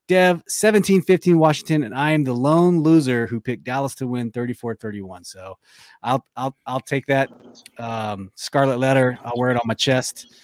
Dev 0.08 0.42
17 0.48 1.02
15 1.02 1.38
Washington. 1.38 1.84
And 1.84 1.94
I 1.94 2.12
am 2.12 2.24
the 2.24 2.32
lone 2.34 2.82
loser 2.82 3.26
who 3.26 3.40
picked 3.40 3.64
Dallas 3.64 3.94
to 3.96 4.06
win 4.06 4.30
34 4.30 4.76
31. 4.76 5.24
So 5.24 5.56
I'll 6.02 6.24
I'll 6.36 6.56
I'll 6.66 6.80
take 6.80 7.06
that 7.06 7.30
um, 7.78 8.30
scarlet 8.34 8.78
letter. 8.78 9.18
I'll 9.24 9.36
wear 9.36 9.50
it 9.50 9.56
on 9.56 9.62
my 9.64 9.74
chest. 9.74 10.34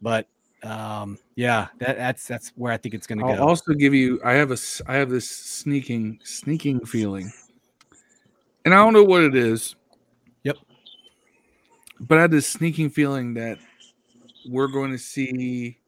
But 0.00 0.26
um, 0.62 1.18
yeah, 1.34 1.68
that, 1.78 1.96
that's 1.96 2.26
that's 2.26 2.52
where 2.56 2.72
I 2.72 2.76
think 2.76 2.94
it's 2.94 3.06
going 3.06 3.18
to 3.18 3.26
I'll 3.26 3.36
go. 3.36 3.48
also 3.48 3.72
give 3.72 3.94
you. 3.94 4.20
I 4.24 4.32
have 4.32 4.52
a. 4.52 4.58
I 4.86 4.94
have 4.94 5.10
this 5.10 5.28
sneaking, 5.28 6.20
sneaking 6.22 6.84
feeling, 6.86 7.32
and 8.64 8.72
I 8.72 8.76
don't 8.76 8.92
know 8.92 9.04
what 9.04 9.22
it 9.22 9.34
is. 9.34 9.74
Yep. 10.44 10.58
But 12.00 12.18
I 12.18 12.20
had 12.22 12.30
this 12.30 12.46
sneaking 12.46 12.90
feeling 12.90 13.34
that 13.34 13.58
we're 14.48 14.68
going 14.68 14.92
to 14.92 14.98
see 14.98 15.78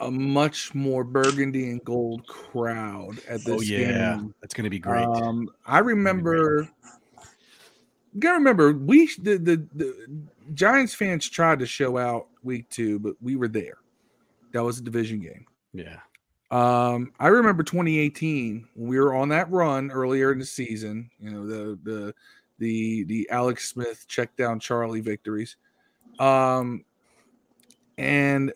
a 0.00 0.10
much 0.10 0.72
more 0.74 1.02
burgundy 1.02 1.70
and 1.70 1.82
gold 1.84 2.26
crowd 2.28 3.18
at 3.28 3.44
this 3.44 3.48
oh 3.48 3.60
yeah, 3.60 4.16
game. 4.16 4.34
that's 4.40 4.54
going 4.54 4.64
to 4.64 4.70
be 4.70 4.78
great. 4.78 5.04
Um, 5.04 5.48
I 5.66 5.78
remember. 5.78 6.68
You 8.14 8.20
gotta 8.20 8.38
remember, 8.38 8.72
we 8.72 9.06
the, 9.20 9.38
the 9.38 9.66
the 9.74 10.08
Giants 10.54 10.94
fans 10.94 11.28
tried 11.28 11.58
to 11.60 11.66
show 11.66 11.98
out 11.98 12.28
week 12.42 12.68
two, 12.70 12.98
but 12.98 13.14
we 13.20 13.36
were 13.36 13.48
there. 13.48 13.78
That 14.52 14.64
was 14.64 14.78
a 14.78 14.82
division 14.82 15.20
game. 15.20 15.44
yeah, 15.74 15.98
Um, 16.50 17.12
I 17.20 17.28
remember 17.28 17.62
2018 17.62 18.66
when 18.74 18.88
we 18.88 18.98
were 18.98 19.14
on 19.14 19.28
that 19.28 19.50
run 19.50 19.90
earlier 19.90 20.32
in 20.32 20.38
the 20.38 20.46
season. 20.46 21.10
You 21.20 21.30
know 21.30 21.46
the 21.46 21.78
the 21.82 22.14
the 22.58 23.04
the 23.04 23.28
Alex 23.30 23.68
Smith 23.68 24.06
check 24.08 24.34
down 24.36 24.58
Charlie 24.58 25.00
victories. 25.00 25.56
Um, 26.18 26.84
and 27.98 28.52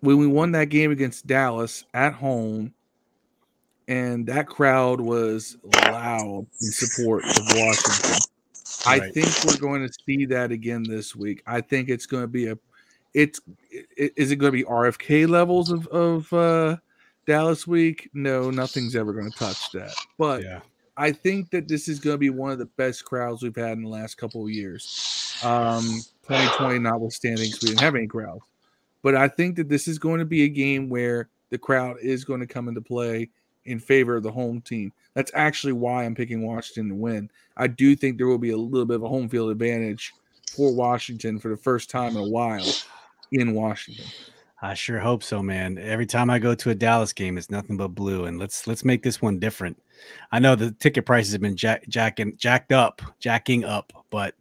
when 0.00 0.18
we 0.18 0.26
won 0.26 0.52
that 0.52 0.66
game 0.66 0.90
against 0.90 1.26
Dallas 1.26 1.84
at 1.94 2.12
home, 2.12 2.74
and 3.88 4.26
that 4.26 4.48
crowd 4.48 5.00
was 5.00 5.56
loud 5.62 6.46
in 6.60 6.72
support 6.72 7.24
of 7.24 7.36
Washington. 7.54 8.18
I 8.86 8.98
Right. 8.98 9.14
think 9.14 9.28
we're 9.44 9.56
going 9.56 9.86
to 9.86 9.92
see 10.06 10.24
that 10.26 10.50
again 10.50 10.82
this 10.82 11.14
week. 11.14 11.42
I 11.46 11.60
think 11.60 11.88
it's 11.88 12.06
going 12.06 12.24
to 12.24 12.28
be 12.28 12.48
a 12.48 12.58
it's 13.14 13.40
i- 13.98 14.10
is 14.16 14.30
it 14.30 14.36
going 14.36 14.52
to 14.52 14.56
be 14.58 14.64
RFK 14.64 15.28
levels 15.28 15.70
of 15.70 15.86
of 15.88 16.32
uh, 16.32 16.76
Dallas 17.26 17.66
week? 17.66 18.10
No, 18.14 18.50
nothing's 18.50 18.96
ever 18.96 19.12
going 19.12 19.30
to 19.30 19.38
touch 19.38 19.70
that. 19.72 19.94
But 20.18 20.42
yeah, 20.42 20.60
I 20.96 21.12
think 21.12 21.50
that 21.50 21.68
this 21.68 21.88
is 21.88 22.00
going 22.00 22.14
to 22.14 22.18
be 22.18 22.30
one 22.30 22.50
of 22.50 22.58
the 22.58 22.66
best 22.66 23.04
crowds 23.04 23.42
we've 23.42 23.54
had 23.54 23.72
in 23.72 23.82
the 23.82 23.88
last 23.88 24.16
couple 24.16 24.42
of 24.44 24.50
years. 24.50 25.36
Um, 25.44 25.82
2020 26.22 26.78
notwithstanding, 26.78 27.50
we 27.62 27.68
didn't 27.68 27.80
have 27.82 27.94
any 27.94 28.06
crowds. 28.06 28.44
But 29.02 29.14
I 29.16 29.28
think 29.28 29.56
that 29.56 29.68
this 29.68 29.88
is 29.88 29.98
going 29.98 30.20
to 30.20 30.24
be 30.24 30.44
a 30.44 30.48
game 30.48 30.88
where 30.88 31.28
the 31.50 31.58
crowd 31.58 31.96
is 32.00 32.24
going 32.24 32.40
to 32.40 32.46
come 32.46 32.68
into 32.68 32.80
play 32.80 33.28
in 33.64 33.78
favor 33.78 34.16
of 34.16 34.22
the 34.22 34.30
home 34.30 34.60
team. 34.60 34.92
That's 35.14 35.30
actually 35.34 35.72
why 35.72 36.04
I'm 36.04 36.14
picking 36.14 36.46
Washington 36.46 36.88
to 36.88 36.94
win. 36.94 37.30
I 37.56 37.66
do 37.66 37.94
think 37.94 38.16
there 38.16 38.26
will 38.26 38.38
be 38.38 38.50
a 38.50 38.56
little 38.56 38.86
bit 38.86 38.96
of 38.96 39.02
a 39.02 39.08
home 39.08 39.28
field 39.28 39.50
advantage 39.50 40.12
for 40.54 40.74
Washington 40.74 41.38
for 41.38 41.48
the 41.48 41.56
first 41.56 41.90
time 41.90 42.16
in 42.16 42.22
a 42.22 42.28
while 42.28 42.66
in 43.32 43.54
Washington. 43.54 44.06
I 44.64 44.74
sure 44.74 45.00
hope 45.00 45.24
so, 45.24 45.42
man. 45.42 45.76
Every 45.76 46.06
time 46.06 46.30
I 46.30 46.38
go 46.38 46.54
to 46.54 46.70
a 46.70 46.74
Dallas 46.74 47.12
game, 47.12 47.36
it's 47.36 47.50
nothing 47.50 47.76
but 47.76 47.88
blue, 47.88 48.26
and 48.26 48.38
let's 48.38 48.68
let's 48.68 48.84
make 48.84 49.02
this 49.02 49.20
one 49.20 49.40
different. 49.40 49.82
I 50.30 50.38
know 50.38 50.54
the 50.54 50.70
ticket 50.70 51.04
prices 51.04 51.32
have 51.32 51.40
been 51.40 51.56
jack, 51.56 51.88
jacking 51.88 52.36
jacked 52.36 52.70
up, 52.70 53.02
jacking 53.18 53.64
up, 53.64 53.92
but 54.10 54.36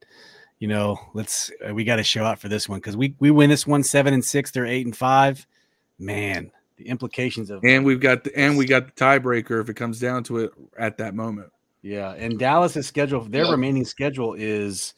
you 0.60 0.68
know, 0.68 1.00
let's 1.16 1.52
uh, 1.68 1.74
we 1.74 1.84
got 1.84 1.96
to 1.96 2.04
show 2.04 2.24
out 2.24 2.38
for 2.38 2.50
this 2.50 2.70
one 2.70 2.78
because 2.78 2.96
we 2.96 3.16
we 3.20 3.32
win 3.32 3.50
this 3.50 3.66
one 3.66 3.84
seven 3.84 4.14
and 4.14 4.24
six, 4.24 4.52
they're 4.52 4.66
eight 4.66 4.86
and 4.86 4.96
five. 4.96 5.48
Man, 5.98 6.52
the 6.84 6.90
implications 6.90 7.50
of 7.50 7.64
And 7.64 7.86
we've 7.86 8.00
got 8.00 8.24
the, 8.24 8.38
and 8.38 8.58
we 8.58 8.66
got 8.66 8.88
the 8.88 8.92
tiebreaker 8.94 9.62
if 9.62 9.70
it 9.70 9.76
comes 9.76 10.00
down 10.00 10.24
to 10.26 10.40
it 10.40 10.52
at 10.78 10.98
that 10.98 11.14
moment. 11.16 11.50
Yeah, 11.82 12.14
and 12.14 12.38
Dallas's 12.38 12.88
schedule, 12.88 13.22
their 13.22 13.44
Yep. 13.46 13.52
remaining 13.52 13.86
schedule 13.86 14.36
is 14.38 14.94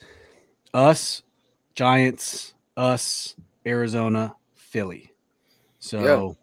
us, 0.74 1.24
Giants, 1.76 2.54
us, 2.76 3.36
Arizona, 3.66 4.36
Philly. 4.56 5.12
So 5.80 6.36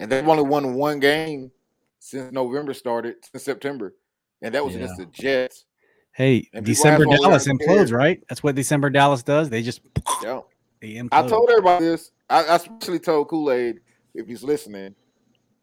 And 0.00 0.10
they've 0.10 0.26
only 0.26 0.44
won 0.44 0.74
one 0.74 0.98
game 0.98 1.50
since 1.98 2.32
November 2.32 2.72
started, 2.72 3.16
since 3.30 3.44
September. 3.44 3.94
And 4.42 4.54
that 4.54 4.64
was 4.64 4.74
Yeah. 4.74 4.84
against 4.84 4.96
the 4.98 5.06
Jets. 5.06 5.66
hey, 6.12 6.48
And 6.52 6.66
December 6.66 7.02
ask 7.02 7.08
why 7.08 7.16
we 7.16 7.22
Dallas 7.22 7.46
implodes, 7.48 7.86
scared. 7.86 7.90
right? 7.90 8.22
That's 8.28 8.42
what 8.42 8.54
December 8.54 8.90
Dallas 8.90 9.22
does. 9.22 9.50
They 9.50 9.62
just 9.62 9.80
Yeah. 10.22 10.40
they 10.80 10.94
implode. 10.94 11.08
I 11.12 11.28
told 11.28 11.48
everybody 11.50 11.84
this. 11.84 12.10
I, 12.28 12.44
I 12.44 12.56
especially 12.56 12.98
told 12.98 13.28
Kool 13.28 13.50
Aid 13.52 13.80
if 14.14 14.26
he's 14.26 14.42
listening 14.42 14.94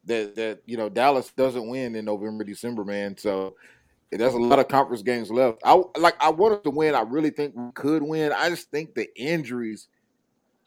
that 0.08 0.36
that 0.36 0.62
you 0.66 0.78
know 0.78 0.90
Dallas 0.90 1.32
doesn't 1.36 1.68
win 1.68 1.96
in 1.96 2.06
November, 2.06 2.44
December, 2.44 2.84
man. 2.84 3.16
So 3.18 3.56
there's 4.12 4.34
a 4.34 4.38
lot 4.38 4.60
of 4.60 4.68
conference 4.68 5.02
games 5.04 5.30
left. 5.30 5.62
I 5.64 5.82
like 5.98 6.16
I 6.20 6.30
wanted 6.30 6.64
to 6.64 6.70
win. 6.72 6.96
I 6.96 7.02
really 7.02 7.30
think 7.30 7.54
we 7.56 7.72
could 7.74 8.02
win. 8.02 8.32
I 8.32 8.50
just 8.50 8.72
think 8.72 8.96
the 8.96 9.08
injuries. 9.20 9.90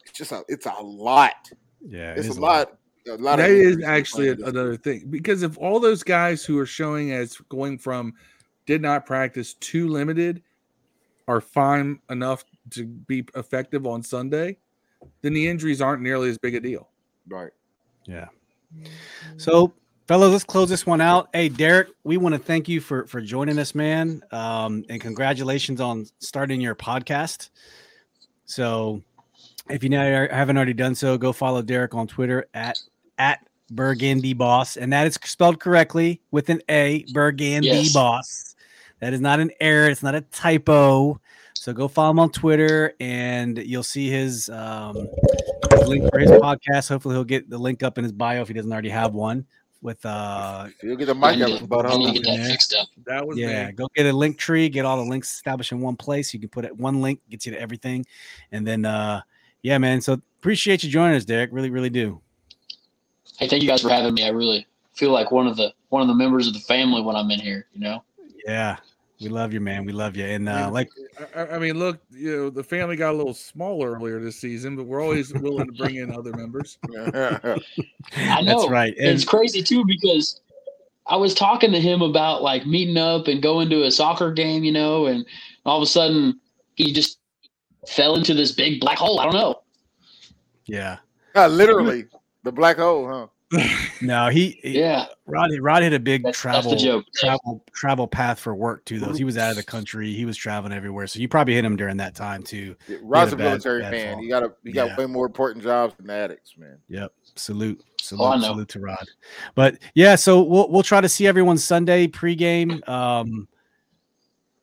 It's 0.05 0.17
just 0.17 0.31
a 0.31 0.43
it's 0.47 0.65
a 0.65 0.81
lot. 0.81 1.51
yeah, 1.85 2.13
It's 2.13 2.27
is 2.27 2.37
a 2.37 2.41
lot. 2.41 2.77
A 3.07 3.15
lot 3.15 3.37
That 3.37 3.49
of 3.49 3.55
is 3.55 3.83
actually 3.83 4.29
another 4.29 4.77
thing 4.77 5.07
because 5.09 5.41
if 5.41 5.57
all 5.57 5.79
those 5.79 6.03
guys 6.03 6.45
who 6.45 6.59
are 6.59 6.67
showing 6.67 7.11
as 7.13 7.35
going 7.49 7.79
from 7.79 8.13
did 8.67 8.79
not 8.79 9.07
practice 9.07 9.55
too 9.55 9.87
limited 9.87 10.43
are 11.27 11.41
fine 11.41 11.99
enough 12.11 12.45
to 12.71 12.85
be 12.85 13.25
effective 13.35 13.87
on 13.87 14.03
Sunday, 14.03 14.57
then 15.23 15.33
the 15.33 15.47
injuries 15.47 15.81
aren't 15.81 16.03
nearly 16.03 16.29
as 16.29 16.37
big 16.37 16.53
a 16.53 16.59
deal. 16.59 16.89
Right. 17.27 17.51
Yeah. 18.05 18.27
So, 19.37 19.73
fellas, 20.07 20.31
let's 20.31 20.43
close 20.43 20.69
this 20.69 20.85
one 20.85 21.01
out. 21.01 21.29
Hey, 21.33 21.49
Derek, 21.49 21.89
we 22.03 22.17
want 22.17 22.33
to 22.33 22.39
thank 22.39 22.69
you 22.69 22.79
for 22.79 23.05
for 23.07 23.21
joining 23.21 23.59
us, 23.59 23.75
man, 23.75 24.21
um, 24.31 24.85
and 24.89 25.01
congratulations 25.01 25.81
on 25.81 26.05
starting 26.19 26.61
your 26.61 26.75
podcast. 26.75 27.49
So, 28.45 29.01
if 29.69 29.83
you 29.83 29.89
now 29.89 30.27
haven't 30.29 30.57
already 30.57 30.73
done 30.73 30.95
so, 30.95 31.17
go 31.17 31.31
follow 31.33 31.61
Derek 31.61 31.93
on 31.93 32.07
Twitter 32.07 32.47
at 32.53 32.77
at 33.17 33.45
Burgandy 33.73 34.37
Boss, 34.37 34.77
and 34.77 34.91
that 34.93 35.07
is 35.07 35.17
spelled 35.23 35.59
correctly 35.59 36.21
with 36.31 36.49
an 36.49 36.61
A, 36.69 37.03
Burgandy 37.13 37.63
Yes. 37.65 37.93
Boss. 37.93 38.55
That 38.99 39.13
is 39.13 39.21
not 39.21 39.39
an 39.39 39.51
error. 39.59 39.89
It's 39.89 40.03
not 40.03 40.13
a 40.15 40.21
typo. 40.21 41.19
So 41.61 41.73
go 41.73 41.87
follow 41.87 42.09
him 42.09 42.17
on 42.17 42.31
Twitter, 42.31 42.95
and 42.99 43.55
you'll 43.59 43.83
see 43.83 44.09
his 44.09 44.49
um, 44.49 45.07
his 45.73 45.87
link 45.87 46.09
for 46.11 46.17
his 46.17 46.31
podcast. 46.31 46.89
Hopefully, 46.89 47.13
he'll 47.13 47.23
get 47.23 47.51
the 47.51 47.57
link 47.59 47.83
up 47.83 47.99
in 47.99 48.03
his 48.03 48.11
bio 48.11 48.41
if 48.41 48.47
he 48.47 48.55
doesn't 48.55 48.71
already 48.73 48.89
have 48.89 49.13
one. 49.13 49.45
With 49.83 50.03
uh, 50.03 50.69
You'll 50.81 50.95
get 50.95 51.05
the 51.05 51.13
mic 51.13 51.35
need 51.35 51.43
out 51.43 51.47
to- 51.49 51.53
of 51.53 51.59
his 51.59 51.67
butt. 51.67 51.85
I 51.85 51.97
need 51.97 52.05
to 52.05 52.07
huh? 52.07 52.13
get 52.13 52.23
that 52.23 52.37
Yeah. 52.39 52.47
fixed 52.47 52.73
up. 52.73 52.87
That 53.05 53.27
was 53.27 53.37
yeah, 53.37 53.67
me. 53.67 53.73
go 53.73 53.87
get 53.95 54.07
a 54.07 54.11
link 54.11 54.39
tree, 54.39 54.69
get 54.69 54.85
all 54.85 54.97
the 54.97 55.07
links 55.07 55.35
established 55.35 55.71
in 55.71 55.81
one 55.81 55.95
place. 55.95 56.33
You 56.33 56.39
can 56.39 56.49
put 56.49 56.65
it 56.65 56.75
one 56.75 56.99
link, 56.99 57.19
gets 57.29 57.45
you 57.45 57.51
to 57.51 57.61
everything, 57.61 58.07
and 58.51 58.65
then 58.65 58.83
uh, 58.83 59.21
yeah, 59.61 59.77
man. 59.77 60.01
So 60.01 60.13
appreciate 60.39 60.83
you 60.83 60.89
joining 60.89 61.15
us, 61.15 61.25
Derek. 61.25 61.51
Really, 61.53 61.69
really 61.69 61.91
do. 61.91 62.19
Hey, 63.37 63.47
thank 63.47 63.61
you 63.61 63.69
guys 63.69 63.83
for 63.83 63.89
having 63.89 64.15
me. 64.15 64.25
I 64.25 64.29
really 64.29 64.65
feel 64.93 65.11
like 65.11 65.29
one 65.29 65.45
of 65.45 65.57
the 65.57 65.71
one 65.89 66.01
of 66.01 66.07
the 66.07 66.15
members 66.15 66.47
of 66.47 66.53
the 66.53 66.59
family 66.61 67.03
when 67.03 67.15
I'm 67.15 67.29
in 67.29 67.39
here. 67.39 67.67
You 67.71 67.81
know. 67.81 68.03
Yeah, 68.47 68.77
we 69.21 69.29
love 69.29 69.53
you, 69.53 69.61
man. 69.61 69.85
We 69.85 69.91
love 69.91 70.15
you, 70.15 70.25
and 70.25 70.49
uh, 70.49 70.69
like 70.71 70.89
I, 71.35 71.47
I 71.47 71.59
mean, 71.59 71.77
look, 71.77 71.99
you 72.09 72.35
know, 72.35 72.49
the 72.49 72.63
family 72.63 72.95
got 72.95 73.13
a 73.13 73.17
little 73.17 73.33
smaller 73.33 73.93
earlier 73.93 74.19
this 74.19 74.37
season, 74.37 74.75
but 74.75 74.85
we're 74.85 75.01
always 75.01 75.33
willing 75.33 75.67
to 75.67 75.73
bring 75.73 75.95
in 75.95 76.11
other 76.11 76.33
members. 76.33 76.77
I 76.95 78.41
know. 78.41 78.45
that's 78.45 78.69
right. 78.69 78.95
And 78.97 79.09
it's 79.09 79.25
crazy 79.25 79.61
too 79.61 79.85
because 79.85 80.41
I 81.07 81.15
was 81.17 81.33
talking 81.33 81.71
to 81.71 81.79
him 81.79 82.01
about 82.01 82.41
like 82.41 82.65
meeting 82.65 82.97
up 82.97 83.27
and 83.27 83.41
going 83.41 83.69
to 83.69 83.83
a 83.83 83.91
soccer 83.91 84.31
game, 84.31 84.63
you 84.63 84.71
know, 84.71 85.05
and 85.05 85.25
all 85.65 85.77
of 85.77 85.83
a 85.83 85.87
sudden 85.87 86.39
he 86.75 86.93
just 86.93 87.19
fell 87.87 88.15
into 88.15 88.33
this 88.33 88.51
big 88.51 88.79
black 88.79 88.97
hole. 88.97 89.19
I 89.19 89.25
don't 89.25 89.33
know. 89.33 89.61
yeah, 90.65 90.97
Yeah, 91.35 91.47
literally 91.47 92.05
the 92.43 92.51
black 92.51 92.77
hole, 92.77 93.07
huh? 93.07 93.27
No, 94.01 94.29
he, 94.29 94.59
he- 94.63 94.79
Yeah, 94.79 95.05
Rod 95.25 95.51
Rod 95.59 95.83
hit 95.83 95.93
a 95.93 95.99
big 95.99 96.23
that's, 96.23 96.41
that's 96.41 96.63
travel 96.63 96.71
the 96.71 96.77
joke. 96.77 97.05
travel 97.15 97.63
travel 97.73 98.07
path 98.07 98.39
for 98.39 98.55
work 98.55 98.85
too. 98.85 98.99
Though 98.99 99.13
he 99.13 99.23
was 99.23 99.37
out 99.37 99.49
of 99.51 99.57
the 99.57 99.63
country, 99.63 100.13
he 100.13 100.25
was 100.25 100.37
traveling 100.37 100.73
everywhere. 100.73 101.05
So 101.07 101.19
you 101.19 101.27
probably 101.27 101.53
hit 101.55 101.65
him 101.65 101.75
during 101.75 101.97
that 101.97 102.15
time 102.15 102.43
too. 102.43 102.75
Yeah, 102.87 102.97
Rod's 103.03 103.31
a 103.31 103.35
a 103.35 103.37
bad- 103.37 103.43
military 103.45 103.81
bad 103.81 103.91
man. 103.91 104.13
fall. 104.13 104.21
He 104.23 104.29
got 104.29 104.43
a 104.43 104.53
he 104.63 104.71
got 104.71 104.87
Yeah. 104.89 104.97
way 104.97 105.05
more 105.05 105.25
important 105.25 105.63
jobs 105.63 105.93
than 105.97 106.09
addicts, 106.09 106.53
man. 106.57 106.77
Yep. 106.87 107.11
Salute. 107.35 107.83
Salute. 108.01 108.23
Oh, 108.25 108.39
salute 108.41 108.69
to 108.69 108.79
Rod. 108.79 109.05
But 109.55 109.77
yeah, 109.95 110.15
so 110.15 110.41
we'll 110.41 110.69
we'll 110.69 110.83
try 110.83 111.01
to 111.01 111.09
see 111.09 111.27
everyone 111.27 111.57
Sunday 111.57 112.07
pregame. 112.07 112.87
Um 112.87 113.47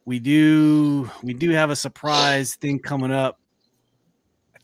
we 0.05 0.19
do 0.19 1.11
we 1.23 1.35
do 1.35 1.51
have 1.51 1.71
a 1.71 1.77
surprise 1.77 2.55
thing 2.57 2.79
coming 2.79 3.13
up. 3.13 3.39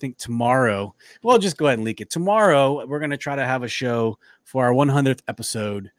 Think 0.05 0.18
tomorrow. 0.18 0.94
Well, 1.22 1.39
just 1.39 1.56
go 1.56 1.64
ahead 1.64 1.78
and 1.78 1.86
leak 1.86 2.02
it. 2.02 2.10
Tomorrow 2.10 2.85
we're 2.86 2.98
gonna 2.98 3.16
try 3.16 3.36
to 3.36 3.47
have 3.47 3.62
a 3.62 3.68
show 3.68 4.18
for 4.43 4.62
our 4.66 4.72
100th 4.72 5.20
episode. 5.28 5.90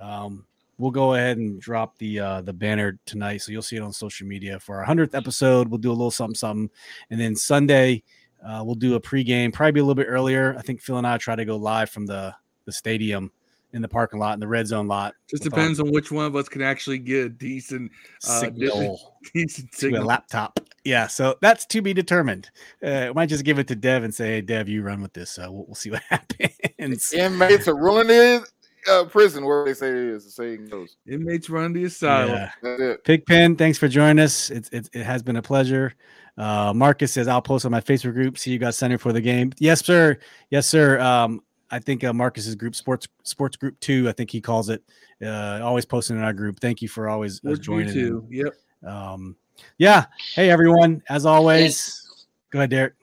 Um 0.00 0.44
we'll 0.78 0.90
go 0.90 1.14
ahead 1.14 1.38
and 1.38 1.60
drop 1.60 1.96
the 1.98 2.18
uh 2.18 2.40
the 2.40 2.52
banner 2.52 2.98
tonight 3.06 3.36
so 3.36 3.52
you'll 3.52 3.62
see 3.62 3.76
it 3.76 3.82
on 3.82 3.92
social 3.92 4.26
media 4.26 4.58
for 4.58 4.82
our 4.82 4.84
100th 4.84 5.14
episode 5.14 5.68
we'll 5.68 5.78
do 5.78 5.90
a 5.90 5.92
little 5.92 6.10
something 6.10 6.34
something 6.34 6.68
and 7.10 7.20
then 7.20 7.36
sunday 7.36 8.02
uh, 8.44 8.62
we'll 8.64 8.74
do 8.74 8.96
a 8.96 9.00
pregame, 9.00 9.52
probably 9.52 9.80
a 9.80 9.84
little 9.84 9.94
bit 9.94 10.08
earlier. 10.08 10.56
I 10.58 10.62
think 10.62 10.80
Phil 10.80 10.98
and 10.98 11.06
I 11.06 11.16
try 11.16 11.36
to 11.36 11.44
go 11.44 11.56
live 11.56 11.90
from 11.90 12.06
the 12.06 12.34
the 12.64 12.72
stadium 12.72 13.30
in 13.72 13.82
the 13.82 13.88
parking 13.88 14.18
lot 14.20 14.34
in 14.34 14.40
the 14.40 14.48
red 14.48 14.66
zone 14.66 14.88
lot. 14.88 15.14
Just 15.28 15.44
with 15.44 15.52
our 15.52 15.58
depends 15.58 15.80
on 15.80 15.90
which 15.90 16.10
one 16.10 16.26
of 16.26 16.36
us 16.36 16.48
can 16.48 16.62
actually 16.62 16.98
get 16.98 17.26
a 17.26 17.28
decent, 17.28 17.90
uh, 18.28 18.40
signal 18.40 19.16
decent 19.34 19.72
to 19.72 19.88
a 19.96 20.02
laptop. 20.02 20.60
Yeah, 20.84 21.06
so 21.06 21.36
that's 21.40 21.64
to 21.66 21.82
be 21.82 21.94
determined. 21.94 22.50
Uh, 22.84 23.08
I 23.08 23.12
might 23.12 23.26
just 23.26 23.44
give 23.44 23.58
it 23.58 23.68
to 23.68 23.76
Dev 23.76 24.02
and 24.04 24.14
say, 24.14 24.26
"Hey, 24.26 24.40
Dev, 24.40 24.68
you 24.68 24.82
run 24.82 25.00
with 25.00 25.12
this." 25.12 25.30
So 25.30 25.50
we'll, 25.50 25.66
we'll 25.66 25.74
see 25.74 25.90
what 25.90 26.02
happens. 26.08 27.12
Inmates 27.12 27.68
are 27.68 27.76
ruling 27.76 28.10
it 28.10 28.44
uh, 28.90 29.04
prison 29.04 29.44
where 29.44 29.64
they 29.64 29.74
say 29.74 29.88
it 29.88 29.94
is. 29.94 30.24
The 30.24 30.30
saying 30.30 30.66
goes. 30.66 30.96
Inmates 31.06 31.48
run 31.50 31.72
the 31.72 31.84
asylum. 31.84 32.30
Yeah. 32.30 32.50
That's 32.62 32.80
it. 32.80 33.04
Pigpen, 33.04 33.56
thanks 33.56 33.78
for 33.78 33.88
joining 33.88 34.22
us. 34.22 34.50
It's, 34.50 34.68
it's 34.72 34.90
it 34.92 35.04
has 35.04 35.22
been 35.22 35.36
a 35.36 35.42
pleasure. 35.42 35.94
Uh, 36.36 36.72
Marcus 36.74 37.12
says 37.12 37.28
I'll 37.28 37.42
post 37.42 37.64
on 37.64 37.70
my 37.70 37.80
Facebook 37.80 38.14
group. 38.14 38.38
See 38.38 38.52
you 38.52 38.58
guys 38.58 38.76
Sunday 38.76 38.96
for 38.96 39.12
the 39.12 39.20
game. 39.20 39.52
Yes, 39.58 39.84
sir. 39.84 40.18
Yes, 40.50 40.66
sir. 40.66 40.98
Um, 41.00 41.42
I 41.72 41.78
think 41.78 42.04
uh, 42.04 42.12
Marcus's 42.12 42.54
group, 42.54 42.74
sports 42.76 43.08
sports 43.24 43.56
group 43.56 43.80
two. 43.80 44.08
I 44.08 44.12
think 44.12 44.30
he 44.30 44.40
calls 44.40 44.68
it. 44.68 44.82
Uh, 45.24 45.60
always 45.62 45.84
posting 45.84 46.16
in 46.16 46.22
our 46.22 46.32
group. 46.34 46.60
Thank 46.60 46.82
you 46.82 46.88
for 46.88 47.08
always 47.08 47.38
uh, 47.38 47.48
Would 47.50 47.58
you 47.58 47.64
joining. 47.64 47.92
too? 47.92 48.26
Yep. 48.30 48.54
Um, 48.86 49.36
yeah. 49.78 50.04
Hey 50.34 50.50
everyone. 50.50 51.02
As 51.08 51.24
always, 51.26 52.26
go 52.50 52.58
ahead, 52.60 52.70
Derek. 52.70 52.94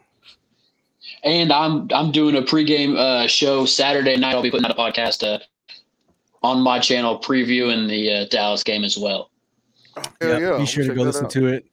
And 1.24 1.52
I'm 1.52 1.88
I'm 1.94 2.12
doing 2.12 2.36
a 2.38 2.41
pregame 2.41 2.96
uh, 2.96 3.28
show 3.28 3.66
Saturday 3.66 4.16
night. 4.18 4.36
I'll 4.36 4.41
be 4.44 4.52
putting 4.52 4.66
out 4.66 4.72
a 4.72 4.76
podcast 4.80 5.24
uh, 5.28 5.40
on 6.44 6.62
my 6.62 6.80
channel 6.80 7.20
previewing 7.20 7.90
the 7.90 8.14
uh, 8.14 8.26
Dallas 8.30 8.64
game 8.64 8.84
as 8.84 8.98
well. 8.98 9.32
Hell 9.96 10.06
Yep, 10.22 10.41
yeah. 10.41 10.58
Be 10.60 10.66
sure 10.66 10.86
to 10.86 10.94
go 10.94 11.02
listen 11.04 11.26
out. 11.26 11.32
to 11.32 11.48
it. 11.48 11.66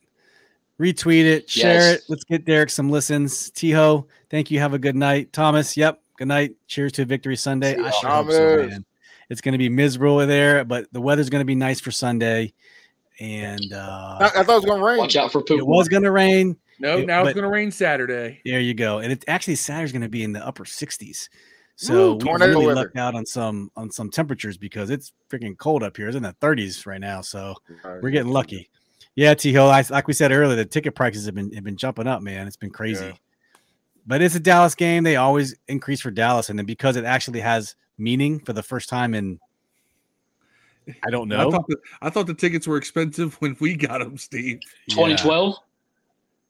Retweet 0.81 1.24
it, 1.24 1.48
share 1.48 1.74
Yes. 1.74 1.94
it. 1.98 2.02
Let's 2.09 2.24
get 2.24 2.44
Derek 2.44 2.70
some 2.70 2.90
listens. 2.90 3.51
Tiho, 3.52 4.06
thank 4.31 4.51
you. 4.51 4.59
Have 4.60 4.74
a 4.74 4.78
good 4.78 4.97
night. 4.97 5.32
Thomas, 5.32 5.77
yep. 5.77 6.01
Good 6.18 6.28
night. 6.28 6.52
Cheers 6.66 6.93
to 6.93 7.05
Victory 7.05 7.36
Sunday. 7.36 7.76
I 7.78 7.90
sure 7.90 8.10
hope 8.10 8.30
so, 8.30 8.66
man. 8.66 8.84
It's 9.28 9.40
going 9.40 9.52
to 9.52 9.59
be 9.59 9.68
miserable 9.68 10.18
there, 10.26 10.64
but 10.64 10.86
the 10.93 11.01
weather's 11.01 11.28
going 11.30 11.40
to 11.40 11.47
be 11.47 11.55
nice 11.56 11.80
for 11.80 11.90
Sunday. 11.90 12.52
And 13.18 13.72
uh, 13.72 14.18
I, 14.20 14.24
I 14.24 14.28
thought 14.43 14.48
it 14.48 14.55
was 14.56 14.64
gonna 14.66 14.84
rain. 14.84 14.98
Watch 14.98 15.16
out 15.16 15.32
for 15.32 15.43
poop. 15.43 15.59
it 15.59 15.66
was 15.66 15.88
going 15.88 16.02
to 16.05 16.10
rain. 16.12 16.56
No, 16.78 16.98
It- 16.98 17.06
now 17.06 17.22
but- 17.22 17.28
it's 17.30 17.34
going 17.34 17.44
to 17.44 17.51
rain 17.51 17.70
Saturday. 17.70 18.40
There 18.44 18.60
you 18.60 18.74
go. 18.74 18.98
And 18.98 19.10
it 19.12 19.24
actually 19.26 19.56
Saturday's 19.56 19.93
going 19.93 20.02
to 20.02 20.09
be 20.09 20.22
in 20.22 20.32
the 20.32 20.47
upper 20.47 20.64
60s. 20.64 21.28
So 21.78 21.93
Woo, 21.94 22.12
we 22.14 22.18
tornado 22.20 22.52
really 22.52 22.66
weather. 22.68 22.80
lucked 22.82 22.97
out 22.97 23.14
on 23.14 23.26
some 23.26 23.70
on 23.76 23.90
some 23.90 24.10
temperatures 24.10 24.56
because 24.56 24.88
it's 24.88 25.12
freaking 25.30 25.59
cold 25.59 25.82
up 25.82 25.94
here. 25.98 26.06
It's 26.09 26.16
in 26.16 26.22
the 26.22 26.34
30s 26.40 26.86
right 26.86 27.01
now. 27.01 27.20
So 27.20 27.55
we're 27.84 28.09
getting 28.09 28.32
lucky. 28.32 28.70
Yeah, 29.14 29.34
T 29.34 29.52
Hill. 29.52 29.66
Like 29.66 30.06
we 30.06 30.14
said 30.14 30.32
earlier, 30.32 30.56
the 30.56 30.64
ticket 30.64 30.94
prices 30.94 31.26
have 31.26 31.34
been 31.34 31.52
have 31.52 31.64
been 31.64 31.76
jumping 31.76 32.06
up, 32.06 32.22
man. 32.22 32.47
It's 32.47 32.56
been 32.56 32.70
crazy. 32.70 33.05
Yeah. 33.05 33.12
But 34.06 34.22
it's 34.22 34.34
a 34.34 34.40
Dallas 34.40 34.74
game. 34.74 35.02
They 35.02 35.16
always 35.16 35.56
increase 35.68 36.00
for 36.00 36.10
Dallas, 36.10 36.48
and 36.48 36.58
then 36.58 36.66
because 36.66 36.96
it 36.96 37.04
actually 37.04 37.40
has 37.40 37.74
meaning 37.98 38.40
for 38.40 38.52
the 38.52 38.62
first 38.62 38.88
time 38.88 39.14
in 39.14 39.40
I 41.04 41.10
don't 41.10 41.32
I 41.32 41.36
know. 41.36 41.50
thought 41.50 41.66
the, 41.66 41.76
I 42.00 42.10
thought 42.10 42.26
the 42.26 42.34
tickets 42.34 42.66
were 42.66 42.76
expensive 42.76 43.34
when 43.40 43.56
we 43.60 43.74
got 43.76 43.98
them, 43.98 44.16
Steve. 44.16 44.60
Yeah, 44.86 44.94
2012. 44.94 45.54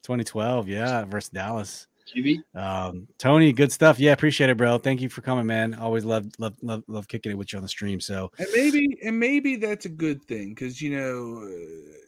2012, 0.03 0.69
yeah, 0.69 1.05
versus 1.05 1.31
Dallas. 1.31 1.87
GB. 2.15 2.43
Um, 2.55 3.09
Tony, 3.19 3.53
good 3.53 3.73
stuff. 3.73 3.99
Yeah, 3.99 4.13
appreciate 4.13 4.51
it, 4.51 4.57
bro. 4.57 4.79
Thank 4.79 5.01
you 5.01 5.09
for 5.09 5.23
coming, 5.23 5.47
man. 5.47 5.75
Always 5.75 6.05
love 6.05 6.27
love 6.39 6.55
love 6.63 6.85
love 6.87 7.09
kicking 7.09 7.33
it 7.33 7.35
with 7.35 7.53
you 7.53 7.57
on 7.57 7.63
the 7.63 7.69
stream. 7.69 7.99
So 7.99 8.31
And 8.39 8.47
maybe 8.55 8.97
and 9.05 9.19
maybe 9.19 9.57
that's 9.57 9.87
a 9.87 9.91
good 9.91 10.23
thing 10.25 10.51
because 10.51 10.81
you 10.81 10.97
know, 10.97 11.43
uh, 11.43 12.06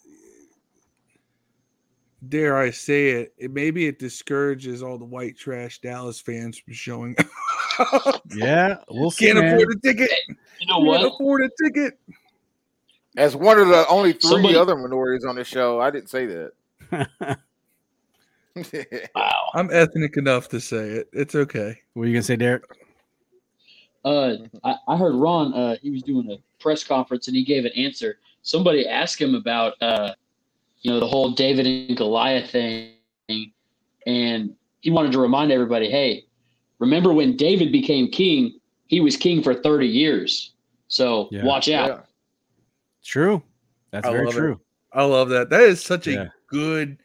dare 2.29 2.57
I 2.57 2.71
say 2.71 3.09
it, 3.11 3.35
it 3.39 3.53
maybe 3.53 3.87
it 3.87 3.99
discourages 3.99 4.83
all 4.83 4.99
the 4.99 5.05
white 5.05 5.37
trash 5.37 5.81
Dallas 5.81 6.21
fans 6.21 6.59
from 6.59 6.73
showing. 6.73 7.17
up. 7.79 8.23
yeah, 8.35 8.79
we'll 8.89 9.11
see. 9.11 9.27
Can't 9.27 9.39
man. 9.39 9.55
afford 9.55 9.77
a 9.77 9.79
ticket. 9.81 10.11
You 10.61 10.67
know 10.67 10.81
what? 10.81 11.01
Can't 11.01 11.13
afford 11.15 11.43
a 11.43 11.51
ticket. 11.63 11.99
As 13.17 13.35
one 13.37 13.59
of 13.59 13.69
the 13.69 13.87
only 13.89 14.13
three 14.13 14.31
Somebody- 14.31 14.57
other 14.57 14.77
minorities 14.77 15.25
on 15.25 15.37
the 15.37 15.45
show, 15.45 15.81
I 15.81 15.91
didn't 15.91 16.11
say 16.11 16.27
that. 16.27 16.53
Wow. 19.15 19.31
I'm 19.55 19.71
ethnic 19.73 20.17
enough 20.17 20.49
to 20.49 20.61
say 20.61 20.89
it. 20.89 21.09
It's 21.13 21.35
okay. 21.37 21.79
what 21.95 22.03
are 22.03 22.07
you 22.07 22.15
gonna 22.15 22.23
say, 22.25 22.35
Derek? 22.37 22.65
Uh, 24.05 24.35
I, 24.65 24.75
I 24.89 24.97
heard 24.97 25.15
Ron. 25.15 25.55
Uh, 25.55 25.77
he 25.81 25.91
was 25.91 26.03
doing 26.03 26.29
a 26.33 26.37
press 26.61 26.83
conference 26.83 27.29
and 27.29 27.37
he 27.37 27.45
gave 27.45 27.65
an 27.65 27.73
answer. 27.77 28.19
Somebody 28.43 28.87
asked 28.89 29.21
him 29.21 29.35
about, 29.37 29.75
uh, 29.81 30.13
you 30.81 30.91
know, 30.91 31.01
the 31.01 31.07
whole 31.07 31.31
David 31.33 31.67
and 31.67 31.97
Goliath 31.97 32.51
thing, 32.51 32.93
and 34.07 34.55
he 34.81 34.91
wanted 34.91 35.13
to 35.13 35.21
remind 35.21 35.51
everybody, 35.53 35.91
hey, 35.91 36.25
remember 36.79 37.13
when 37.13 37.37
David 37.37 37.73
became 37.73 38.09
king? 38.11 38.59
He 38.87 39.01
was 39.01 39.17
king 39.17 39.43
for 39.43 39.55
thirty 39.55 39.87
years. 39.89 40.53
So 40.89 41.29
Yeah. 41.31 41.45
watch 41.45 41.69
out. 41.69 41.89
yeah. 41.89 42.01
True. 43.05 43.43
That's 43.91 44.07
I 44.07 44.13
very 44.13 44.25
love 44.27 44.35
it. 44.37 44.39
true. 44.39 44.61
I 44.93 45.05
love 45.05 45.29
that. 45.31 45.51
That 45.51 45.63
is 45.63 45.83
such 45.83 46.07
a 46.07 46.33
good 46.47 46.99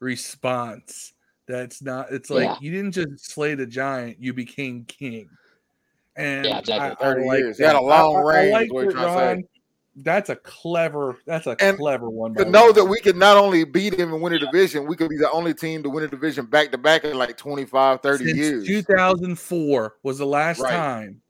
response. 0.00 1.12
That's 1.48 1.80
not. 1.82 2.10
It's 2.12 2.30
like 2.30 2.44
Yeah. 2.44 2.56
you 2.60 2.70
didn't 2.70 2.92
just 2.92 3.30
slay 3.30 3.54
the 3.54 3.66
giant; 3.66 4.18
you 4.20 4.32
became 4.34 4.84
king. 4.84 5.28
And 6.16 6.44
Yeah, 6.44 6.58
exactly. 6.58 7.06
I, 7.06 7.10
I 7.10 7.12
30 7.14 7.26
like 7.26 7.38
years. 7.38 7.58
He 7.58 7.64
had 7.64 7.76
a 7.76 7.80
long 7.80 8.16
I- 8.16 8.18
I- 8.18 8.22
I 8.22 8.36
reign, 8.42 8.52
like 8.52 8.72
what 8.72 8.82
you're 8.84 8.92
trying 8.92 9.06
to 9.06 9.12
say. 9.12 9.26
Ron. 9.26 9.44
That's 10.02 10.30
a 10.30 10.36
clever. 10.36 11.18
That's 11.26 11.46
a 11.46 11.56
And 11.60 11.76
clever 11.76 12.08
one. 12.08 12.34
To 12.34 12.44
know 12.44 12.66
Ron. 12.66 12.74
that 12.74 12.84
we 12.84 13.00
could 13.00 13.16
not 13.16 13.36
only 13.36 13.64
beat 13.64 13.94
him 13.94 14.12
and 14.12 14.22
win 14.22 14.32
a 14.32 14.38
division, 14.38 14.86
we 14.86 14.96
could 14.96 15.10
be 15.10 15.16
the 15.16 15.30
only 15.30 15.52
team 15.54 15.82
to 15.82 15.90
win 15.90 16.04
a 16.04 16.08
division 16.08 16.46
back 16.46 16.70
to 16.72 16.78
back 16.78 17.04
in 17.04 17.16
like 17.18 17.36
25, 17.36 18.00
30 18.00 18.24
Since 18.24 18.36
years. 18.36 18.66
2004 18.66 19.96
was 20.02 20.18
the 20.18 20.26
last 20.26 20.60
Right. 20.60 20.70
time. 20.70 21.22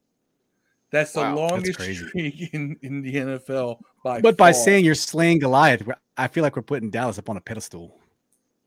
That's 0.92 1.12
the 1.12 1.20
Wow, 1.20 1.26
that's 1.28 1.50
longest 1.52 1.78
crazy. 1.78 2.06
streak 2.08 2.40
in, 2.54 2.76
in 2.82 3.02
the 3.02 3.14
NFL 3.14 3.78
by 4.04 4.20
But 4.20 4.36
by 4.36 4.52
saying 4.52 4.84
you're 4.84 4.94
slaying 4.94 5.38
Goliath, 5.38 5.82
I 6.16 6.28
feel 6.28 6.42
like 6.42 6.56
we're 6.56 6.62
putting 6.62 6.90
Dallas 6.90 7.18
up 7.18 7.28
on 7.30 7.36
a 7.36 7.40
pedestal. 7.40 7.96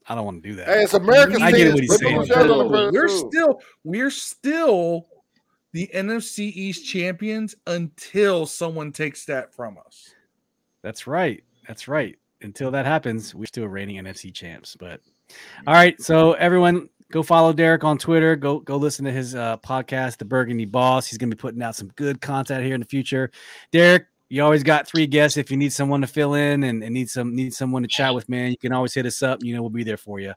I 0.07 0.15
don't 0.15 0.25
want 0.25 0.43
to 0.43 0.49
do 0.49 0.55
that. 0.55 0.67
Hey, 0.67 0.83
it's 0.83 0.93
American 0.93 1.41
I 1.41 1.51
get 1.51 1.73
what 1.73 1.81
he's 1.83 1.97
saying. 1.97 2.17
themselves 2.17 2.51
on 2.51 2.57
the 2.57 2.65
We're 2.65 2.91
we're 2.91 3.07
still 3.07 3.61
we're 3.83 4.09
still 4.09 5.07
the 5.73 5.89
NFC 5.93 6.51
East 6.53 6.85
champions 6.87 7.55
until 7.67 8.45
someone 8.45 8.91
takes 8.91 9.25
that 9.25 9.53
from 9.53 9.77
us. 9.85 10.13
That's 10.81 11.05
right. 11.07 11.43
That's 11.67 11.87
right. 11.87 12.17
Until 12.41 12.71
that 12.71 12.85
happens, 12.85 13.33
we're 13.35 13.45
still 13.45 13.67
reigning 13.67 13.97
NFC 14.03 14.33
champs. 14.33 14.75
But 14.75 15.01
all 15.65 15.73
right, 15.73 15.99
so 16.01 16.33
everyone, 16.33 16.89
go 17.11 17.23
follow 17.23 17.53
Derek 17.53 17.83
on 17.83 17.97
Twitter. 17.97 18.35
Go 18.35 18.59
go 18.59 18.77
listen 18.77 19.05
to 19.05 19.11
his 19.11 19.33
uh, 19.33 19.57
podcast, 19.57 20.17
The 20.17 20.25
Burgandy 20.25 20.69
Boss. 20.69 21.07
He's 21.07 21.17
going 21.17 21.29
to 21.29 21.35
be 21.35 21.39
putting 21.39 21.61
out 21.61 21.75
some 21.75 21.87
good 21.95 22.21
content 22.21 22.63
here 22.65 22.75
in 22.75 22.81
the 22.81 22.87
future. 22.87 23.31
Derek, 23.71 24.07
you 24.29 24.43
always 24.43 24.61
got 24.63 24.87
three 24.87 25.07
guests. 25.07 25.37
If 25.37 25.49
you 25.51 25.57
need 25.57 25.71
someone 25.71 26.01
to 26.01 26.07
fill 26.07 26.33
in 26.33 26.63
and, 26.63 26.83
and 26.83 26.93
need 26.93 27.09
some 27.09 27.33
need 27.35 27.53
someone 27.53 27.81
to 27.83 27.87
chat 27.87 28.13
with, 28.13 28.27
man, 28.27 28.51
you 28.51 28.57
can 28.57 28.73
always 28.73 28.93
hit 28.93 29.05
us 29.05 29.23
up. 29.23 29.41
You 29.41 29.55
know, 29.55 29.61
we'll 29.61 29.69
be 29.69 29.83
there 29.85 29.97
for 29.97 30.19
you. 30.19 30.33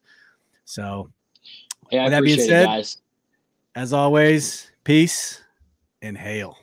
So, 0.64 1.10
Hey, 1.90 1.98
I 1.98 2.04
With 2.04 2.12
that 2.12 2.22
being 2.22 2.40
said- 2.40 2.62
it, 2.62 2.66
guys. 2.66 2.98
as 3.74 3.92
always, 3.92 4.70
peace 4.86 5.40
and 6.00 6.16
hail. 6.16 6.56